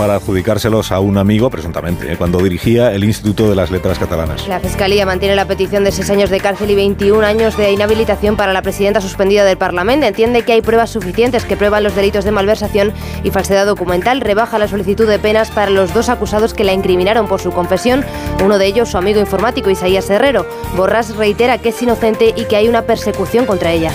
para 0.00 0.14
adjudicárselos 0.14 0.92
a 0.92 1.00
un 1.00 1.18
amigo, 1.18 1.50
presuntamente, 1.50 2.10
¿eh? 2.10 2.16
cuando 2.16 2.38
dirigía 2.38 2.90
el 2.94 3.04
Instituto 3.04 3.50
de 3.50 3.54
las 3.54 3.70
Letras 3.70 3.98
Catalanas. 3.98 4.48
La 4.48 4.58
Fiscalía 4.58 5.04
mantiene 5.04 5.36
la 5.36 5.44
petición 5.44 5.84
de 5.84 5.92
6 5.92 6.08
años 6.08 6.30
de 6.30 6.40
cárcel 6.40 6.70
y 6.70 6.74
21 6.74 7.22
años 7.22 7.54
de 7.58 7.70
inhabilitación 7.70 8.34
para 8.34 8.54
la 8.54 8.62
presidenta 8.62 9.02
suspendida 9.02 9.44
del 9.44 9.58
Parlamento. 9.58 10.06
Entiende 10.06 10.40
que 10.40 10.54
hay 10.54 10.62
pruebas 10.62 10.88
suficientes 10.88 11.44
que 11.44 11.54
prueban 11.54 11.82
los 11.82 11.94
delitos 11.94 12.24
de 12.24 12.30
malversación 12.30 12.94
y 13.24 13.30
falsedad 13.30 13.66
documental. 13.66 14.22
Rebaja 14.22 14.58
la 14.58 14.68
solicitud 14.68 15.06
de 15.06 15.18
penas 15.18 15.50
para 15.50 15.70
los 15.70 15.92
dos 15.92 16.08
acusados 16.08 16.54
que 16.54 16.64
la 16.64 16.72
incriminaron 16.72 17.28
por 17.28 17.42
su 17.42 17.50
confesión. 17.50 18.02
Uno 18.42 18.56
de 18.56 18.64
ellos, 18.64 18.88
su 18.88 18.96
amigo 18.96 19.20
informático 19.20 19.68
Isaías 19.68 20.08
Herrero. 20.08 20.46
Borràs 20.78 21.14
reitera 21.14 21.58
que 21.58 21.68
es 21.68 21.82
inocente 21.82 22.32
y 22.34 22.46
que 22.46 22.56
hay 22.56 22.68
una 22.68 22.82
persecución 22.82 23.44
contra 23.44 23.72
ella. 23.72 23.92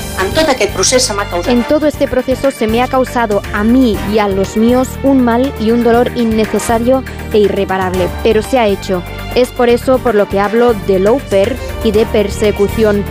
En 1.48 1.64
todo 1.64 1.88
este 1.88 2.08
proceso 2.08 2.52
se 2.52 2.68
me 2.68 2.84
ha 2.84 2.88
causado 2.88 3.42
a 3.54 3.64
mí 3.64 3.98
y 4.14 4.20
a 4.20 4.28
los 4.28 4.56
míos 4.56 4.88
un 5.02 5.24
mal 5.24 5.52
y 5.60 5.72
un 5.72 5.84
dolor 5.84 5.95
innecesario 6.16 7.04
e 7.34 7.40
irreparable, 7.40 8.08
pero 8.24 8.42
se 8.42 8.60
ha 8.60 8.68
hecho. 8.68 9.02
Es 9.36 9.50
por 9.50 9.70
eso 9.70 9.98
por 10.00 10.16
lo 10.16 10.28
que 10.28 10.40
hablo 10.40 10.74
de 10.74 11.00
lawfare 11.00 11.56
y 11.84 11.92
persecución 12.06 13.04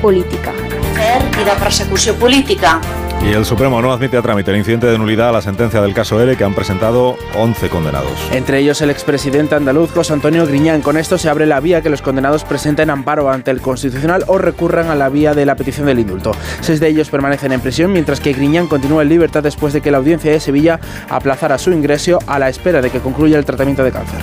i 1.41 1.45
de 1.45 1.53
persecució 1.59 2.15
política. 2.19 2.81
Y 3.23 3.33
el 3.33 3.45
Supremo 3.47 3.81
no 3.81 3.93
admite 3.93 4.19
a 4.19 4.23
trámite 4.23 4.51
el 4.51 4.59
incidente 4.59 4.87
de 4.87 4.99
nulidad 4.99 5.31
a 5.31 5.33
la 5.33 5.43
sentencia 5.43 5.81
del 5.81 5.95
caso 5.95 6.21
L 6.21 6.37
que 6.37 6.45
han 6.45 6.55
presentado 6.55 7.17
11 7.35 7.69
condenados. 7.71 8.13
Entre 8.33 8.59
ellos 8.59 8.81
el 8.83 8.91
expresidente 8.91 9.55
andaluz 9.55 9.93
José 9.93 10.13
Antonio 10.13 10.47
Griñán. 10.47 10.83
Con 10.83 10.99
esto 10.99 11.17
se 11.17 11.31
abre 11.31 11.47
la 11.47 11.61
vía 11.61 11.81
que 11.81 11.89
los 11.89 12.03
condenados 12.03 12.45
presenten 12.45 12.91
amparo 12.91 13.31
ante 13.31 13.51
el 13.51 13.63
Constitucional 13.63 14.25
o 14.27 14.37
recurran 14.39 14.89
a 14.91 14.95
la 14.95 15.09
vía 15.09 15.33
de 15.35 15.47
la 15.47 15.57
petición 15.57 15.87
del 15.87 16.01
indulto. 16.01 16.33
Seis 16.61 16.81
de 16.81 16.89
ellos 16.89 17.09
permanecen 17.09 17.53
en 17.53 17.61
prisión, 17.61 17.93
mientras 17.93 18.21
que 18.21 18.35
Griñán 18.35 18.67
continúa 18.67 19.03
en 19.03 19.09
libertad 19.09 19.43
después 19.43 19.73
de 19.73 19.81
que 19.81 19.91
la 19.91 19.99
audiencia 19.99 20.31
de 20.31 20.41
Sevilla 20.41 20.79
aplazara 21.09 21.57
su 21.57 21.73
ingreso 21.73 22.19
a 22.27 22.39
la 22.39 22.49
espera 22.49 22.83
de 22.83 22.91
que 22.91 23.01
concluya 23.01 23.39
el 23.39 23.45
tratamiento 23.45 23.83
de 23.83 23.93
cáncer. 23.93 24.21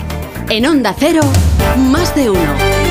En 0.49 0.65
Onda 0.65 0.93
Cero, 0.97 1.21
más 1.89 2.13
de 2.15 2.29
uno. 2.29 2.90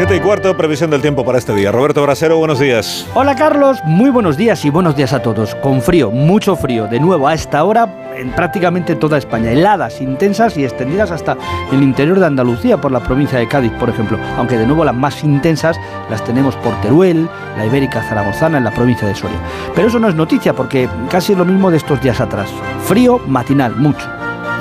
7 0.00 0.16
y 0.16 0.20
cuarto, 0.20 0.56
previsión 0.56 0.88
del 0.88 1.02
tiempo 1.02 1.26
para 1.26 1.36
este 1.36 1.54
día. 1.54 1.70
Roberto 1.70 2.00
Brasero, 2.00 2.38
buenos 2.38 2.58
días. 2.58 3.06
Hola 3.12 3.36
Carlos, 3.36 3.80
muy 3.84 4.08
buenos 4.08 4.38
días 4.38 4.64
y 4.64 4.70
buenos 4.70 4.96
días 4.96 5.12
a 5.12 5.20
todos. 5.20 5.54
Con 5.56 5.82
frío, 5.82 6.10
mucho 6.10 6.56
frío, 6.56 6.86
de 6.86 6.98
nuevo 6.98 7.28
a 7.28 7.34
esta 7.34 7.62
hora 7.64 8.14
en 8.16 8.30
prácticamente 8.30 8.96
toda 8.96 9.18
España. 9.18 9.52
Heladas 9.52 10.00
intensas 10.00 10.56
y 10.56 10.64
extendidas 10.64 11.10
hasta 11.10 11.36
el 11.70 11.82
interior 11.82 12.18
de 12.18 12.24
Andalucía, 12.24 12.78
por 12.78 12.92
la 12.92 13.00
provincia 13.00 13.38
de 13.38 13.46
Cádiz, 13.46 13.72
por 13.72 13.90
ejemplo. 13.90 14.18
Aunque 14.38 14.56
de 14.56 14.64
nuevo 14.64 14.86
las 14.86 14.94
más 14.94 15.22
intensas 15.22 15.76
las 16.08 16.24
tenemos 16.24 16.56
por 16.56 16.72
Teruel, 16.80 17.28
la 17.58 17.66
Ibérica 17.66 18.02
Zaragozana, 18.02 18.56
en 18.56 18.64
la 18.64 18.70
provincia 18.70 19.06
de 19.06 19.14
Soria. 19.14 19.36
Pero 19.74 19.88
eso 19.88 19.98
no 19.98 20.08
es 20.08 20.14
noticia 20.14 20.54
porque 20.54 20.88
casi 21.10 21.32
es 21.32 21.38
lo 21.38 21.44
mismo 21.44 21.70
de 21.70 21.76
estos 21.76 22.00
días 22.00 22.22
atrás. 22.22 22.48
Frío 22.84 23.20
matinal, 23.26 23.76
mucho. 23.76 24.08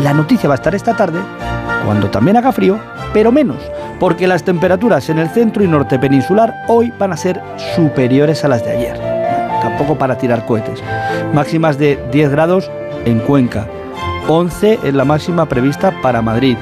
La 0.01 0.13
noticia 0.13 0.49
va 0.49 0.55
a 0.55 0.57
estar 0.57 0.75
esta 0.75 0.97
tarde, 0.97 1.21
cuando 1.85 2.09
también 2.09 2.35
haga 2.35 2.51
frío, 2.51 2.77
pero 3.13 3.31
menos, 3.31 3.57
porque 3.99 4.27
las 4.27 4.43
temperaturas 4.43 5.09
en 5.09 5.19
el 5.19 5.29
centro 5.29 5.63
y 5.63 5.67
norte 5.67 5.99
peninsular 5.99 6.53
hoy 6.67 6.91
van 6.97 7.13
a 7.13 7.17
ser 7.17 7.41
superiores 7.75 8.43
a 8.43 8.47
las 8.47 8.63
de 8.63 8.71
ayer. 8.71 8.97
Tampoco 9.61 9.97
para 9.97 10.17
tirar 10.17 10.45
cohetes. 10.45 10.81
Máximas 11.33 11.77
de 11.77 11.99
10 12.11 12.31
grados 12.31 12.71
en 13.05 13.19
Cuenca, 13.19 13.67
11 14.27 14.79
es 14.83 14.93
la 14.93 15.05
máxima 15.05 15.47
prevista 15.47 15.93
para 16.01 16.21
Madrid, 16.21 16.57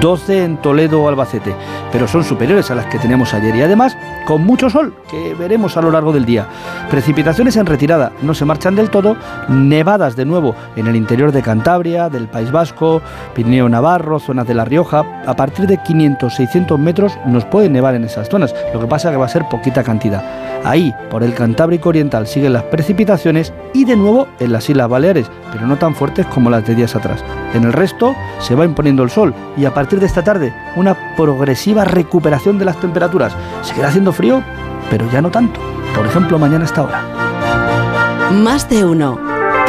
12 0.00 0.44
en 0.44 0.56
Toledo 0.58 1.02
o 1.02 1.08
Albacete, 1.08 1.54
pero 1.92 2.08
son 2.08 2.24
superiores 2.24 2.70
a 2.70 2.74
las 2.74 2.86
que 2.86 2.98
teníamos 2.98 3.34
ayer 3.34 3.54
y 3.56 3.62
además 3.62 3.96
con 4.26 4.44
mucho 4.44 4.70
sol 4.70 4.94
que 5.10 5.34
veremos 5.34 5.76
a 5.76 5.82
lo 5.82 5.90
largo 5.90 6.12
del 6.12 6.24
día. 6.24 6.46
Precipitaciones 6.90 7.56
en 7.56 7.66
retirada, 7.66 8.12
no 8.22 8.34
se 8.34 8.44
marchan 8.44 8.76
del 8.76 8.90
todo, 8.90 9.16
nevadas 9.48 10.16
de 10.16 10.24
nuevo 10.24 10.54
en 10.76 10.86
el 10.86 10.96
interior 10.96 11.32
de 11.32 11.42
Cantabria, 11.42 12.08
del 12.08 12.28
País 12.28 12.50
Vasco, 12.50 13.02
Pirineo 13.34 13.68
Navarro, 13.68 14.18
zonas 14.18 14.46
de 14.46 14.54
La 14.54 14.64
Rioja, 14.64 15.04
a 15.26 15.36
partir 15.36 15.66
de 15.66 15.78
500-600 15.78 16.78
metros 16.78 17.18
nos 17.26 17.44
puede 17.44 17.68
nevar 17.68 17.94
en 17.94 18.04
esas 18.04 18.28
zonas, 18.28 18.54
lo 18.72 18.80
que 18.80 18.86
pasa 18.86 19.10
que 19.10 19.16
va 19.16 19.26
a 19.26 19.28
ser 19.30 19.48
poquita 19.48 19.82
cantidad. 19.82 20.22
Ahí, 20.64 20.94
por 21.10 21.22
el 21.22 21.34
Cantábrico 21.34 21.90
Oriental, 21.90 22.26
siguen 22.26 22.54
las 22.54 22.62
precipitaciones 22.62 23.52
y 23.74 23.84
de 23.84 23.96
nuevo 23.96 24.28
en 24.40 24.50
las 24.50 24.68
Islas 24.70 24.88
Baleares, 24.88 25.30
pero 25.52 25.66
no 25.66 25.76
tan 25.76 25.94
fuertes 25.94 26.24
como 26.26 26.48
las 26.48 26.66
de 26.66 26.74
días 26.74 26.96
atrás. 26.96 27.22
En 27.52 27.64
el 27.64 27.72
resto 27.74 28.14
se 28.38 28.54
va 28.54 28.64
imponiendo 28.64 29.02
el 29.02 29.10
sol 29.10 29.34
y 29.58 29.66
a 29.66 29.73
partir 29.74 30.00
de 30.00 30.06
esta 30.06 30.22
tarde 30.22 30.54
una 30.76 31.16
progresiva 31.16 31.84
recuperación 31.84 32.58
de 32.58 32.64
las 32.64 32.80
temperaturas. 32.80 33.34
Seguirá 33.62 33.88
haciendo 33.88 34.12
frío, 34.12 34.42
pero 34.88 35.10
ya 35.10 35.20
no 35.20 35.30
tanto. 35.30 35.60
Por 35.94 36.06
ejemplo, 36.06 36.38
mañana 36.38 36.64
a 36.64 36.66
esta 36.66 36.82
hora. 36.82 38.30
Más 38.30 38.68
de 38.68 38.84
uno. 38.84 39.18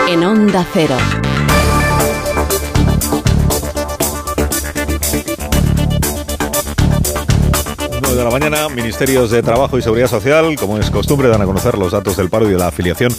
En 0.07 0.23
Onda 0.23 0.65
Cero. 0.72 0.95
9 8.02 8.15
de 8.15 8.23
la 8.23 8.30
mañana, 8.30 8.69
Ministerios 8.69 9.32
de 9.32 9.41
Trabajo 9.41 9.77
y 9.77 9.82
Seguridad 9.82 10.07
Social, 10.07 10.56
como 10.57 10.77
es 10.77 10.91
costumbre, 10.91 11.27
dan 11.27 11.41
a 11.41 11.45
conocer 11.45 11.77
los 11.77 11.91
datos 11.91 12.15
del 12.18 12.30
paro 12.30 12.48
y 12.48 12.52
de 12.52 12.57
la 12.57 12.68
afiliación 12.68 13.11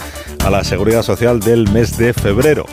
a 0.44 0.50
la 0.50 0.62
Seguridad 0.62 1.02
Social 1.02 1.40
del 1.40 1.68
mes 1.70 1.98
de 1.98 2.14
febrero. 2.14 2.66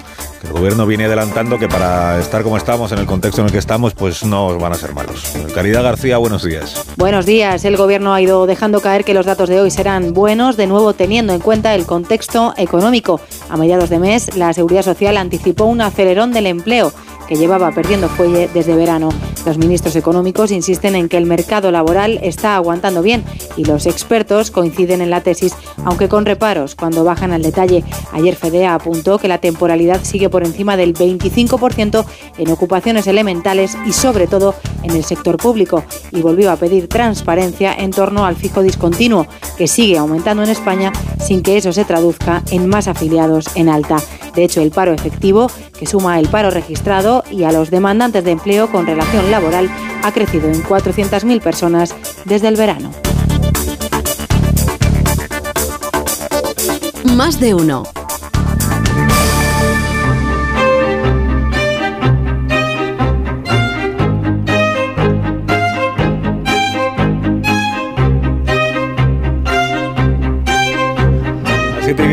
El 0.44 0.52
gobierno 0.52 0.86
viene 0.86 1.06
adelantando 1.06 1.58
que 1.58 1.70
para 1.70 2.20
estar 2.20 2.44
como 2.44 2.58
estamos, 2.58 2.92
en 2.92 3.00
el 3.00 3.06
contexto 3.06 3.42
en 3.42 3.48
el 3.48 3.52
que 3.54 3.60
estamos, 3.60 3.94
pues 3.94 4.26
no 4.26 4.58
van 4.60 4.74
a 4.74 4.76
ser 4.76 4.94
malos. 4.94 5.34
Caridad 5.56 5.84
García, 5.84 6.18
buenos 6.18 6.44
días. 6.44 6.86
Buenos 6.98 7.26
días. 7.26 7.64
El 7.64 7.78
Gobierno 7.78 8.14
ha 8.14 8.22
ido 8.22 8.46
dejando 8.46 8.82
caer 8.82 9.06
que 9.06 9.14
los 9.14 9.26
datos 9.26 9.48
de 9.48 9.62
hoy 9.62 9.72
serán 9.72 10.14
buenos, 10.14 10.58
de 10.58 10.68
nuevo 10.68 10.94
teniendo 10.94 11.34
en 11.34 11.40
cuenta 11.40 11.74
el 11.76 11.86
contexto 11.86 12.54
económico. 12.58 13.22
A 13.50 13.56
mediados 13.56 13.90
de 13.90 14.00
mes, 14.00 14.36
la 14.36 14.54
Seguridad 14.54 14.84
Social 14.84 15.16
anticipó 15.18 15.66
un 15.66 15.80
acelerón 15.82 16.34
del 16.34 16.48
empleo 16.48 16.92
que 17.28 17.36
llevaba 17.36 17.72
perdiendo 17.72 18.10
fuelle 18.10 18.50
desde 18.54 18.76
verano. 18.76 19.10
Los 19.46 19.58
ministros 19.58 19.96
económicos 19.96 20.52
insisten 20.52 20.96
en 20.96 21.10
que 21.10 21.18
el 21.18 21.26
mercado 21.26 21.70
laboral 21.72 22.20
está 22.24 22.56
aguantando 22.56 23.02
bien 23.02 23.24
y 23.58 23.66
los 23.66 23.86
expertos 23.86 24.52
coinciden 24.52 25.02
en 25.02 25.10
la 25.10 25.22
tesis, 25.22 25.54
aunque 25.84 26.08
con 26.08 26.26
reparos 26.26 26.76
cuando 26.76 27.04
bajan 27.04 27.34
al 27.34 27.42
detalle. 27.42 27.84
Ayer 28.14 28.36
Fedea 28.36 28.76
apuntó 28.76 29.18
que 29.18 29.28
la 29.28 29.40
temporalidad 29.40 30.02
sigue 30.04 30.30
por 30.30 30.44
encima 30.44 30.78
del 30.78 30.94
25% 30.94 32.06
en 32.38 32.52
ocupaciones 32.52 33.08
elementales 33.08 33.78
y 33.86 33.92
sobre 33.92 34.28
todo 34.28 34.56
en 34.84 34.92
el 34.92 35.04
sector 35.04 35.38
público 35.38 35.84
y 36.12 36.22
volvió 36.22 36.52
a 36.52 36.56
pedir 36.56 36.88
transparencia 36.88 37.74
en 37.74 37.92
torno 37.92 38.26
al 38.26 38.36
fijo 38.36 38.62
discontinuo, 38.62 39.28
que 39.58 39.68
sigue 39.68 39.98
aumentando 39.98 40.44
en 40.44 40.50
España 40.50 40.92
sin 41.20 41.42
que 41.42 41.58
eso 41.58 41.74
se 41.74 41.86
traduzca 41.86 42.44
en 42.52 42.68
más 42.68 42.88
afiliados 42.88 43.48
en 43.56 43.70
alta. 43.70 43.98
De 44.36 44.44
hecho, 44.44 44.62
el 44.62 44.72
paro 44.72 44.94
efectivo, 44.94 45.50
que 45.84 45.90
suma 45.90 46.18
el 46.18 46.30
paro 46.30 46.50
registrado 46.50 47.26
y 47.30 47.44
a 47.44 47.52
los 47.52 47.70
demandantes 47.70 48.24
de 48.24 48.32
empleo 48.32 48.72
con 48.72 48.86
relación 48.86 49.30
laboral, 49.30 49.70
ha 50.02 50.12
crecido 50.14 50.48
en 50.48 50.64
400.000 50.64 51.42
personas 51.42 51.94
desde 52.24 52.48
el 52.48 52.56
verano. 52.56 52.92
Más 57.16 57.40
de 57.40 57.54
uno. 57.54 57.84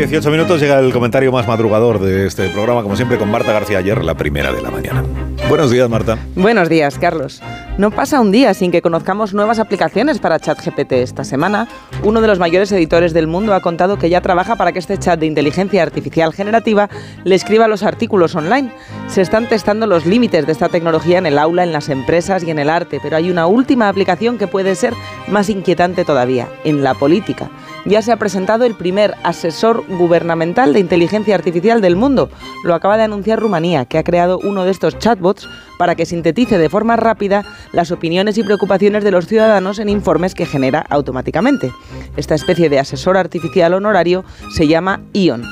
18 0.07 0.31
minutos 0.31 0.59
llega 0.59 0.79
el 0.79 0.91
comentario 0.91 1.31
más 1.31 1.47
madrugador 1.47 1.99
de 1.99 2.25
este 2.25 2.49
programa, 2.49 2.81
como 2.81 2.95
siempre, 2.95 3.19
con 3.19 3.29
Marta 3.29 3.53
García 3.53 3.77
ayer, 3.77 4.03
la 4.03 4.15
primera 4.15 4.51
de 4.51 4.59
la 4.59 4.71
mañana. 4.71 5.03
Buenos 5.47 5.69
días, 5.69 5.87
Marta. 5.91 6.17
Buenos 6.33 6.69
días, 6.69 6.97
Carlos. 6.97 7.39
No 7.77 7.91
pasa 7.91 8.19
un 8.19 8.31
día 8.31 8.55
sin 8.55 8.71
que 8.71 8.81
conozcamos 8.81 9.35
nuevas 9.35 9.59
aplicaciones 9.59 10.17
para 10.17 10.39
ChatGPT. 10.39 10.93
Esta 10.93 11.23
semana, 11.23 11.67
uno 12.03 12.19
de 12.19 12.27
los 12.27 12.39
mayores 12.39 12.71
editores 12.71 13.13
del 13.13 13.27
mundo 13.27 13.53
ha 13.53 13.61
contado 13.61 13.99
que 13.99 14.09
ya 14.09 14.21
trabaja 14.21 14.55
para 14.55 14.71
que 14.71 14.79
este 14.79 14.97
chat 14.97 15.19
de 15.19 15.27
inteligencia 15.27 15.83
artificial 15.83 16.33
generativa 16.33 16.89
le 17.23 17.35
escriba 17.35 17.67
los 17.67 17.83
artículos 17.83 18.33
online. 18.33 18.71
Se 19.07 19.21
están 19.21 19.47
testando 19.49 19.85
los 19.85 20.07
límites 20.07 20.47
de 20.47 20.51
esta 20.51 20.69
tecnología 20.69 21.19
en 21.19 21.27
el 21.27 21.37
aula, 21.37 21.63
en 21.63 21.73
las 21.73 21.89
empresas 21.89 22.43
y 22.43 22.49
en 22.49 22.57
el 22.57 22.71
arte, 22.71 22.99
pero 23.03 23.17
hay 23.17 23.29
una 23.29 23.45
última 23.45 23.87
aplicación 23.87 24.39
que 24.39 24.47
puede 24.47 24.73
ser 24.73 24.95
más 25.27 25.47
inquietante 25.49 26.05
todavía, 26.05 26.47
en 26.63 26.83
la 26.83 26.95
política. 26.95 27.51
Ya 27.85 28.01
se 28.01 28.11
ha 28.11 28.17
presentado 28.17 28.65
el 28.65 28.75
primer 28.75 29.15
asesor 29.23 29.83
gubernamental 29.87 30.73
de 30.73 30.79
inteligencia 30.79 31.35
artificial 31.35 31.81
del 31.81 31.95
mundo. 31.95 32.29
Lo 32.63 32.75
acaba 32.75 32.97
de 32.97 33.03
anunciar 33.03 33.39
Rumanía, 33.39 33.85
que 33.85 33.97
ha 33.97 34.03
creado 34.03 34.39
uno 34.43 34.63
de 34.63 34.71
estos 34.71 34.97
chatbots 34.99 35.47
para 35.77 35.95
que 35.95 36.05
sintetice 36.05 36.57
de 36.57 36.69
forma 36.69 36.95
rápida 36.95 37.43
las 37.71 37.91
opiniones 37.91 38.37
y 38.37 38.43
preocupaciones 38.43 39.03
de 39.03 39.11
los 39.11 39.27
ciudadanos 39.27 39.79
en 39.79 39.89
informes 39.89 40.35
que 40.35 40.45
genera 40.45 40.85
automáticamente. 40.89 41.71
Esta 42.17 42.35
especie 42.35 42.69
de 42.69 42.79
asesor 42.79 43.17
artificial 43.17 43.73
honorario 43.73 44.23
se 44.53 44.67
llama 44.67 45.01
ION. 45.13 45.43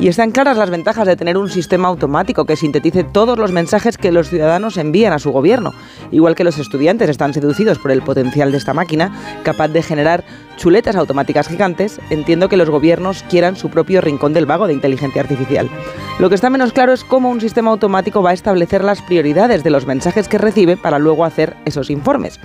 Y 0.00 0.06
están 0.06 0.30
claras 0.30 0.56
las 0.56 0.70
ventajas 0.70 1.08
de 1.08 1.16
tener 1.16 1.36
un 1.36 1.50
sistema 1.50 1.88
automático 1.88 2.44
que 2.44 2.54
sintetice 2.54 3.02
todos 3.02 3.36
los 3.36 3.50
mensajes 3.50 3.98
que 3.98 4.12
los 4.12 4.28
ciudadanos 4.28 4.76
envían 4.76 5.12
a 5.12 5.18
su 5.18 5.32
gobierno. 5.32 5.72
Igual 6.12 6.36
que 6.36 6.44
los 6.44 6.58
estudiantes 6.58 7.10
están 7.10 7.34
seducidos 7.34 7.78
por 7.78 7.90
el 7.90 8.02
potencial 8.02 8.52
de 8.52 8.58
esta 8.58 8.74
máquina, 8.74 9.12
capaz 9.42 9.68
de 9.68 9.82
generar 9.82 10.24
chuletas 10.58 10.96
automáticas 10.96 11.48
gigantes, 11.48 12.00
entiendo 12.10 12.50
que 12.50 12.58
los 12.58 12.68
gobiernos 12.68 13.22
quieran 13.30 13.56
su 13.56 13.70
propio 13.70 14.02
rincón 14.02 14.34
del 14.34 14.44
vago 14.44 14.66
de 14.66 14.74
inteligencia 14.74 15.22
artificial. 15.22 15.70
Lo 16.18 16.28
que 16.28 16.34
está 16.34 16.50
menos 16.50 16.72
claro 16.72 16.92
es 16.92 17.04
cómo 17.04 17.30
un 17.30 17.40
sistema 17.40 17.70
automático 17.70 18.22
va 18.22 18.30
a 18.30 18.34
establecer 18.34 18.84
las 18.84 19.00
prioridades 19.00 19.64
de 19.64 19.70
los 19.70 19.86
mensajes 19.86 20.28
que 20.28 20.36
recibe 20.36 20.76
para 20.76 20.98
luego 20.98 21.24
hacer 21.24 21.56
esos 21.64 21.88
informes. 21.88 22.38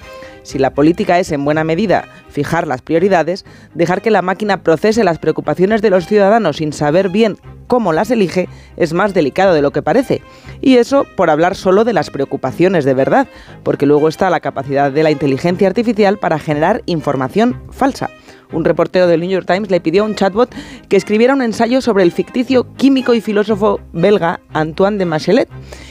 Si 0.44 0.60
la 0.60 0.74
política 0.74 1.20
es 1.20 1.32
en 1.32 1.44
buena 1.44 1.64
medida 1.64 2.06
fijar 2.30 2.68
las 2.68 2.82
prioridades, 2.82 3.46
dejar 3.74 4.02
que 4.02 4.12
la 4.12 4.22
máquina 4.22 4.62
procese 4.62 5.04
las 5.04 5.18
preocupaciones 5.18 5.82
de 5.82 5.90
los 5.90 6.06
ciudadanos 6.06 6.58
sin 6.58 6.74
saber 6.74 7.10
bien 7.10 7.38
cómo 7.68 7.94
las 7.94 8.12
elige 8.12 8.50
es 8.78 8.94
más 8.94 9.14
delicado 9.14 9.54
de 9.54 9.62
lo 9.62 9.72
que 9.72 9.82
parece. 9.82 10.22
Y 10.62 10.78
eso 10.78 11.06
por 11.16 11.30
hablar 11.30 11.56
solo 11.56 11.86
de 11.86 11.94
las 11.94 12.10
preocupaciones 12.10 12.86
de 12.86 12.94
verdad, 12.94 13.28
porque 13.64 13.86
luego 13.86 14.10
está 14.10 14.30
la 14.30 14.42
capacidad 14.42 14.92
de 14.92 15.04
la 15.04 15.12
inteligencia 15.12 15.68
artificial 15.68 16.20
para 16.20 16.40
generar 16.40 16.84
información 16.86 17.62
falsa. 17.72 18.03
fiducia. 18.08 18.43
Un 18.54 18.64
reportero 18.64 19.08
del 19.08 19.22
New 19.22 19.30
York 19.30 19.48
Times 19.48 19.72
le 19.72 19.82
pidió 19.82 20.04
a 20.04 20.06
un 20.06 20.16
chatbot 20.16 20.54
que 20.88 20.96
escribiera 20.96 21.34
un 21.34 21.42
ensayo 21.42 21.82
sobre 21.82 22.04
el 22.04 22.12
ficticio 22.12 22.68
químico 22.76 23.14
y 23.14 23.22
filósofo 23.22 23.80
belga 23.92 24.40
Antoine 24.54 24.98
de 24.98 25.06
Machelet 25.06 25.50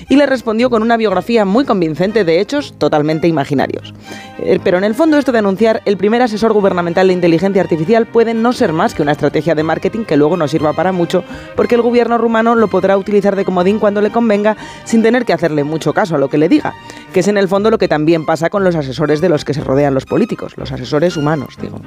y 0.09 0.17
le 0.17 0.27
respondió 0.27 0.71
con 0.71 0.83
una 0.83 0.97
biografía 0.97 1.45
muy 1.45 1.65
convincente 1.65 2.25
de 2.25 2.41
hechos 2.41 2.75
totalmente 2.79 3.29
imaginarios. 3.29 3.95
Eh, 4.39 4.61
Pero 4.63 4.79
en 4.79 4.85
el 4.85 4.95
fondo 4.95 5.19
esto 5.19 5.33
de 5.33 5.39
anunciar 5.39 5.83
el 5.85 5.97
primer 5.97 6.23
asesor 6.23 6.53
gubernamental 6.53 7.09
de 7.09 7.15
inteligencia 7.15 7.63
artificial 7.63 8.07
puede 8.07 8.35
no 8.35 8.53
ser 8.53 8.73
más 8.73 8.95
que 8.95 9.03
una 9.03 9.13
estrategia 9.13 9.55
de 9.55 9.63
marketing 9.63 10.05
que 10.05 10.17
luego 10.17 10.37
no 10.37 10.49
sirva 10.49 10.73
para 10.73 10.93
mucho 10.93 11.25
porque 11.57 11.75
el 11.75 11.83
gobierno 11.83 12.19
rumano 12.19 12.55
lo 12.55 12.69
podrá 12.69 12.97
utilizar 12.97 13.37
de 13.37 13.45
comodín 13.45 13.79
cuando 13.79 14.01
le 14.01 14.11
convenga 14.11 14.57
sin 14.85 15.03
tener 15.03 15.25
que 15.25 15.33
hacerle 15.33 15.65
mucho 15.65 15.93
caso 15.93 16.15
a 16.15 16.19
lo 16.19 16.29
que 16.29 16.39
le 16.39 16.49
diga, 16.49 16.75
que 17.13 17.21
es 17.21 17.29
en 17.29 17.37
el 17.37 17.49
fondo 17.49 17.71
lo 17.71 17.79
que 17.79 17.89
también 17.89 18.25
pasa 18.27 18.51
con 18.51 18.65
los 18.65 18.77
asesores 18.77 19.21
de 19.21 19.29
los 19.29 19.45
que 19.45 19.55
se 19.55 19.63
rodean 19.63 19.95
los 19.95 20.05
políticos, 20.05 20.55
los 20.57 20.73
asesores 20.73 21.17
humanos, 21.17 21.57
digo. 21.61 21.81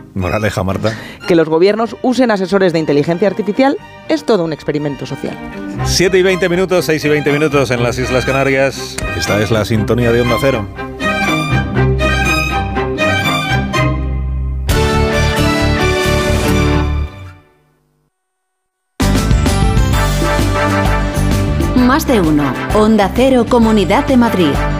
Marta. 0.65 0.93
Que 1.27 1.35
los 1.35 1.47
gobiernos 1.47 1.95
usen 2.01 2.31
asesores 2.31 2.73
de 2.73 2.79
inteligencia 2.79 3.27
artificial 3.27 3.77
es 4.09 4.25
todo 4.25 4.43
un 4.43 4.51
experimento 4.51 5.05
social. 5.05 5.37
7 5.85 6.17
y 6.17 6.23
20 6.23 6.49
minutos, 6.49 6.85
6 6.85 7.05
y 7.05 7.09
20 7.09 7.31
minutos 7.31 7.71
en 7.71 7.83
las 7.83 7.97
Islas 7.97 8.25
Canarias. 8.25 8.97
Esta 9.17 9.39
es 9.41 9.51
la 9.51 9.63
sintonía 9.63 10.11
de 10.11 10.21
Onda 10.21 10.35
Cero. 10.41 10.67
Más 21.75 22.07
de 22.07 22.19
uno. 22.19 22.53
Onda 22.73 23.11
Cero, 23.15 23.45
Comunidad 23.47 24.05
de 24.05 24.17
Madrid. 24.17 24.74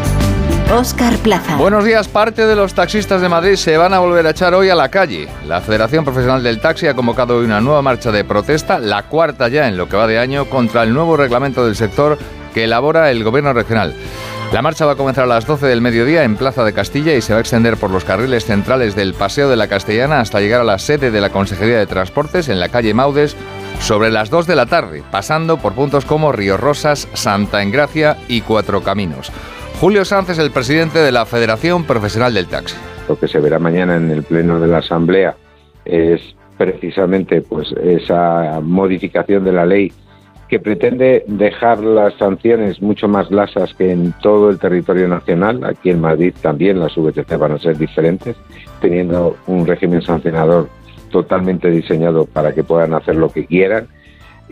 Óscar 0.71 1.15
Plaza. 1.19 1.55
Buenos 1.57 1.85
días. 1.85 2.07
Parte 2.07 2.47
de 2.47 2.55
los 2.55 2.73
taxistas 2.73 3.21
de 3.21 3.29
Madrid 3.29 3.55
se 3.55 3.77
van 3.77 3.93
a 3.93 3.99
volver 3.99 4.25
a 4.25 4.31
echar 4.31 4.53
hoy 4.55 4.69
a 4.69 4.75
la 4.75 4.89
calle. 4.89 5.27
La 5.47 5.61
Federación 5.61 6.03
Profesional 6.03 6.43
del 6.43 6.59
Taxi 6.59 6.87
ha 6.87 6.95
convocado 6.95 7.37
hoy 7.37 7.45
una 7.45 7.61
nueva 7.61 7.81
marcha 7.81 8.11
de 8.11 8.25
protesta, 8.25 8.79
la 8.79 9.03
cuarta 9.03 9.47
ya 9.47 9.67
en 9.67 9.77
lo 9.77 9.87
que 9.87 9.95
va 9.95 10.07
de 10.07 10.17
año, 10.17 10.45
contra 10.45 10.83
el 10.83 10.93
nuevo 10.93 11.17
reglamento 11.17 11.65
del 11.65 11.75
sector 11.75 12.17
que 12.53 12.63
elabora 12.63 13.11
el 13.11 13.23
Gobierno 13.23 13.53
regional. 13.53 13.93
La 14.51 14.61
marcha 14.61 14.85
va 14.85 14.93
a 14.93 14.97
comenzar 14.97 15.25
a 15.25 15.27
las 15.27 15.45
12 15.45 15.67
del 15.67 15.81
mediodía 15.81 16.23
en 16.23 16.35
Plaza 16.35 16.63
de 16.63 16.73
Castilla 16.73 17.13
y 17.13 17.21
se 17.21 17.33
va 17.33 17.37
a 17.37 17.41
extender 17.41 17.77
por 17.77 17.91
los 17.91 18.03
carriles 18.03 18.45
centrales 18.45 18.95
del 18.95 19.13
Paseo 19.13 19.49
de 19.49 19.55
la 19.55 19.67
Castellana 19.67 20.19
hasta 20.19 20.39
llegar 20.39 20.61
a 20.61 20.65
la 20.65 20.79
sede 20.79 21.11
de 21.11 21.21
la 21.21 21.29
Consejería 21.29 21.77
de 21.77 21.87
Transportes 21.87 22.49
en 22.49 22.59
la 22.59 22.69
calle 22.69 22.93
Maudes 22.93 23.35
sobre 23.79 24.09
las 24.09 24.29
2 24.29 24.47
de 24.47 24.55
la 24.55 24.65
tarde, 24.65 25.03
pasando 25.11 25.57
por 25.57 25.73
puntos 25.73 26.05
como 26.05 26.31
Río 26.31 26.57
Rosas, 26.57 27.07
Santa 27.13 27.61
Engracia 27.61 28.17
y 28.27 28.41
Cuatro 28.41 28.81
Caminos. 28.81 29.31
Julio 29.79 30.05
Sanz 30.05 30.29
es 30.29 30.39
el 30.39 30.51
presidente 30.51 30.99
de 30.99 31.11
la 31.11 31.25
Federación 31.25 31.83
Profesional 31.83 32.33
del 32.33 32.47
Taxi. 32.47 32.75
Lo 33.09 33.19
que 33.19 33.27
se 33.27 33.39
verá 33.39 33.59
mañana 33.59 33.97
en 33.97 34.09
el 34.09 34.23
pleno 34.23 34.59
de 34.59 34.67
la 34.67 34.77
Asamblea 34.77 35.35
es 35.83 36.21
precisamente 36.57 37.41
pues 37.41 37.73
esa 37.83 38.61
modificación 38.63 39.43
de 39.43 39.51
la 39.51 39.65
ley 39.65 39.91
que 40.47 40.59
pretende 40.59 41.25
dejar 41.27 41.79
las 41.79 42.13
sanciones 42.13 42.81
mucho 42.81 43.09
más 43.09 43.29
lasas 43.31 43.73
que 43.73 43.91
en 43.91 44.13
todo 44.21 44.49
el 44.49 44.59
territorio 44.59 45.09
nacional. 45.09 45.63
Aquí 45.65 45.89
en 45.89 45.99
Madrid 45.99 46.33
también 46.41 46.79
las 46.79 46.95
VTC 46.95 47.37
van 47.37 47.51
a 47.51 47.59
ser 47.59 47.77
diferentes, 47.77 48.37
teniendo 48.79 49.35
un 49.45 49.67
régimen 49.67 50.01
sancionador 50.01 50.69
totalmente 51.11 51.69
diseñado 51.69 52.25
para 52.25 52.53
que 52.53 52.63
puedan 52.63 52.93
hacer 52.93 53.17
lo 53.17 53.29
que 53.29 53.45
quieran. 53.45 53.87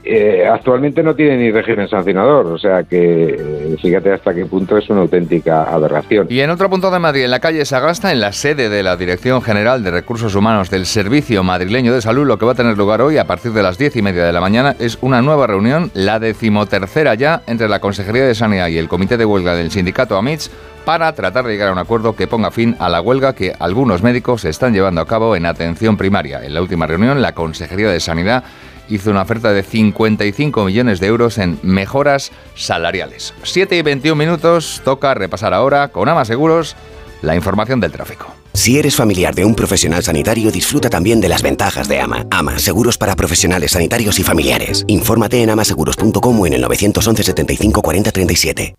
Eh, 0.03 0.45
actualmente 0.45 1.03
no 1.03 1.15
tiene 1.15 1.37
ni 1.37 1.51
régimen 1.51 1.87
sancionador, 1.87 2.47
o 2.47 2.57
sea 2.57 2.83
que 2.83 3.37
eh, 3.39 3.77
fíjate 3.81 4.11
hasta 4.11 4.33
qué 4.33 4.45
punto 4.45 4.77
es 4.77 4.89
una 4.89 5.01
auténtica 5.01 5.63
aberración. 5.63 6.27
Y 6.29 6.41
en 6.41 6.49
otro 6.49 6.69
punto 6.69 6.91
de 6.91 6.99
Madrid, 6.99 7.23
en 7.23 7.31
la 7.31 7.39
calle 7.39 7.63
Sagasta, 7.63 8.11
en 8.11 8.19
la 8.19 8.33
sede 8.33 8.69
de 8.69 8.83
la 8.83 8.97
Dirección 8.97 9.41
General 9.41 9.81
de 9.83 9.91
Recursos 9.91 10.35
Humanos 10.35 10.69
del 10.69 10.87
Servicio 10.87 11.43
Madrileño 11.43 11.93
de 11.93 12.01
Salud, 12.01 12.25
lo 12.25 12.37
que 12.37 12.45
va 12.45 12.51
a 12.51 12.55
tener 12.55 12.77
lugar 12.77 13.01
hoy 13.01 13.17
a 13.17 13.25
partir 13.25 13.53
de 13.53 13.63
las 13.63 13.77
diez 13.77 13.95
y 13.95 14.01
media 14.01 14.25
de 14.25 14.33
la 14.33 14.41
mañana 14.41 14.75
es 14.79 14.97
una 15.01 15.21
nueva 15.21 15.47
reunión, 15.47 15.89
la 15.93 16.19
decimotercera 16.19 17.13
ya, 17.13 17.41
entre 17.47 17.69
la 17.69 17.79
Consejería 17.79 18.25
de 18.25 18.35
Sanidad 18.35 18.67
y 18.67 18.79
el 18.79 18.89
Comité 18.89 19.15
de 19.15 19.25
Huelga 19.25 19.55
del 19.55 19.71
Sindicato 19.71 20.17
AMITS 20.17 20.51
para 20.85 21.13
tratar 21.13 21.45
de 21.45 21.53
llegar 21.53 21.69
a 21.69 21.71
un 21.71 21.77
acuerdo 21.77 22.15
que 22.15 22.27
ponga 22.27 22.51
fin 22.51 22.75
a 22.79 22.89
la 22.89 22.99
huelga 22.99 23.33
que 23.33 23.53
algunos 23.57 24.03
médicos 24.03 24.43
están 24.43 24.73
llevando 24.73 24.99
a 24.99 25.07
cabo 25.07 25.35
en 25.35 25.45
atención 25.45 25.95
primaria. 25.95 26.43
En 26.43 26.53
la 26.53 26.61
última 26.61 26.87
reunión, 26.87 27.21
la 27.21 27.33
Consejería 27.33 27.89
de 27.89 28.01
Sanidad 28.01 28.43
hizo 28.89 29.11
una 29.11 29.21
oferta 29.21 29.51
de 29.53 29.63
55 29.63 30.65
millones 30.65 30.99
de 30.99 31.07
euros 31.07 31.37
en 31.37 31.59
mejoras 31.61 32.31
salariales. 32.55 33.33
7 33.43 33.77
y 33.77 33.81
21 33.81 34.15
minutos, 34.15 34.81
toca 34.83 35.13
repasar 35.13 35.53
ahora 35.53 35.89
con 35.89 36.09
Ama 36.09 36.25
Seguros 36.25 36.75
la 37.21 37.35
información 37.35 37.79
del 37.79 37.91
tráfico. 37.91 38.27
Si 38.53 38.77
eres 38.77 38.95
familiar 38.95 39.33
de 39.33 39.45
un 39.45 39.55
profesional 39.55 40.03
sanitario, 40.03 40.51
disfruta 40.51 40.89
también 40.89 41.19
de 41.19 41.27
las 41.27 41.41
ventajas 41.41 41.87
de 41.87 41.99
AMA. 41.99 42.27
AMA, 42.29 42.59
seguros 42.59 42.99
para 42.99 43.15
profesionales 43.15 43.71
sanitarios 43.71 44.19
y 44.19 44.23
familiares. 44.23 44.83
Infórmate 44.87 45.41
en 45.41 45.49
amaseguros.com 45.49 46.39
o 46.39 46.47
en 46.47 46.53
el 46.53 46.61
911 46.61 47.23
75 47.23 47.81
40 47.81 48.11
37. 48.11 48.75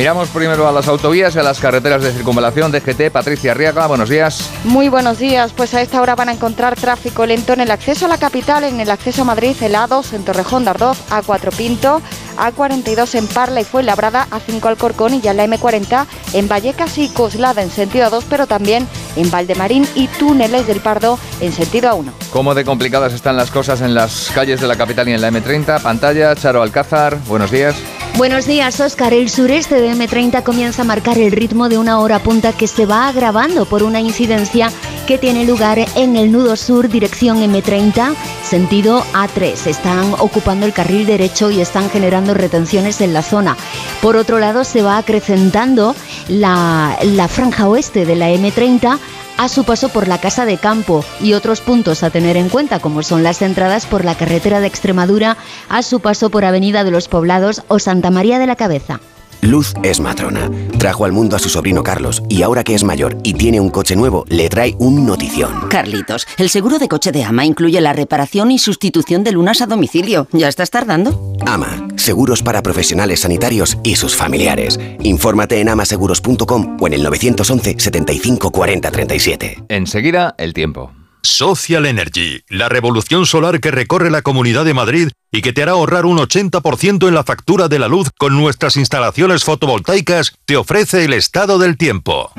Miramos 0.00 0.30
primero 0.30 0.66
a 0.66 0.72
las 0.72 0.88
autovías 0.88 1.36
y 1.36 1.40
a 1.40 1.42
las 1.42 1.60
carreteras 1.60 2.02
de 2.02 2.10
circunvalación 2.10 2.72
de 2.72 2.80
GT. 2.80 3.10
Patricia 3.10 3.50
Arriaga, 3.50 3.86
buenos 3.86 4.08
días. 4.08 4.48
Muy 4.64 4.88
buenos 4.88 5.18
días, 5.18 5.52
pues 5.54 5.74
a 5.74 5.82
esta 5.82 6.00
hora 6.00 6.14
van 6.14 6.30
a 6.30 6.32
encontrar 6.32 6.74
tráfico 6.74 7.26
lento 7.26 7.52
en 7.52 7.60
el 7.60 7.70
acceso 7.70 8.06
a 8.06 8.08
la 8.08 8.16
capital, 8.16 8.64
en 8.64 8.80
el 8.80 8.90
acceso 8.90 9.20
a 9.20 9.24
Madrid, 9.26 9.54
el 9.60 9.74
A2 9.74 10.14
en 10.14 10.24
Torrejón 10.24 10.64
de 10.64 10.70
Ardoz, 10.70 10.96
A4 11.10 11.54
Pinto, 11.54 12.00
A42 12.38 13.14
en 13.14 13.26
Parla 13.26 13.60
y 13.60 13.64
Fuenlabrada, 13.64 14.26
A5 14.30 14.64
Alcorcón 14.64 15.12
y 15.12 15.20
ya 15.20 15.32
en 15.32 15.36
la 15.36 15.44
M40 15.44 16.06
en 16.32 16.48
Vallecas 16.48 16.96
y 16.96 17.10
Coslada 17.10 17.60
en 17.60 17.70
sentido 17.70 18.10
A2, 18.10 18.24
pero 18.30 18.46
también 18.46 18.88
en 19.16 19.30
Valdemarín 19.30 19.86
y 19.94 20.06
Túneles 20.06 20.66
del 20.66 20.80
Pardo 20.80 21.18
en 21.42 21.52
sentido 21.52 21.90
A1. 21.90 22.10
¿Cómo 22.32 22.54
de 22.54 22.64
complicadas 22.64 23.12
están 23.12 23.36
las 23.36 23.50
cosas 23.50 23.82
en 23.82 23.92
las 23.92 24.30
calles 24.34 24.62
de 24.62 24.66
la 24.66 24.76
capital 24.76 25.10
y 25.10 25.12
en 25.12 25.20
la 25.20 25.30
M30? 25.30 25.82
Pantalla, 25.82 26.34
Charo 26.36 26.62
Alcázar, 26.62 27.18
buenos 27.26 27.50
días. 27.50 27.76
Buenos 28.16 28.46
días, 28.46 28.80
Óscar. 28.80 29.14
El 29.14 29.30
sureste 29.30 29.80
de 29.80 29.92
M30 29.92 30.42
comienza 30.42 30.82
a 30.82 30.84
marcar 30.84 31.18
el 31.18 31.32
ritmo 31.32 31.68
de 31.68 31.78
una 31.78 32.00
hora 32.00 32.18
punta 32.18 32.52
que 32.52 32.66
se 32.66 32.84
va 32.84 33.08
agravando 33.08 33.64
por 33.64 33.82
una 33.82 34.00
incidencia 34.00 34.70
que 35.06 35.16
tiene 35.16 35.44
lugar 35.44 35.78
en 35.96 36.16
el 36.16 36.30
nudo 36.30 36.54
sur, 36.56 36.88
dirección 36.88 37.38
M30, 37.38 38.14
sentido 38.44 39.02
A3. 39.12 39.66
Están 39.66 40.14
ocupando 40.18 40.66
el 40.66 40.72
carril 40.72 41.06
derecho 41.06 41.50
y 41.50 41.60
están 41.60 41.88
generando 41.88 42.34
retenciones 42.34 43.00
en 43.00 43.14
la 43.14 43.22
zona. 43.22 43.56
Por 44.02 44.16
otro 44.16 44.38
lado, 44.38 44.64
se 44.64 44.82
va 44.82 44.98
acrecentando 44.98 45.96
la, 46.28 46.98
la 47.02 47.26
franja 47.28 47.68
oeste 47.68 48.04
de 48.06 48.16
la 48.16 48.30
M30 48.30 48.98
a 49.40 49.48
su 49.48 49.64
paso 49.64 49.88
por 49.88 50.06
la 50.06 50.18
Casa 50.18 50.44
de 50.44 50.58
Campo 50.58 51.02
y 51.18 51.32
otros 51.32 51.62
puntos 51.62 52.02
a 52.02 52.10
tener 52.10 52.36
en 52.36 52.50
cuenta 52.50 52.78
como 52.78 53.02
son 53.02 53.22
las 53.22 53.40
entradas 53.40 53.86
por 53.86 54.04
la 54.04 54.14
carretera 54.14 54.60
de 54.60 54.66
Extremadura 54.66 55.38
a 55.70 55.82
su 55.82 56.00
paso 56.00 56.28
por 56.28 56.44
Avenida 56.44 56.84
de 56.84 56.90
los 56.90 57.08
Poblados 57.08 57.62
o 57.68 57.78
Santa 57.78 58.10
María 58.10 58.38
de 58.38 58.46
la 58.46 58.56
Cabeza. 58.56 59.00
Luz 59.42 59.74
es 59.82 60.00
matrona. 60.00 60.50
Trajo 60.78 61.04
al 61.04 61.12
mundo 61.12 61.36
a 61.36 61.38
su 61.38 61.48
sobrino 61.48 61.82
Carlos 61.82 62.22
y 62.28 62.42
ahora 62.42 62.62
que 62.64 62.74
es 62.74 62.84
mayor 62.84 63.16
y 63.22 63.34
tiene 63.34 63.60
un 63.60 63.70
coche 63.70 63.96
nuevo, 63.96 64.24
le 64.28 64.48
trae 64.48 64.74
un 64.78 65.06
notición. 65.06 65.68
Carlitos, 65.68 66.26
el 66.38 66.50
seguro 66.50 66.78
de 66.78 66.88
coche 66.88 67.12
de 67.12 67.24
Ama 67.24 67.44
incluye 67.44 67.80
la 67.80 67.92
reparación 67.92 68.50
y 68.50 68.58
sustitución 68.58 69.24
de 69.24 69.32
lunas 69.32 69.62
a 69.62 69.66
domicilio. 69.66 70.28
¿Ya 70.32 70.48
estás 70.48 70.70
tardando? 70.70 71.34
Ama, 71.46 71.88
seguros 71.96 72.42
para 72.42 72.62
profesionales 72.62 73.20
sanitarios 73.20 73.78
y 73.82 73.96
sus 73.96 74.14
familiares. 74.14 74.78
Infórmate 75.02 75.60
en 75.60 75.70
amaseguros.com 75.70 76.76
o 76.80 76.86
en 76.86 76.92
el 76.92 77.02
911 77.02 77.76
75 77.78 78.50
40 78.50 78.90
37. 78.90 79.64
Enseguida, 79.68 80.34
el 80.38 80.52
tiempo. 80.52 80.92
Social 81.22 81.86
Energy, 81.86 82.42
la 82.48 82.68
revolución 82.68 83.26
solar 83.26 83.60
que 83.60 83.70
recorre 83.70 84.10
la 84.10 84.22
Comunidad 84.22 84.64
de 84.64 84.74
Madrid 84.74 85.08
y 85.32 85.42
que 85.42 85.52
te 85.52 85.62
hará 85.62 85.72
ahorrar 85.72 86.06
un 86.06 86.18
80% 86.18 87.08
en 87.08 87.14
la 87.14 87.24
factura 87.24 87.68
de 87.68 87.78
la 87.78 87.88
luz 87.88 88.10
con 88.18 88.36
nuestras 88.36 88.76
instalaciones 88.76 89.44
fotovoltaicas, 89.44 90.34
te 90.44 90.56
ofrece 90.56 91.04
el 91.04 91.12
estado 91.12 91.58
del 91.58 91.76
tiempo. 91.76 92.32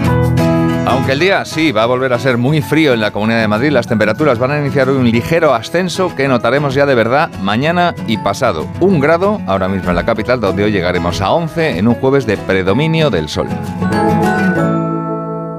Aunque 0.86 1.14
el 1.14 1.20
día 1.20 1.46
sí 1.46 1.72
va 1.72 1.84
a 1.84 1.86
volver 1.86 2.12
a 2.12 2.20
ser 2.20 2.38
muy 2.38 2.62
frío 2.62 2.94
en 2.94 3.02
la 3.02 3.12
Comunidad 3.12 3.40
de 3.40 3.48
Madrid, 3.48 3.72
las 3.72 3.88
temperaturas 3.88 4.40
van 4.40 4.52
a 4.52 4.60
iniciar 4.60 4.90
un 4.90 5.10
ligero 5.10 5.54
ascenso 5.54 6.14
que 6.16 6.28
notaremos 6.28 6.74
ya 6.74 6.86
de 6.86 6.96
verdad 6.96 7.30
mañana 7.42 7.96
y 8.08 8.18
pasado. 8.18 8.68
Un 8.80 9.00
grado 9.00 9.40
ahora 9.48 9.68
mismo 9.68 9.90
en 9.90 9.96
la 9.96 10.06
capital, 10.06 10.42
donde 10.42 10.64
hoy 10.64 10.72
llegaremos 10.72 11.22
a 11.22 11.32
11 11.32 11.78
en 11.78 11.88
un 11.88 11.96
jueves 11.96 12.26
de 12.26 12.36
predominio 12.38 13.10
del 13.10 13.30
sol. 13.30 13.48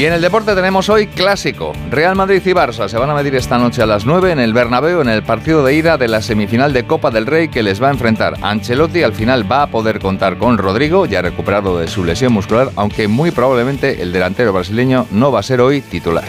Y 0.00 0.06
en 0.06 0.14
el 0.14 0.22
deporte 0.22 0.54
tenemos 0.54 0.88
hoy 0.88 1.08
clásico. 1.08 1.74
Real 1.90 2.16
Madrid 2.16 2.40
y 2.46 2.52
Barça 2.52 2.88
se 2.88 2.96
van 2.96 3.10
a 3.10 3.14
medir 3.14 3.34
esta 3.34 3.58
noche 3.58 3.82
a 3.82 3.86
las 3.86 4.06
9 4.06 4.32
en 4.32 4.38
el 4.38 4.54
Bernabéu 4.54 5.02
en 5.02 5.10
el 5.10 5.22
partido 5.22 5.62
de 5.62 5.74
ida 5.74 5.98
de 5.98 6.08
la 6.08 6.22
semifinal 6.22 6.72
de 6.72 6.86
Copa 6.86 7.10
del 7.10 7.26
Rey 7.26 7.48
que 7.48 7.62
les 7.62 7.82
va 7.82 7.88
a 7.88 7.90
enfrentar. 7.90 8.38
Ancelotti 8.40 9.02
al 9.02 9.12
final 9.12 9.52
va 9.52 9.64
a 9.64 9.66
poder 9.66 9.98
contar 9.98 10.38
con 10.38 10.56
Rodrigo, 10.56 11.04
ya 11.04 11.20
recuperado 11.20 11.78
de 11.78 11.86
su 11.86 12.02
lesión 12.02 12.32
muscular, 12.32 12.70
aunque 12.76 13.08
muy 13.08 13.30
probablemente 13.30 14.00
el 14.00 14.10
delantero 14.10 14.54
brasileño 14.54 15.06
no 15.10 15.32
va 15.32 15.40
a 15.40 15.42
ser 15.42 15.60
hoy 15.60 15.82
titular. 15.82 16.24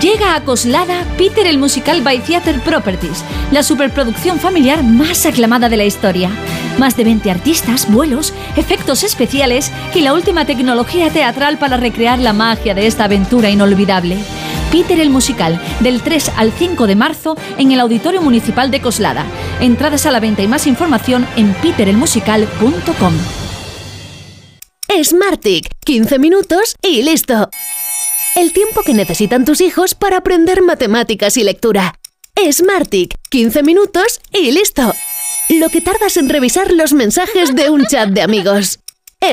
Llega 0.00 0.34
a 0.34 0.44
Coslada 0.44 1.04
Peter 1.18 1.46
el 1.46 1.58
Musical 1.58 2.00
by 2.00 2.20
Theater 2.20 2.58
Properties, 2.60 3.22
la 3.52 3.62
superproducción 3.62 4.40
familiar 4.40 4.82
más 4.82 5.26
aclamada 5.26 5.68
de 5.68 5.76
la 5.76 5.84
historia. 5.84 6.30
Más 6.78 6.96
de 6.96 7.04
20 7.04 7.30
artistas, 7.30 7.90
vuelos, 7.92 8.32
efectos 8.56 9.02
especiales 9.02 9.70
y 9.94 10.00
la 10.00 10.14
última 10.14 10.46
tecnología 10.46 11.10
teatral 11.10 11.58
para 11.58 11.76
recrear 11.76 12.18
la 12.18 12.32
magia 12.32 12.74
de 12.74 12.86
esta 12.86 13.04
aventura 13.04 13.50
inolvidable. 13.50 14.16
Peter 14.72 14.98
el 14.98 15.10
Musical, 15.10 15.60
del 15.80 16.00
3 16.00 16.32
al 16.36 16.52
5 16.52 16.86
de 16.86 16.96
marzo 16.96 17.36
en 17.58 17.72
el 17.72 17.80
Auditorio 17.80 18.22
Municipal 18.22 18.70
de 18.70 18.80
Coslada. 18.80 19.26
Entradas 19.60 20.06
a 20.06 20.12
la 20.12 20.20
venta 20.20 20.40
y 20.40 20.48
más 20.48 20.66
información 20.66 21.26
en 21.36 21.52
peterelmusical.com. 21.54 23.12
Smartick, 25.04 25.68
15 25.84 26.18
minutos 26.18 26.74
y 26.82 27.02
listo. 27.02 27.50
El 28.40 28.54
tiempo 28.54 28.80
que 28.80 28.94
necesitan 28.94 29.44
tus 29.44 29.60
hijos 29.60 29.94
para 29.94 30.16
aprender 30.16 30.62
matemáticas 30.62 31.36
y 31.36 31.44
lectura. 31.44 31.96
Smartick, 32.50 33.14
15 33.28 33.62
minutos 33.62 34.22
y 34.32 34.50
listo. 34.50 34.94
Lo 35.50 35.68
que 35.68 35.82
tardas 35.82 36.16
en 36.16 36.30
revisar 36.30 36.72
los 36.72 36.94
mensajes 36.94 37.54
de 37.54 37.68
un 37.68 37.84
chat 37.84 38.08
de 38.08 38.22
amigos. 38.22 38.78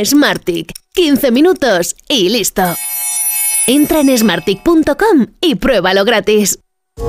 Smartick, 0.04 0.74
15 0.94 1.32
minutos 1.32 1.96
y 2.10 2.28
listo. 2.28 2.64
Entra 3.66 4.02
en 4.02 4.18
smartick.com 4.18 5.28
y 5.40 5.56
pruébalo 5.56 6.04
gratis. 6.04 6.60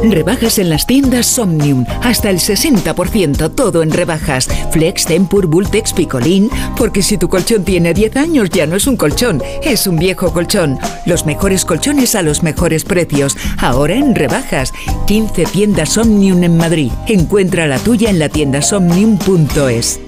Rebajas 0.02 0.59
en 0.59 0.70
las 0.70 0.86
tiendas 0.86 1.27
Somnium. 1.27 1.85
Hasta 2.02 2.31
el 2.31 2.39
60%, 2.39 3.55
todo 3.55 3.82
en 3.82 3.90
rebajas. 3.90 4.48
Flex, 4.70 5.06
Tempur, 5.06 5.47
Bultex, 5.47 5.93
Picolín. 5.93 6.51
Porque 6.77 7.02
si 7.02 7.19
tu 7.19 7.28
colchón 7.28 7.65
tiene 7.65 7.94
10 7.94 8.16
años, 8.16 8.51
ya 8.51 8.66
no 8.66 8.77
es 8.77 8.86
un 8.86 8.97
colchón, 8.97 9.43
es 9.62 9.86
un 9.86 9.98
viejo 9.98 10.32
colchón. 10.32 10.78
Los 11.06 11.27
mejores 11.27 11.65
colchones 11.65 12.15
a 12.15 12.23
los 12.23 12.43
mejores 12.43 12.85
precios. 12.85 13.36
Ahora 13.59 13.94
en 13.94 14.15
rebajas. 14.15 14.73
15 15.06 15.44
tiendas 15.47 15.90
Somnium 15.90 16.43
en 16.44 16.56
Madrid. 16.56 16.93
Encuentra 17.06 17.66
la 17.66 17.78
tuya 17.78 18.10
en 18.10 18.19
la 18.19 18.28
tienda 18.28 18.62
somnium.es. 18.62 20.07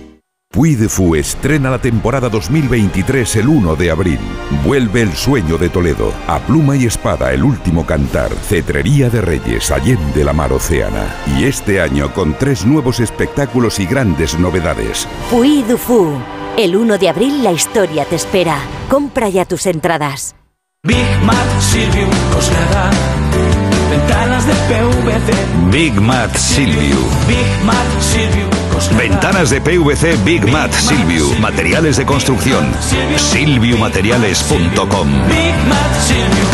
Puy 0.53 0.75
de 0.75 0.89
Fu 0.89 1.15
estrena 1.15 1.71
la 1.71 1.79
temporada 1.79 2.29
2023 2.29 3.37
el 3.37 3.47
1 3.47 3.77
de 3.77 3.93
abril. 3.93 4.19
Vuelve 4.65 5.03
el 5.03 5.13
sueño 5.13 5.59
de 5.59 5.69
Toledo. 5.69 6.13
A 6.27 6.41
pluma 6.41 6.75
y 6.75 6.87
espada, 6.87 7.33
el 7.33 7.45
último 7.45 7.87
cantar. 7.87 8.33
Cetrería 8.33 9.09
de 9.11 9.21
Reyes, 9.21 9.71
Allende 9.71 10.25
la 10.25 10.33
Mar 10.33 10.53
Océana. 10.53 11.07
Y 11.39 11.45
este 11.45 11.81
año 11.81 12.13
con 12.13 12.37
tres 12.37 12.67
nuevos 12.67 12.99
espectáculos 12.99 13.79
y 13.79 13.87
grandes 13.87 14.41
novedades. 14.41 15.07
Puy 15.31 15.63
de 15.63 15.77
Fu. 15.77 16.19
El 16.59 16.75
1 16.75 16.99
de 16.99 17.09
abril 17.09 17.45
la 17.45 17.53
historia 17.53 18.05
te 18.05 18.17
espera. 18.17 18.59
Compra 18.89 19.29
ya 19.29 19.45
tus 19.45 19.67
entradas. 19.67 20.35
Big 20.83 20.97
Mat 21.23 21.61
Silvio 21.61 22.09
Ventanas 23.89 24.45
de 24.49 24.53
PVC. 24.53 25.71
Big 25.71 26.01
Mat 26.01 26.35
Silvio. 26.35 26.97
Big 27.29 27.65
Mat 27.65 28.60
Ventanas 28.97 29.51
de 29.51 29.61
PVC 29.61 30.17
Big 30.25 30.49
Mat 30.51 30.73
Silvio. 30.73 31.27
Materiales 31.41 31.97
de 31.97 32.07
construcción. 32.07 32.73
Silviumateriales.com. 33.17 35.29
Big 35.29 35.55
Mat 35.69 35.95
Silvio. 36.07 36.45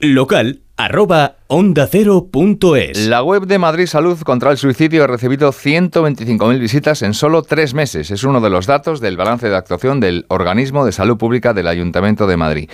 y. 0.00 0.06
Local 0.08 0.65
arroba 0.76 1.36
onda 1.48 1.88
es. 1.90 3.06
La 3.06 3.22
web 3.22 3.46
de 3.46 3.58
Madrid 3.58 3.86
Salud 3.86 4.20
contra 4.20 4.50
el 4.50 4.58
Suicidio 4.58 5.04
ha 5.04 5.06
recibido 5.06 5.50
125.000 5.50 6.58
visitas 6.58 7.02
en 7.02 7.14
solo 7.14 7.42
tres 7.42 7.72
meses. 7.72 8.10
Es 8.10 8.24
uno 8.24 8.40
de 8.40 8.50
los 8.50 8.66
datos 8.66 9.00
del 9.00 9.16
balance 9.16 9.48
de 9.48 9.56
actuación 9.56 10.00
del 10.00 10.26
Organismo 10.28 10.84
de 10.84 10.92
Salud 10.92 11.16
Pública 11.16 11.54
del 11.54 11.68
Ayuntamiento 11.68 12.26
de 12.26 12.36
Madrid. 12.36 12.70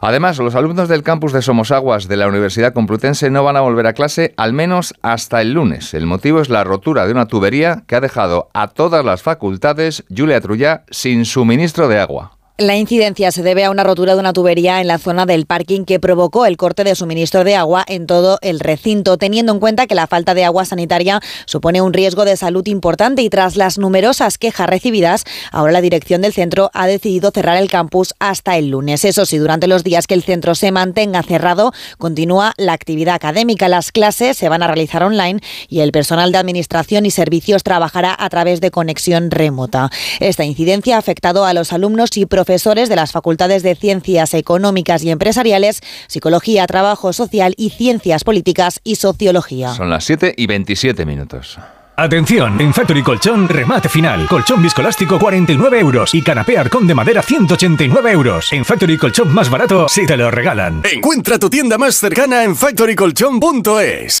Además, 0.00 0.38
los 0.38 0.54
alumnos 0.54 0.88
del 0.88 1.02
campus 1.02 1.32
de 1.32 1.42
Somosaguas 1.42 2.08
de 2.08 2.16
la 2.16 2.28
Universidad 2.28 2.72
Complutense 2.72 3.30
no 3.30 3.44
van 3.44 3.56
a 3.56 3.60
volver 3.60 3.86
a 3.86 3.92
clase 3.92 4.34
al 4.36 4.52
menos 4.52 4.94
hasta 5.02 5.40
el 5.40 5.52
lunes. 5.52 5.94
El 5.94 6.06
motivo 6.06 6.40
es 6.40 6.48
la 6.48 6.64
rotura 6.64 7.06
de 7.06 7.12
una 7.12 7.26
tubería 7.26 7.84
que 7.86 7.96
ha 7.96 8.00
dejado 8.00 8.50
a 8.54 8.68
todas 8.68 9.04
las 9.04 9.22
facultades, 9.22 10.04
Julia 10.14 10.40
Trullá, 10.40 10.84
sin 10.90 11.24
suministro 11.24 11.88
de 11.88 12.00
agua. 12.00 12.36
La 12.58 12.74
incidencia 12.74 13.30
se 13.32 13.42
debe 13.42 13.66
a 13.66 13.70
una 13.70 13.84
rotura 13.84 14.14
de 14.14 14.20
una 14.20 14.32
tubería 14.32 14.80
en 14.80 14.86
la 14.86 14.96
zona 14.96 15.26
del 15.26 15.44
parking 15.44 15.84
que 15.84 16.00
provocó 16.00 16.46
el 16.46 16.56
corte 16.56 16.84
de 16.84 16.94
suministro 16.94 17.44
de 17.44 17.54
agua 17.54 17.84
en 17.86 18.06
todo 18.06 18.38
el 18.40 18.60
recinto, 18.60 19.18
teniendo 19.18 19.52
en 19.52 19.60
cuenta 19.60 19.86
que 19.86 19.94
la 19.94 20.06
falta 20.06 20.32
de 20.32 20.42
agua 20.42 20.64
sanitaria 20.64 21.20
supone 21.44 21.82
un 21.82 21.92
riesgo 21.92 22.24
de 22.24 22.34
salud 22.38 22.66
importante 22.66 23.20
y 23.20 23.28
tras 23.28 23.56
las 23.56 23.76
numerosas 23.76 24.38
quejas 24.38 24.70
recibidas, 24.70 25.24
ahora 25.52 25.70
la 25.70 25.82
dirección 25.82 26.22
del 26.22 26.32
centro 26.32 26.70
ha 26.72 26.86
decidido 26.86 27.30
cerrar 27.30 27.58
el 27.58 27.70
campus 27.70 28.14
hasta 28.20 28.56
el 28.56 28.70
lunes. 28.70 29.04
Eso 29.04 29.26
sí, 29.26 29.36
durante 29.36 29.66
los 29.66 29.84
días 29.84 30.06
que 30.06 30.14
el 30.14 30.22
centro 30.22 30.54
se 30.54 30.72
mantenga 30.72 31.22
cerrado, 31.22 31.74
continúa 31.98 32.54
la 32.56 32.72
actividad 32.72 33.16
académica. 33.16 33.68
Las 33.68 33.92
clases 33.92 34.38
se 34.38 34.48
van 34.48 34.62
a 34.62 34.66
realizar 34.66 35.02
online 35.02 35.40
y 35.68 35.80
el 35.80 35.92
personal 35.92 36.32
de 36.32 36.38
administración 36.38 37.04
y 37.04 37.10
servicios 37.10 37.64
trabajará 37.64 38.16
a 38.18 38.30
través 38.30 38.62
de 38.62 38.70
conexión 38.70 39.30
remota. 39.30 39.90
Esta 40.20 40.46
incidencia 40.46 40.96
ha 40.96 41.00
afectado 41.00 41.44
a 41.44 41.52
los 41.52 41.74
alumnos 41.74 42.16
y 42.16 42.24
profesores 42.24 42.45
profesores 42.46 42.88
de 42.88 42.94
las 42.94 43.10
facultades 43.10 43.64
de 43.64 43.74
Ciencias 43.74 44.32
Económicas 44.32 45.02
y 45.02 45.10
Empresariales, 45.10 45.80
Psicología, 46.06 46.64
Trabajo 46.68 47.12
Social 47.12 47.54
y 47.56 47.70
Ciencias 47.70 48.22
Políticas 48.22 48.80
y 48.84 48.94
Sociología. 48.94 49.74
Son 49.74 49.90
las 49.90 50.04
7 50.04 50.32
y 50.36 50.46
27 50.46 51.04
minutos. 51.04 51.58
Atención, 51.96 52.60
en 52.60 52.72
Factory 52.72 53.02
Colchón, 53.02 53.48
remate 53.48 53.88
final. 53.88 54.28
Colchón 54.28 54.62
viscolástico 54.62 55.18
49 55.18 55.80
euros 55.80 56.14
y 56.14 56.22
canapé 56.22 56.56
arcón 56.56 56.86
de 56.86 56.94
madera 56.94 57.20
189 57.20 58.12
euros. 58.12 58.52
En 58.52 58.64
Factory 58.64 58.96
Colchón 58.96 59.34
más 59.34 59.50
barato 59.50 59.88
si 59.88 60.06
te 60.06 60.16
lo 60.16 60.30
regalan. 60.30 60.82
Encuentra 60.92 61.40
tu 61.40 61.50
tienda 61.50 61.78
más 61.78 61.96
cercana 61.96 62.44
en 62.44 62.54
factorycolchón.es. 62.54 64.20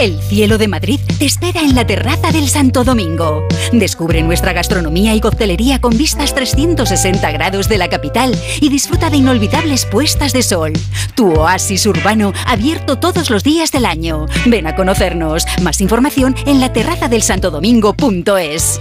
El 0.00 0.18
cielo 0.22 0.56
de 0.56 0.66
Madrid 0.66 0.98
te 1.18 1.26
espera 1.26 1.60
en 1.60 1.74
la 1.74 1.86
terraza 1.86 2.32
del 2.32 2.48
Santo 2.48 2.84
Domingo. 2.84 3.46
Descubre 3.70 4.22
nuestra 4.22 4.54
gastronomía 4.54 5.14
y 5.14 5.20
coctelería 5.20 5.78
con 5.78 5.94
vistas 5.94 6.34
360 6.34 7.30
grados 7.32 7.68
de 7.68 7.76
la 7.76 7.90
capital 7.90 8.34
y 8.62 8.70
disfruta 8.70 9.10
de 9.10 9.18
inolvidables 9.18 9.84
puestas 9.84 10.32
de 10.32 10.42
sol. 10.42 10.72
Tu 11.14 11.30
oasis 11.30 11.84
urbano 11.84 12.32
abierto 12.46 12.98
todos 12.98 13.28
los 13.28 13.44
días 13.44 13.72
del 13.72 13.84
año. 13.84 14.24
Ven 14.46 14.66
a 14.66 14.74
conocernos. 14.74 15.44
Más 15.60 15.82
información 15.82 16.34
en 16.46 16.60
la 16.60 16.72
terraza 16.72 17.08
del 17.08 17.20
santodomingo.es. 17.20 18.80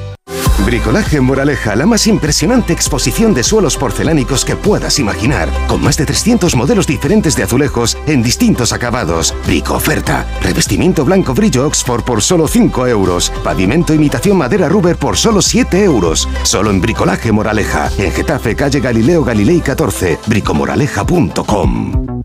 Bricolaje 0.66 1.20
Moraleja, 1.20 1.76
la 1.76 1.86
más 1.86 2.06
impresionante 2.06 2.74
exposición 2.74 3.34
de 3.34 3.44
suelos 3.44 3.76
porcelánicos 3.78 4.46
que 4.46 4.56
puedas 4.56 5.00
imaginar, 5.00 5.50
con 5.68 5.82
más 5.82 5.98
de 5.98 6.06
300 6.06 6.56
modelos 6.56 6.86
diferentes 6.86 7.36
de 7.36 7.44
azulejos 7.44 7.98
en 8.06 8.22
distintos 8.22 8.72
acabados. 8.72 9.34
Brico 9.48 9.74
oferta, 9.74 10.28
revestimiento 10.44 11.06
blanco 11.10 11.34
brillo 11.34 11.66
Oxford 11.66 12.04
por 12.04 12.22
solo 12.22 12.48
5 12.48 12.86
euros, 12.86 13.34
pavimento 13.44 13.96
imitación 13.96 14.38
madera 14.38 14.70
Ruber 14.70 14.96
por 14.96 15.18
solo 15.18 15.42
7 15.42 15.84
euros. 15.84 16.30
Solo 16.44 16.70
en 16.70 16.80
Bricolaje 16.82 17.32
Moraleja, 17.32 17.90
en 17.98 18.12
Getafe, 18.12 18.56
calle 18.56 18.80
Galileo 18.80 19.24
Galilei 19.24 19.60
14, 19.60 20.20
bricomoraleja.com. 20.28 22.22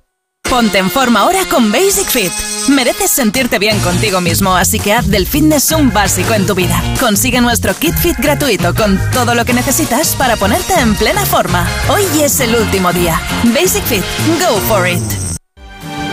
Ponte 0.51 0.79
en 0.79 0.91
forma 0.91 1.21
ahora 1.21 1.41
con 1.51 1.73
Basic 1.73 2.07
Fit. 2.07 2.31
Mereces 2.69 3.11
sentirte 3.11 3.59
bien 3.59 3.81
contigo 3.81 4.21
mismo, 4.21 4.55
así 4.55 4.79
que 4.79 4.93
haz 4.93 5.09
del 5.09 5.27
fitness 5.27 5.73
un 5.73 5.91
básico 5.91 6.35
en 6.35 6.47
tu 6.47 6.55
vida. 6.55 6.81
Consigue 7.01 7.41
nuestro 7.41 7.73
kit 7.75 7.97
fit 7.97 8.19
gratuito 8.19 8.75
con 8.75 9.01
todo 9.13 9.35
lo 9.35 9.47
que 9.47 9.55
necesitas 9.55 10.15
para 10.15 10.37
ponerte 10.37 10.75
en 10.75 10.95
plena 10.95 11.25
forma. 11.25 11.67
Hoy 11.89 12.05
es 12.23 12.39
el 12.41 12.55
último 12.55 12.93
día. 12.93 13.19
Basic 13.45 13.83
Fit, 13.85 14.05
go 14.39 14.59
for 14.69 14.87
it. 14.87 15.34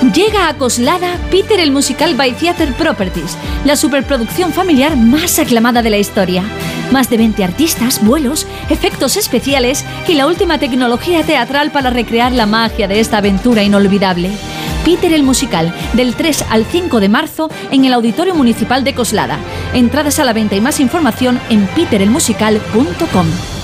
Llega 0.02 0.49
a 0.49 0.57
Coslada 0.57 1.19
Peter 1.30 1.60
el 1.60 1.72
musical 1.72 2.15
by 2.15 2.34
Theater 2.34 2.73
Properties, 2.73 3.38
la 3.65 3.76
superproducción 3.76 4.52
familiar 4.52 4.98
más 4.98 5.38
aclamada 5.38 5.84
de 5.84 5.91
la 5.91 5.99
historia. 5.99 6.44
Más 6.91 7.07
de 7.11 7.18
20 7.18 7.44
artistas, 7.44 8.03
vuelos, 8.03 8.48
efectos 8.72 9.15
especiales 9.15 9.86
y 10.07 10.15
la 10.15 10.26
última 10.26 10.57
tecnología 10.57 11.23
teatral 11.23 11.72
para 11.72 11.91
recrear 11.91 12.32
la 12.32 12.48
magia 12.48 12.88
de 12.88 12.99
esta 12.99 13.19
aventura 13.19 13.61
inolvidable. 13.61 14.32
Peter 14.84 15.14
el 15.14 15.22
musical, 15.22 15.72
del 15.94 16.15
3 16.15 16.45
al 16.49 16.65
5 16.65 16.99
de 16.99 17.07
marzo 17.07 17.52
en 17.69 17.86
el 17.86 17.94
Auditorio 17.94 18.34
Municipal 18.34 18.84
de 18.84 18.95
Coslada. 18.95 19.38
Entradas 19.76 20.18
a 20.18 20.26
la 20.26 20.34
venta 20.34 20.56
y 20.56 20.61
más 20.61 20.80
información 20.80 21.40
en 21.52 21.68
peterelmusical.com. 21.68 23.60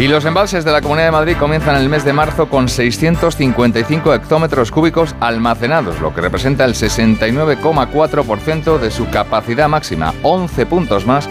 Y 0.00 0.08
los 0.08 0.24
embalses 0.24 0.64
de 0.64 0.72
la 0.72 0.80
Comunidad 0.80 1.08
de 1.08 1.12
Madrid 1.12 1.36
comienzan 1.38 1.76
el 1.76 1.90
mes 1.90 2.06
de 2.06 2.14
marzo 2.14 2.48
con 2.48 2.70
655 2.70 4.14
hectómetros 4.14 4.70
cúbicos 4.70 5.14
almacenados, 5.20 6.00
lo 6.00 6.14
que 6.14 6.22
representa 6.22 6.64
el 6.64 6.72
69,4% 6.72 8.78
de 8.78 8.90
su 8.90 9.10
capacidad 9.10 9.68
máxima, 9.68 10.14
11 10.22 10.64
puntos 10.64 11.04
más 11.04 11.28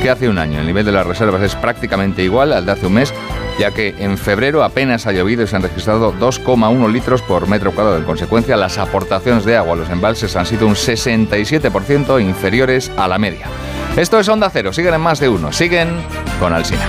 que 0.00 0.08
hace 0.08 0.30
un 0.30 0.38
año. 0.38 0.60
El 0.60 0.66
nivel 0.66 0.86
de 0.86 0.92
las 0.92 1.06
reservas 1.06 1.42
es 1.42 1.54
prácticamente 1.56 2.22
igual 2.22 2.54
al 2.54 2.64
de 2.64 2.72
hace 2.72 2.86
un 2.86 2.94
mes, 2.94 3.12
ya 3.58 3.72
que 3.72 3.94
en 3.98 4.16
febrero 4.16 4.64
apenas 4.64 5.06
ha 5.06 5.12
llovido 5.12 5.42
y 5.42 5.46
se 5.46 5.56
han 5.56 5.60
registrado 5.60 6.14
2,1 6.14 6.90
litros 6.90 7.20
por 7.20 7.48
metro 7.48 7.72
cuadrado. 7.72 7.98
En 7.98 8.04
consecuencia, 8.04 8.56
las 8.56 8.78
aportaciones 8.78 9.44
de 9.44 9.58
agua 9.58 9.74
a 9.74 9.76
los 9.76 9.90
embalses 9.90 10.34
han 10.36 10.46
sido 10.46 10.66
un 10.66 10.74
67% 10.74 12.22
inferiores 12.22 12.90
a 12.96 13.08
la 13.08 13.18
media. 13.18 13.46
Esto 13.94 14.18
es 14.18 14.26
Onda 14.30 14.48
Cero, 14.48 14.72
siguen 14.72 14.94
en 14.94 15.02
más 15.02 15.20
de 15.20 15.28
uno, 15.28 15.52
siguen 15.52 15.90
con 16.40 16.54
Alsina. 16.54 16.88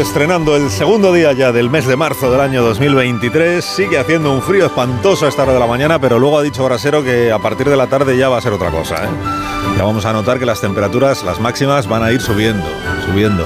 Estrenando 0.00 0.54
el 0.54 0.70
segundo 0.70 1.12
día 1.12 1.32
ya 1.32 1.50
del 1.50 1.70
mes 1.70 1.84
de 1.86 1.96
marzo 1.96 2.30
del 2.30 2.40
año 2.40 2.62
2023. 2.62 3.64
Sigue 3.64 3.98
haciendo 3.98 4.32
un 4.32 4.42
frío 4.42 4.66
espantoso 4.66 5.26
a 5.26 5.28
esta 5.28 5.42
hora 5.42 5.54
de 5.54 5.58
la 5.58 5.66
mañana, 5.66 5.98
pero 5.98 6.20
luego 6.20 6.38
ha 6.38 6.42
dicho 6.42 6.64
Brasero 6.64 7.02
que 7.02 7.32
a 7.32 7.38
partir 7.40 7.68
de 7.68 7.76
la 7.76 7.88
tarde 7.88 8.16
ya 8.16 8.28
va 8.28 8.38
a 8.38 8.40
ser 8.40 8.52
otra 8.52 8.70
cosa. 8.70 8.96
¿eh? 9.04 9.08
Ya 9.76 9.84
vamos 9.84 10.04
a 10.04 10.12
notar 10.12 10.38
que 10.38 10.46
las 10.46 10.60
temperaturas, 10.60 11.24
las 11.24 11.40
máximas, 11.40 11.88
van 11.88 12.04
a 12.04 12.12
ir 12.12 12.20
subiendo, 12.20 12.64
subiendo. 13.06 13.44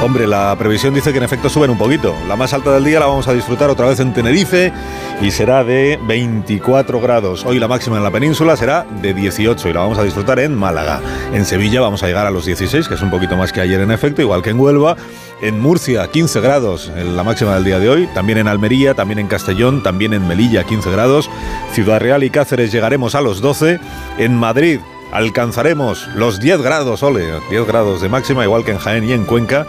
Hombre, 0.00 0.26
la 0.26 0.54
previsión 0.56 0.94
dice 0.94 1.12
que 1.12 1.18
en 1.18 1.24
efecto 1.24 1.48
suben 1.48 1.70
un 1.70 1.78
poquito. 1.78 2.14
La 2.28 2.36
más 2.36 2.52
alta 2.54 2.72
del 2.72 2.84
día 2.84 3.00
la 3.00 3.06
vamos 3.06 3.28
a 3.28 3.32
disfrutar 3.32 3.68
otra 3.68 3.86
vez 3.86 4.00
en 4.00 4.12
Tenerife 4.14 4.72
y 5.20 5.30
será 5.30 5.64
de 5.64 5.98
24 6.06 7.00
grados. 7.00 7.44
Hoy 7.44 7.58
la 7.58 7.68
máxima 7.68 7.96
en 7.96 8.02
la 8.02 8.10
península 8.10 8.56
será 8.56 8.86
de 9.02 9.12
18 9.12 9.68
y 9.68 9.72
la 9.72 9.80
vamos 9.80 9.98
a 9.98 10.04
disfrutar 10.04 10.38
en 10.38 10.54
Málaga. 10.54 11.00
En 11.32 11.44
Sevilla 11.44 11.80
vamos 11.80 12.02
a 12.02 12.06
llegar 12.06 12.26
a 12.26 12.30
los 12.30 12.46
16, 12.46 12.88
que 12.88 12.94
es 12.94 13.02
un 13.02 13.10
poquito 13.10 13.36
más 13.36 13.52
que 13.52 13.60
ayer 13.60 13.80
en 13.80 13.90
efecto, 13.90 14.22
igual 14.22 14.42
que 14.42 14.50
en 14.50 14.60
Huelva. 14.60 14.96
En 15.42 15.58
Murcia, 15.58 16.06
15 16.10 16.40
grados 16.40 16.92
la 16.94 17.24
máxima 17.24 17.54
del 17.54 17.64
día 17.64 17.78
de 17.78 17.88
hoy. 17.88 18.06
También 18.08 18.36
en 18.36 18.46
Almería, 18.46 18.92
también 18.92 19.18
en 19.18 19.26
Castellón, 19.26 19.82
también 19.82 20.12
en 20.12 20.28
Melilla, 20.28 20.64
15 20.64 20.90
grados. 20.90 21.30
Ciudad 21.72 21.98
Real 21.98 22.22
y 22.22 22.28
Cáceres 22.28 22.70
llegaremos 22.72 23.14
a 23.14 23.22
los 23.22 23.40
12. 23.40 23.80
En 24.18 24.36
Madrid 24.36 24.80
alcanzaremos 25.12 26.08
los 26.14 26.40
10 26.40 26.60
grados, 26.60 27.02
ole, 27.02 27.24
10 27.48 27.66
grados 27.66 28.02
de 28.02 28.10
máxima, 28.10 28.44
igual 28.44 28.66
que 28.66 28.72
en 28.72 28.78
Jaén 28.78 29.08
y 29.08 29.12
en 29.12 29.24
Cuenca. 29.24 29.66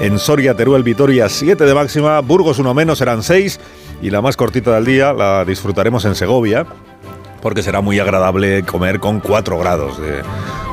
En 0.00 0.20
Soria, 0.20 0.54
Teruel, 0.54 0.84
Vitoria, 0.84 1.28
7 1.28 1.64
de 1.64 1.74
máxima. 1.74 2.20
Burgos, 2.20 2.60
uno 2.60 2.72
menos, 2.72 2.98
serán 2.98 3.24
6. 3.24 3.58
Y 4.00 4.10
la 4.10 4.22
más 4.22 4.36
cortita 4.36 4.72
del 4.76 4.84
día 4.84 5.12
la 5.12 5.44
disfrutaremos 5.44 6.04
en 6.04 6.14
Segovia, 6.14 6.64
porque 7.42 7.64
será 7.64 7.80
muy 7.80 7.98
agradable 7.98 8.62
comer 8.62 9.00
con 9.00 9.18
4 9.18 9.58
grados 9.58 10.00
de 10.00 10.22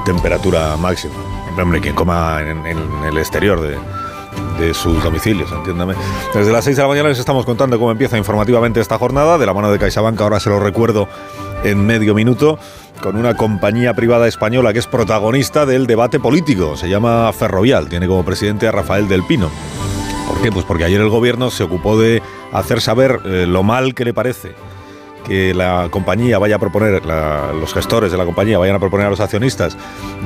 temperatura 0.05 0.77
máxima. 0.77 1.15
Hombre, 1.59 1.81
quien 1.81 1.95
coma 1.95 2.41
en 2.41 2.63
el 3.05 3.17
exterior 3.17 3.59
de, 3.61 3.77
de 4.59 4.73
sus 4.73 5.03
domicilios, 5.03 5.51
entiéndame. 5.51 5.95
Desde 6.33 6.51
las 6.51 6.63
6 6.63 6.77
de 6.77 6.81
la 6.81 6.87
mañana 6.87 7.09
les 7.09 7.19
estamos 7.19 7.45
contando 7.45 7.77
cómo 7.77 7.91
empieza 7.91 8.17
informativamente 8.17 8.79
esta 8.79 8.97
jornada, 8.97 9.37
de 9.37 9.45
la 9.45 9.53
mano 9.53 9.71
de 9.71 9.79
CaixaBank, 9.79 10.19
ahora 10.21 10.39
se 10.39 10.49
lo 10.49 10.59
recuerdo 10.59 11.07
en 11.63 11.85
medio 11.85 12.13
minuto, 12.13 12.59
con 13.01 13.15
una 13.15 13.35
compañía 13.35 13.93
privada 13.93 14.27
española 14.27 14.71
que 14.73 14.79
es 14.79 14.87
protagonista 14.87 15.65
del 15.65 15.87
debate 15.87 16.19
político, 16.19 16.77
se 16.77 16.89
llama 16.89 17.31
Ferrovial, 17.33 17.89
tiene 17.89 18.07
como 18.07 18.23
presidente 18.23 18.67
a 18.67 18.71
Rafael 18.71 19.07
del 19.07 19.23
Pino. 19.23 19.49
¿Por 20.27 20.41
qué? 20.41 20.51
Pues 20.51 20.65
porque 20.65 20.85
ayer 20.85 21.01
el 21.01 21.09
gobierno 21.09 21.51
se 21.51 21.63
ocupó 21.63 21.99
de 21.99 22.21
hacer 22.51 22.81
saber 22.81 23.19
eh, 23.25 23.45
lo 23.47 23.63
mal 23.63 23.93
que 23.93 24.05
le 24.05 24.13
parece 24.13 24.55
que 25.27 25.53
la 25.53 25.87
compañía 25.89 26.39
vaya 26.39 26.55
a 26.55 26.59
proponer, 26.59 27.03
los 27.05 27.73
gestores 27.73 28.11
de 28.11 28.17
la 28.17 28.25
compañía 28.25 28.57
vayan 28.57 28.75
a 28.75 28.79
proponer 28.79 29.07
a 29.07 29.09
los 29.09 29.19
accionistas 29.19 29.77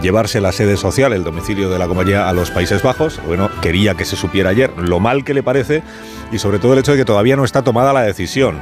llevarse 0.01 0.41
la 0.41 0.51
sede 0.51 0.77
social, 0.77 1.13
el 1.13 1.23
domicilio 1.23 1.69
de 1.69 1.79
la 1.79 1.87
compañía 1.87 2.29
a 2.29 2.33
los 2.33 2.51
Países 2.51 2.83
Bajos. 2.83 3.19
Bueno, 3.25 3.49
quería 3.61 3.95
que 3.95 4.05
se 4.05 4.15
supiera 4.15 4.49
ayer 4.49 4.71
lo 4.77 4.99
mal 4.99 5.23
que 5.23 5.33
le 5.33 5.43
parece 5.43 5.83
y 6.31 6.39
sobre 6.39 6.59
todo 6.59 6.73
el 6.73 6.79
hecho 6.79 6.91
de 6.91 6.97
que 6.99 7.05
todavía 7.05 7.35
no 7.35 7.45
está 7.45 7.63
tomada 7.63 7.93
la 7.93 8.01
decisión. 8.01 8.59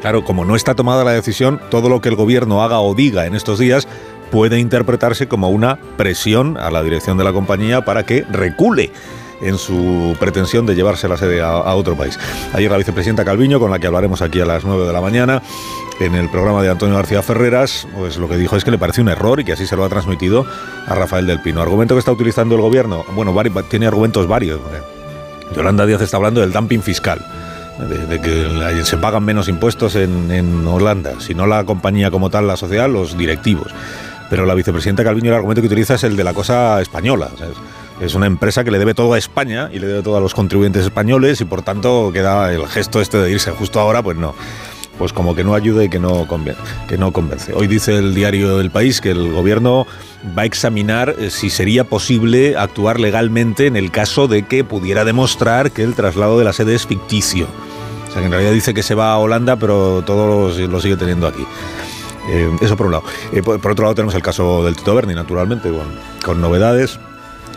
Claro, 0.00 0.24
como 0.24 0.44
no 0.44 0.56
está 0.56 0.74
tomada 0.74 1.04
la 1.04 1.12
decisión, 1.12 1.60
todo 1.70 1.88
lo 1.88 2.00
que 2.00 2.08
el 2.08 2.16
gobierno 2.16 2.62
haga 2.62 2.80
o 2.80 2.94
diga 2.94 3.26
en 3.26 3.34
estos 3.34 3.58
días 3.58 3.88
puede 4.30 4.58
interpretarse 4.58 5.28
como 5.28 5.50
una 5.50 5.78
presión 5.96 6.56
a 6.58 6.70
la 6.70 6.82
dirección 6.82 7.16
de 7.16 7.24
la 7.24 7.32
compañía 7.32 7.84
para 7.84 8.04
que 8.04 8.24
recule 8.30 8.92
en 9.40 9.58
su 9.58 10.16
pretensión 10.18 10.66
de 10.66 10.74
llevarse 10.74 11.08
la 11.08 11.16
sede 11.16 11.42
a, 11.42 11.74
otro 11.74 11.96
país. 11.96 12.18
Ayer 12.52 12.70
la 12.70 12.78
vicepresidenta 12.78 13.24
Calviño, 13.24 13.60
con 13.60 13.70
la 13.70 13.78
que 13.78 13.86
hablaremos 13.86 14.22
aquí 14.22 14.40
a 14.40 14.46
las 14.46 14.64
9 14.64 14.86
de 14.86 14.92
la 14.92 15.00
mañana, 15.00 15.42
en 16.00 16.14
el 16.14 16.28
programa 16.28 16.62
de 16.62 16.70
Antonio 16.70 16.96
García 16.96 17.22
Ferreras, 17.22 17.86
pues 17.94 18.18
lo 18.18 18.28
que 18.28 18.36
dijo 18.36 18.56
es 18.56 18.64
que 18.64 18.70
le 18.70 18.78
parece 18.78 19.00
un 19.00 19.08
error 19.08 19.40
y 19.40 19.44
que 19.44 19.52
así 19.52 19.66
se 19.66 19.76
lo 19.76 19.84
ha 19.84 19.88
transmitido 19.88 20.46
a 20.86 20.94
Rafael 20.94 21.26
del 21.26 21.40
Pino. 21.40 21.62
Argumento 21.62 21.94
que 21.94 22.00
está 22.00 22.12
utilizando 22.12 22.54
el 22.54 22.60
gobierno, 22.60 23.04
bueno, 23.14 23.34
tiene 23.68 23.86
argumentos 23.86 24.26
varios. 24.26 24.60
Yolanda 25.54 25.86
Díaz 25.86 26.02
está 26.02 26.16
hablando 26.16 26.40
del 26.40 26.52
dumping 26.52 26.82
fiscal. 26.82 27.24
De, 27.78 28.20
que 28.22 28.84
se 28.84 28.96
pagan 28.96 29.22
menos 29.22 29.48
impuestos 29.48 29.96
en, 29.96 30.30
en, 30.30 30.66
Holanda, 30.66 31.20
si 31.20 31.34
no 31.34 31.46
la 31.46 31.62
compañía 31.64 32.10
como 32.10 32.30
tal, 32.30 32.46
la 32.46 32.56
sociedad, 32.56 32.88
los 32.88 33.18
directivos. 33.18 33.70
Pero 34.30 34.46
la 34.46 34.54
vicepresidenta 34.54 35.04
Calviño 35.04 35.28
el 35.28 35.36
argumento 35.36 35.60
que 35.60 35.66
utiliza 35.66 35.94
es 35.94 36.04
el 36.04 36.16
de 36.16 36.24
la 36.24 36.32
cosa 36.32 36.80
española. 36.80 37.28
Es 38.00 38.14
una 38.14 38.26
empresa 38.26 38.62
que 38.62 38.70
le 38.70 38.78
debe 38.78 38.92
todo 38.92 39.14
a 39.14 39.18
España 39.18 39.70
y 39.72 39.78
le 39.78 39.86
debe 39.86 40.02
todo 40.02 40.18
a 40.18 40.20
los 40.20 40.34
contribuyentes 40.34 40.84
españoles 40.84 41.40
y 41.40 41.46
por 41.46 41.62
tanto 41.62 42.10
queda 42.12 42.52
el 42.52 42.66
gesto 42.66 43.00
este 43.00 43.16
de 43.16 43.30
irse 43.30 43.50
justo 43.52 43.80
ahora, 43.80 44.02
pues 44.02 44.18
no. 44.18 44.34
pues 44.98 45.14
como 45.14 45.34
que 45.34 45.44
no 45.44 45.54
ayuda 45.54 45.84
y 45.84 45.88
que 45.88 45.98
no, 45.98 46.26
convence. 46.26 47.54
Hoy 47.54 47.66
dice 47.66 47.96
el 47.96 48.14
diario 48.14 48.60
El 48.60 48.70
País 48.70 49.00
que 49.00 49.12
el 49.12 49.32
gobierno 49.32 49.86
va 50.36 50.42
a 50.42 50.44
examinar 50.44 51.16
eh, 51.18 51.30
si 51.30 51.48
sería 51.48 51.84
posible 51.84 52.56
actuar 52.56 53.00
legalmente 53.00 53.66
en 53.66 53.76
el 53.76 53.90
caso 53.90 54.28
de 54.28 54.42
que 54.42 54.62
pudiera 54.62 55.04
demostrar 55.06 55.70
que 55.70 55.82
el 55.82 55.94
traslado 55.94 56.38
de 56.38 56.44
la 56.44 56.52
sede 56.52 56.74
es 56.74 56.86
ficticio. 56.86 57.46
O 58.08 58.12
sea, 58.12 58.20
que 58.20 58.26
en 58.26 58.32
realidad 58.32 58.52
dice 58.52 58.74
que 58.74 58.82
se 58.82 58.94
va 58.94 59.12
a 59.12 59.18
Holanda, 59.18 59.56
pero 59.56 60.02
todo 60.04 60.50
lo, 60.50 60.80
sigue 60.80 60.96
teniendo 60.96 61.26
aquí. 61.26 61.46
Eh, 62.28 62.50
eso 62.60 62.76
por 62.76 62.86
un 62.86 62.92
lado. 62.92 63.04
Eh, 63.32 63.42
por, 63.42 63.70
otro 63.70 63.84
lado 63.84 63.94
tenemos 63.94 64.14
el 64.14 64.22
caso 64.22 64.64
del 64.64 64.76
Tito 64.76 64.94
Berni, 64.94 65.14
naturalmente, 65.14 65.70
con 66.22 66.40
novedades. 66.42 66.98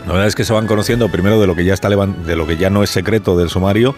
Novedades 0.06 0.34
que 0.34 0.44
se 0.44 0.52
van 0.52 0.66
conociendo 0.66 1.08
primero 1.08 1.40
de 1.40 1.46
lo 1.46 1.54
que 1.54 1.64
ya 1.64 1.74
está 1.74 1.88
de 1.88 2.36
lo 2.36 2.46
que 2.46 2.56
ya 2.56 2.70
no 2.70 2.82
es 2.82 2.90
secreto 2.90 3.36
del 3.36 3.48
sumario 3.48 3.94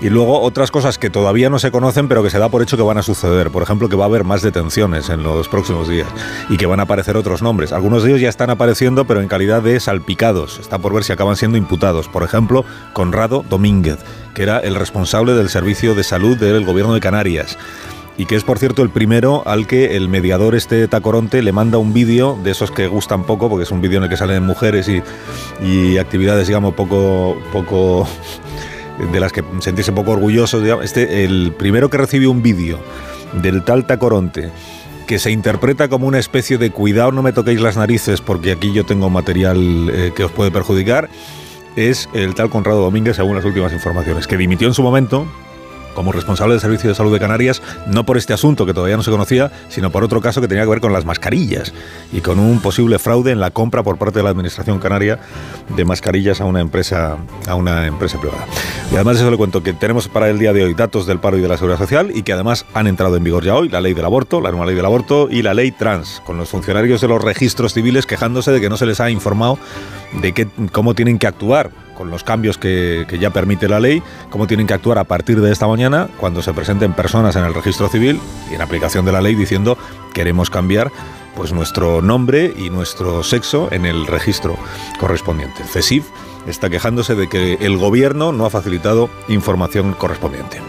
y 0.00 0.08
luego 0.08 0.40
otras 0.40 0.70
cosas 0.70 0.98
que 0.98 1.10
todavía 1.10 1.50
no 1.50 1.58
se 1.58 1.70
conocen 1.70 2.08
pero 2.08 2.22
que 2.22 2.30
se 2.30 2.38
da 2.38 2.48
por 2.48 2.62
hecho 2.62 2.76
que 2.76 2.82
van 2.82 2.98
a 2.98 3.02
suceder. 3.02 3.50
Por 3.50 3.62
ejemplo, 3.62 3.88
que 3.88 3.96
va 3.96 4.04
a 4.04 4.08
haber 4.08 4.24
más 4.24 4.42
detenciones 4.42 5.08
en 5.10 5.22
los 5.22 5.48
próximos 5.48 5.88
días 5.88 6.08
y 6.48 6.56
que 6.56 6.66
van 6.66 6.80
a 6.80 6.84
aparecer 6.84 7.16
otros 7.16 7.42
nombres. 7.42 7.72
Algunos 7.72 8.02
de 8.02 8.10
ellos 8.10 8.20
ya 8.20 8.28
están 8.28 8.50
apareciendo 8.50 9.06
pero 9.06 9.20
en 9.20 9.28
calidad 9.28 9.62
de 9.62 9.78
salpicados. 9.80 10.58
Está 10.58 10.78
por 10.78 10.92
ver 10.92 11.04
si 11.04 11.12
acaban 11.12 11.36
siendo 11.36 11.58
imputados. 11.58 12.08
Por 12.08 12.22
ejemplo, 12.22 12.64
Conrado 12.92 13.44
Domínguez, 13.48 13.98
que 14.34 14.42
era 14.42 14.58
el 14.58 14.74
responsable 14.74 15.34
del 15.34 15.48
servicio 15.48 15.94
de 15.94 16.04
salud 16.04 16.36
del 16.36 16.64
gobierno 16.64 16.94
de 16.94 17.00
Canarias 17.00 17.58
y 18.16 18.26
que 18.26 18.36
es 18.36 18.44
por 18.44 18.58
cierto 18.58 18.82
el 18.82 18.90
primero 18.90 19.42
al 19.46 19.66
que 19.66 19.96
el 19.96 20.08
mediador 20.08 20.54
este 20.54 20.86
Tacoronte 20.88 21.42
le 21.42 21.52
manda 21.52 21.78
un 21.78 21.92
vídeo 21.92 22.38
de 22.42 22.52
esos 22.52 22.70
que 22.70 22.86
gustan 22.86 23.24
poco, 23.24 23.48
porque 23.48 23.64
es 23.64 23.70
un 23.70 23.80
vídeo 23.80 23.98
en 23.98 24.04
el 24.04 24.10
que 24.10 24.16
salen 24.16 24.44
mujeres 24.44 24.88
y, 24.88 25.02
y 25.64 25.98
actividades, 25.98 26.46
digamos, 26.46 26.74
poco, 26.74 27.36
poco 27.52 28.06
de 29.12 29.20
las 29.20 29.32
que 29.32 29.42
sentirse 29.60 29.92
poco 29.92 30.12
orgullosos. 30.12 30.62
Digamos. 30.62 30.84
Este, 30.84 31.24
el 31.24 31.52
primero 31.52 31.90
que 31.90 31.98
recibió 31.98 32.30
un 32.30 32.42
vídeo 32.42 32.78
del 33.42 33.64
tal 33.64 33.86
Tacoronte 33.86 34.50
que 35.06 35.18
se 35.18 35.30
interpreta 35.30 35.88
como 35.88 36.06
una 36.06 36.18
especie 36.18 36.56
de 36.56 36.70
cuidado, 36.70 37.12
no 37.12 37.22
me 37.22 37.32
toquéis 37.32 37.60
las 37.60 37.76
narices 37.76 38.20
porque 38.20 38.52
aquí 38.52 38.72
yo 38.72 38.84
tengo 38.84 39.10
material 39.10 39.90
eh, 39.92 40.12
que 40.16 40.24
os 40.24 40.32
puede 40.32 40.50
perjudicar, 40.50 41.10
es 41.76 42.08
el 42.14 42.34
tal 42.34 42.48
Conrado 42.48 42.80
Domínguez, 42.80 43.16
según 43.16 43.36
las 43.36 43.44
últimas 43.44 43.72
informaciones, 43.72 44.26
que 44.26 44.38
dimitió 44.38 44.66
en 44.66 44.72
su 44.72 44.82
momento 44.82 45.26
como 45.94 46.12
responsable 46.12 46.54
del 46.54 46.60
Servicio 46.60 46.88
de 46.88 46.94
Salud 46.94 47.12
de 47.12 47.20
Canarias, 47.20 47.62
no 47.86 48.04
por 48.04 48.16
este 48.16 48.32
asunto 48.32 48.66
que 48.66 48.74
todavía 48.74 48.96
no 48.96 49.02
se 49.02 49.10
conocía, 49.10 49.50
sino 49.68 49.90
por 49.90 50.04
otro 50.04 50.20
caso 50.20 50.40
que 50.40 50.48
tenía 50.48 50.64
que 50.64 50.70
ver 50.70 50.80
con 50.80 50.92
las 50.92 51.04
mascarillas 51.04 51.72
y 52.12 52.20
con 52.20 52.38
un 52.38 52.60
posible 52.60 52.98
fraude 52.98 53.32
en 53.32 53.40
la 53.40 53.50
compra 53.50 53.82
por 53.82 53.98
parte 53.98 54.18
de 54.18 54.24
la 54.24 54.30
Administración 54.30 54.78
Canaria 54.78 55.18
de 55.74 55.84
mascarillas 55.84 56.40
a 56.40 56.44
una 56.44 56.60
empresa, 56.60 57.16
a 57.48 57.54
una 57.54 57.86
empresa 57.86 58.20
privada. 58.20 58.46
Y 58.92 58.94
además 58.96 59.16
eso 59.16 59.30
le 59.30 59.36
cuento 59.36 59.62
que 59.62 59.72
tenemos 59.72 60.08
para 60.08 60.28
el 60.28 60.38
día 60.38 60.52
de 60.52 60.64
hoy 60.64 60.74
datos 60.74 61.06
del 61.06 61.18
paro 61.18 61.38
y 61.38 61.40
de 61.40 61.48
la 61.48 61.56
seguridad 61.56 61.78
social 61.78 62.10
y 62.14 62.22
que 62.22 62.32
además 62.32 62.66
han 62.74 62.86
entrado 62.86 63.16
en 63.16 63.24
vigor 63.24 63.44
ya 63.44 63.54
hoy 63.54 63.68
la 63.68 63.80
ley 63.80 63.94
del 63.94 64.04
aborto, 64.04 64.40
la 64.40 64.50
nueva 64.50 64.66
ley 64.66 64.74
del 64.74 64.84
aborto 64.84 65.28
y 65.30 65.42
la 65.42 65.54
ley 65.54 65.70
trans, 65.72 66.20
con 66.24 66.36
los 66.36 66.48
funcionarios 66.48 67.00
de 67.00 67.08
los 67.08 67.22
registros 67.22 67.72
civiles 67.74 68.06
quejándose 68.06 68.50
de 68.50 68.60
que 68.60 68.68
no 68.68 68.76
se 68.76 68.86
les 68.86 69.00
ha 69.00 69.10
informado 69.10 69.58
de 70.20 70.32
qué, 70.32 70.48
cómo 70.72 70.94
tienen 70.94 71.18
que 71.18 71.26
actuar 71.26 71.70
con 71.94 72.10
los 72.10 72.24
cambios 72.24 72.58
que, 72.58 73.06
ya 73.20 73.30
permite 73.30 73.68
la 73.68 73.80
ley, 73.80 74.02
cómo 74.30 74.46
tienen 74.46 74.66
que 74.66 74.74
actuar 74.74 74.98
a 74.98 75.04
partir 75.04 75.40
de 75.40 75.52
esta 75.52 75.66
mañana 75.66 76.08
cuando 76.18 76.42
se 76.42 76.52
presenten 76.52 76.92
personas 76.92 77.36
en 77.36 77.44
el 77.44 77.54
registro 77.54 77.88
civil 77.88 78.20
y 78.50 78.54
en 78.54 78.62
aplicación 78.62 79.04
de 79.04 79.12
la 79.12 79.20
ley 79.20 79.34
diciendo 79.34 79.78
queremos 80.12 80.50
cambiar 80.50 80.90
pues 81.36 81.52
nuestro 81.52 82.00
nombre 82.00 82.52
y 82.56 82.70
nuestro 82.70 83.22
sexo 83.22 83.68
en 83.72 83.86
el 83.86 84.06
registro 84.06 84.56
correspondiente. 85.00 85.64
CESIF 85.64 86.04
está 86.46 86.70
quejándose 86.70 87.14
de 87.14 87.28
que 87.28 87.54
el 87.60 87.76
gobierno 87.76 88.32
no 88.32 88.46
ha 88.46 88.50
facilitado 88.50 89.10
información 89.28 89.94
correspondiente. 89.94 90.60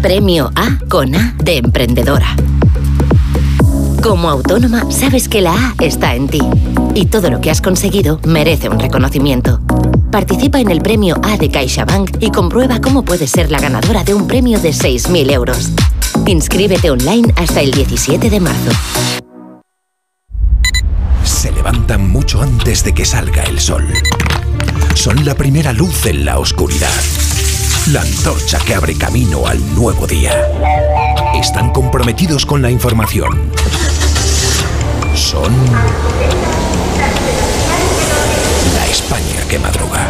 Premio 0.00 0.50
A 0.54 0.78
con 0.88 1.14
A 1.14 1.34
de 1.42 1.58
emprendedora. 1.58 2.36
Como 4.02 4.30
autónoma, 4.30 4.90
sabes 4.90 5.28
que 5.28 5.40
la 5.40 5.52
A 5.52 5.74
está 5.80 6.14
en 6.14 6.28
ti 6.28 6.40
y 6.94 7.06
todo 7.06 7.30
lo 7.30 7.40
que 7.40 7.50
has 7.50 7.60
conseguido 7.60 8.20
merece 8.24 8.68
un 8.68 8.78
reconocimiento. 8.78 9.60
Participa 10.10 10.60
en 10.60 10.70
el 10.70 10.80
premio 10.80 11.16
A 11.22 11.36
de 11.36 11.50
CaixaBank 11.50 12.16
y 12.20 12.30
comprueba 12.30 12.80
cómo 12.80 13.04
puedes 13.04 13.30
ser 13.30 13.50
la 13.50 13.58
ganadora 13.58 14.04
de 14.04 14.14
un 14.14 14.26
premio 14.26 14.60
de 14.60 14.70
6.000 14.70 15.32
euros. 15.32 15.70
Inscríbete 16.26 16.90
online 16.90 17.32
hasta 17.36 17.60
el 17.60 17.72
17 17.72 18.30
de 18.30 18.40
marzo. 18.40 18.70
Se 21.24 21.50
levantan 21.52 22.10
mucho 22.10 22.40
antes 22.40 22.84
de 22.84 22.94
que 22.94 23.04
salga 23.04 23.42
el 23.44 23.60
sol. 23.60 23.86
Son 24.94 25.24
la 25.24 25.34
primera 25.34 25.72
luz 25.72 26.06
en 26.06 26.24
la 26.24 26.38
oscuridad. 26.38 26.90
La 27.92 28.00
antorcha 28.02 28.58
que 28.58 28.74
abre 28.74 28.94
camino 28.96 29.46
al 29.46 29.58
nuevo 29.74 30.06
día. 30.06 30.32
Están 31.34 31.70
comprometidos 31.70 32.44
con 32.44 32.60
la 32.62 32.70
información. 32.70 33.52
Son 35.28 35.52
la 38.74 38.86
España 38.86 39.42
que 39.46 39.58
madruga. 39.58 40.08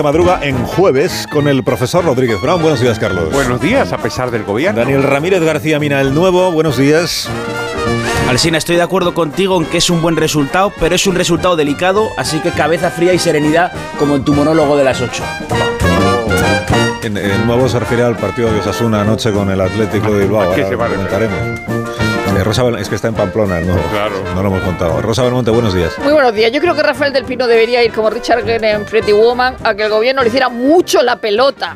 Que 0.00 0.04
madruga 0.04 0.38
en 0.42 0.56
jueves 0.64 1.26
con 1.30 1.46
el 1.46 1.62
profesor 1.62 2.02
Rodríguez 2.02 2.40
Brown. 2.40 2.62
Buenos 2.62 2.80
días, 2.80 2.98
Carlos. 2.98 3.30
Buenos 3.34 3.60
días, 3.60 3.92
a 3.92 3.98
pesar 3.98 4.30
del 4.30 4.44
gobierno. 4.44 4.80
Daniel 4.80 5.02
Ramírez 5.02 5.42
García 5.42 5.78
Mina, 5.78 6.00
el 6.00 6.14
nuevo. 6.14 6.50
Buenos 6.52 6.78
días. 6.78 7.28
Alsina, 8.26 8.56
estoy 8.56 8.76
de 8.76 8.82
acuerdo 8.82 9.12
contigo 9.12 9.60
en 9.60 9.66
que 9.66 9.76
es 9.76 9.90
un 9.90 10.00
buen 10.00 10.16
resultado, 10.16 10.72
pero 10.80 10.94
es 10.94 11.06
un 11.06 11.16
resultado 11.16 11.54
delicado, 11.54 12.08
así 12.16 12.38
que 12.40 12.50
cabeza 12.50 12.90
fría 12.90 13.12
y 13.12 13.18
serenidad, 13.18 13.72
como 13.98 14.16
en 14.16 14.24
tu 14.24 14.32
monólogo 14.32 14.74
de 14.74 14.84
las 14.84 15.02
8. 15.02 15.22
En, 17.02 17.18
el 17.18 17.46
nuevo 17.46 17.68
se 17.68 17.78
refiere 17.78 18.02
al 18.02 18.16
partido 18.16 18.50
de 18.50 18.60
Osasuna 18.60 19.02
anoche 19.02 19.30
con 19.32 19.50
el 19.50 19.60
Atlético 19.60 20.12
de 20.12 20.20
Bilbao. 20.20 20.54
¿Qué 20.54 20.62
Ahora 20.62 20.68
se 20.68 20.76
va 20.76 20.86
a 20.86 20.88
lo 20.88 20.94
comentaremos. 20.94 21.69
Eh, 22.36 22.44
Rosa 22.44 22.62
es 22.78 22.88
que 22.88 22.94
está 22.94 23.08
en 23.08 23.14
Pamplona, 23.14 23.60
no, 23.60 23.74
no 24.34 24.42
lo 24.42 24.48
hemos 24.48 24.62
contado. 24.62 25.02
Rosa 25.02 25.22
Belmonte, 25.24 25.50
buenos 25.50 25.74
días. 25.74 25.98
Muy 25.98 26.12
buenos 26.12 26.32
días. 26.32 26.52
Yo 26.52 26.60
creo 26.60 26.74
que 26.74 26.82
Rafael 26.82 27.12
del 27.12 27.24
Pino 27.24 27.46
debería 27.46 27.82
ir 27.82 27.92
como 27.92 28.08
Richard 28.08 28.44
Gere 28.44 28.70
en 28.70 28.84
Pretty 28.84 29.12
Woman 29.12 29.56
a 29.64 29.74
que 29.74 29.84
el 29.84 29.90
gobierno 29.90 30.22
le 30.22 30.28
hiciera 30.28 30.48
mucho 30.48 31.02
la 31.02 31.16
pelota. 31.16 31.74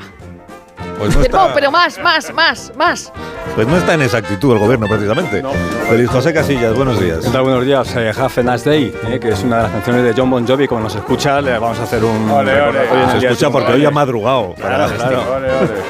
Pues 0.98 1.14
no, 1.16 1.22
Pero, 1.22 1.38
está, 1.42 1.54
pero 1.54 1.70
más, 1.70 1.98
más, 1.98 2.32
más, 2.32 2.72
más. 2.76 3.12
pues 3.54 3.66
no 3.66 3.76
está 3.76 3.94
en 3.94 4.02
esa 4.02 4.18
actitud 4.18 4.52
el 4.52 4.58
gobierno, 4.58 4.86
precisamente. 4.88 5.42
Feliz 5.88 6.08
José 6.08 6.32
Casillas, 6.32 6.74
buenos 6.74 7.00
días. 7.00 7.18
¿Qué 7.24 7.30
tal? 7.30 7.42
Buenos 7.42 7.64
días. 7.64 7.94
Eh, 7.96 8.12
Have 8.16 8.32
a 8.36 8.52
Nice 8.52 8.68
Day, 8.68 8.94
eh, 9.08 9.18
que 9.20 9.30
es 9.30 9.42
una 9.42 9.56
de 9.58 9.62
las 9.64 9.72
canciones 9.72 10.04
de 10.04 10.14
John 10.16 10.30
Bon 10.30 10.46
Jovi. 10.46 10.66
Como 10.68 10.80
nos 10.82 10.94
escucha, 10.94 11.40
le 11.40 11.58
vamos 11.58 11.78
a 11.78 11.82
hacer 11.82 12.04
un 12.04 12.30
Ole, 12.30 12.60
ole. 12.60 12.78
en 12.90 12.98
el 13.10 13.20
Se 13.20 13.26
escucha 13.26 13.50
porque 13.50 13.72
hoy 13.72 13.84
ha 13.84 13.90
madrugado. 13.90 14.54
Claro, 14.54 14.94
claro. 14.96 15.22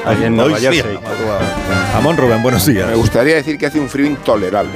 Allí 0.05 0.23
en 0.25 0.35
Nueva 0.35 0.57
Jersey. 0.57 0.99
Amón 1.95 2.17
Rubén, 2.17 2.41
buenos 2.43 2.65
días. 2.65 2.87
Me 2.87 2.95
gustaría 2.95 3.35
decir 3.35 3.57
que 3.57 3.67
hace 3.67 3.79
un 3.79 3.87
frío 3.89 4.07
intolerable. 4.07 4.73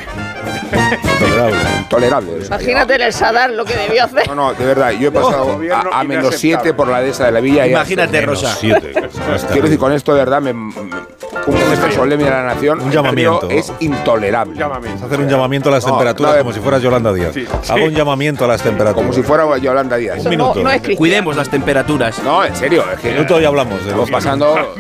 Intolerable. 0.72 1.58
Intolerable. 1.80 2.46
Imagínate 2.46 2.96
en 2.96 3.02
el 3.02 3.14
Sadar 3.14 3.50
lo 3.52 3.66
que 3.66 3.76
debió 3.76 4.04
hacer. 4.04 4.28
No, 4.28 4.36
no, 4.36 4.54
de 4.54 4.66
verdad, 4.66 4.92
yo 4.92 5.10
he 5.10 5.12
pasado 5.12 5.46
Gobierno 5.46 5.92
a, 5.92 6.00
a 6.00 6.04
menos 6.04 6.36
7 6.36 6.74
por 6.74 6.88
la 6.88 7.02
dehesa 7.02 7.26
de 7.26 7.32
la 7.32 7.40
villa. 7.40 7.68
y 7.68 7.72
Imagínate, 7.72 8.22
Rosa. 8.22 8.56
Quiero 8.60 9.64
decir, 9.64 9.78
con 9.80 9.92
esto 9.92 10.14
de 10.14 10.20
verdad, 10.20 10.42
me, 10.42 10.52
un 10.52 11.58
gesto 11.70 11.92
solemne 11.92 12.26
de 12.26 12.30
la 12.32 12.44
nación. 12.44 12.82
Un 12.82 12.92
llamamiento. 12.92 13.50
Es 13.50 13.72
intolerable. 13.80 14.64
Hacer 14.64 15.20
un 15.20 15.28
llamamiento 15.30 15.70
a 15.70 15.74
las 15.74 15.84
No, 15.86 15.92
temperaturas 15.92 16.34
no, 16.34 16.40
como 16.40 16.54
si 16.54 16.60
fueras 16.60 16.82
Yolanda 16.82 17.14
Díaz. 17.14 17.34
Sí, 17.34 17.48
Hago 17.70 17.86
un 17.86 17.94
llamamiento 17.94 18.46
a 18.46 18.48
las 18.48 18.62
temperaturas. 18.62 18.94
Como 18.94 19.14
si 19.14 19.24
fuera 19.24 19.58
Yolanda 19.58 19.98
Díaz. 19.98 20.20
Un 20.24 20.30
minuto. 20.30 20.62
Cuidemos 20.98 21.36
las 21.36 21.50
temperaturas. 21.50 22.20
No, 22.24 22.44
en 22.44 22.56
serio. 22.56 22.84
Es 22.94 23.00
que 23.00 23.12
minuto 23.12 23.40
y 23.42 23.46
hablamos 23.46 23.80
de 23.84 23.86
Estamos 23.86 24.12
pasando. 24.12 24.56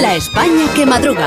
La 0.00 0.14
España 0.14 0.64
que 0.74 0.86
madruga. 0.86 1.26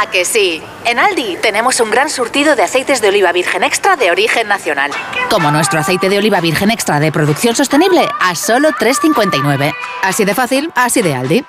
¿A 0.00 0.08
que 0.08 0.24
sí? 0.24 0.62
En 0.84 1.00
Aldi 1.00 1.38
tenemos 1.42 1.80
un 1.80 1.90
gran 1.90 2.08
surtido 2.08 2.54
de 2.54 2.62
aceites 2.62 3.00
de 3.00 3.08
oliva 3.08 3.32
virgen 3.32 3.64
extra 3.64 3.96
de 3.96 4.12
origen 4.12 4.46
nacional. 4.46 4.92
Como 5.28 5.50
nuestro 5.50 5.80
aceite 5.80 6.08
de 6.08 6.18
oliva 6.18 6.40
virgen 6.40 6.70
extra 6.70 7.00
de 7.00 7.10
producción 7.10 7.56
sostenible 7.56 8.08
a 8.20 8.36
solo 8.36 8.70
3,59. 8.70 9.74
Así 10.02 10.24
de 10.24 10.34
fácil, 10.34 10.70
así 10.76 11.02
de 11.02 11.14
Aldi. 11.14 11.44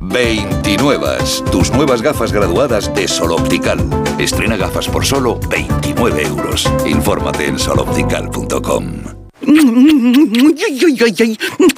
29. 0.00 1.18
Tus 1.52 1.70
nuevas 1.70 2.02
gafas 2.02 2.32
graduadas 2.32 2.92
de 2.94 3.06
Sol 3.06 3.30
Optical. 3.30 3.78
Estrena 4.18 4.56
gafas 4.56 4.88
por 4.88 5.06
solo 5.06 5.38
29 5.48 6.22
euros. 6.22 6.68
Infórmate 6.84 7.46
en 7.46 7.60
soloptical.com. 7.60 9.25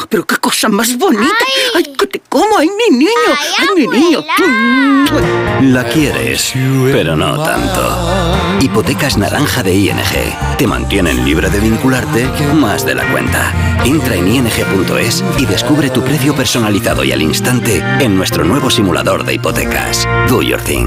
Pero 0.09 0.27
qué 0.27 0.36
cosa 0.36 0.69
más 0.69 0.97
bonita. 0.97 1.45
Ay, 1.74 1.85
que 1.99 2.07
te 2.07 2.23
como, 2.28 2.59
ay, 2.59 2.69
mi 2.69 2.99
niño. 2.99 3.11
Ay, 3.59 3.69
mi 3.77 3.86
niño. 3.86 4.24
La 5.62 5.85
quieres, 5.85 6.53
pero 6.93 7.16
no 7.16 7.43
tanto. 7.43 8.61
Hipotecas 8.61 9.19
naranja 9.19 9.62
de 9.62 9.74
ING. 9.74 9.97
Te 10.57 10.66
mantienen 10.66 11.24
libre 11.24 11.51
de 11.51 11.61
vincularte 11.61 12.27
más 12.55 12.85
de 12.86 12.95
la 12.95 13.11
cuenta. 13.11 13.53
Entra 13.85 14.16
en 14.16 14.28
ing.es 14.28 15.24
y 15.39 15.47
descubre 15.47 15.90
tu 15.90 16.03
precio 16.03 16.35
personalizado 16.35 17.05
y 17.05 17.12
al 17.12 17.23
instante 17.23 17.82
en 18.01 18.16
nuestro 18.16 18.45
nuevo 18.45 18.70
simulador 18.70 19.24
de 19.24 19.35
hipotecas. 19.35 20.07
Do 20.28 20.43
your 20.43 20.61
thing. 20.61 20.86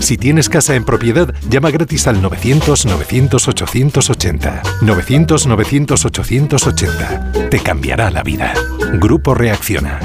Si 0.00 0.16
tienes 0.16 0.48
casa 0.48 0.74
en 0.74 0.84
propiedad, 0.84 1.32
llama 1.48 1.70
gratis 1.70 2.06
al 2.06 2.22
900-900-880. 2.22 4.62
900-900-880. 4.80 7.48
Te 7.48 7.58
cambiará 7.60 8.10
la 8.10 8.22
vida. 8.22 8.54
Grupo 8.94 9.34
Reacciona. 9.34 10.00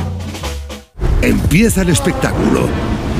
Empieza 1.21 1.81
el 1.81 1.89
espectáculo. 1.89 2.69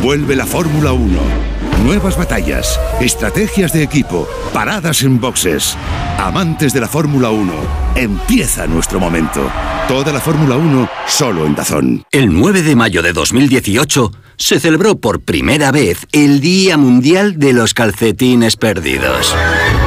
Vuelve 0.01 0.33
la 0.35 0.45
Fórmula 0.45 0.93
1. 0.93 1.58
Nuevas 1.83 2.17
batallas, 2.17 2.79
estrategias 2.99 3.71
de 3.71 3.83
equipo, 3.83 4.27
paradas 4.53 5.01
en 5.03 5.19
boxes. 5.19 5.77
Amantes 6.17 6.73
de 6.73 6.81
la 6.81 6.87
Fórmula 6.87 7.29
1, 7.29 7.53
empieza 7.95 8.67
nuestro 8.67 8.99
momento. 8.99 9.49
Toda 9.87 10.11
la 10.11 10.19
Fórmula 10.19 10.57
1 10.57 10.89
solo 11.07 11.45
en 11.45 11.55
Dazón. 11.55 12.03
El 12.11 12.33
9 12.33 12.63
de 12.63 12.75
mayo 12.75 13.01
de 13.01 13.13
2018 13.13 14.11
se 14.35 14.59
celebró 14.59 14.99
por 14.99 15.21
primera 15.21 15.71
vez 15.71 16.05
el 16.11 16.41
Día 16.41 16.77
Mundial 16.77 17.39
de 17.39 17.53
los 17.53 17.73
Calcetines 17.73 18.57
Perdidos. 18.57 19.33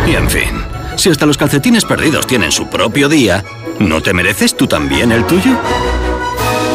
Y 0.06 0.14
en 0.14 0.30
fin, 0.30 0.62
si 0.96 1.10
hasta 1.10 1.26
los 1.26 1.36
calcetines 1.36 1.84
perdidos 1.84 2.26
tienen 2.26 2.52
su 2.52 2.68
propio 2.68 3.08
día, 3.08 3.44
¿no 3.78 4.02
te 4.02 4.12
mereces 4.12 4.56
tú 4.56 4.66
también 4.66 5.12
el 5.12 5.26
tuyo? 5.26 5.58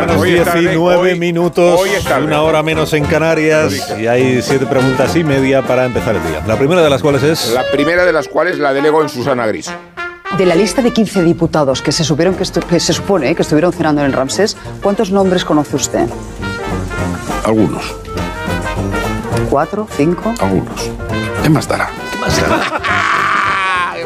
menos 0.00 0.16
Hoy 0.20 0.34
es 0.34 0.44
tarde, 0.44 0.60
19 0.60 1.12
hoy- 1.12 1.18
minutos, 1.18 1.80
hoy 1.80 1.90
tarde. 2.06 2.24
una 2.26 2.42
hora 2.42 2.62
menos 2.62 2.92
en 2.92 3.04
Canarias 3.04 3.90
y 3.98 4.06
hay 4.06 4.42
siete 4.42 4.66
preguntas 4.66 5.14
y 5.16 5.24
media 5.24 5.62
para 5.62 5.84
empezar 5.84 6.14
el 6.16 6.22
día. 6.26 6.42
La 6.46 6.56
primera 6.56 6.82
de 6.82 6.90
las 6.90 7.02
cuales 7.02 7.22
es... 7.22 7.52
La 7.52 7.64
primera 7.70 8.04
de 8.04 8.12
las 8.12 8.28
cuales 8.28 8.58
la 8.58 8.72
delego 8.72 9.02
en 9.02 9.08
Susana 9.08 9.46
Gris. 9.46 9.70
De 10.38 10.46
la 10.46 10.54
lista 10.54 10.80
de 10.80 10.92
15 10.92 11.22
diputados 11.24 11.82
que 11.82 11.92
se, 11.92 12.04
supieron 12.04 12.34
que, 12.34 12.44
que 12.68 12.80
se 12.80 12.92
supone 12.94 13.34
que 13.34 13.42
estuvieron 13.42 13.72
cenando 13.72 14.00
en 14.00 14.06
el 14.06 14.12
Ramsés, 14.14 14.56
¿cuántos 14.82 15.10
nombres 15.10 15.44
conoce 15.44 15.76
usted? 15.76 16.06
Algunos. 17.44 17.94
¿Cuatro? 19.50 19.86
¿Cinco? 19.96 20.32
Algunos. 20.40 20.90
¿Qué 21.42 21.50
más 21.50 21.68
dará? 21.68 21.90
¿Qué 22.12 22.18
más 22.18 22.34
¿Qué 22.38 22.42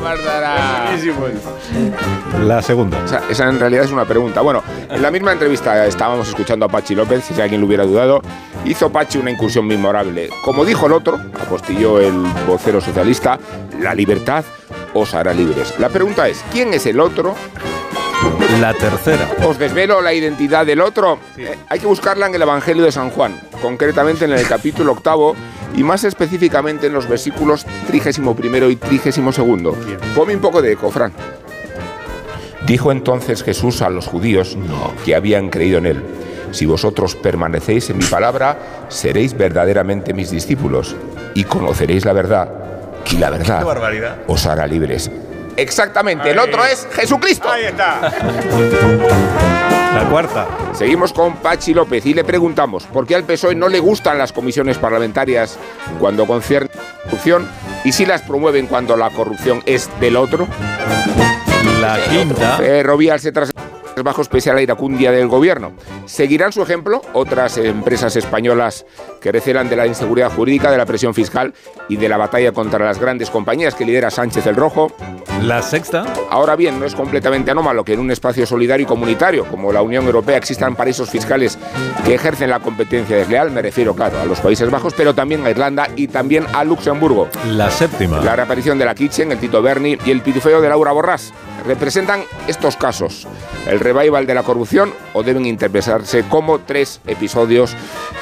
más 0.06 0.24
dará? 0.24 0.96
La 2.44 2.62
segunda. 2.62 3.04
Esa, 3.04 3.22
esa 3.28 3.48
en 3.48 3.58
realidad 3.58 3.84
es 3.84 3.90
una 3.90 4.04
pregunta. 4.04 4.40
Bueno, 4.40 4.62
en 4.88 5.02
la 5.02 5.10
misma 5.10 5.32
entrevista 5.32 5.84
estábamos 5.86 6.28
escuchando 6.28 6.66
a 6.66 6.68
Pachi 6.68 6.94
López, 6.94 7.24
si 7.24 7.40
alguien 7.40 7.60
lo 7.60 7.66
hubiera 7.66 7.84
dudado. 7.84 8.22
Hizo 8.64 8.90
Pachi 8.90 9.18
una 9.18 9.32
incursión 9.32 9.66
memorable. 9.66 10.30
Como 10.44 10.64
dijo 10.64 10.86
el 10.86 10.92
otro, 10.92 11.18
apostilló 11.40 12.00
el 12.00 12.14
vocero 12.46 12.80
socialista, 12.80 13.38
la 13.80 13.94
libertad 13.94 14.44
os 14.94 15.12
hará 15.14 15.34
libres. 15.34 15.74
La 15.78 15.88
pregunta 15.88 16.28
es, 16.28 16.44
¿quién 16.52 16.72
es 16.72 16.86
el 16.86 17.00
otro? 17.00 17.34
La 18.60 18.72
tercera. 18.74 19.28
Os 19.44 19.58
desvelo 19.58 20.00
la 20.00 20.14
identidad 20.14 20.64
del 20.64 20.80
otro. 20.80 21.18
Eh, 21.36 21.58
hay 21.68 21.80
que 21.80 21.86
buscarla 21.86 22.26
en 22.26 22.34
el 22.34 22.42
Evangelio 22.42 22.84
de 22.84 22.92
San 22.92 23.10
Juan, 23.10 23.38
concretamente 23.60 24.24
en 24.24 24.32
el 24.32 24.46
capítulo 24.46 24.92
octavo 24.92 25.34
y 25.76 25.84
más 25.84 26.04
específicamente 26.04 26.86
en 26.86 26.92
los 26.92 27.08
versículos 27.08 27.66
31 27.86 28.70
y 28.70 28.76
32. 28.76 29.76
Ponme 30.14 30.34
un 30.34 30.40
poco 30.40 30.62
de 30.62 30.72
eco, 30.72 30.90
Fran. 30.90 31.12
Dijo 32.66 32.90
entonces 32.90 33.44
Jesús 33.44 33.82
a 33.82 33.90
los 33.90 34.06
judíos 34.06 34.58
que 35.04 35.14
habían 35.14 35.50
creído 35.50 35.78
en 35.78 35.86
él. 35.86 36.02
Si 36.50 36.66
vosotros 36.66 37.14
permanecéis 37.14 37.90
en 37.90 37.98
mi 37.98 38.04
palabra, 38.04 38.58
seréis 38.88 39.36
verdaderamente 39.36 40.14
mis 40.14 40.30
discípulos 40.30 40.96
y 41.34 41.44
conoceréis 41.44 42.04
la 42.04 42.12
verdad. 42.12 42.48
Y 43.12 43.18
la 43.18 43.30
verdad 43.30 43.64
os 44.26 44.46
hará 44.46 44.66
libres. 44.66 45.10
Exactamente, 45.56 46.30
el 46.30 46.38
otro 46.38 46.64
es 46.64 46.86
Jesucristo. 46.92 47.48
Ahí 47.48 47.64
está. 47.64 48.12
La 49.94 50.04
cuarta. 50.10 50.46
Seguimos 50.74 51.12
con 51.12 51.36
Pachi 51.36 51.72
López 51.72 52.04
y 52.04 52.12
le 52.12 52.22
preguntamos 52.22 52.84
por 52.84 53.06
qué 53.06 53.14
al 53.14 53.24
PSOE 53.24 53.54
no 53.54 53.68
le 53.68 53.80
gustan 53.80 54.18
las 54.18 54.32
comisiones 54.32 54.76
parlamentarias 54.76 55.58
cuando 55.98 56.26
concierne 56.26 56.68
la 56.74 57.02
corrupción 57.04 57.48
y 57.82 57.92
si 57.92 58.04
las 58.04 58.20
promueven 58.20 58.66
cuando 58.66 58.96
la 58.96 59.08
corrupción 59.10 59.62
es 59.64 59.88
del 59.98 60.16
otro. 60.16 60.46
La 61.80 61.98
quinta. 62.10 62.58
Ferrovial 62.58 63.20
se 63.20 63.32
trasladó 63.32 63.66
bajos 64.02 64.28
pese 64.28 64.50
a 64.50 64.54
la 64.54 64.62
iracundia 64.62 65.10
del 65.10 65.28
gobierno. 65.28 65.72
¿Seguirán 66.04 66.52
su 66.52 66.62
ejemplo 66.62 67.02
otras 67.12 67.56
empresas 67.56 68.14
españolas 68.16 68.84
que 69.20 69.32
recelan 69.32 69.68
de 69.68 69.76
la 69.76 69.86
inseguridad 69.86 70.30
jurídica, 70.30 70.70
de 70.70 70.76
la 70.76 70.86
presión 70.86 71.14
fiscal 71.14 71.54
y 71.88 71.96
de 71.96 72.08
la 72.08 72.16
batalla 72.16 72.52
contra 72.52 72.84
las 72.84 72.98
grandes 72.98 73.30
compañías 73.30 73.74
que 73.74 73.84
lidera 73.84 74.10
Sánchez 74.10 74.46
el 74.46 74.56
Rojo? 74.56 74.92
La 75.42 75.62
sexta. 75.62 76.04
Ahora 76.30 76.56
bien, 76.56 76.78
no 76.78 76.86
es 76.86 76.94
completamente 76.94 77.50
anómalo 77.50 77.84
que 77.84 77.94
en 77.94 78.00
un 78.00 78.10
espacio 78.10 78.46
solidario 78.46 78.84
y 78.84 78.86
comunitario 78.86 79.44
como 79.46 79.72
la 79.72 79.82
Unión 79.82 80.06
Europea 80.06 80.36
existan 80.36 80.76
paraísos 80.76 81.10
fiscales 81.10 81.58
que 82.04 82.14
ejercen 82.14 82.50
la 82.50 82.60
competencia 82.60 83.16
desleal. 83.16 83.50
Me 83.50 83.62
refiero, 83.62 83.94
claro, 83.94 84.20
a 84.20 84.24
los 84.24 84.40
Países 84.40 84.70
Bajos, 84.70 84.94
pero 84.94 85.14
también 85.14 85.44
a 85.46 85.50
Irlanda 85.50 85.88
y 85.96 86.08
también 86.08 86.46
a 86.52 86.64
Luxemburgo. 86.64 87.28
La 87.46 87.70
séptima. 87.70 88.20
La 88.20 88.36
reaparición 88.36 88.78
de 88.78 88.84
la 88.84 88.94
Kitchen, 88.94 89.32
el 89.32 89.38
Tito 89.38 89.62
Berni 89.62 89.98
y 90.04 90.10
el 90.10 90.22
pitufeo 90.22 90.60
de 90.60 90.68
Laura 90.68 90.92
Borrás. 90.92 91.32
representan 91.66 92.22
estos 92.46 92.76
casos, 92.76 93.26
el 93.66 93.80
revival 93.92 94.26
de 94.26 94.34
la 94.34 94.42
corrupción 94.42 94.92
o 95.14 95.22
deben 95.22 95.46
interpretarse 95.46 96.24
como 96.24 96.58
tres 96.60 97.00
episodios 97.06 97.74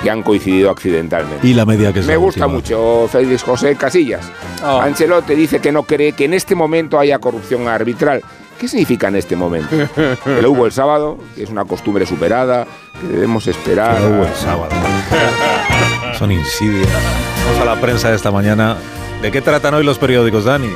que 0.03 0.11
han 0.11 0.23
coincidido 0.23 0.70
accidentalmente. 0.70 1.47
Y 1.47 1.55
la 1.55 1.65
media 1.65 1.93
que 1.93 2.01
es 2.01 2.07
Me 2.07 2.12
la 2.12 2.19
gusta 2.19 2.47
última. 2.47 2.55
mucho 2.82 3.09
Félix 3.11 3.43
José 3.43 3.74
Casillas. 3.77 4.31
Oh. 4.65 4.81
Ancelotti 4.81 5.35
dice 5.35 5.61
que 5.61 5.73
no 5.73 5.82
cree 5.85 6.12
que 6.12 6.24
en 6.27 6.35
este 6.35 6.55
momento 6.55 6.99
haya 6.99 7.19
corrupción 7.19 7.66
arbitral. 7.69 8.23
¿Qué 8.59 8.69
significa 8.69 9.09
en 9.09 9.16
este 9.16 9.35
momento? 9.36 9.69
Que 10.24 10.41
lo 10.43 10.53
hubo 10.53 10.66
el 10.66 10.73
sábado, 10.73 11.19
que 11.35 11.43
es 11.43 11.51
una 11.51 11.65
costumbre 11.65 12.07
superada, 12.07 12.66
que 13.01 13.07
debemos 13.09 13.47
esperar. 13.49 13.97
Que 13.97 14.03
lo 14.03 14.09
hubo 14.16 14.24
el 14.24 14.35
sábado. 14.35 14.70
Son 16.19 16.31
insidias. 16.31 16.89
Vamos 17.47 17.61
a 17.61 17.65
la 17.65 17.81
prensa 17.81 18.11
de 18.11 18.16
esta 18.16 18.31
mañana. 18.31 18.77
¿De 19.20 19.32
qué 19.32 19.41
tratan 19.41 19.74
hoy 19.74 19.85
los 19.85 19.99
periódicos, 19.99 20.45
Dani? 20.45 20.69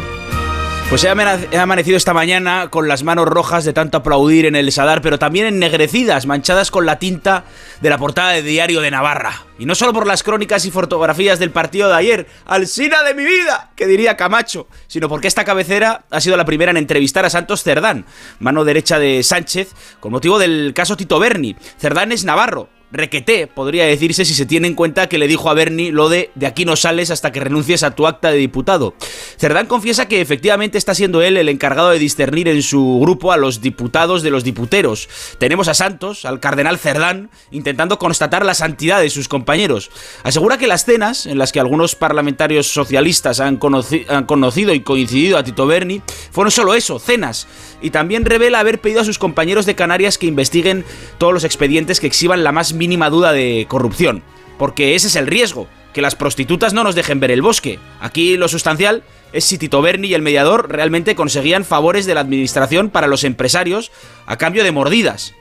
Pues 0.89 1.05
he 1.05 1.59
amanecido 1.59 1.99
esta 1.99 2.15
mañana 2.15 2.69
con 2.71 2.89
las 2.89 3.03
manos 3.03 3.29
rojas 3.29 3.67
de 3.67 3.75
tanto 3.75 3.99
aplaudir 3.99 4.47
en 4.47 4.57
el 4.57 4.73
Sadar, 4.73 5.03
pero 5.03 5.19
también 5.19 5.45
ennegrecidas, 5.45 6.25
manchadas 6.25 6.71
con 6.71 6.87
la 6.87 6.99
tinta 6.99 7.45
de 7.83 7.91
la 7.91 7.99
portada 7.99 8.31
de 8.31 8.41
Diario 8.41 8.81
de 8.81 8.91
Navarra. 8.91 9.45
Y 9.59 9.67
no 9.67 9.75
solo 9.75 9.93
por 9.93 10.07
las 10.07 10.23
crónicas 10.23 10.65
y 10.65 10.71
fotografías 10.71 11.39
del 11.39 11.51
partido 11.51 11.91
de 11.91 11.95
ayer, 11.95 12.27
¡Alsina 12.47 13.03
de 13.03 13.13
mi 13.13 13.27
vida! 13.27 13.71
que 13.77 13.87
diría 13.87 14.17
Camacho, 14.17 14.67
sino 14.87 15.11
porque 15.11 15.29
esta 15.29 15.45
cabecera 15.45 16.07
ha 16.11 16.23
sido 16.23 16.39
la 16.39 16.47
primera 16.47 16.71
en 16.71 16.79
entrevistar 16.79 17.27
a 17.27 17.31
Santos 17.31 17.63
Cerdán, 17.65 18.07
mano 18.39 18.65
derecha 18.65 18.99
de 18.99 19.23
Sánchez, 19.23 19.75
con 20.01 20.13
motivo 20.13 20.39
del 20.39 20.73
caso 20.75 20.97
Tito 20.97 21.19
Berni. 21.19 21.55
Cerdán 21.79 22.13
es 22.13 22.25
navarro, 22.25 22.71
requeté, 22.91 23.47
podría 23.47 23.85
decirse 23.85 24.25
si 24.25 24.35
se 24.35 24.47
tiene 24.47 24.67
en 24.67 24.75
cuenta 24.75 25.09
que 25.09 25.19
le 25.19 25.29
dijo 25.29 25.51
a 25.51 25.55
Berni 25.55 25.91
lo 25.91 26.09
de 26.09 26.31
de 26.35 26.47
aquí 26.47 26.65
no 26.65 26.77
sales 26.77 27.11
hasta 27.11 27.33
que 27.33 27.41
renuncies 27.41 27.83
a 27.83 27.93
tu 27.93 28.07
acta 28.07 28.31
de 28.31 28.39
diputado. 28.39 28.95
Cerdán 29.37 29.67
confiesa 29.67 30.09
que 30.09 30.21
efectivamente 30.21 30.79
está 30.79 30.95
siendo 30.95 31.23
él 31.23 31.37
el 31.37 31.49
encargado 31.49 31.91
de 31.91 31.99
discernir 31.99 32.49
en 32.49 32.63
su 32.63 32.99
grupo 33.01 33.33
a 33.33 33.37
los 33.37 33.61
diputados 33.61 34.23
de 34.23 34.31
los 34.31 34.45
diputeros. 34.45 35.09
Tenemos 35.39 35.69
a 35.69 35.75
Santos, 35.75 36.25
al 36.25 36.41
cardenal 36.41 36.79
Cerdán, 36.79 37.31
intentando 37.51 37.99
constatar 37.99 38.45
la 38.45 38.55
santidad 38.55 39.01
de 39.01 39.11
sus 39.11 39.29
compañeros. 39.29 39.91
Asegura 40.23 40.59
que 40.59 40.67
las 40.67 40.85
cenas, 40.85 41.27
en 41.27 41.39
las 41.39 41.53
que 41.53 41.61
algunos 41.61 41.95
parlamentarios 41.95 42.69
socialistas 42.69 43.41
han 43.41 43.57
conocido 43.57 44.75
y 44.75 44.81
coincidido 44.81 45.39
a 45.39 45.45
Tito 45.45 45.67
Berni, 45.67 46.03
fueron 46.31 46.51
solo 46.51 46.75
eso, 46.75 46.99
cenas. 46.99 47.47
Y 47.81 47.91
también 47.91 48.25
revela 48.25 48.61
haber 48.61 48.81
pedido 48.81 49.01
a 49.01 49.05
sus 49.05 49.19
compañeros 49.19 49.67
de 49.67 49.75
Canarias 49.75 50.19
que 50.19 50.27
investiguen 50.27 50.85
todos 51.19 51.33
los 51.33 51.45
expedientes 51.45 52.01
que 52.01 52.07
exhiban 52.07 52.43
la 52.43 52.53
más 52.53 52.73
mínima 52.79 53.11
duda 53.11 53.33
de 53.33 53.67
corrupción. 53.69 54.23
Porque 54.57 54.95
ese 54.95 55.09
es 55.09 55.17
el 55.17 55.27
riesgo, 55.27 55.69
que 55.93 56.03
las 56.03 56.17
prostitutas 56.17 56.73
no 56.73 56.85
nos 56.85 56.95
dejen 56.95 57.21
ver 57.21 57.31
el 57.31 57.43
bosque. 57.43 57.79
Aquí 58.01 58.37
lo 58.37 58.49
sustancial 58.49 59.03
es 59.33 59.45
si 59.45 59.59
Tito 59.59 59.83
Berni 59.83 60.09
y 60.09 60.15
el 60.15 60.23
mediador 60.23 60.71
realmente 60.71 61.15
conseguían 61.15 61.65
favores 61.65 62.07
de 62.07 62.15
la 62.15 62.21
administración 62.21 62.91
para 62.91 63.07
los 63.07 63.25
empresarios 63.25 63.93
a 64.27 64.39
cambio 64.39 64.65
de 64.65 64.73
mordidas. 64.73 65.35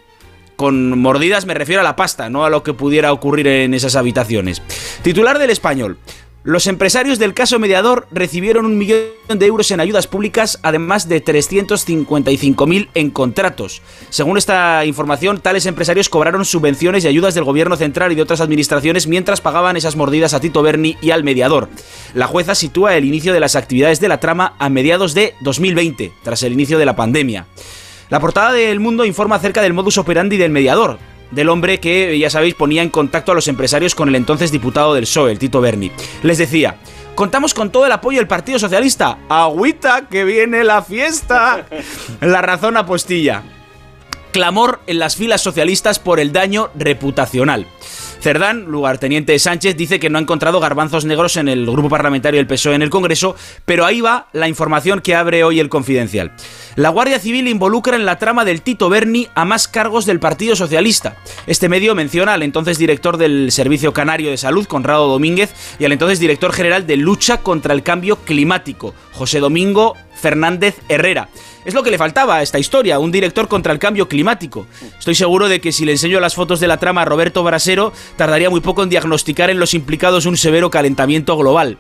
Con 0.56 1.00
mordidas 1.00 1.46
me 1.46 1.54
refiero 1.54 1.82
a 1.82 1.84
la 1.84 1.96
pasta, 1.96 2.30
no 2.30 2.44
a 2.44 2.50
lo 2.50 2.64
que 2.64 2.74
pudiera 2.74 3.14
ocurrir 3.14 3.48
en 3.48 3.74
esas 3.74 3.96
habitaciones. 3.96 4.62
Titular 5.04 5.38
del 5.38 5.52
español. 5.52 6.00
Los 6.44 6.68
empresarios 6.68 7.20
del 7.20 7.34
caso 7.34 7.60
mediador 7.60 8.08
recibieron 8.10 8.66
un 8.66 8.78
millón 8.78 9.02
de 9.28 9.46
euros 9.46 9.70
en 9.72 9.82
ayudas 9.82 10.08
públicas, 10.08 10.60
además 10.64 11.10
de 11.10 11.22
355.000 11.22 12.88
en 12.94 13.10
contratos. 13.10 13.82
Según 14.10 14.38
esta 14.38 14.86
información, 14.86 15.42
tales 15.42 15.66
empresarios 15.66 16.08
cobraron 16.08 16.46
subvenciones 16.46 17.04
y 17.04 17.10
ayudas 17.10 17.36
del 17.36 17.44
gobierno 17.44 17.76
central 17.76 18.14
y 18.14 18.16
de 18.16 18.22
otras 18.22 18.40
administraciones 18.40 19.08
mientras 19.08 19.42
pagaban 19.42 19.76
esas 19.76 19.98
mordidas 19.98 20.34
a 20.34 20.40
Tito 20.40 20.62
Berni 20.62 20.96
y 21.02 21.12
al 21.12 21.26
mediador. 21.26 21.68
La 22.14 22.28
jueza 22.28 22.56
sitúa 22.56 22.96
el 22.96 23.04
inicio 23.04 23.34
de 23.34 23.42
las 23.42 23.58
actividades 23.58 24.00
de 24.00 24.08
la 24.08 24.22
trama 24.22 24.54
a 24.58 24.70
mediados 24.70 25.14
de 25.14 25.36
2020, 25.42 26.14
tras 26.24 26.44
el 26.44 26.54
inicio 26.54 26.78
de 26.78 26.86
la 26.86 26.96
pandemia. 26.96 27.46
La 28.10 28.22
portada 28.22 28.54
del 28.54 28.80
Mundo 28.80 29.04
informa 29.04 29.36
acerca 29.36 29.62
del 29.62 29.74
modus 29.74 29.98
operandi 29.98 30.38
del 30.38 30.52
mediador, 30.52 30.98
del 31.32 31.50
hombre 31.50 31.80
que, 31.80 32.18
ya 32.18 32.30
sabéis, 32.30 32.56
ponía 32.56 32.82
en 32.82 32.90
contacto 32.90 33.32
a 33.32 33.36
los 33.36 33.48
empresarios 33.48 33.96
con 33.96 34.10
el 34.10 34.16
entonces 34.16 34.52
diputado 34.52 34.94
del 34.94 35.04
PSOE, 35.04 35.32
el 35.32 35.40
Tito 35.40 35.62
Berni. 35.62 35.92
Les 36.24 36.38
decía, 36.38 36.78
contamos 37.16 37.54
con 37.54 37.72
todo 37.72 37.86
el 37.86 37.92
apoyo 37.92 38.20
del 38.20 38.28
Partido 38.28 38.60
Socialista. 38.60 39.18
Agüita, 39.30 40.08
que 40.10 40.24
viene 40.24 40.64
la 40.64 40.82
fiesta. 40.82 41.66
La 42.22 42.42
razón 42.42 42.78
apostilla. 42.78 43.44
Clamor 44.32 44.82
en 44.88 45.00
las 45.00 45.16
filas 45.16 45.42
socialistas 45.42 46.00
por 46.00 46.20
el 46.20 46.32
daño 46.32 46.70
reputacional. 46.76 47.66
Cerdán, 48.20 48.66
lugarteniente 48.68 49.38
Sánchez, 49.38 49.78
dice 49.78 50.00
que 50.00 50.10
no 50.10 50.18
ha 50.18 50.22
encontrado 50.22 50.60
garbanzos 50.60 51.06
negros 51.06 51.38
en 51.38 51.48
el 51.48 51.66
grupo 51.66 51.90
parlamentario 51.90 52.40
del 52.40 52.48
PSOE 52.48 52.76
en 52.76 52.82
el 52.82 52.90
Congreso, 52.90 53.36
pero 53.66 53.86
ahí 53.86 54.02
va 54.02 54.28
la 54.34 54.48
información 54.48 55.02
que 55.02 55.16
abre 55.16 55.44
hoy 55.44 55.60
el 55.60 55.70
Confidencial. 55.70 56.32
La 56.76 56.90
Guardia 56.90 57.20
Civil 57.20 57.48
involucra 57.48 57.96
en 57.96 58.06
la 58.06 58.18
trama 58.18 58.44
del 58.44 58.62
Tito 58.62 58.90
Berni 58.90 59.28
a 59.36 59.46
más 59.46 59.68
cargos 59.68 60.06
del 60.06 60.20
Partido 60.20 60.56
Socialista. 60.56 61.18
Este 61.46 61.70
medio 61.70 61.96
menciona 61.96 62.34
al 62.34 62.44
entonces 62.44 62.78
director 62.78 63.18
del 63.18 63.52
Servicio 63.52 63.94
Canario 63.94 64.32
de 64.32 64.38
Salud, 64.38 64.68
Conrado 64.68 65.08
Domínguez, 65.08 65.54
y 65.80 65.86
al 65.86 65.92
entonces 65.92 66.20
director 66.20 66.54
general 66.54 66.88
de 66.88 66.98
Lucha 66.98 67.38
contra 67.38 67.74
el 67.74 67.84
Cambio 67.84 68.18
Climático, 68.18 68.94
José 69.14 69.40
Domingo 69.40 69.96
Fernández 70.20 70.76
Herrera. 70.90 71.30
Es 71.66 71.74
lo 71.74 71.84
que 71.84 71.92
le 71.92 71.98
faltaba 71.98 72.36
a 72.38 72.42
esta 72.42 72.60
historia, 72.60 72.98
un 73.00 73.12
director 73.12 73.48
contra 73.48 73.74
el 73.74 73.80
cambio 73.80 74.08
climático. 74.08 74.68
Estoy 74.98 75.16
seguro 75.16 75.50
de 75.50 75.60
que 75.60 75.72
si 75.74 75.86
le 75.86 75.92
enseño 75.94 76.20
las 76.20 76.36
fotos 76.36 76.60
de 76.60 76.68
la 76.68 76.78
trama 76.78 77.02
a 77.02 77.06
Roberto 77.06 77.44
Brasero, 77.44 77.92
tardaría 78.16 78.50
muy 78.50 78.62
poco 78.62 78.84
en 78.84 78.90
diagnosticar 78.90 79.50
en 79.50 79.60
los 79.60 79.74
implicados 79.74 80.26
un 80.26 80.38
severo 80.38 80.70
calentamiento 80.70 81.36
global. 81.38 81.78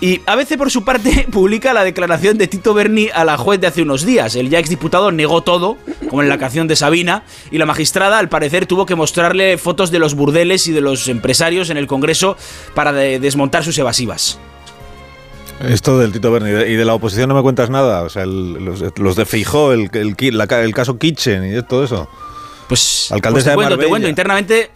Y 0.00 0.20
ABC, 0.26 0.56
por 0.56 0.68
su 0.70 0.82
parte, 0.84 1.28
publica 1.30 1.72
la 1.72 1.84
declaración 1.84 2.36
de 2.36 2.48
Tito 2.48 2.74
Berni 2.74 3.08
a 3.14 3.24
la 3.24 3.36
juez 3.36 3.60
de 3.60 3.68
hace 3.68 3.82
unos 3.82 4.04
días. 4.04 4.34
El 4.34 4.48
ya 4.50 4.58
exdiputado 4.58 5.12
negó 5.12 5.42
todo, 5.42 5.76
como 6.08 6.22
en 6.22 6.28
la 6.28 6.38
canción 6.38 6.66
de 6.66 6.74
Sabina, 6.74 7.22
y 7.52 7.58
la 7.58 7.66
magistrada, 7.66 8.18
al 8.18 8.28
parecer, 8.28 8.66
tuvo 8.66 8.84
que 8.84 8.96
mostrarle 8.96 9.58
fotos 9.58 9.92
de 9.92 10.00
los 10.00 10.14
burdeles 10.14 10.66
y 10.66 10.72
de 10.72 10.80
los 10.80 11.06
empresarios 11.06 11.70
en 11.70 11.76
el 11.76 11.86
Congreso 11.86 12.36
para 12.74 12.92
de- 12.92 13.20
desmontar 13.20 13.62
sus 13.62 13.78
evasivas. 13.78 14.40
Esto 15.68 15.98
del 15.98 16.12
Tito 16.12 16.30
Berni 16.32 16.50
y 16.50 16.74
de 16.76 16.84
la 16.84 16.94
oposición 16.94 17.28
no 17.28 17.34
me 17.34 17.42
cuentas 17.42 17.70
nada. 17.70 18.02
O 18.02 18.08
sea, 18.08 18.22
el- 18.24 18.54
los, 18.64 18.82
los 18.98 19.16
de 19.16 19.24
Feijó, 19.24 19.72
el, 19.72 19.90
el, 19.92 20.16
el 20.18 20.74
caso 20.74 20.98
Kitchen 20.98 21.56
y 21.56 21.62
todo 21.62 21.84
eso. 21.84 22.08
Pues, 22.68 23.10
Alcaldesa 23.12 23.54
pues 23.54 23.66
te 23.66 23.68
cuento, 23.68 23.76
de 23.76 23.82
te 23.84 23.88
cuento. 23.88 24.08
Internamente, 24.08 24.70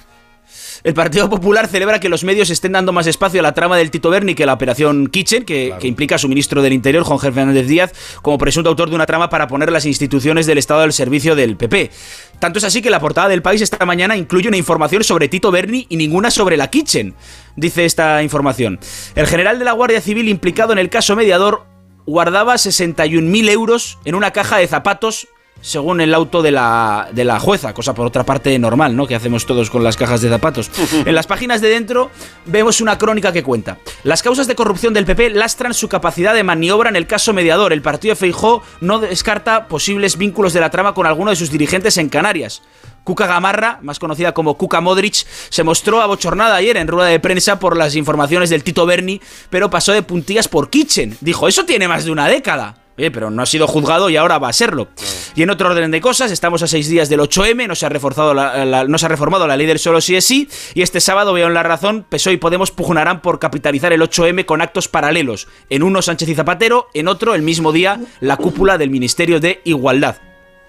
el 0.85 0.95
Partido 0.95 1.29
Popular 1.29 1.69
celebra 1.69 2.01
que 2.01 2.09
los 2.09 2.25
medios 2.25 2.51
estén 2.51 2.73
dando 2.73 2.93
más 2.93 3.07
espacio 3.07 3.41
a 3.41 3.43
la 3.43 3.55
trama 3.55 3.77
del 3.77 3.91
Tito 3.91 4.11
Berni 4.11 4.35
que 4.35 4.47
la 4.47 4.55
operación 4.55 5.09
Kitchen, 5.09 5.45
que, 5.45 5.75
que 5.79 5.89
implica 5.89 6.17
a 6.17 6.19
su 6.19 6.29
ministro 6.29 6.63
del 6.63 6.73
Interior, 6.73 7.05
Jorge 7.05 7.33
Fernández 7.33 7.67
Díaz, 7.67 7.93
como 8.23 8.39
presunto 8.39 8.71
autor 8.71 8.89
de 8.89 8.97
una 8.97 9.07
trama 9.07 9.29
para 9.29 9.47
poner 9.49 9.71
las 9.71 9.87
instituciones 9.87 10.47
del 10.47 10.59
Estado 10.59 10.81
al 10.81 10.93
servicio 10.93 11.35
del 11.35 11.57
PP. 11.57 11.91
Tanto 12.39 12.59
es 12.59 12.65
así 12.65 12.83
que 12.83 12.91
la 12.91 13.01
portada 13.01 13.29
del 13.29 13.43
país 13.43 13.63
esta 13.63 13.85
mañana 13.87 14.17
incluye 14.17 14.49
una 14.49 14.57
información 14.57 15.05
sobre 15.05 15.29
Tito 15.29 15.51
Berni 15.51 15.87
y 15.89 15.97
ninguna 15.97 16.31
sobre 16.31 16.57
la 16.57 16.69
Kitchen, 16.69 17.15
dice 17.57 17.85
esta 17.85 18.23
información. 18.23 18.79
El 19.15 19.27
general 19.27 19.59
de 19.59 19.65
la 19.65 19.73
Guardia 19.73 20.01
Civil 20.01 20.29
implicado 20.29 20.73
en 20.73 20.79
el 20.79 20.91
caso 20.91 21.17
mediador 21.17 21.67
guardaba 22.07 22.55
61.000 22.55 23.51
euros 23.51 23.99
en 24.05 24.15
una 24.15 24.31
caja 24.31 24.59
de 24.59 24.67
zapatos 24.67 25.29
según 25.61 26.01
el 26.01 26.15
auto 26.15 26.43
de 26.43 26.51
la, 26.51 27.09
de 27.13 27.25
la 27.25 27.41
jueza, 27.41 27.75
cosa 27.75 27.95
por 27.95 28.07
otra 28.07 28.25
parte 28.25 28.59
normal, 28.59 28.95
¿no? 28.95 29.07
Que 29.07 29.15
hacemos 29.15 29.47
todos 29.47 29.71
con 29.71 29.83
las 29.83 29.97
cajas 29.97 30.21
de 30.21 30.29
zapatos. 30.29 30.71
En 31.07 31.15
las 31.15 31.27
páginas 31.27 31.61
de 31.61 31.69
dentro 31.69 32.11
vemos 32.47 32.81
una 32.81 32.99
crónica 32.99 33.33
que 33.33 33.43
cuenta. 33.43 33.79
Las 34.03 34.23
causas 34.23 34.47
de 34.47 34.55
corrupción 34.55 34.95
del 34.95 35.05
PP 35.05 35.31
lastran 35.31 35.75
su 35.75 35.89
capacidad 35.89 36.35
de 36.35 36.43
maniobra 36.43 36.89
en 36.89 36.97
el 36.97 37.07
caso 37.07 37.33
mediador. 37.33 37.73
El 37.73 37.83
partido 37.83 38.13
de 38.13 38.17
Feijó 38.17 38.63
no 38.81 38.99
descarta 38.99 39.69
posibles 39.69 40.17
vínculos 40.17 40.53
de 40.53 40.61
la 40.61 40.71
trama 40.71 40.95
con 40.95 41.07
alguno 41.07 41.31
de 41.31 41.37
sus 41.37 41.51
dirigentes 41.51 41.97
en 41.99 42.09
Canarias. 42.09 42.63
Cuca 43.05 43.27
Gamarra, 43.27 43.79
más 43.83 44.01
conocida 44.01 44.33
como 44.33 44.57
Cuca 44.57 44.81
Modric, 44.81 45.15
se 45.49 45.63
mostró 45.63 46.01
abochornada 46.01 46.57
ayer 46.57 46.77
en 46.77 46.89
rueda 46.89 47.09
de 47.09 47.21
prensa 47.21 47.61
por 47.61 47.77
las 47.77 47.95
informaciones 47.95 48.51
del 48.51 48.65
Tito 48.65 48.85
Berni, 48.85 49.21
pero 49.49 49.71
pasó 49.71 49.93
de 49.93 50.03
puntillas 50.03 50.49
por 50.49 50.71
Kitchen. 50.71 51.17
Dijo, 51.21 51.47
eso 51.47 51.65
tiene 51.65 51.87
más 51.87 52.05
de 52.05 52.11
una 52.11 52.27
década. 52.27 52.86
Oye, 52.99 53.11
pero 53.11 53.31
no 53.31 53.43
ha 53.43 53.47
sido 53.47 53.67
juzgado 53.67 54.09
y 54.09 54.17
ahora 54.17 54.39
va 54.39 54.49
a 54.49 54.53
serlo. 54.55 54.89
Y 55.35 55.43
en 55.43 55.51
otro 55.51 55.69
orden 55.69 55.91
de 55.91 56.01
cosas, 56.01 56.31
estamos 56.33 56.63
a 56.63 56.67
seis 56.67 56.89
días 56.89 57.11
del 57.11 57.21
8M, 57.21 57.67
no 57.69 57.75
se 57.75 57.85
ha, 57.85 57.91
reforzado 57.91 58.33
la- 58.33 58.65
la- 58.65 58.85
no 58.85 58.97
se 58.97 59.05
ha 59.05 59.09
reformado 59.11 59.47
la 59.47 59.55
ley 59.57 59.67
del 59.67 59.79
solo 59.79 60.01
sí 60.01 60.17
es 60.17 60.25
sí, 60.25 60.49
y 60.73 60.81
este 60.81 61.01
sábado 61.03 61.35
veo 61.35 61.47
en 61.47 61.53
la 61.55 61.63
razón, 61.63 62.07
PSOE 62.09 62.33
y 62.33 62.37
Podemos 62.39 62.71
pugnarán 62.71 63.21
por 63.21 63.39
capitalizar 63.39 63.93
el 63.93 64.01
8M 64.01 64.47
con 64.47 64.63
actos 64.63 64.89
paralelos. 64.89 65.47
En 65.69 65.83
uno 65.83 66.01
Sánchez 66.01 66.29
y 66.31 66.35
Zapatero, 66.35 66.89
en 66.95 67.09
otro 67.09 67.35
el 67.35 67.43
mismo 67.43 67.71
día 67.73 68.01
la 68.21 68.39
cúpula 68.39 68.79
del 68.79 68.89
Ministerio 68.89 69.41
de 69.41 69.61
Igualdad. 69.65 70.17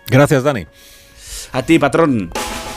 Gracias, 0.08 0.44
Dani. 0.44 0.68
A 1.54 1.64
ti, 1.64 1.80
patrón. 1.80 2.32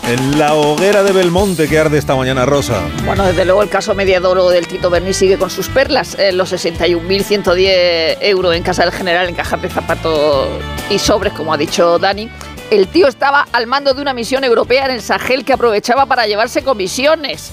En 0.07 0.39
la 0.39 0.55
hoguera 0.55 1.03
de 1.03 1.13
Belmonte 1.13 1.69
que 1.69 1.79
arde 1.79 1.99
esta 1.99 2.17
mañana, 2.17 2.45
Rosa. 2.45 2.83
Bueno, 3.05 3.25
desde 3.27 3.45
luego 3.45 3.63
el 3.63 3.69
caso 3.69 3.95
mediador 3.95 4.51
del 4.51 4.67
Tito 4.67 4.91
Berni 4.91 5.13
sigue 5.13 5.39
con 5.39 5.51
sus 5.51 5.69
perlas. 5.69 6.19
Eh, 6.19 6.33
los 6.33 6.53
61.110 6.53 8.19
euros 8.23 8.55
en 8.57 8.63
casa 8.63 8.83
del 8.83 8.93
general 8.93 9.29
en 9.29 9.35
cajas 9.35 9.63
de 9.63 9.69
zapatos 9.69 10.49
y 10.89 10.99
sobres, 10.99 11.33
como 11.35 11.53
ha 11.53 11.57
dicho 11.57 11.99
Dani. 11.99 12.29
El 12.71 12.89
tío 12.89 13.07
estaba 13.07 13.47
al 13.53 13.67
mando 13.67 13.95
de 13.95 14.03
una 14.03 14.13
misión 14.13 14.43
europea 14.43 14.87
en 14.87 14.93
el 14.93 15.03
Sahel 15.03 15.45
que 15.45 15.53
aprovechaba 15.53 16.07
para 16.07 16.27
llevarse 16.27 16.63
comisiones. 16.63 17.53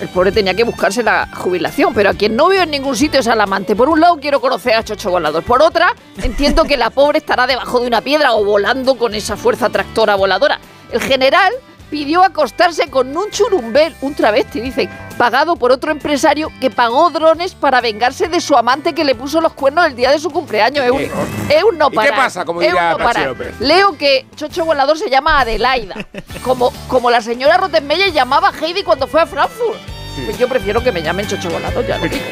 el 0.00 0.08
pobre 0.08 0.32
tenía 0.32 0.54
que 0.54 0.64
buscarse 0.64 1.02
la 1.02 1.28
jubilación, 1.34 1.94
pero 1.94 2.10
a 2.10 2.14
quien 2.14 2.36
no 2.36 2.48
veo 2.48 2.64
en 2.64 2.70
ningún 2.70 2.96
sitio 2.96 3.20
es 3.20 3.28
al 3.28 3.40
amante. 3.40 3.76
Por 3.76 3.88
un 3.88 4.00
lado 4.00 4.18
quiero 4.20 4.40
conocer 4.40 4.74
a 4.74 4.82
Chocho 4.82 5.10
Volador, 5.10 5.42
por 5.42 5.62
otra 5.62 5.94
entiendo 6.22 6.64
que 6.64 6.76
la 6.76 6.90
pobre 6.90 7.18
estará 7.18 7.46
debajo 7.46 7.80
de 7.80 7.86
una 7.86 8.02
piedra 8.02 8.34
o 8.34 8.44
volando 8.44 8.96
con 8.96 9.14
esa 9.14 9.36
fuerza 9.36 9.70
tractora 9.70 10.16
voladora. 10.16 10.58
El 10.90 11.00
general 11.00 11.52
pidió 11.90 12.22
acostarse 12.22 12.88
con 12.88 13.16
un 13.16 13.30
churumbel, 13.30 13.94
un 14.00 14.14
travesti, 14.14 14.60
dice, 14.60 14.88
pagado 15.16 15.56
por 15.56 15.72
otro 15.72 15.90
empresario 15.90 16.50
que 16.60 16.70
pagó 16.70 17.10
drones 17.10 17.54
para 17.54 17.80
vengarse 17.80 18.28
de 18.28 18.40
su 18.40 18.56
amante 18.56 18.94
que 18.94 19.04
le 19.04 19.14
puso 19.14 19.40
los 19.40 19.52
cuernos 19.52 19.86
el 19.86 19.96
día 19.96 20.10
de 20.10 20.18
su 20.18 20.30
cumpleaños. 20.30 20.84
Es 20.84 20.90
un, 20.90 21.00
es 21.00 21.64
un 21.64 21.78
no 21.78 21.88
¿Y 21.92 21.98
qué 21.98 22.10
pasa, 22.10 22.44
como 22.44 22.60
dirá 22.60 22.96
no. 22.96 23.26
López? 23.26 23.60
Leo 23.60 23.96
que 23.96 24.26
Chocho 24.36 24.64
Volador 24.64 24.98
se 24.98 25.08
llama 25.10 25.40
Adelaida, 25.40 25.94
como, 26.42 26.72
como 26.88 27.10
la 27.10 27.20
señora 27.20 27.56
Rottenmeier 27.56 28.12
llamaba 28.12 28.48
a 28.48 28.52
Heidi 28.52 28.82
cuando 28.82 29.06
fue 29.06 29.20
a 29.20 29.26
Frankfurt. 29.26 29.78
Pues 30.24 30.38
yo 30.38 30.48
prefiero 30.48 30.82
que 30.82 30.92
me 30.92 31.02
llamen 31.02 31.26
Chocho 31.26 31.50
Volador, 31.50 31.86
ya 31.86 31.98
lo 31.98 32.08
digo. 32.08 32.24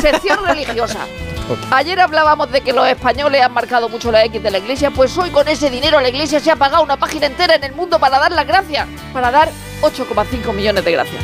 Sección 0.00 0.44
religiosa. 0.46 1.06
Ayer 1.70 2.00
hablábamos 2.00 2.50
de 2.50 2.62
que 2.62 2.72
los 2.72 2.88
españoles 2.88 3.42
han 3.42 3.52
marcado 3.52 3.88
mucho 3.88 4.10
la 4.10 4.24
X 4.24 4.42
de 4.42 4.50
la 4.50 4.58
iglesia, 4.58 4.90
pues 4.90 5.16
hoy 5.18 5.30
con 5.30 5.46
ese 5.46 5.68
dinero 5.68 6.00
la 6.00 6.08
iglesia 6.08 6.40
se 6.40 6.50
ha 6.50 6.56
pagado 6.56 6.82
una 6.82 6.96
página 6.96 7.26
entera 7.26 7.56
en 7.56 7.64
el 7.64 7.74
mundo 7.74 7.98
para 7.98 8.18
dar 8.18 8.32
las 8.32 8.46
gracias, 8.46 8.88
para 9.12 9.30
dar 9.30 9.50
8,5 9.82 10.54
millones 10.54 10.84
de 10.84 10.92
gracias. 10.92 11.22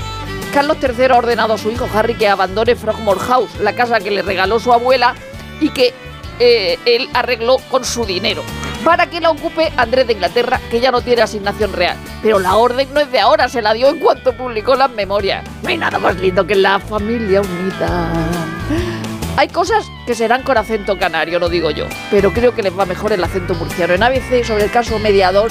Carlos 0.53 0.77
III 0.83 1.05
ha 1.05 1.17
ordenado 1.17 1.55
a 1.55 1.59
su 1.59 1.71
hijo 1.71 1.89
Harry 1.95 2.15
que 2.15 2.29
abandone 2.29 2.77
Frogmore 2.77 3.21
House, 3.21 3.55
la 3.61 3.75
casa 3.75 4.01
que 4.01 4.11
le 4.11 4.23
regaló 4.23 4.59
su 4.59 4.73
abuela 4.73 5.15
y 5.61 5.71
que 5.71 5.95
eh, 6.39 6.79
él 6.85 7.09
arregló 7.15 7.59
con 7.71 7.85
su 7.85 8.05
dinero, 8.05 8.43
para 8.85 9.09
que 9.09 9.21
la 9.21 9.31
ocupe 9.31 9.73
Andrés 9.77 10.07
de 10.07 10.15
Inglaterra, 10.15 10.61
que 10.71 10.81
ya 10.81 10.91
no 10.91 11.01
tiene 11.01 11.23
asignación 11.23 11.73
real. 11.73 11.97
Pero 12.23 12.41
la 12.41 12.57
orden 12.57 12.93
no 12.93 13.01
es 13.01 13.11
de 13.11 13.21
ahora, 13.21 13.49
se 13.49 13.63
la 13.63 13.73
dio 13.73 13.89
en 13.89 13.99
cuanto 13.99 14.37
publicó 14.37 14.75
las 14.75 14.91
memorias. 14.91 15.45
No 15.63 15.69
hay 15.69 15.79
nada 15.79 15.99
más 15.99 16.17
lindo 16.17 16.47
que 16.47 16.57
la 16.57 16.79
familia 16.79 17.41
unida. 17.41 18.99
Hay 19.36 19.48
cosas 19.48 19.90
que 20.07 20.15
serán 20.15 20.43
con 20.43 20.59
acento 20.59 20.98
canario, 20.98 21.39
no 21.40 21.48
digo 21.48 21.70
yo, 21.70 21.86
pero 22.11 22.32
creo 22.32 22.55
que 22.55 22.62
les 22.62 22.78
va 22.78 22.85
mejor 22.85 23.12
el 23.12 23.24
acento 23.24 23.55
murciano. 23.55 23.94
En 23.94 24.02
ABC, 24.02 24.44
sobre 24.44 24.65
el 24.65 24.70
caso 24.70 24.98
mediador, 24.98 25.51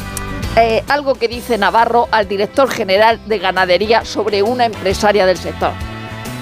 eh, 0.56 0.84
algo 0.88 1.16
que 1.16 1.28
dice 1.28 1.58
Navarro 1.58 2.08
al 2.12 2.28
director 2.28 2.70
general 2.70 3.20
de 3.28 3.40
ganadería 3.40 4.06
sobre 4.06 4.44
una 4.44 4.66
empresaria 4.66 5.26
del 5.26 5.38
sector. 5.38 5.72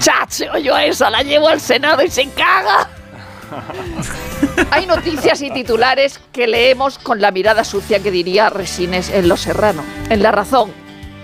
¡Chacho, 0.00 0.58
yo 0.58 0.74
a 0.74 0.84
esa 0.84 1.10
la 1.10 1.22
llevo 1.22 1.48
al 1.48 1.60
Senado 1.60 2.02
y 2.02 2.10
se 2.10 2.28
caga! 2.30 2.88
Hay 4.70 4.86
noticias 4.86 5.40
y 5.40 5.50
titulares 5.50 6.20
que 6.32 6.46
leemos 6.46 6.98
con 6.98 7.20
la 7.20 7.30
mirada 7.30 7.64
sucia 7.64 8.00
que 8.00 8.10
diría 8.10 8.50
Resines 8.50 9.10
en 9.10 9.28
Los 9.28 9.40
Serrano. 9.40 9.82
En 10.10 10.22
La 10.22 10.32
Razón, 10.32 10.72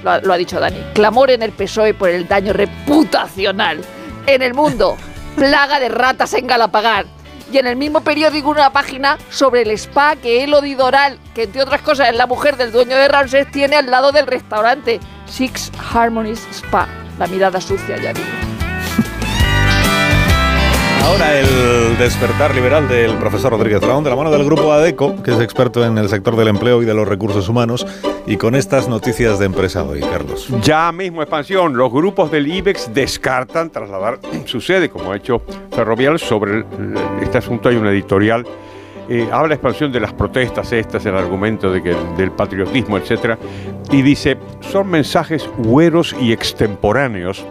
lo 0.02 0.10
ha, 0.10 0.18
lo 0.20 0.32
ha 0.32 0.36
dicho 0.36 0.58
Dani, 0.58 0.78
clamor 0.94 1.30
en 1.30 1.42
el 1.42 1.52
PSOE 1.52 1.94
por 1.94 2.08
el 2.08 2.26
daño 2.26 2.52
reputacional. 2.52 3.80
En 4.26 4.40
El 4.40 4.54
Mundo, 4.54 4.96
plaga 5.36 5.80
de 5.80 5.88
ratas 5.88 6.34
en 6.34 6.46
Galapagar. 6.46 7.06
Y 7.52 7.58
en 7.58 7.66
el 7.66 7.76
mismo 7.76 8.00
periódico 8.00 8.48
una 8.48 8.70
página 8.70 9.18
sobre 9.30 9.62
el 9.62 9.70
spa 9.72 10.16
que 10.16 10.42
Elodie 10.42 10.76
Doral, 10.76 11.18
que 11.34 11.44
entre 11.44 11.62
otras 11.62 11.82
cosas 11.82 12.08
es 12.08 12.16
la 12.16 12.26
mujer 12.26 12.56
del 12.56 12.72
dueño 12.72 12.96
de 12.96 13.08
Ramses, 13.08 13.50
tiene 13.50 13.76
al 13.76 13.90
lado 13.90 14.12
del 14.12 14.26
restaurante 14.26 14.98
Six 15.26 15.70
Harmonies 15.92 16.46
Spa. 16.50 16.88
La 17.18 17.26
mirada 17.26 17.60
sucia, 17.60 17.96
ya 17.96 18.12
digo. 18.12 18.53
Ahora 21.04 21.38
el 21.38 21.98
despertar 21.98 22.54
liberal 22.54 22.88
del 22.88 23.14
profesor 23.18 23.52
Rodríguez 23.52 23.80
Brown 23.80 24.02
de 24.02 24.08
la 24.08 24.16
mano 24.16 24.30
del 24.30 24.42
grupo 24.42 24.72
ADECO, 24.72 25.22
que 25.22 25.32
es 25.32 25.40
experto 25.40 25.84
en 25.84 25.98
el 25.98 26.08
sector 26.08 26.34
del 26.34 26.48
empleo 26.48 26.82
y 26.82 26.86
de 26.86 26.94
los 26.94 27.06
recursos 27.06 27.46
humanos, 27.46 27.86
y 28.26 28.38
con 28.38 28.54
estas 28.54 28.88
noticias 28.88 29.38
de 29.38 29.44
empresa 29.44 29.84
hoy, 29.84 30.00
Carlos. 30.00 30.48
Ya 30.62 30.90
mismo 30.92 31.20
expansión, 31.20 31.76
los 31.76 31.92
grupos 31.92 32.30
del 32.30 32.46
IBEX 32.46 32.94
descartan 32.94 33.68
trasladar 33.68 34.18
su 34.46 34.62
sede, 34.62 34.88
como 34.88 35.12
ha 35.12 35.16
hecho 35.16 35.42
Ferrovial, 35.72 36.18
sobre 36.18 36.64
este 37.20 37.36
asunto 37.36 37.68
hay 37.68 37.76
un 37.76 37.86
editorial. 37.86 38.46
eh, 39.08 39.28
habla 39.30 39.54
expansión 39.54 39.92
de 39.92 40.00
las 40.00 40.14
protestas 40.14 40.72
estas, 40.72 41.04
el 41.04 41.14
argumento 41.14 41.70
de 41.70 41.82
que, 41.82 41.94
del 42.16 42.30
patriotismo, 42.30 42.96
etcétera, 42.96 43.38
y 43.90 44.00
dice, 44.00 44.38
son 44.60 44.88
mensajes 44.88 45.46
hueros 45.58 46.16
y 46.18 46.32
extemporáneos 46.32 47.44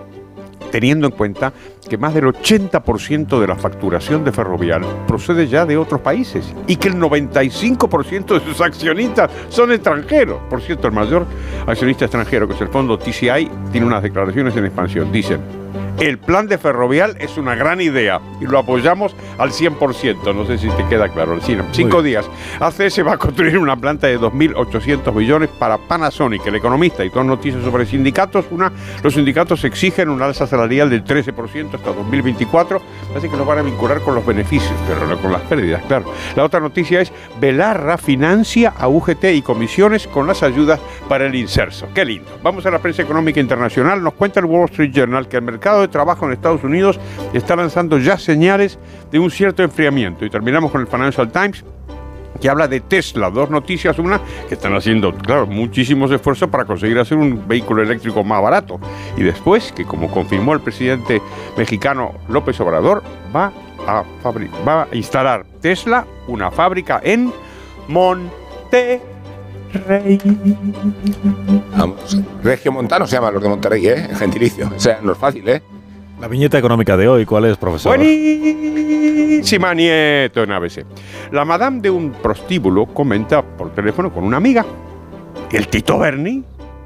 teniendo 0.73 1.05
en 1.05 1.13
cuenta 1.13 1.53
que 1.87 1.99
más 1.99 2.15
del 2.15 2.23
80% 2.25 3.39
de 3.39 3.45
la 3.45 3.55
facturación 3.55 4.23
de 4.23 4.31
Ferrovial 4.31 4.81
procede 5.07 5.47
ya 5.47 5.67
de 5.67 5.77
otros 5.77 6.01
países 6.01 6.51
y 6.65 6.77
que 6.77 6.87
el 6.87 6.95
95% 6.95 8.39
de 8.39 8.39
sus 8.39 8.59
accionistas 8.59 9.29
son 9.49 9.71
extranjeros. 9.71 10.41
Por 10.49 10.63
cierto, 10.63 10.87
el 10.87 10.93
mayor 10.93 11.27
accionista 11.67 12.05
extranjero, 12.05 12.47
que 12.47 12.55
es 12.55 12.61
el 12.61 12.69
fondo 12.69 12.97
TCI, 12.97 13.51
tiene 13.71 13.85
unas 13.85 14.01
declaraciones 14.01 14.57
en 14.57 14.65
expansión. 14.65 15.11
Dicen, 15.11 15.41
el 15.99 16.17
plan 16.17 16.47
de 16.47 16.57
Ferrovial 16.57 17.15
es 17.19 17.37
una 17.37 17.55
gran 17.55 17.79
idea 17.81 18.19
y 18.41 18.45
lo 18.45 18.59
apoyamos 18.59 19.15
al 19.37 19.51
100%. 19.51 20.35
No 20.35 20.45
sé 20.45 20.57
si 20.57 20.67
te 20.69 20.85
queda 20.87 21.09
claro. 21.09 21.39
Sí, 21.41 21.55
no. 21.55 21.65
Cinco 21.71 22.01
días. 22.01 22.29
ACS 22.59 23.05
va 23.05 23.13
a 23.13 23.17
construir 23.17 23.57
una 23.57 23.75
planta 23.75 24.07
de 24.07 24.19
2.800 24.19 25.13
millones 25.13 25.49
para 25.59 25.77
Panasonic. 25.77 26.45
El 26.47 26.55
economista 26.55 27.05
y 27.05 27.09
dos 27.09 27.25
noticias 27.25 27.63
sobre 27.63 27.85
sindicatos. 27.85 28.45
Una, 28.51 28.71
los 29.03 29.13
sindicatos 29.13 29.63
exigen 29.63 30.09
un 30.09 30.21
alza 30.21 30.47
salarial 30.47 30.89
del 30.89 31.03
13% 31.03 31.75
hasta 31.75 31.93
2024. 31.93 32.81
Así 33.15 33.29
que 33.29 33.37
lo 33.37 33.45
van 33.45 33.59
a 33.59 33.61
vincular 33.61 34.01
con 34.01 34.15
los 34.15 34.25
beneficios, 34.25 34.73
pero 34.87 35.07
no 35.07 35.17
con 35.17 35.31
las 35.31 35.41
pérdidas, 35.43 35.83
claro. 35.85 36.05
La 36.35 36.43
otra 36.43 36.59
noticia 36.59 37.01
es 37.01 37.11
Belarra 37.39 37.97
financia 37.97 38.73
a 38.77 38.87
UGT 38.87 39.25
y 39.35 39.41
comisiones 39.41 40.07
con 40.07 40.27
las 40.27 40.43
ayudas 40.43 40.79
para 41.07 41.27
el 41.27 41.35
inserso. 41.35 41.87
Qué 41.93 42.03
lindo. 42.03 42.29
Vamos 42.41 42.65
a 42.65 42.71
la 42.71 42.79
prensa 42.79 43.03
económica 43.03 43.39
internacional. 43.39 44.01
Nos 44.01 44.13
cuenta 44.13 44.39
el 44.39 44.45
Wall 44.47 44.69
Street 44.69 44.91
Journal 44.91 45.27
que 45.27 45.37
el 45.37 45.43
mercado 45.43 45.82
de 45.83 45.87
trabajo 45.89 46.25
en 46.25 46.33
Estados 46.33 46.63
Unidos 46.63 46.99
está 47.33 47.55
lanzando 47.55 47.97
ya 47.97 48.17
señales 48.17 48.79
de 49.11 49.19
un 49.19 49.29
cierto 49.29 49.63
enfriamiento. 49.63 50.25
Y 50.25 50.29
terminamos 50.29 50.71
con 50.71 50.81
el 50.81 50.87
Financial 50.87 51.31
Times 51.31 51.63
que 52.41 52.49
habla 52.49 52.67
de 52.67 52.81
Tesla. 52.81 53.29
Dos 53.29 53.49
noticias. 53.49 53.97
Una, 53.99 54.19
que 54.47 54.55
están 54.55 54.75
haciendo, 54.75 55.13
claro, 55.15 55.47
muchísimos 55.47 56.11
esfuerzos 56.11 56.49
para 56.49 56.65
conseguir 56.65 56.99
hacer 56.99 57.17
un 57.17 57.47
vehículo 57.47 57.81
eléctrico 57.83 58.23
más 58.23 58.41
barato. 58.41 58.79
Y 59.15 59.23
después, 59.23 59.71
que 59.71 59.85
como 59.85 60.09
confirmó 60.11 60.53
el 60.53 60.59
presidente 60.59 61.21
mexicano 61.57 62.13
López 62.27 62.59
Obrador, 62.59 63.03
va 63.33 63.51
a, 63.87 64.03
va 64.67 64.83
a 64.83 64.95
instalar 64.95 65.45
Tesla 65.61 66.05
una 66.27 66.51
fábrica 66.51 66.99
en 67.03 67.31
Monterrey. 69.73 70.19
Vamos, 71.75 72.17
Regio 72.43 72.71
Montano 72.71 73.07
se 73.07 73.15
llama 73.15 73.31
los 73.31 73.41
de 73.41 73.49
Monterrey, 73.49 73.87
¿eh? 73.87 74.09
Gentilicio. 74.15 74.69
O 74.75 74.79
sea, 74.79 74.99
no 75.01 75.13
es 75.13 75.17
fácil, 75.17 75.47
¿eh? 75.49 75.61
La 76.19 76.27
viñeta 76.27 76.57
económica 76.57 76.95
de 76.95 77.07
hoy, 77.07 77.25
¿cuál 77.25 77.45
es, 77.45 77.57
profesor? 77.57 77.97
Buenísima 77.97 79.73
nieto 79.73 80.43
en 80.43 80.51
ABC. 80.51 80.85
La 81.31 81.43
madame 81.43 81.81
de 81.81 81.89
un 81.89 82.11
prostíbulo 82.11 82.85
comenta 82.85 83.41
por 83.41 83.73
teléfono 83.73 84.13
con 84.13 84.23
una 84.23 84.37
amiga. 84.37 84.65
¿El 85.51 85.67
Tito 85.67 85.99
Berni? 85.99 86.43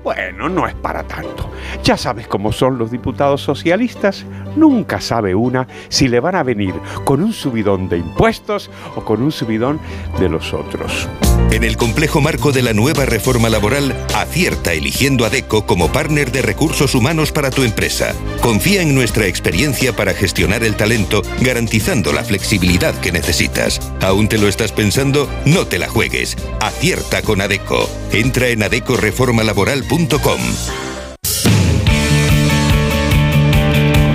Bueno, 0.08 0.48
no 0.48 0.66
es 0.66 0.74
para 0.74 1.04
tanto. 1.04 1.52
Ya 1.84 1.98
sabes 1.98 2.30
cómo 2.30 2.54
son 2.54 2.78
los 2.78 2.92
diputados 2.92 3.42
socialistas. 3.42 4.26
Nunca 4.56 5.02
sabe 5.02 5.36
una 5.36 5.68
si 5.90 6.08
le 6.08 6.22
van 6.22 6.36
a 6.36 6.44
venir 6.44 6.74
con 7.04 7.22
un 7.22 7.34
subidón 7.34 7.90
de 7.90 7.98
impuestos 7.98 8.70
o 8.96 9.04
con 9.04 9.22
un 9.22 9.34
subidón 9.34 9.82
de 10.18 10.30
los 10.30 10.54
otros. 10.54 11.10
En 11.52 11.64
el 11.66 11.76
complejo 11.76 12.22
marco 12.22 12.52
de 12.54 12.62
la 12.62 12.74
nueva 12.74 13.06
reforma 13.06 13.50
laboral, 13.50 13.96
acierta 14.16 14.74
eligiendo 14.74 15.26
a 15.26 15.30
DECO 15.30 15.66
como 15.66 15.92
partner 15.92 16.32
de 16.32 16.42
recursos 16.42 16.96
humanos 16.96 17.34
para 17.34 17.52
tu 17.52 17.64
empresa. 17.64 18.14
Confía 18.42 18.82
en 18.82 18.96
nuestra 18.96 19.28
experiencia 19.28 19.94
para 19.94 20.14
gestionar 20.14 20.64
el 20.64 20.76
talento, 20.76 21.22
garantizando 21.42 22.14
la 22.14 22.24
flexibilidad 22.24 22.96
que 23.00 23.12
necesitas. 23.12 23.82
¿Aún 24.02 24.30
te 24.30 24.38
lo 24.38 24.48
estás 24.48 24.72
pensando? 24.72 25.30
No 25.46 25.68
te 25.68 25.80
la 25.80 25.90
juegues. 25.90 26.38
Acierta 26.62 27.22
con 27.22 27.42
ADECO. 27.42 27.90
Entra 28.12 28.48
en 28.48 28.64
adecoreformalaboral.com 28.64 29.97
www.radiomaría.com 29.98 30.97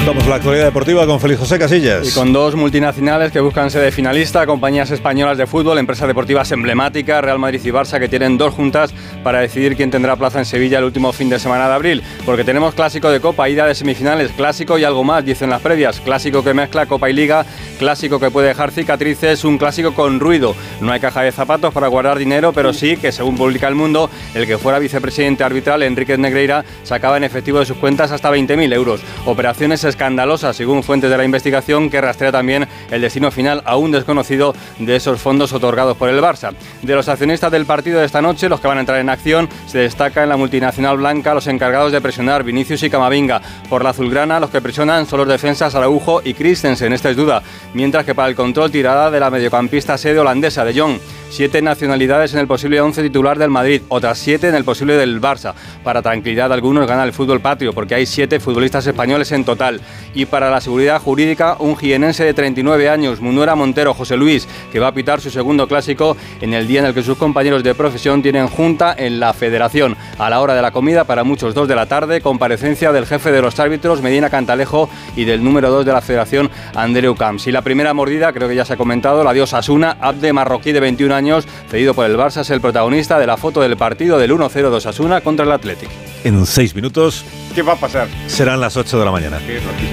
Contamos 0.04 0.26
la 0.26 0.34
actualidad 0.34 0.64
deportiva 0.64 1.06
con 1.06 1.20
Félix 1.20 1.38
José 1.38 1.60
Casillas. 1.60 2.08
Y 2.08 2.10
con 2.10 2.32
dos 2.32 2.56
multinacionales 2.56 3.30
que 3.30 3.38
buscan 3.38 3.70
sede 3.70 3.92
finalista, 3.92 4.44
compañías 4.46 4.90
españolas 4.90 5.38
de 5.38 5.46
fútbol, 5.46 5.78
empresas 5.78 6.08
deportivas 6.08 6.50
emblemáticas, 6.50 7.22
Real 7.22 7.38
Madrid 7.38 7.60
y 7.62 7.68
Barça, 7.68 8.00
que 8.00 8.08
tienen 8.08 8.36
dos 8.36 8.52
juntas 8.52 8.92
para 9.22 9.38
decidir 9.38 9.76
quién 9.76 9.92
tendrá 9.92 10.16
plaza 10.16 10.40
en 10.40 10.44
Sevilla 10.44 10.78
el 10.78 10.86
último 10.86 11.12
fin 11.12 11.28
de 11.28 11.38
semana 11.38 11.68
de 11.68 11.74
abril. 11.74 12.02
Porque 12.26 12.42
tenemos 12.42 12.74
clásico 12.74 13.10
de 13.10 13.20
Copa, 13.20 13.48
ida 13.48 13.64
de 13.64 13.76
semifinales, 13.76 14.32
clásico 14.32 14.76
y 14.76 14.82
algo 14.82 15.04
más, 15.04 15.24
dicen 15.24 15.50
las 15.50 15.62
previas. 15.62 16.00
Clásico 16.00 16.42
que 16.42 16.52
mezcla 16.52 16.86
Copa 16.86 17.08
y 17.08 17.12
Liga, 17.12 17.46
clásico 17.78 18.18
que 18.18 18.32
puede 18.32 18.48
dejar 18.48 18.72
cicatrices, 18.72 19.44
un 19.44 19.56
clásico 19.56 19.94
con 19.94 20.18
ruido. 20.18 20.56
No 20.80 20.90
hay 20.90 20.98
caja 20.98 21.22
de 21.22 21.30
zapatos 21.30 21.72
para 21.72 21.86
guardar 21.86 22.18
dinero, 22.18 22.52
pero 22.52 22.72
sí 22.72 22.96
que, 22.96 23.12
según 23.12 23.36
publica 23.36 23.68
El 23.68 23.76
Mundo, 23.76 24.10
el 24.34 24.48
que 24.48 24.58
fuera 24.58 24.80
vicepresidente 24.80 25.44
arbitral, 25.44 25.84
Enrique 25.84 26.18
Negreira, 26.18 26.64
sacaba 26.82 27.18
en 27.18 27.22
efectivo 27.22 27.60
de 27.60 27.66
sus 27.66 27.76
cuentas 27.76 28.10
hasta 28.10 28.32
20.000 28.32 28.74
euros. 28.74 29.00
Operaciones 29.26 29.84
escandalosa, 29.92 30.52
según 30.52 30.82
fuentes 30.82 31.10
de 31.10 31.16
la 31.16 31.24
investigación, 31.24 31.88
que 31.88 32.00
rastrea 32.00 32.32
también 32.32 32.66
el 32.90 33.00
destino 33.00 33.30
final 33.30 33.62
aún 33.64 33.92
desconocido 33.92 34.54
de 34.78 34.96
esos 34.96 35.20
fondos 35.20 35.52
otorgados 35.52 35.96
por 35.96 36.08
el 36.08 36.20
Barça. 36.20 36.52
De 36.82 36.94
los 36.94 37.08
accionistas 37.08 37.52
del 37.52 37.66
partido 37.66 38.00
de 38.00 38.06
esta 38.06 38.22
noche, 38.22 38.48
los 38.48 38.60
que 38.60 38.68
van 38.68 38.78
a 38.78 38.80
entrar 38.80 38.98
en 38.98 39.08
acción, 39.08 39.48
se 39.66 39.78
destaca 39.78 40.22
en 40.22 40.28
la 40.28 40.36
multinacional 40.36 40.96
blanca 40.96 41.34
los 41.34 41.46
encargados 41.46 41.92
de 41.92 42.00
presionar 42.00 42.42
Vinicius 42.42 42.82
y 42.82 42.90
Camavinga. 42.90 43.40
Por 43.68 43.84
la 43.84 43.90
azulgrana, 43.90 44.40
los 44.40 44.50
que 44.50 44.60
presionan 44.60 45.06
son 45.06 45.20
los 45.20 45.28
defensas 45.28 45.74
Araujo 45.74 46.22
y 46.24 46.34
Christensen, 46.34 46.92
esta 46.92 47.10
es 47.10 47.16
duda, 47.16 47.42
mientras 47.74 48.04
que 48.04 48.14
para 48.14 48.28
el 48.28 48.34
control 48.34 48.70
tirada 48.70 49.10
de 49.10 49.20
la 49.20 49.30
mediocampista 49.30 49.98
sede 49.98 50.18
holandesa 50.18 50.64
de 50.64 50.78
Jong. 50.78 50.98
Siete 51.30 51.62
nacionalidades 51.62 52.34
en 52.34 52.40
el 52.40 52.46
posible 52.46 52.80
11 52.80 53.02
titular 53.02 53.38
del 53.38 53.48
Madrid, 53.48 53.82
otras 53.88 54.18
siete 54.18 54.48
en 54.48 54.54
el 54.54 54.64
posible 54.64 54.96
del 54.96 55.20
Barça. 55.20 55.54
Para 55.82 56.02
tranquilidad 56.02 56.52
algunos 56.52 56.86
gana 56.86 57.04
el 57.04 57.12
fútbol 57.12 57.40
patrio, 57.40 57.72
porque 57.72 57.94
hay 57.94 58.04
siete 58.04 58.38
futbolistas 58.38 58.86
españoles 58.86 59.32
en 59.32 59.44
total. 59.44 59.80
Y 60.14 60.26
para 60.26 60.50
la 60.50 60.60
seguridad 60.60 61.00
jurídica, 61.00 61.56
un 61.58 61.76
jienense 61.76 62.24
de 62.24 62.34
39 62.34 62.88
años, 62.88 63.20
Munuera 63.20 63.54
Montero 63.54 63.94
José 63.94 64.16
Luis, 64.16 64.46
que 64.70 64.78
va 64.78 64.88
a 64.88 64.94
pitar 64.94 65.20
su 65.20 65.30
segundo 65.30 65.66
clásico 65.68 66.16
en 66.40 66.54
el 66.54 66.66
día 66.66 66.80
en 66.80 66.86
el 66.86 66.94
que 66.94 67.02
sus 67.02 67.16
compañeros 67.16 67.62
de 67.62 67.74
profesión 67.74 68.22
tienen 68.22 68.48
junta 68.48 68.94
en 68.96 69.20
la 69.20 69.32
federación. 69.32 69.96
A 70.18 70.28
la 70.28 70.40
hora 70.40 70.54
de 70.54 70.62
la 70.62 70.70
comida, 70.70 71.04
para 71.04 71.24
muchos 71.24 71.54
dos 71.54 71.68
de 71.68 71.74
la 71.74 71.86
tarde, 71.86 72.20
comparecencia 72.20 72.92
del 72.92 73.06
jefe 73.06 73.32
de 73.32 73.42
los 73.42 73.58
árbitros, 73.60 74.02
Medina 74.02 74.30
Cantalejo, 74.30 74.90
y 75.16 75.24
del 75.24 75.42
número 75.42 75.70
dos 75.70 75.86
de 75.86 75.92
la 75.92 76.00
federación, 76.00 76.50
Andreu 76.74 77.14
Camps. 77.14 77.46
Y 77.46 77.52
la 77.52 77.62
primera 77.62 77.94
mordida, 77.94 78.32
creo 78.32 78.48
que 78.48 78.54
ya 78.54 78.64
se 78.64 78.74
ha 78.74 78.76
comentado, 78.76 79.22
la 79.24 79.32
dio 79.32 79.44
Asuna, 79.44 79.96
Abde 80.00 80.32
Marroquí 80.32 80.72
de 80.72 80.80
21 80.80 81.14
años 81.14 81.46
cedido 81.68 81.94
por 81.94 82.06
el 82.06 82.16
Barça, 82.16 82.40
es 82.40 82.50
el 82.50 82.60
protagonista 82.60 83.18
de 83.18 83.26
la 83.26 83.36
foto 83.36 83.60
del 83.60 83.76
partido 83.76 84.18
del 84.18 84.32
1-0 84.32 84.52
de 84.52 84.76
Osasuna 84.76 85.20
contra 85.20 85.44
el 85.44 85.52
Athletic. 85.52 85.90
En 86.24 86.46
seis 86.46 86.74
minutos. 86.74 87.24
¿Qué 87.54 87.62
va 87.62 87.74
a 87.74 87.76
pasar? 87.76 88.08
Serán 88.26 88.60
las 88.60 88.76
8 88.76 88.98
de 88.98 89.04
la 89.04 89.10
mañana. 89.10 89.38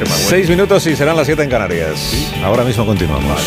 Seis 0.06 0.49
minutos 0.49 0.86
y 0.88 0.95
serán 0.95 1.18
las 1.18 1.26
7 1.26 1.44
en 1.44 1.49
Canarias. 1.49 2.31
Ahora 2.44 2.64
mismo 2.64 2.86
continuamos. 2.86 3.41